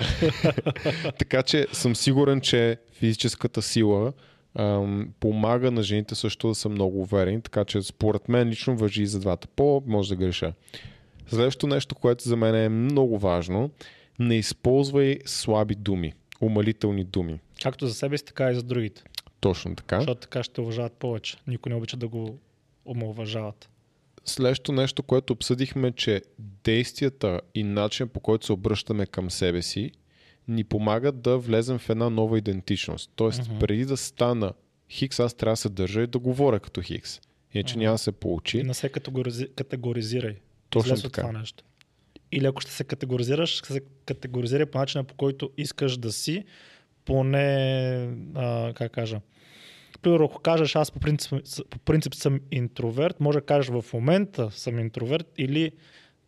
така 1.18 1.42
че 1.42 1.66
съм 1.72 1.96
сигурен, 1.96 2.40
че 2.40 2.78
физическата 2.92 3.62
сила 3.62 4.12
ам, 4.58 5.08
помага 5.20 5.70
на 5.70 5.82
жените 5.82 6.14
също 6.14 6.48
да 6.48 6.54
са 6.54 6.68
много 6.68 7.00
уверени, 7.00 7.42
така 7.42 7.64
че 7.64 7.82
според 7.82 8.28
мен 8.28 8.48
лично 8.48 8.76
въжи 8.76 9.02
и 9.02 9.06
за 9.06 9.20
двата. 9.20 9.48
По 9.48 9.82
може 9.86 10.08
да 10.08 10.16
греша. 10.16 10.52
Следващото 11.26 11.66
нещо, 11.66 11.94
което 11.94 12.24
за 12.24 12.36
мен 12.36 12.54
е 12.54 12.68
много 12.68 13.18
важно, 13.18 13.70
не 14.18 14.36
използвай 14.36 15.18
слаби 15.26 15.74
думи, 15.74 16.12
умалителни 16.40 17.04
думи. 17.04 17.40
Както 17.62 17.86
за 17.86 17.94
себе 17.94 18.18
си, 18.18 18.24
така 18.24 18.50
и 18.50 18.54
за 18.54 18.62
другите. 18.62 19.02
Точно 19.40 19.76
така. 19.76 19.96
Защото 19.96 20.20
така 20.20 20.42
ще 20.42 20.60
уважават 20.60 20.92
повече. 20.92 21.36
Никой 21.46 21.70
не 21.70 21.76
обича 21.76 21.96
да 21.96 22.08
го 22.08 22.38
омалважават. 22.84 23.68
Следващото 24.24 24.72
нещо, 24.72 25.02
което 25.02 25.32
обсъдихме, 25.32 25.92
че 25.92 26.22
действията 26.38 27.40
и 27.54 27.62
начин 27.62 28.08
по 28.08 28.20
който 28.20 28.46
се 28.46 28.52
обръщаме 28.52 29.06
към 29.06 29.30
себе 29.30 29.62
си 29.62 29.92
ни 30.48 30.64
помагат 30.64 31.20
да 31.22 31.38
влезем 31.38 31.78
в 31.78 31.90
една 31.90 32.10
нова 32.10 32.38
идентичност. 32.38 33.10
Тоест, 33.16 33.48
Мгм. 33.48 33.58
преди 33.58 33.84
да 33.84 33.96
стана 33.96 34.52
Хикс, 34.90 35.20
аз 35.20 35.34
трябва 35.34 35.52
да 35.52 35.56
се 35.56 35.68
държа 35.68 36.02
и 36.02 36.06
да 36.06 36.18
говоря 36.18 36.60
като 36.60 36.80
Хикс. 36.82 37.20
Иначе 37.54 37.74
Мгм. 37.74 37.80
няма 37.80 37.94
да 37.94 37.98
се 37.98 38.12
получи. 38.12 38.62
не 38.62 38.74
се 38.74 38.88
категоризи... 38.88 39.48
категоризирай. 39.56 40.36
Точно 40.70 40.88
Излез 40.94 41.04
от 41.04 41.12
така. 41.12 41.28
това 41.28 41.38
нещо. 41.38 41.64
Или 42.32 42.46
ако 42.46 42.60
ще 42.60 42.70
се 42.72 42.84
категоризираш, 42.84 43.50
ще 43.50 43.72
се 43.72 43.80
категоризирай 44.06 44.66
по 44.66 44.78
начина 44.78 45.04
по 45.04 45.14
който 45.14 45.50
искаш 45.56 45.96
да 45.96 46.12
си, 46.12 46.44
поне, 47.04 47.94
а, 48.34 48.72
как 48.74 48.92
кажа, 48.92 49.20
Примерно, 50.02 50.24
ако 50.24 50.38
кажеш 50.38 50.76
аз 50.76 50.90
по 50.90 51.00
принцип, 51.00 51.32
по 51.70 51.78
принцип 51.78 52.14
съм 52.14 52.40
интроверт, 52.50 53.20
може 53.20 53.38
да 53.38 53.44
кажеш 53.44 53.68
в 53.70 53.84
момента 53.92 54.50
съм 54.50 54.78
интроверт 54.78 55.26
или 55.38 55.70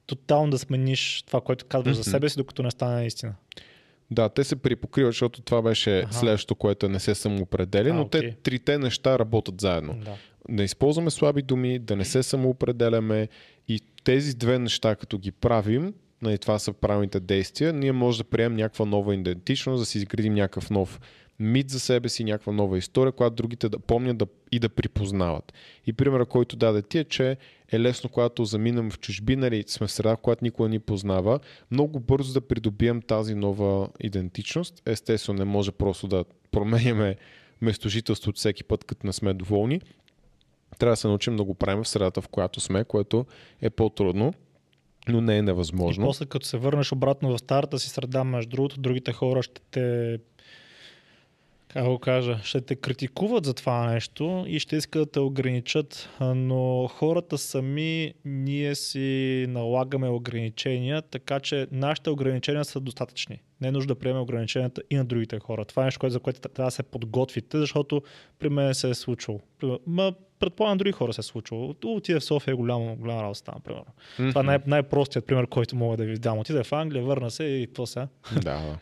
тотално 0.07 0.51
да 0.51 0.59
смениш 0.59 1.23
това, 1.27 1.41
което 1.41 1.65
казваш 1.67 1.97
за 1.97 2.01
Мгм. 2.01 2.11
себе 2.11 2.29
си, 2.29 2.37
докато 2.37 2.63
не 2.63 2.71
стане 2.71 3.07
истина. 3.07 3.35
Да, 4.11 4.29
те 4.29 4.45
се 4.45 4.57
припокриват, 4.57 5.13
защото 5.13 5.43
това 5.43 5.63
беше 5.63 5.99
Аха. 5.99 6.13
следващото, 6.15 6.55
което 6.55 6.89
не 6.89 7.01
се 7.01 7.15
самоопределя, 7.15 7.91
А, 7.91 7.93
но 7.95 8.03
окей. 8.03 8.21
те 8.21 8.37
трите 8.43 8.79
неща 8.79 9.19
работят 9.19 9.61
заедно. 9.61 9.95
Да. 10.05 10.15
да 10.49 10.63
използваме 10.63 11.11
слаби 11.11 11.43
думи, 11.43 11.79
да 11.79 11.97
не 11.97 12.05
се 12.05 12.23
самоопределяме 12.23 13.29
и 13.69 13.81
тези 14.05 14.37
две 14.37 14.59
неща, 14.59 14.97
като 14.97 15.19
ги 15.19 15.33
правим, 15.33 15.95
нали, 16.23 16.39
това 16.39 16.59
са 16.59 16.73
правилните 16.73 17.21
действия, 17.21 17.73
ние 17.73 17.93
може 17.93 18.19
да 18.19 18.25
приемем 18.25 18.57
някаква 18.57 18.85
нова 18.85 19.15
идентичност, 19.15 19.83
да 19.83 19.87
си 19.87 19.99
изградим 19.99 20.35
някакъв 20.35 20.71
нов 20.71 21.01
мит 21.39 21.71
за 21.71 21.81
себе 21.81 22.09
си, 22.09 22.25
някаква 22.25 22.53
нова 22.53 22.79
история, 22.79 23.13
която 23.13 23.37
другите 23.37 23.69
да 23.69 23.79
помнят 23.79 24.19
да, 24.19 24.27
и 24.53 24.59
да 24.59 24.69
припознават. 24.69 25.53
И 25.87 25.93
примера, 25.93 26.27
който 26.27 26.57
даде 26.57 26.83
ти 26.83 26.99
е, 26.99 27.05
че 27.05 27.37
е 27.73 27.81
лесно, 27.81 28.11
когато 28.11 28.45
заминем 28.45 28.91
в 28.91 28.99
чужбина 28.99 29.47
или 29.47 29.65
сме 29.67 29.87
в 29.87 29.93
среда, 29.93 30.17
която 30.17 30.45
никой 30.45 30.69
ни 30.69 30.79
познава, 30.79 31.41
много 31.71 32.01
бързо 32.01 32.33
да 32.33 32.41
придобием 32.41 33.03
тази 33.03 33.35
нова 33.35 33.89
идентичност. 34.01 34.83
Естествено, 34.87 35.39
не 35.39 35.45
може 35.45 35.73
просто 35.73 36.09
да 36.09 36.25
променяме 36.51 37.17
местожителството 37.61 38.39
всеки 38.39 38.65
път, 38.65 38.85
като 38.85 39.07
не 39.07 39.13
сме 39.13 39.35
доволни 39.35 39.81
трябва 40.79 40.93
да 40.93 40.97
се 40.97 41.09
научим 41.09 41.37
да 41.37 41.45
го 41.45 41.55
правим 41.55 41.85
в 41.85 41.89
средата, 41.89 42.21
в 42.21 42.29
която 42.29 42.61
сме, 42.61 42.85
което 42.85 43.27
е 43.63 43.71
по-трудно, 43.71 44.35
но 45.09 45.21
не 45.21 45.35
е 45.35 45.39
И 45.39 45.43
невъзможно. 45.43 46.07
после 46.07 46.27
като 46.27 46.47
се 46.47 46.59
върнеш 46.59 46.93
обратно 46.93 47.31
в 47.31 47.39
старата 47.39 47.79
си 47.79 47.89
среда, 47.89 48.25
между 48.25 48.51
другото, 48.51 48.81
другите 48.81 49.13
хора 49.13 49.43
ще 49.43 49.61
те 49.71 50.19
как 51.77 51.87
го 51.87 51.99
кажа, 51.99 52.39
ще 52.43 52.61
те 52.61 52.77
критикуват 52.77 53.45
за 53.45 53.55
това 53.55 53.87
нещо 53.87 54.45
и 54.49 54.59
ще 54.59 54.77
искат 54.77 55.03
да 55.03 55.11
те 55.13 55.21
ограничат, 55.21 56.09
но 56.21 56.89
хората 56.89 57.39
сами, 57.39 58.15
ние 58.25 58.75
си 58.75 59.47
налагаме 59.49 60.09
ограничения, 60.09 61.03
така 61.03 61.41
че 61.41 61.67
нашите 61.73 62.11
ограничения 62.11 62.65
са 62.65 62.81
достатъчни. 62.81 63.43
Не 63.61 63.69
е 63.69 63.73
нужда 63.73 63.95
да 63.95 63.99
приемем 63.99 64.23
ограниченията 64.23 64.83
и 64.91 64.97
на 64.97 65.05
другите 65.05 65.39
хора. 65.39 65.65
Това 65.65 65.83
е 65.83 65.85
нещо, 65.85 66.11
за 66.11 66.21
което 66.21 66.41
трябва 66.41 66.67
да 66.67 66.71
се 66.71 66.83
подготвите, 66.83 67.59
защото 67.59 68.03
при 68.39 68.49
мен 68.49 68.75
се 68.75 68.91
е 68.91 68.95
случило. 68.95 69.41
Ма, 69.87 70.13
предполагам, 70.39 70.79
други 70.79 70.93
хора 70.93 71.13
се 71.13 71.21
е 71.21 71.25
случило. 71.25 71.75
Отиде 71.85 72.21
в 72.21 72.25
София, 72.25 72.53
е 72.53 72.57
голямо, 72.57 72.97
голяма 72.97 73.23
работа 73.23 73.39
стана, 73.39 73.61
примерно. 73.61 73.87
Това 74.17 74.41
е 74.41 74.45
най- 74.45 74.59
най-простият 74.67 75.27
пример, 75.27 75.47
който 75.47 75.77
мога 75.77 75.97
да 75.97 76.05
ви 76.05 76.19
дам. 76.19 76.39
Отиде 76.39 76.63
в 76.63 76.73
Англия, 76.73 77.05
върна 77.05 77.31
се 77.31 77.45
и 77.45 77.67
какво 77.67 77.87
сега? 77.87 78.09
Да. 78.43 78.79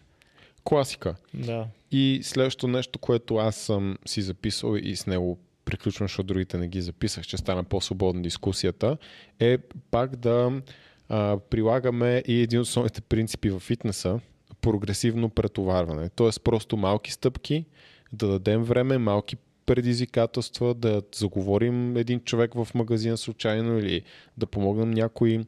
Класика. 0.64 1.14
Да. 1.34 1.66
И 1.92 2.20
следващото 2.22 2.68
нещо, 2.68 2.98
което 2.98 3.36
аз 3.36 3.56
съм 3.56 3.98
си 4.06 4.22
записал 4.22 4.76
и 4.76 4.96
с 4.96 5.06
него 5.06 5.38
приключвам, 5.64 6.08
защото 6.08 6.26
другите 6.26 6.58
не 6.58 6.68
ги 6.68 6.82
записах, 6.82 7.26
че 7.26 7.36
стана 7.36 7.64
по-свободна 7.64 8.22
дискусията, 8.22 8.96
е 9.40 9.58
пак 9.90 10.16
да 10.16 10.62
а, 11.08 11.38
прилагаме 11.50 12.22
и 12.26 12.40
един 12.40 12.60
от 12.60 12.66
основните 12.66 13.00
принципи 13.00 13.50
в 13.50 13.60
фитнеса 13.60 14.20
прогресивно 14.60 15.30
претоварване. 15.30 16.08
Тоест 16.08 16.44
просто 16.44 16.76
малки 16.76 17.12
стъпки, 17.12 17.64
да 18.12 18.28
дадем 18.28 18.62
време, 18.62 18.98
малки 18.98 19.36
предизвикателства, 19.66 20.74
да 20.74 21.02
заговорим 21.14 21.96
един 21.96 22.20
човек 22.20 22.54
в 22.54 22.68
магазина 22.74 23.16
случайно 23.16 23.78
или 23.78 24.02
да 24.36 24.46
помогнем 24.46 24.90
някой 24.90 25.44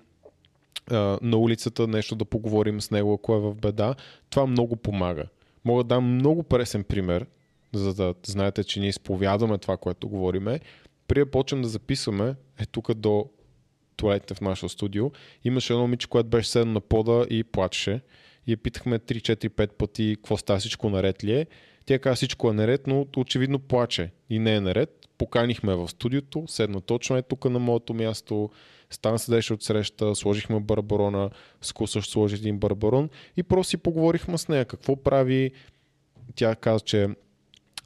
на 1.23 1.37
улицата 1.37 1.87
нещо 1.87 2.15
да 2.15 2.25
поговорим 2.25 2.81
с 2.81 2.91
него, 2.91 3.15
ако 3.15 3.35
е 3.35 3.41
в 3.41 3.55
беда. 3.55 3.95
Това 4.31 4.47
много 4.47 4.77
помага. 4.77 5.25
Мога 5.65 5.85
да 5.85 5.89
дам 5.89 6.15
много 6.15 6.43
пресен 6.43 6.85
пример, 6.85 7.27
за 7.73 7.95
да 7.95 8.15
знаете, 8.27 8.65
че 8.65 8.81
ние 8.81 8.89
изповядаме 8.89 9.59
това, 9.59 9.77
което 9.77 10.09
говориме. 10.09 10.61
При 11.09 11.19
да 11.19 11.31
почнем 11.31 11.63
да 11.63 11.69
записваме, 11.69 12.35
е 12.59 12.67
тук 12.67 12.95
до 12.95 13.27
туалетите 13.97 14.35
в 14.35 14.41
нашото 14.41 14.69
студио, 14.69 15.11
имаше 15.45 15.73
едно 15.73 15.83
момиче, 15.83 16.09
което 16.09 16.29
беше 16.29 16.51
седно 16.51 16.73
на 16.73 16.81
пода 16.81 17.27
и 17.31 17.45
плачеше. 17.45 18.01
И 18.47 18.51
я 18.51 18.57
питахме 18.57 18.99
3-4-5 18.99 19.73
пъти 19.73 20.17
какво 20.17 20.37
става, 20.37 20.59
всичко 20.59 20.91
наред 20.91 21.25
ли 21.25 21.33
е. 21.33 21.47
Тя 21.87 21.99
каза 21.99 22.17
всичко 22.17 22.51
е 22.51 22.53
наред, 22.53 22.87
но 22.87 23.07
очевидно 23.17 23.59
плаче 23.59 24.11
и 24.31 24.39
не 24.39 24.55
е 24.55 24.61
наред. 24.61 25.09
Поканихме 25.19 25.75
в 25.75 25.89
студиото, 25.89 26.45
седна 26.49 26.81
точно 26.81 27.17
е 27.17 27.23
тук 27.23 27.45
на 27.45 27.59
моето 27.59 27.95
място, 27.95 28.51
Стан 28.91 29.19
седеше 29.19 29.55
от 29.55 29.63
среща, 29.63 30.15
сложихме 30.15 30.61
барбарона, 30.61 31.31
Ску 31.63 31.87
също 31.87 32.13
сложи 32.13 32.37
един 32.37 32.59
барбарон 32.59 33.09
и 33.37 33.43
просто 33.43 33.71
си 33.71 33.77
поговорихме 33.77 34.39
с 34.39 34.49
нея 34.49 34.65
какво 34.65 34.97
прави. 34.97 35.51
Тя 36.35 36.55
каза, 36.55 36.81
че 36.81 37.09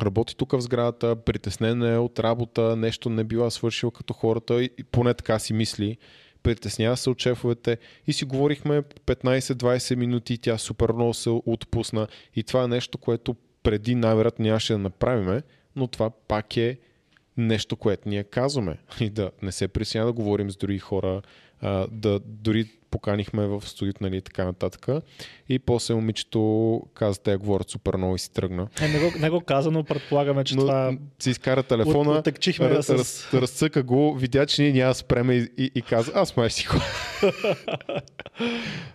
работи 0.02 0.36
тук 0.36 0.52
в 0.52 0.60
сградата, 0.60 1.16
притеснена 1.16 1.88
е 1.88 1.98
от 1.98 2.18
работа, 2.18 2.76
нещо 2.76 3.10
не 3.10 3.24
била 3.24 3.50
свършила 3.50 3.92
като 3.92 4.14
хората 4.14 4.62
и 4.62 4.70
поне 4.90 5.14
така 5.14 5.38
си 5.38 5.52
мисли. 5.52 5.96
Притеснява 6.42 6.96
се 6.96 7.10
от 7.10 7.20
шефовете 7.20 7.78
и 8.06 8.12
си 8.12 8.24
говорихме 8.24 8.82
15-20 8.82 9.94
минути 9.94 10.38
тя 10.38 10.58
супер 10.58 10.92
много 10.92 11.14
се 11.14 11.30
отпусна 11.30 12.08
и 12.36 12.42
това 12.42 12.62
е 12.62 12.68
нещо, 12.68 12.98
което 12.98 13.36
преди 13.62 13.94
най-вероятно 13.94 14.42
нямаше 14.42 14.72
да 14.72 14.78
направиме, 14.78 15.42
но 15.76 15.86
това 15.86 16.10
пак 16.10 16.56
е 16.56 16.78
нещо, 17.46 17.76
което 17.76 18.08
ние 18.08 18.24
казваме. 18.24 18.76
И 19.00 19.10
да 19.10 19.30
не 19.42 19.52
се 19.52 19.68
присъня 19.68 20.06
да 20.06 20.12
говорим 20.12 20.50
с 20.50 20.56
други 20.56 20.78
хора, 20.78 21.22
а, 21.60 21.86
да 21.90 22.20
дори 22.24 22.64
поканихме 22.90 23.46
в 23.46 23.62
студиото, 23.66 24.02
нали, 24.02 24.22
така 24.22 24.44
нататък. 24.44 24.88
И 25.48 25.58
после 25.58 25.94
момичето 25.94 26.82
каза, 26.94 27.22
те 27.22 27.36
говорят 27.36 27.70
супер 27.70 27.96
много 27.96 28.14
и 28.14 28.18
си 28.18 28.32
тръгна. 28.32 28.68
Е, 28.80 28.88
не, 28.88 28.98
го, 28.98 29.18
не 29.18 29.30
го 29.30 29.40
каза, 29.40 29.70
но 29.70 29.84
предполагаме, 29.84 30.44
че 30.44 30.54
Но 30.56 30.60
това 30.60 30.92
си 31.18 31.30
изкара 31.30 31.62
телефона, 31.62 32.10
от, 32.10 32.18
отекчихме 32.18 32.70
раз, 32.70 32.86
с... 32.86 32.90
раз, 32.90 33.34
разцъка 33.34 33.82
го, 33.82 34.14
видя, 34.14 34.46
че 34.46 34.62
ние 34.62 34.72
няма 34.72 34.90
да 34.90 34.94
спреме 34.94 35.34
и, 35.34 35.48
и, 35.58 35.70
и 35.74 35.82
каза, 35.82 36.12
аз 36.14 36.36
май 36.36 36.50
си 36.50 36.64
ходя. 36.64 36.84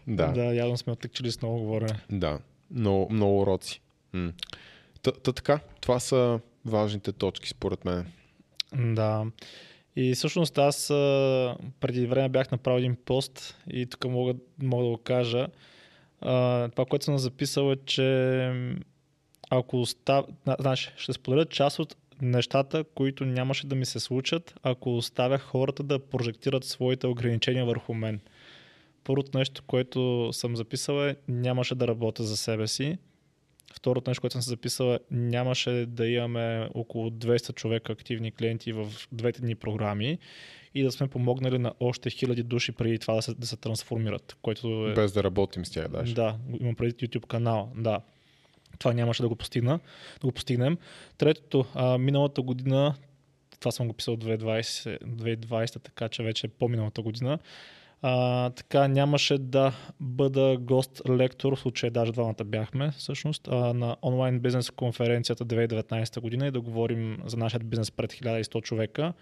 да. 0.08 0.28
да, 0.28 0.44
явно 0.44 0.78
сме 0.78 0.94
отекчили 0.94 1.32
с 1.32 1.42
много 1.42 1.60
говорене. 1.60 2.00
Да, 2.12 2.40
много, 2.72 3.14
много 3.14 3.42
уроци. 3.42 3.82
Та 5.02 5.12
така, 5.12 5.60
това 5.82 6.00
са 6.00 6.40
важните 6.66 7.12
точки 7.12 7.50
според 7.50 7.86
мен. 7.86 8.06
Да. 8.74 9.26
И 9.96 10.14
всъщност 10.14 10.58
аз 10.58 10.88
преди 11.80 12.08
време 12.08 12.30
бях 12.30 12.52
направил 12.52 12.80
един 12.80 12.96
пост 13.06 13.58
и 13.72 13.86
тук 13.86 14.06
мога, 14.06 14.34
мога 14.64 14.84
да 14.84 14.90
го 14.90 14.98
кажа. 14.98 15.48
Това, 16.72 16.86
което 16.90 17.06
съм 17.06 17.18
записал 17.18 17.72
е, 17.72 17.76
че 17.86 18.52
ако 19.50 19.82
остав... 19.82 20.26
на- 20.46 20.56
Знаеш, 20.60 20.94
ще 20.98 21.14
споделя 21.14 21.46
част 21.46 21.80
от 21.80 21.96
нещата, 22.22 22.84
които 22.96 23.26
нямаше 23.26 23.68
да 23.68 23.76
ми 23.76 23.86
се 23.86 24.00
случат, 24.00 24.56
ако 24.64 24.98
оставях 24.98 25.42
хората 25.42 25.84
да 25.84 26.00
прожектират 26.00 26.64
своите 26.64 27.08
ограничения 27.08 27.66
върху 27.66 27.94
мен. 27.94 28.20
Първото 29.04 29.38
нещо, 29.38 29.64
което 29.68 30.30
съм 30.34 30.56
записал 30.56 31.08
е, 31.08 31.16
нямаше 31.28 31.76
да 31.76 31.88
работя 31.88 32.24
за 32.24 32.38
себе 32.38 32.68
си. 32.68 32.98
Второто 33.76 34.10
нещо, 34.10 34.22
което 34.22 34.34
съм 34.34 34.42
се 34.42 34.50
записал 34.50 34.94
е, 34.94 35.00
нямаше 35.12 35.86
да 35.88 36.08
имаме 36.08 36.70
около 36.74 37.10
200 37.10 37.56
човека 37.56 37.94
активни 37.94 38.32
клиенти 38.32 38.72
в 38.72 38.88
двете 39.12 39.42
дни 39.42 39.56
програми 39.56 40.18
и 40.76 40.84
да 40.84 40.92
сме 40.92 41.08
помогнали 41.08 41.58
на 41.58 41.74
още 41.80 42.10
хиляди 42.10 42.44
души 42.44 42.72
преди 42.72 43.00
това 43.00 43.14
да 43.14 43.22
се, 43.22 43.34
да 43.34 43.48
се 43.48 43.58
трансформират, 43.58 44.38
което 44.42 44.88
е... 44.88 44.94
Без 44.94 45.12
да 45.12 45.24
работим 45.24 45.66
с 45.66 45.72
тях 45.72 45.88
даже. 45.88 46.14
Да, 46.14 46.38
имам 46.60 46.76
преди 46.76 46.94
YouTube 46.94 47.28
канал, 47.28 47.72
да. 47.76 48.02
Това 48.80 48.94
нямаше 48.94 49.22
да 49.22 49.30
го 49.30 49.36
постигна, 49.36 49.80
да 50.22 50.28
го 50.28 50.32
постигнем. 50.32 50.78
Третото, 51.18 51.66
а, 51.74 51.98
миналата 51.98 52.42
година, 52.42 52.96
това 53.60 53.72
съм 53.72 53.88
го 53.88 53.94
писал 53.94 54.18
2020, 54.18 55.04
2020 55.04 55.84
така 55.84 56.10
че 56.10 56.24
вече 56.24 56.48
е 56.48 56.50
по-миналата 56.50 57.02
година, 57.02 57.40
а, 58.08 58.50
така 58.50 58.88
нямаше 58.88 59.38
да 59.38 59.74
бъда 60.00 60.58
гост-лектор, 60.60 61.56
в 61.56 61.60
случая 61.60 61.92
даже 61.92 62.12
двамата 62.12 62.44
бяхме 62.46 62.92
всъщност, 62.98 63.48
а, 63.48 63.74
на 63.74 63.96
онлайн 64.04 64.40
бизнес 64.40 64.72
конференцията 64.72 65.46
2019 65.46 66.20
година 66.20 66.48
и 66.48 66.52
да 66.52 66.62
говорим 66.62 67.18
за 67.26 67.38
нашия 67.38 67.60
бизнес 67.60 67.92
пред 67.92 68.14
1100 68.14 68.62
човека. 68.62 69.14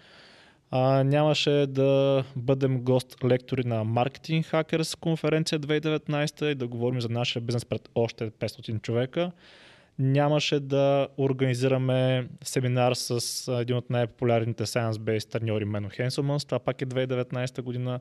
А, 0.70 1.04
нямаше 1.04 1.66
да 1.68 2.24
бъдем 2.36 2.80
гост-лектори 2.80 3.64
на 3.64 3.84
Marketing 3.84 4.44
Hackers 4.52 4.98
конференция 5.00 5.60
2019 5.60 6.50
и 6.50 6.54
да 6.54 6.66
говорим 6.66 7.00
за 7.00 7.08
нашия 7.08 7.42
бизнес 7.42 7.64
пред 7.64 7.88
още 7.94 8.30
500 8.30 8.82
човека. 8.82 9.30
нямаше 9.98 10.60
да 10.60 11.08
организираме 11.18 12.28
семинар 12.42 12.92
с 12.94 13.48
един 13.60 13.76
от 13.76 13.90
най-популярните 13.90 14.66
science-based 14.66 15.30
треньори 15.30 15.64
Мено 15.64 15.88
Хенселманс. 15.92 16.44
Това 16.44 16.58
пак 16.58 16.82
е 16.82 16.86
2019 16.86 17.62
година, 17.62 18.00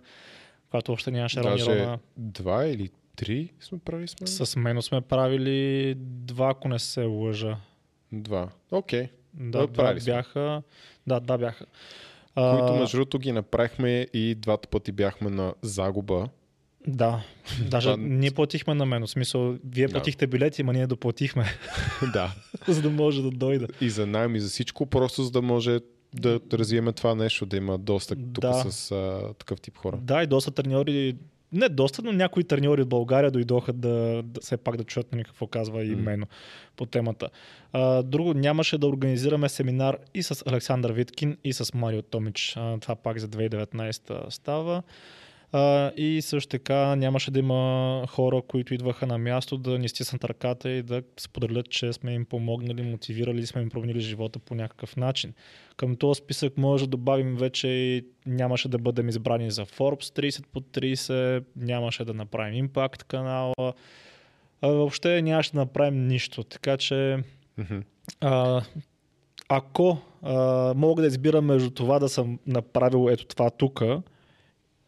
когато 0.74 0.94
още 0.94 1.12
нямаше 1.12 1.40
Даже 1.40 1.66
Ронирона. 1.66 2.00
два 2.18 2.66
или 2.66 2.90
три 3.16 3.50
сме 3.60 3.78
правили 3.80 4.08
с 4.08 4.16
мен? 4.22 4.28
С 4.48 4.56
Мено 4.56 4.82
сме 4.82 5.02
правили 5.02 5.94
два, 5.98 6.50
ако 6.50 6.68
не 6.68 6.80
се 6.80 7.02
лъжа. 7.02 7.58
Два. 8.12 8.50
Окей. 8.72 9.08
Да, 9.34 9.44
Да, 9.52 9.68
два 9.68 9.74
правили 9.76 10.02
сме. 10.02 10.14
бяха. 10.14 10.62
Да, 11.08 11.20
да 11.20 11.38
бяха. 11.38 11.66
Които 12.36 12.74
между 12.74 12.98
другото 12.98 13.20
ги 13.20 13.32
направихме 13.32 14.08
и 14.14 14.36
двата 14.36 14.68
пъти 14.68 14.92
бяхме 14.92 15.30
на 15.30 15.54
загуба. 15.62 16.30
Да, 16.88 17.24
даже 17.62 17.98
ние 17.98 18.32
платихме 18.32 18.74
на 18.74 18.86
мен. 18.86 19.04
В 19.04 19.10
смисъл, 19.10 19.58
вие 19.66 19.88
платихте 19.88 20.28
билети, 20.28 20.62
ама 20.62 20.74
ние 20.74 20.88
доплатихме, 20.88 21.46
да. 22.14 22.36
за 22.68 22.82
да 22.82 22.90
може 22.90 23.22
да 23.22 23.32
дойда. 23.32 23.68
И 23.82 23.90
за 23.90 24.06
найем 24.08 24.36
и 24.36 24.40
за 24.40 24.50
всичко, 24.50 24.86
просто 24.86 25.24
за 25.24 25.32
да 25.32 25.42
може 25.42 25.80
да 26.14 26.40
развиеме 26.54 26.92
това 26.92 27.16
нещо, 27.16 27.46
да 27.46 27.58
има 27.58 27.78
доста 27.78 28.16
тук 28.16 28.42
Да. 28.42 28.54
с 28.72 28.92
а, 28.92 29.34
такъв 29.34 29.62
тип 29.62 29.78
хора. 29.78 29.98
Да, 30.02 30.24
и 30.24 30.28
доста 30.28 30.52
треньори, 30.52 31.16
не 31.52 31.70
доста, 31.70 32.02
но 32.02 32.12
някои 32.12 32.44
треньори 32.44 32.82
от 32.82 32.90
България 32.90 33.32
дойдоха 33.32 33.74
да, 33.74 34.24
да 34.24 34.42
все 34.42 34.58
пак 34.58 34.78
да 34.78 34.84
чуят 34.84 35.12
нали, 35.12 35.24
какво 35.24 35.48
казва 35.48 35.84
и. 35.84 35.96
Мено 35.96 36.26
по 36.76 36.86
темата. 36.86 37.30
А, 37.74 38.04
друго, 38.04 38.34
нямаше 38.34 38.78
да 38.78 38.88
организираме 38.88 39.50
семинар 39.50 39.98
и 40.14 40.24
с 40.24 40.44
Александър 40.46 40.92
Виткин, 40.92 41.38
и 41.44 41.54
с 41.54 41.74
Марио 41.74 42.02
Томич. 42.02 42.54
А, 42.58 42.80
това 42.80 42.96
пак 42.96 43.20
за 43.20 43.28
2019 43.28 44.30
става. 44.30 44.84
А, 45.56 45.92
и 45.98 46.22
също 46.22 46.50
така 46.50 46.96
нямаше 46.96 47.32
да 47.32 47.40
има 47.40 48.06
хора, 48.10 48.42
които 48.48 48.74
идваха 48.74 49.08
на 49.08 49.18
място 49.18 49.58
да 49.58 49.80
ни 49.80 49.90
стиснат 49.90 50.24
ръката 50.24 50.70
и 50.70 50.84
да 50.84 51.04
споделят, 51.20 51.70
че 51.70 51.94
сме 51.94 52.14
им 52.14 52.26
помогнали, 52.26 52.82
мотивирали 52.82 53.46
сме 53.46 53.62
им 53.62 53.70
променили 53.70 54.00
живота 54.00 54.40
по 54.40 54.56
някакъв 54.56 54.96
начин. 54.96 55.34
Към 55.78 55.96
този 55.96 56.18
списък 56.18 56.58
може 56.58 56.84
да 56.84 56.90
добавим 56.90 57.36
вече 57.36 57.68
и 57.68 58.06
нямаше 58.26 58.70
да 58.70 58.78
бъдем 58.78 59.10
избрани 59.10 59.52
за 59.52 59.66
Forbes 59.66 60.30
30 60.30 60.46
по 60.48 60.62
30, 60.62 61.44
нямаше 61.56 62.06
да 62.06 62.14
направим 62.14 62.70
Impact 62.70 63.04
канала, 63.04 63.74
а, 64.62 64.68
въобще 64.68 65.22
нямаше 65.22 65.52
да 65.52 65.60
направим 65.60 66.08
нищо. 66.08 66.44
Така 66.44 66.78
че 66.78 67.18
а, 68.22 68.62
ако 69.50 69.98
а, 70.22 70.74
мога 70.76 71.02
да 71.02 71.08
избира 71.08 71.42
между 71.42 71.70
това 71.70 72.00
да 72.00 72.10
съм 72.10 72.40
направил 72.48 73.10
ето 73.10 73.26
това 73.26 73.50
тук 73.50 73.84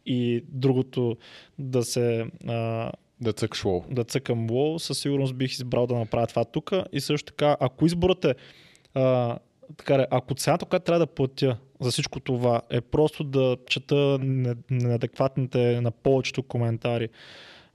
и 0.06 0.44
другото 0.48 1.16
да 1.58 1.82
се 1.84 2.26
а, 2.48 2.92
Да 3.20 3.32
цъкаш 3.32 3.64
лоу. 3.64 3.84
да 3.90 4.04
цъкам 4.04 4.50
лоу, 4.50 4.78
със 4.78 4.98
сигурност 4.98 5.34
бих 5.34 5.52
избрал 5.52 5.86
да 5.86 5.94
направя 5.94 6.26
това 6.26 6.44
тук. 6.44 6.72
И 6.92 7.00
също 7.00 7.26
така, 7.32 7.56
ако 7.60 7.86
изборът 7.86 8.24
е, 8.24 8.34
а, 8.94 9.38
така, 9.76 10.06
ако 10.10 10.34
цената, 10.34 10.64
която 10.66 10.84
трябва 10.84 10.98
да 10.98 11.06
платя 11.06 11.56
за 11.80 11.90
всичко 11.90 12.20
това 12.20 12.62
е 12.70 12.80
просто 12.80 13.24
да 13.24 13.56
чета 13.68 14.18
не- 14.20 14.54
неадекватните 14.70 15.80
на 15.80 15.90
повечето 15.90 16.42
коментари, 16.42 17.08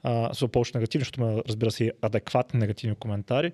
а, 0.03 0.33
са 0.33 0.47
повече 0.47 0.71
негативни, 0.75 1.01
защото 1.01 1.21
има, 1.21 1.43
разбира 1.47 1.71
се, 1.71 1.83
и 1.83 1.91
адекватни 2.01 2.59
негативни 2.59 2.95
коментари, 2.95 3.51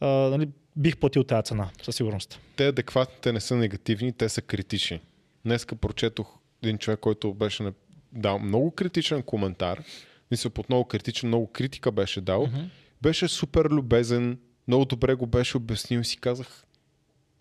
а, 0.00 0.06
нали, 0.08 0.48
бих 0.76 0.96
платил 0.96 1.24
тази 1.24 1.42
цена, 1.42 1.70
със 1.82 1.96
сигурност. 1.96 2.40
Те 2.56 2.66
адекватните 2.66 3.32
не 3.32 3.40
са 3.40 3.56
негативни, 3.56 4.12
те 4.12 4.28
са 4.28 4.42
критични. 4.42 5.00
Днеска 5.44 5.76
прочетох 5.76 6.38
един 6.62 6.78
човек, 6.78 7.00
който 7.00 7.34
беше 7.34 7.62
дал 8.12 8.38
много 8.38 8.70
критичен 8.70 9.22
коментар. 9.22 9.82
Мисля, 10.30 10.50
под 10.50 10.68
много 10.68 10.84
критичен, 10.84 11.28
много 11.28 11.46
критика 11.46 11.92
беше 11.92 12.20
дал. 12.20 12.48
Беше 13.02 13.28
супер 13.28 13.64
любезен, 13.64 14.38
много 14.68 14.84
добре 14.84 15.14
го 15.14 15.26
беше 15.26 15.56
обяснил 15.56 15.98
и 16.00 16.04
си 16.04 16.16
казах, 16.16 16.64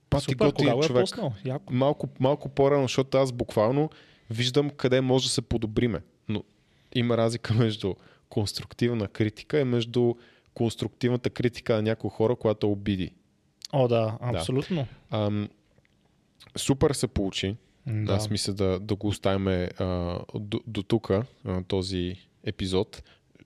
пати 0.09 0.23
Супер, 0.23 0.37
кога 0.37 0.45
готин 0.45 0.73
го 0.73 0.79
е 0.79 0.87
човек. 0.87 1.03
поснал? 1.03 1.33
Яко. 1.45 1.73
Малко, 1.73 2.09
малко 2.19 2.49
по-рано, 2.49 2.83
защото 2.83 3.17
аз 3.17 3.31
буквално 3.31 3.89
виждам 4.29 4.69
къде 4.69 5.01
може 5.01 5.25
да 5.25 5.29
се 5.31 5.41
подобриме. 5.41 6.01
Но 6.29 6.43
има 6.95 7.17
разлика 7.17 7.53
между 7.53 7.93
конструктивна 8.29 9.07
критика 9.07 9.59
и 9.59 9.63
между 9.63 10.15
конструктивната 10.53 11.29
критика 11.29 11.75
на 11.75 11.81
някои 11.81 12.09
хора, 12.09 12.35
която 12.35 12.67
е 12.67 12.69
обиди. 12.69 13.11
О, 13.71 13.87
да, 13.87 14.17
абсолютно. 14.21 14.87
Ам, 15.11 15.49
супер 16.57 16.91
се 16.91 17.07
получи. 17.07 17.55
Да. 17.89 18.13
Аз 18.13 18.29
мисля 18.29 18.53
да, 18.53 18.79
да 18.79 18.95
го 18.95 19.07
оставим 19.07 19.47
а, 19.47 20.19
до, 20.35 20.61
до 20.67 20.83
тук, 20.83 21.11
този 21.67 22.15
епизод. 22.43 23.03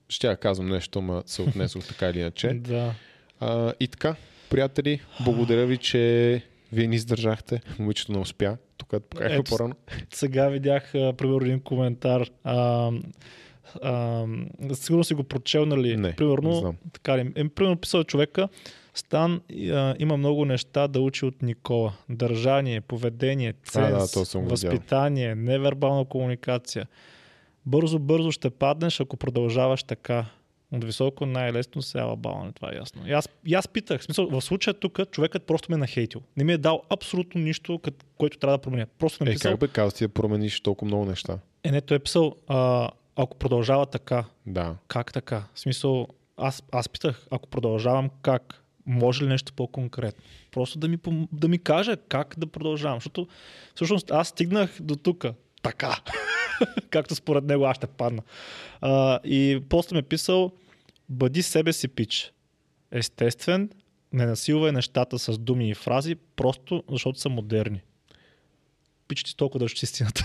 Ще 0.08 0.26
я 0.26 0.36
казвам 0.36 0.68
нещо, 0.68 1.02
ма 1.02 1.22
се 1.26 1.42
отнесох 1.42 1.84
така 1.88 2.08
или 2.08 2.20
иначе. 2.20 2.48
Да. 2.48 2.94
А, 3.40 3.72
и 3.80 3.88
така, 3.88 4.16
приятели, 4.50 5.00
благодаря 5.24 5.66
ви, 5.66 5.76
че 5.78 6.42
вие 6.72 6.86
ни 6.86 6.96
издържахте. 6.96 7.60
Момичето 7.78 8.12
не 8.12 8.18
успя. 8.18 8.56
Тук 8.76 8.92
Ето, 9.20 9.42
по-рано. 9.42 9.74
Сега 10.14 10.48
видях, 10.48 10.94
а, 10.94 11.12
примерно, 11.12 11.46
един 11.46 11.60
коментар. 11.60 12.30
А, 12.44 12.90
а, 13.82 14.24
сигурно 14.74 15.04
си 15.04 15.14
го 15.14 15.24
прочел, 15.24 15.66
нали? 15.66 15.96
Не, 15.96 16.16
примерно, 16.16 16.48
не 16.48 16.56
знам. 16.56 16.76
така 16.92 17.14
е, 17.14 17.48
примерно 17.48 17.76
писал 17.76 18.04
човека, 18.04 18.48
Стан 18.94 19.40
а, 19.62 19.94
има 19.98 20.16
много 20.16 20.44
неща 20.44 20.88
да 20.88 21.00
учи 21.00 21.24
от 21.24 21.42
Никола. 21.42 21.92
Държание, 22.08 22.80
поведение, 22.80 23.52
ценз, 23.64 24.12
да, 24.12 24.20
го 24.20 24.24
видял. 24.24 24.44
възпитание, 24.44 25.34
невербална 25.34 26.04
комуникация. 26.04 26.86
Бързо, 27.66 27.98
бързо 27.98 28.32
ще 28.32 28.50
паднеш, 28.50 29.00
ако 29.00 29.16
продължаваш 29.16 29.82
така. 29.82 30.26
От 30.72 30.84
високо 30.84 31.26
най-лесно 31.26 31.82
се 31.82 31.98
ела 31.98 32.16
балане, 32.16 32.52
това 32.52 32.72
е 32.72 32.76
ясно. 32.76 33.02
И 33.06 33.12
аз, 33.12 33.28
и 33.46 33.54
аз 33.54 33.68
питах, 33.68 34.00
в 34.00 34.04
смисъл, 34.04 34.28
в 34.28 34.42
случая 34.42 34.74
тук 34.74 34.98
човекът 35.10 35.42
просто 35.42 35.70
ме 35.70 35.76
нахейтил. 35.76 36.20
Не 36.36 36.44
ми 36.44 36.52
е 36.52 36.58
дал 36.58 36.82
абсолютно 36.90 37.40
нищо, 37.40 37.72
кът- 37.74 38.04
което 38.16 38.38
трябва 38.38 38.58
да 38.58 38.62
променя. 38.62 38.86
Просто 38.98 39.24
ме 39.24 39.30
Е, 39.30 39.32
писал, 39.32 39.52
как 39.52 39.60
бе 39.60 39.68
казал 39.68 39.90
ти 39.90 40.04
да 40.04 40.08
промениш 40.08 40.60
толкова 40.60 40.86
много 40.86 41.04
неща? 41.04 41.38
е, 41.64 41.70
не, 41.70 41.80
той 41.80 41.96
е 41.96 42.00
писал, 42.00 42.34
а, 42.48 42.90
ако 43.16 43.36
продължава 43.36 43.86
така, 43.86 44.24
Да. 44.46 44.76
как 44.88 45.12
така? 45.12 45.44
В 45.54 45.60
смисъл, 45.60 46.06
аз, 46.36 46.62
аз 46.72 46.88
питах, 46.88 47.26
ако 47.30 47.48
продължавам 47.48 48.10
как? 48.22 48.63
Може 48.86 49.24
ли 49.24 49.28
нещо 49.28 49.52
по-конкретно? 49.52 50.24
Просто 50.50 50.78
да 50.78 50.88
ми, 50.88 50.98
да 51.32 51.48
ми 51.48 51.58
каже 51.58 51.96
как 52.08 52.34
да 52.38 52.46
продължавам. 52.46 52.96
Защото 52.96 53.28
всъщност 53.74 54.10
аз 54.10 54.28
стигнах 54.28 54.78
до 54.80 54.96
тук. 54.96 55.24
Така. 55.62 56.00
Както 56.90 57.14
според 57.14 57.44
него 57.44 57.64
аз 57.64 57.76
ще 57.76 57.86
падна. 57.86 58.22
А, 58.80 59.20
и 59.24 59.60
после 59.68 59.96
ме 59.96 60.02
писал, 60.02 60.52
бъди 61.08 61.42
себе 61.42 61.72
си 61.72 61.88
пич. 61.88 62.32
Естествен, 62.90 63.70
не 64.12 64.26
насилвай 64.26 64.72
нещата 64.72 65.18
с 65.18 65.38
думи 65.38 65.70
и 65.70 65.74
фрази, 65.74 66.14
просто 66.36 66.84
защото 66.90 67.20
са 67.20 67.28
модерни. 67.28 67.80
Пич 69.08 69.24
ти 69.24 69.36
толкова 69.36 69.66
да 69.66 69.72
истината. 69.82 70.24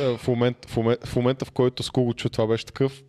Е, 0.00 0.16
В, 0.16 0.28
момент, 0.28 0.66
в, 0.68 0.76
момент, 0.76 1.06
в 1.06 1.16
момента, 1.16 1.44
в 1.44 1.50
който 1.50 1.82
с 1.82 1.90
го 1.90 2.14
чу, 2.14 2.28
това 2.28 2.46
беше 2.46 2.66
такъв 2.66 3.02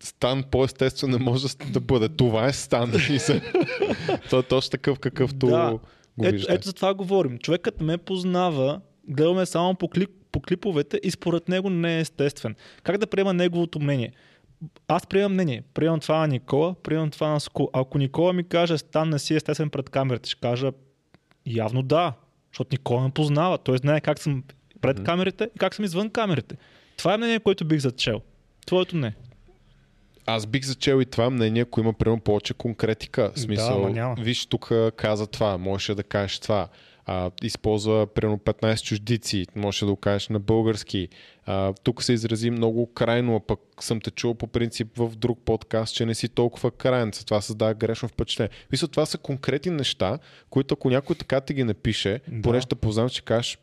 Стан 0.00 0.44
по-естествен 0.50 1.10
не 1.10 1.18
може 1.18 1.46
да- 1.66 1.80
бъде. 1.80 2.08
Това 2.08 2.46
е 2.46 2.52
стан. 2.52 2.92
Той 4.30 4.40
е 4.40 4.42
точно 4.42 4.70
такъв, 4.70 4.98
какъвто 4.98 5.46
Да. 5.46 5.70
го 5.70 5.80
Ето, 6.22 6.32
вижда. 6.32 6.52
ето 6.54 6.66
за 6.66 6.72
това 6.72 6.94
говорим. 6.94 7.38
Човекът 7.38 7.80
ме 7.80 7.98
познава, 7.98 8.80
гледаме 9.08 9.46
само 9.46 9.74
по, 9.74 9.88
клип, 9.88 10.10
по 10.32 10.40
клиповете 10.40 11.00
и 11.02 11.10
според 11.10 11.48
него 11.48 11.70
не 11.70 11.96
е 11.96 12.00
естествен. 12.00 12.54
Как 12.82 12.98
да 12.98 13.06
приема 13.06 13.32
неговото 13.32 13.80
мнение? 13.80 14.12
Аз 14.88 15.06
приемам 15.06 15.32
мнение. 15.32 15.62
Приемам 15.74 16.00
това 16.00 16.18
на 16.18 16.26
Никола, 16.26 16.74
приемам 16.74 17.10
това 17.10 17.28
на 17.28 17.40
Ску. 17.40 17.66
Ако 17.72 17.98
Никола 17.98 18.32
ми 18.32 18.44
каже, 18.44 18.78
Стан 18.78 19.08
не 19.08 19.18
си 19.18 19.34
естествен 19.34 19.70
пред 19.70 19.90
камерите, 19.90 20.30
ще 20.30 20.40
кажа 20.40 20.72
явно 21.46 21.82
да. 21.82 22.12
Защото 22.52 22.68
Никола 22.72 23.02
ме 23.02 23.10
познава. 23.10 23.58
Той 23.58 23.78
знае 23.78 24.00
как 24.00 24.18
съм 24.18 24.44
пред 24.80 25.04
камерите 25.04 25.44
и 25.46 25.58
как 25.58 25.74
съм 25.74 25.84
извън 25.84 26.10
камерите. 26.10 26.56
Това 26.96 27.14
е 27.14 27.18
мнение, 27.18 27.40
което 27.40 27.64
бих 27.64 27.80
зачел. 27.80 28.20
Твоето 28.66 28.96
не. 28.96 29.14
Аз 30.26 30.46
бих 30.46 30.64
зачел 30.64 31.00
и 31.00 31.06
това 31.06 31.30
мнение, 31.30 31.62
ако 31.62 31.80
има 31.80 31.92
примерно 31.92 32.20
повече 32.20 32.54
конкретика. 32.54 33.32
В 33.34 33.40
смисъл, 33.40 33.88
няма. 33.88 34.14
виж, 34.18 34.46
тук 34.46 34.72
каза 34.96 35.26
това, 35.26 35.58
можеше 35.58 35.94
да 35.94 36.02
кажеш 36.02 36.38
това. 36.38 36.68
А, 37.08 37.30
използва 37.42 38.06
примерно 38.06 38.38
15 38.38 38.82
чуждици, 38.82 39.46
можеше 39.56 39.84
да 39.84 39.90
го 39.90 39.96
кажеш 39.96 40.28
на 40.28 40.38
български. 40.40 41.08
А, 41.44 41.72
тук 41.74 42.02
се 42.02 42.12
изрази 42.12 42.50
много 42.50 42.86
крайно, 42.86 43.36
а 43.36 43.40
пък 43.40 43.60
съм 43.80 44.00
те 44.00 44.10
чул 44.10 44.34
по 44.34 44.46
принцип 44.46 44.88
в 44.96 45.16
друг 45.16 45.38
подкаст, 45.44 45.94
че 45.94 46.06
не 46.06 46.14
си 46.14 46.28
толкова 46.28 46.70
крайен. 46.70 47.10
Това 47.26 47.40
създава 47.40 47.74
грешно 47.74 48.08
впечатление. 48.08 48.50
Мисля, 48.72 48.88
това 48.88 49.06
са 49.06 49.18
конкретни 49.18 49.72
неща, 49.72 50.18
които 50.50 50.74
ако 50.74 50.90
някой 50.90 51.16
така 51.16 51.40
ти 51.40 51.54
ги 51.54 51.64
напише, 51.64 52.20
Да. 52.28 52.42
поне 52.42 52.60
ще 52.60 52.74
познам, 52.74 53.08
че 53.08 53.22
кажеш 53.22 53.58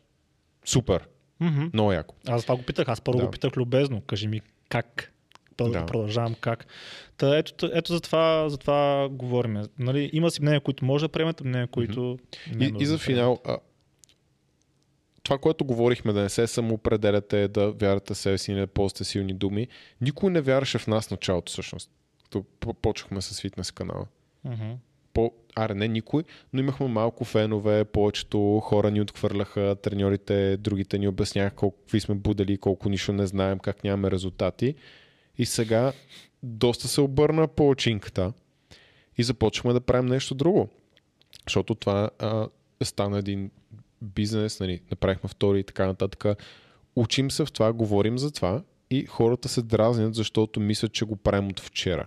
супер, 0.64 1.08
Мгм. 1.40 1.64
много 1.72 1.92
яко. 1.92 2.14
Аз 2.28 2.42
това 2.42 2.56
го 2.56 2.62
питах. 2.62 2.88
Аз 2.88 3.00
първо 3.00 3.18
Да. 3.18 3.24
го 3.24 3.30
питах 3.30 3.56
любезно. 3.56 4.00
Кажи 4.00 4.28
ми 4.28 4.40
как. 4.68 5.10
Да. 5.58 5.68
Да. 5.68 5.86
Продължавам 5.86 6.34
как. 6.40 6.66
Та, 7.16 7.38
ето, 7.38 7.70
ето 7.72 7.92
за, 7.92 8.00
това, 8.00 8.48
за 8.48 8.58
това 8.58 9.08
говорим. 9.10 9.62
Нали, 9.78 10.10
има 10.12 10.30
си 10.30 10.42
мнения, 10.42 10.60
които 10.60 10.84
може 10.84 11.04
да 11.04 11.08
приемете, 11.08 11.44
мнения, 11.44 11.66
които 11.66 12.18
не 12.54 12.64
е 12.64 12.68
И, 12.68 12.72
и 12.80 12.86
за 12.86 12.98
финал, 12.98 13.38
а, 13.44 13.58
това, 15.22 15.38
което 15.38 15.64
говорихме, 15.64 16.12
да 16.12 16.20
не 16.22 16.28
се 16.28 16.46
самоопределяте, 16.46 17.48
да 17.48 17.70
вярвате 17.72 18.14
себе 18.14 18.38
си 18.38 18.52
не 18.52 18.66
ползвате 18.66 19.04
силни 19.04 19.34
думи, 19.34 19.68
никой 20.00 20.30
не 20.30 20.40
вярваше 20.40 20.78
в 20.78 20.86
нас 20.86 21.10
началото 21.10 21.52
всъщност. 21.52 21.90
Като 22.24 22.44
по- 22.60 22.74
почнахме 22.74 23.22
с 23.22 23.40
фитнес 23.40 23.70
канала. 23.70 24.06
Мгм. 24.44 24.72
по... 25.14 25.32
Аре, 25.56 25.74
не 25.74 25.88
никой, 25.88 26.24
но 26.52 26.60
имахме 26.60 26.88
малко 26.88 27.24
фенове, 27.24 27.84
повечето 27.84 28.60
хора 28.64 28.90
ни 28.90 29.00
отхвърляха, 29.00 29.76
треньорите, 29.82 30.56
другите 30.56 30.98
ни 30.98 31.08
обясняха 31.08 31.56
колко, 31.56 31.78
какви 31.80 32.00
сме 32.00 32.14
будели, 32.14 32.56
колко 32.56 32.88
нищо 32.88 33.12
не 33.12 33.26
знаем, 33.26 33.58
как 33.58 33.84
нямаме 33.84 34.10
резултати. 34.10 34.74
И 35.38 35.46
сега 35.46 35.92
доста 36.42 36.88
се 36.88 37.00
обърна 37.00 37.48
по 37.48 37.68
очинката 37.68 38.32
и 39.18 39.22
започваме 39.22 39.72
да 39.74 39.80
правим 39.80 40.06
нещо 40.06 40.34
друго. 40.34 40.68
Защото 41.46 41.74
това 41.74 42.10
а, 42.18 42.48
стана 42.82 43.18
един 43.18 43.50
бизнес, 44.02 44.60
нали, 44.60 44.80
направихме 44.90 45.28
втори 45.28 45.60
и 45.60 45.64
така 45.64 45.86
нататък. 45.86 46.38
Учим 46.96 47.30
се 47.30 47.44
в 47.44 47.52
това, 47.52 47.72
говорим 47.72 48.18
за 48.18 48.32
това 48.32 48.62
и 48.90 49.06
хората 49.06 49.48
се 49.48 49.62
дразнят, 49.62 50.14
защото 50.14 50.60
мислят, 50.60 50.92
че 50.92 51.04
го 51.04 51.16
правим 51.16 51.48
от 51.48 51.60
вчера. 51.60 52.06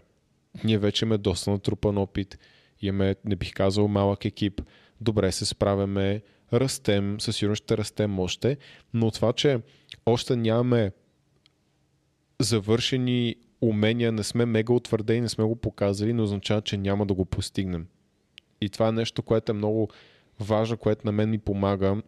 Ние 0.63 0.77
вече 0.77 1.05
имаме 1.05 1.17
доста 1.17 1.51
натрупан 1.51 1.97
опит, 1.97 2.39
имаме, 2.81 3.15
не 3.25 3.35
бих 3.35 3.53
казал, 3.53 3.87
малък 3.87 4.25
екип, 4.25 4.61
добре 5.01 5.31
се 5.31 5.45
справяме, 5.45 6.21
растем, 6.53 7.19
със 7.19 7.35
сигурност 7.35 7.63
ще 7.63 7.77
растем 7.77 8.19
още, 8.19 8.57
но 8.93 9.11
това, 9.11 9.33
че 9.33 9.59
още 10.05 10.35
нямаме 10.35 10.91
завършени 12.41 13.35
умения, 13.61 14.11
не 14.11 14.23
сме 14.23 14.45
мега 14.45 14.73
утвърдени, 14.73 15.21
не 15.21 15.29
сме 15.29 15.43
го 15.43 15.55
показали, 15.55 16.13
не 16.13 16.21
означава, 16.21 16.61
че 16.61 16.77
няма 16.77 17.05
да 17.05 17.13
го 17.13 17.25
постигнем. 17.25 17.87
И 18.61 18.69
това 18.69 18.87
е 18.87 18.91
нещо, 18.91 19.21
което 19.21 19.51
е 19.51 19.55
много 19.55 19.89
важно, 20.39 20.77
което 20.77 21.01
на 21.05 21.11
мен 21.11 21.29
ми 21.29 21.39
помага, 21.39 22.01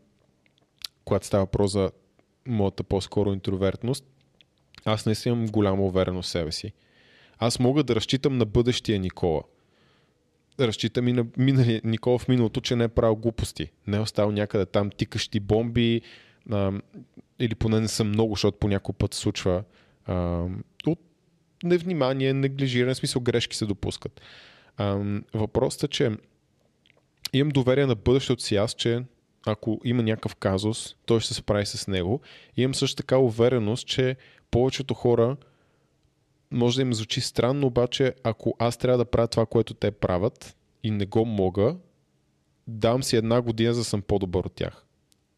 когато 1.06 1.26
става 1.26 1.44
въпрос 1.44 1.72
за 1.72 1.92
моята 2.48 2.84
по-скоро 2.84 3.34
интровертност. 3.34 4.06
Аз 4.86 5.06
не 5.06 5.14
имам 5.26 5.48
голяма 5.48 5.84
увереност 5.84 6.28
в 6.28 6.32
себе 6.32 6.52
си. 6.52 6.74
Аз 7.40 7.60
мога 7.60 7.84
да 7.84 7.96
разчитам 7.96 8.38
на 8.38 8.46
бъдещия 8.46 9.00
Никола. 9.00 9.42
Разчитам 10.60 11.08
и 11.08 11.14
на 11.14 11.26
миналия 11.38 11.82
Никола 11.84 12.20
в 12.20 12.28
миналото, 12.28 12.62
че 12.62 12.76
не 12.76 12.84
е 12.84 12.88
правил 12.88 13.16
глупости. 13.16 13.72
Не 13.88 13.98
е 13.98 14.00
оставил 14.00 14.32
някъде 14.32 14.66
там 14.66 14.90
тикащи 14.90 15.40
бомби, 15.40 16.02
а, 16.52 16.72
или 17.40 17.56
поне 17.56 17.80
не 17.80 17.88
съм 17.88 18.10
много, 18.10 18.34
защото 18.34 18.58
по 18.58 18.68
някой 18.68 18.96
път 18.96 19.14
случва 19.14 19.64
а, 20.10 20.46
от 20.86 21.00
невнимание, 21.64 22.34
неглижиране, 22.34 22.96
смисъл 22.96 23.22
грешки 23.22 23.58
се 23.58 23.66
допускат. 23.66 24.22
А, 24.78 25.00
въпросът 25.34 25.84
е, 25.84 25.88
че 25.88 26.12
имам 27.34 27.50
доверие 27.50 27.86
на 27.86 27.96
бъдещето 27.96 28.44
си 28.44 28.56
аз, 28.56 28.74
че 28.74 29.04
ако 29.46 29.82
има 29.84 30.04
някакъв 30.04 30.36
казус, 30.36 30.96
той 31.06 31.20
ще 31.20 31.34
се 31.34 31.34
справи 31.34 31.66
с 31.66 31.88
него. 31.88 32.22
И 32.58 32.62
имам 32.62 32.76
също 32.76 32.96
така 32.96 33.18
увереност, 33.18 33.88
че 33.88 34.16
повечето 34.52 34.94
хора 34.94 35.38
може 36.52 36.76
да 36.76 36.82
им 36.82 36.94
звучи 36.94 37.22
странно, 37.22 37.68
обаче 37.68 38.14
ако 38.24 38.56
аз 38.60 38.78
трябва 38.78 38.98
да 38.98 39.06
правя 39.06 39.28
това, 39.28 39.46
което 39.46 39.74
те 39.74 39.92
правят 39.92 40.56
и 40.84 40.92
не 40.92 41.06
го 41.06 41.26
мога, 41.26 41.76
дам 42.68 43.04
си 43.04 43.16
една 43.16 43.42
година, 43.42 43.74
за 43.74 43.82
да 43.82 43.86
съм 43.86 44.02
по-добър 44.02 44.44
от 44.44 44.54
тях. 44.54 44.86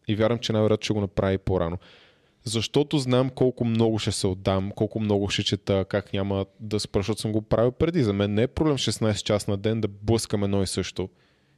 И 0.07 0.15
вярвам, 0.15 0.39
че 0.39 0.53
най-вероятно 0.53 0.83
ще 0.83 0.93
го 0.93 1.01
направи 1.01 1.37
по-рано. 1.37 1.77
Защото 2.43 2.97
знам 2.97 3.29
колко 3.29 3.65
много 3.65 3.99
ще 3.99 4.11
се 4.11 4.27
отдам, 4.27 4.71
колко 4.75 4.99
много 4.99 5.29
ще 5.29 5.43
чета, 5.43 5.85
как 5.89 6.13
няма 6.13 6.45
да 6.59 6.79
спра, 6.79 6.99
защото 6.99 7.21
съм 7.21 7.31
го 7.31 7.41
правил 7.41 7.71
преди. 7.71 8.03
За 8.03 8.13
мен 8.13 8.33
не 8.33 8.43
е 8.43 8.47
проблем 8.47 8.77
16 8.77 9.23
час 9.23 9.47
на 9.47 9.57
ден 9.57 9.81
да 9.81 9.87
блъскам 9.87 10.43
едно 10.43 10.63
и 10.63 10.67
също 10.67 11.09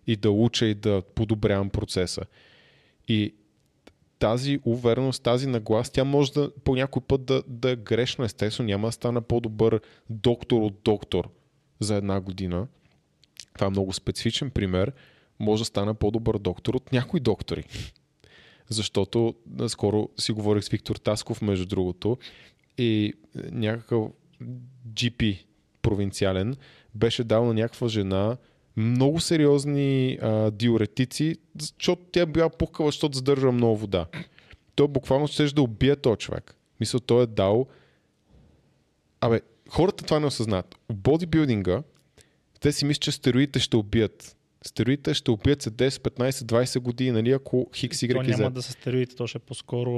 и 0.07 0.15
да 0.15 0.31
уча 0.31 0.65
и 0.65 0.73
да 0.73 1.01
подобрявам 1.15 1.69
процеса. 1.69 2.21
И 3.07 3.33
тази 4.19 4.59
увереност, 4.65 5.23
тази 5.23 5.47
наглас, 5.47 5.89
тя 5.89 6.03
може 6.03 6.31
да 6.31 6.51
по 6.63 6.75
някой 6.75 7.01
път 7.01 7.25
да, 7.25 7.43
да 7.47 7.71
е 7.71 7.75
грешна. 7.75 8.25
Естествено, 8.25 8.67
няма 8.67 8.87
да 8.87 8.91
стана 8.91 9.21
по-добър 9.21 9.81
доктор 10.09 10.61
от 10.61 10.73
доктор 10.83 11.29
за 11.79 11.95
една 11.95 12.21
година. 12.21 12.67
Това 13.53 13.67
е 13.67 13.69
много 13.69 13.93
специфичен 13.93 14.51
пример. 14.51 14.91
Може 15.39 15.61
да 15.61 15.65
стана 15.65 15.93
по-добър 15.93 16.37
доктор 16.37 16.73
от 16.73 16.91
някои 16.91 17.19
доктори. 17.19 17.63
Защото 18.73 19.35
скоро 19.67 20.09
си 20.19 20.31
говорих 20.31 20.63
с 20.63 20.69
Виктор 20.69 20.95
Тасков, 20.95 21.41
между 21.41 21.65
другото, 21.65 22.17
и 22.77 23.13
някакъв 23.51 24.07
GP 24.93 25.39
провинциален 25.81 26.55
беше 26.95 27.23
дал 27.23 27.45
на 27.45 27.53
някаква 27.53 27.87
жена 27.87 28.37
много 28.77 29.19
сериозни 29.19 30.17
а, 30.21 30.51
диуретици, 30.51 31.35
защото 31.59 32.01
тя 32.11 32.25
била 32.25 32.49
пухкава, 32.49 32.87
защото 32.87 33.17
задържа 33.17 33.51
много 33.51 33.77
вода. 33.77 34.05
Той 34.75 34.87
буквално 34.87 35.27
ще 35.27 35.45
да 35.45 35.61
убие 35.61 35.95
този 35.95 36.17
човек. 36.17 36.55
Мисля, 36.79 36.99
той 36.99 37.23
е 37.23 37.27
дал... 37.27 37.67
Абе, 39.21 39.41
хората 39.69 40.03
това 40.03 40.19
не 40.19 40.25
осъзнат. 40.25 40.75
Бодибилдинга 40.93 41.83
те 42.63 42.71
си 42.71 42.85
мислят, 42.85 43.01
че 43.01 43.11
стероидите 43.11 43.59
ще 43.59 43.77
убият. 43.77 44.37
Стероидите 44.65 45.13
ще 45.13 45.31
убият 45.31 45.61
се 45.61 45.71
10, 45.71 45.89
15, 45.89 46.29
20 46.29 46.79
години, 46.79 47.11
нали, 47.11 47.31
ако 47.31 47.67
хикс, 47.75 47.99
То 47.99 48.05
Y, 48.05 48.13
няма 48.29 48.49
Z. 48.49 48.49
да 48.49 48.61
са 48.61 48.71
стероидите, 48.71 49.15
то 49.15 49.27
ще 49.27 49.37
е 49.37 49.41
по-скоро 49.41 49.91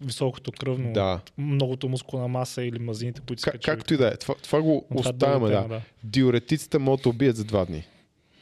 високото 0.00 0.52
кръвно, 0.52 0.92
Да. 0.92 1.20
многото 1.38 1.88
мускулна 1.88 2.28
маса 2.28 2.62
или 2.62 2.78
мазините, 2.78 3.20
които 3.26 3.42
са 3.42 3.50
Как, 3.50 3.60
както 3.60 3.94
и 3.94 3.96
да 3.96 4.08
е. 4.08 4.16
Това, 4.16 4.34
това 4.42 4.62
го 4.62 4.84
това 4.88 5.00
е 5.00 5.12
оставяме, 5.12 5.48
да. 5.48 5.68
да. 5.68 5.80
Диуретиците 6.04 6.78
могат 6.78 7.02
да 7.02 7.08
убият 7.08 7.36
за 7.36 7.44
два 7.44 7.64
дни, 7.64 7.84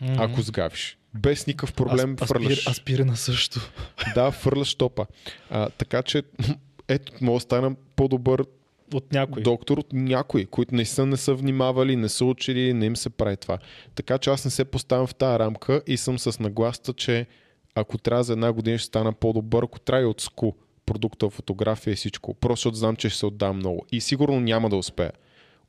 Мгм. 0.01 0.13
ако 0.19 0.43
сгавиш. 0.43 0.99
Без 1.15 1.47
никакъв 1.47 1.73
проблем 1.73 2.17
Ас- 2.17 2.27
фърляш. 2.27 2.53
Аспир, 2.59 2.71
аспирина 2.71 3.17
също. 3.17 3.61
Да, 4.15 4.31
фърляш 4.31 4.75
топа. 4.75 5.07
А, 5.51 5.69
така 5.71 6.03
че, 6.03 6.23
ето, 6.89 7.13
мога 7.21 7.37
да 7.37 7.41
стана 7.41 7.77
по-добър 7.97 8.45
От 8.95 9.13
някой. 9.13 9.43
доктор 9.43 9.79
от 9.79 9.93
някои, 9.93 10.47
които 10.47 10.75
не 10.75 10.85
са, 10.85 11.07
не 11.07 11.17
са 11.17 11.35
внимавали, 11.35 11.97
не 11.97 12.09
са 12.09 12.25
учили, 12.25 12.75
не 12.75 12.87
им 12.87 12.97
се 12.97 13.11
прави 13.11 13.37
това. 13.37 13.59
Така 13.95 14.19
че 14.19 14.31
аз 14.31 14.45
не 14.45 14.51
се 14.51 14.65
поставям 14.65 15.07
в 15.07 15.15
тази 15.15 15.39
рамка 15.39 15.83
и 15.87 15.97
съм 15.97 16.19
с 16.19 16.41
нагласта, 16.41 16.93
че 16.93 17.27
ако 17.75 17.99
трябва 17.99 18.25
за 18.25 18.33
една 18.33 18.53
година 18.53 18.79
ще 18.79 18.87
стана 18.87 19.13
по-добър, 19.13 19.63
ако 19.63 19.81
трябва 19.81 20.03
и 20.03 20.07
от 20.07 20.21
ску, 20.21 20.53
продукта, 20.87 21.31
фотография 21.31 21.93
и 21.93 21.97
всичко. 21.97 22.35
Просто 22.35 22.55
защото 22.55 22.77
знам, 22.77 22.97
че 22.97 23.09
ще 23.09 23.19
се 23.19 23.27
отдам 23.27 23.57
много. 23.57 23.87
И 23.93 24.01
сигурно 24.01 24.41
няма 24.41 24.71
да 24.71 24.77
успея. 24.77 25.13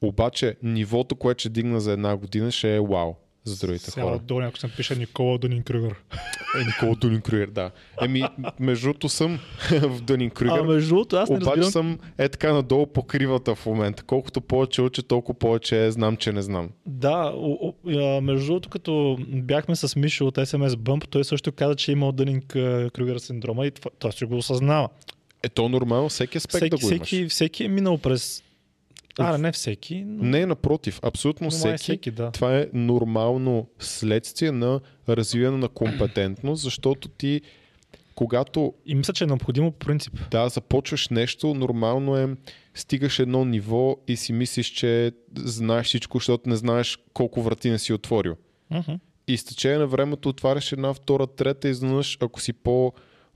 Обаче 0.02 0.56
нивото, 0.64 1.16
което 1.16 1.40
ще 1.40 1.50
дигна 1.50 1.80
за 1.80 1.92
една 1.92 2.18
година, 2.18 2.52
ще 2.52 2.76
е 2.76 2.80
вау 2.80 3.16
за 3.44 3.58
другите 3.58 3.92
Сега 3.92 4.04
хора. 4.04 4.20
долу 4.20 4.40
някой 4.40 4.60
съм 4.60 4.72
пише 4.78 4.96
Никола 4.96 5.38
Дунин 5.38 5.64
Крюгър. 5.64 5.96
Е, 6.62 6.66
Никола 6.66 6.96
Дунин 6.96 7.22
Крюгер, 7.22 7.48
да. 7.48 7.72
Еми, 8.02 8.24
между 8.60 8.88
другото 8.88 9.10
съм 9.10 9.40
в 9.72 10.02
Дунин 10.02 10.28
А 10.28 10.34
Крюгер. 10.34 10.62
между 10.62 10.90
другото, 10.90 11.16
аз 11.16 11.30
не 11.30 11.36
Обаче 11.36 11.50
разбирам. 11.52 11.72
съм 11.72 12.00
е 12.18 12.30
така 12.30 12.54
надолу 12.54 12.88
по 12.88 13.04
кривата 13.04 13.56
в 13.56 13.66
момента. 13.66 14.04
Колкото 14.04 14.42
повече 14.42 14.82
уча, 14.82 15.04
толкова 15.04 15.40
повече 15.40 15.92
знам, 15.92 16.18
че 16.18 16.32
не 16.32 16.42
знам. 16.42 16.70
Да, 16.86 17.34
о, 17.36 17.58
о, 17.62 17.74
а, 17.90 18.22
между 18.22 18.46
другото, 18.46 18.70
като 18.70 19.18
бяхме 19.28 19.76
с 19.76 19.96
Мишо 19.96 20.26
от 20.26 20.36
SMS 20.36 20.70
Bump, 20.70 21.08
той 21.08 21.24
също 21.24 21.52
каза, 21.52 21.76
че 21.76 21.92
е 21.92 21.94
имал 21.94 22.12
Дънинг 22.12 22.46
Крюгер 22.94 23.18
синдрома 23.18 23.66
и 23.66 23.72
това, 23.72 23.92
той 24.00 24.12
си 24.12 24.26
го 24.26 24.38
осъзнава. 24.38 24.90
Е 25.44 25.50
то 25.50 25.70
нормално, 25.70 26.10
всеки 26.10 26.38
аспект 26.38 26.56
Всеки, 26.58 26.70
да 26.70 26.78
го 26.78 26.94
имаш. 26.94 27.08
всеки, 27.08 27.28
всеки 27.28 27.64
е 27.64 27.68
минал 27.68 27.98
през... 27.98 28.44
А, 29.20 29.38
не 29.38 29.52
всеки, 29.52 30.04
но, 30.08 30.24
Не, 30.24 30.46
напротив, 30.46 31.00
абсолютно 31.04 31.46
но 31.46 31.52
всеки. 31.52 31.78
всеки, 31.78 32.12
да. 32.12 32.32
Това 32.32 32.58
е 32.58 32.68
нормално 32.74 33.68
следствие 33.80 34.52
на 34.52 34.80
развиване 35.10 35.58
на 35.58 35.68
компетентност, 35.70 36.64
защото 36.64 37.08
ти, 37.08 37.42
когато 38.16 38.74
И 38.86 38.96
мисля, 38.96 39.14
че 39.14 39.24
е 39.24 39.28
необходимо 39.28 39.72
по 39.72 39.80
принцип. 39.80 40.14
да, 40.32 40.50
започваш 40.50 41.10
нещо, 41.10 41.54
нормално 41.54 42.18
е, 42.18 42.36
стигаш 42.76 43.20
едно 43.20 43.46
ниво 43.46 43.98
и 44.08 44.16
си 44.16 44.34
мислиш, 44.34 44.68
че 44.68 45.12
знаеш 45.36 45.88
всичко, 45.88 46.18
защото 46.18 46.50
не 46.50 46.56
знаеш 46.56 47.00
колко 47.14 47.42
врати 47.42 47.70
не 47.70 47.80
си 47.80 47.94
отворил. 47.94 48.36
Мгм. 48.72 48.92
И 49.28 49.38
с 49.38 49.44
течение 49.46 49.78
на 49.78 49.88
времето 49.88 50.30
отваряш 50.30 50.72
една, 50.72 50.94
втора, 50.94 51.28
трета 51.28 51.68
и 51.68 51.72
изведнъж, 51.72 52.18
ако 52.22 52.42
си 52.42 52.54
по 52.54 52.94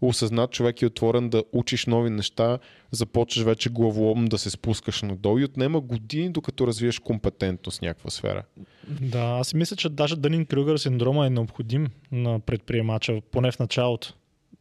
осъзнат 0.07 0.51
човек 0.51 0.81
и 0.81 0.85
отворен 0.85 1.29
да 1.29 1.43
учиш 1.51 1.85
нови 1.85 2.09
неща, 2.09 2.59
започваш 2.91 3.45
вече 3.45 3.69
главоломно 3.69 4.29
да 4.29 4.37
се 4.37 4.49
спускаш 4.49 5.01
надолу 5.01 5.39
и 5.39 5.43
отнема 5.43 5.81
години, 5.81 6.29
докато 6.29 6.67
развиеш 6.67 6.99
компетентност 6.99 7.79
в 7.79 7.81
някаква 7.81 8.09
сфера. 8.09 8.43
Да, 8.87 9.19
аз 9.19 9.53
мисля, 9.53 9.75
че 9.75 9.89
даже 9.89 10.15
Дънин 10.15 10.45
Крюгър 10.45 10.77
синдрома 10.77 11.25
е 11.25 11.29
необходим 11.29 11.87
на 12.11 12.39
предприемача, 12.39 13.21
поне 13.31 13.51
в 13.51 13.59
началото. 13.59 14.13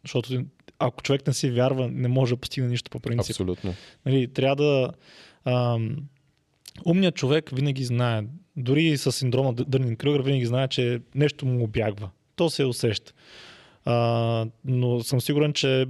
Защото 0.05 0.44
ако 0.78 1.02
човек 1.02 1.27
не 1.27 1.32
си 1.32 1.51
вярва, 1.51 1.89
не 1.89 2.09
може 2.09 2.35
да 2.35 2.40
постигне 2.40 2.69
нищо 2.69 2.90
по 2.90 3.01
принцип. 3.01 3.31
Абсолютно. 3.31 3.74
Нали, 4.06 4.28
трябва 4.28 4.56
да... 4.56 4.93
Ам, 5.44 5.97
умният 6.86 7.14
човек 7.14 7.51
винаги 7.55 7.85
знае, 7.85 8.23
дори 8.56 8.97
с 8.98 9.12
синдрома 9.12 9.52
Дърнин 9.52 9.97
Крюгер, 9.97 10.20
винаги 10.20 10.47
знае, 10.47 10.69
че 10.69 11.01
нещо 11.14 11.47
му 11.47 11.64
обягва. 11.64 12.10
То 12.36 12.51
се 12.51 12.64
усеща. 12.64 13.12
А, 13.85 14.47
но 14.65 15.01
съм 15.01 15.21
сигурен, 15.21 15.53
че 15.53 15.87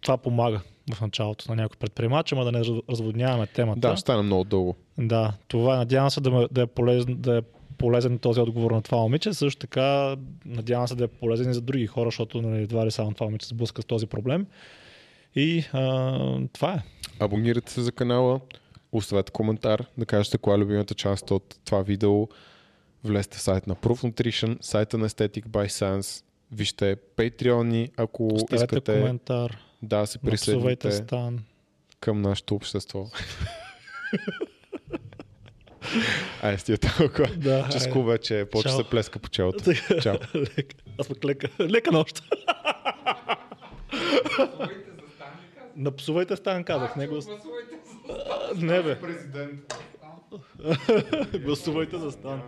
това 0.00 0.16
помага 0.16 0.60
в 0.94 1.00
началото 1.00 1.44
на 1.48 1.56
някой 1.56 1.76
предприемач, 1.76 2.32
ама 2.32 2.44
да 2.44 2.52
не 2.52 2.58
раз- 2.64 2.82
разводняваме 2.90 3.46
темата. 3.46 3.80
Да, 3.80 3.96
стана 3.96 4.22
много 4.22 4.44
дълго. 4.44 4.76
Да, 4.98 5.32
това 5.48 5.76
надявам 5.76 6.10
се 6.10 6.20
да, 6.20 6.48
да, 6.50 6.62
е 6.62 6.66
полезен, 6.66 7.16
да 7.18 7.38
е 7.38 7.42
полезен 7.78 8.18
този 8.18 8.40
отговор 8.40 8.70
на 8.70 8.82
това 8.82 8.98
момиче. 8.98 9.32
Също 9.32 9.58
така 9.58 10.16
надявам 10.46 10.88
се 10.88 10.94
да 10.94 11.04
е 11.04 11.08
полезен 11.08 11.50
и 11.50 11.54
за 11.54 11.60
други 11.60 11.86
хора, 11.86 12.06
защото 12.06 12.42
нали, 12.42 12.62
едва 12.62 12.86
ли 12.86 12.90
само 12.90 13.14
това 13.14 13.26
момиче 13.26 13.46
се 13.46 13.54
сблъска 13.54 13.82
с 13.82 13.84
този 13.84 14.06
проблем. 14.06 14.46
И 15.34 15.64
а, 15.72 16.38
това 16.52 16.72
е. 16.72 16.82
Абонирайте 17.20 17.72
се 17.72 17.82
за 17.82 17.92
канала, 17.92 18.40
оставете 18.92 19.32
коментар, 19.32 19.84
да 19.98 20.06
кажете 20.06 20.38
коя 20.38 20.56
е 20.56 20.58
любимата 20.58 20.94
част 20.94 21.30
от 21.30 21.58
това 21.64 21.82
видео. 21.82 22.28
влезте 23.04 23.38
в 23.38 23.40
сайт 23.40 23.66
на 23.66 23.74
Proof 23.74 24.12
Nutrition, 24.12 24.56
сайта 24.60 24.98
на 24.98 25.08
Aesthetic 25.08 25.46
by 25.46 25.66
Science, 25.66 26.24
вижте 26.54 26.96
Patreon, 27.16 27.90
ако 27.96 28.26
Оставете 28.26 28.54
искате 28.64 29.00
коментар, 29.00 29.58
да 29.82 30.06
се 30.06 30.18
присъедините 30.18 30.92
стан. 30.92 31.44
към 32.00 32.22
нашето 32.22 32.54
общество. 32.54 33.06
Ай, 36.42 36.58
стига 36.58 36.78
толкова. 36.78 37.28
Да, 37.36 37.68
Ческо 37.72 38.02
вече 38.04 38.46
почва 38.50 38.70
Чао. 38.70 38.78
се 38.78 38.90
плеска 38.90 39.18
по 39.18 39.28
челото. 39.28 39.72
Чао. 40.02 40.14
лека. 40.34 40.76
Аз 41.00 41.08
пък 41.08 41.24
лека. 41.24 41.48
Лека 41.60 41.92
нощ. 41.92 42.22
Напсувайте 45.76 46.36
стан, 46.36 46.64
казах. 46.64 46.96
Не, 46.96 47.06
го... 47.06 47.20
не 48.56 48.82
бе. 48.82 49.00
Президент. 49.00 49.74
Гласувайте 51.44 51.98
за 51.98 52.10
стан. 52.12 52.42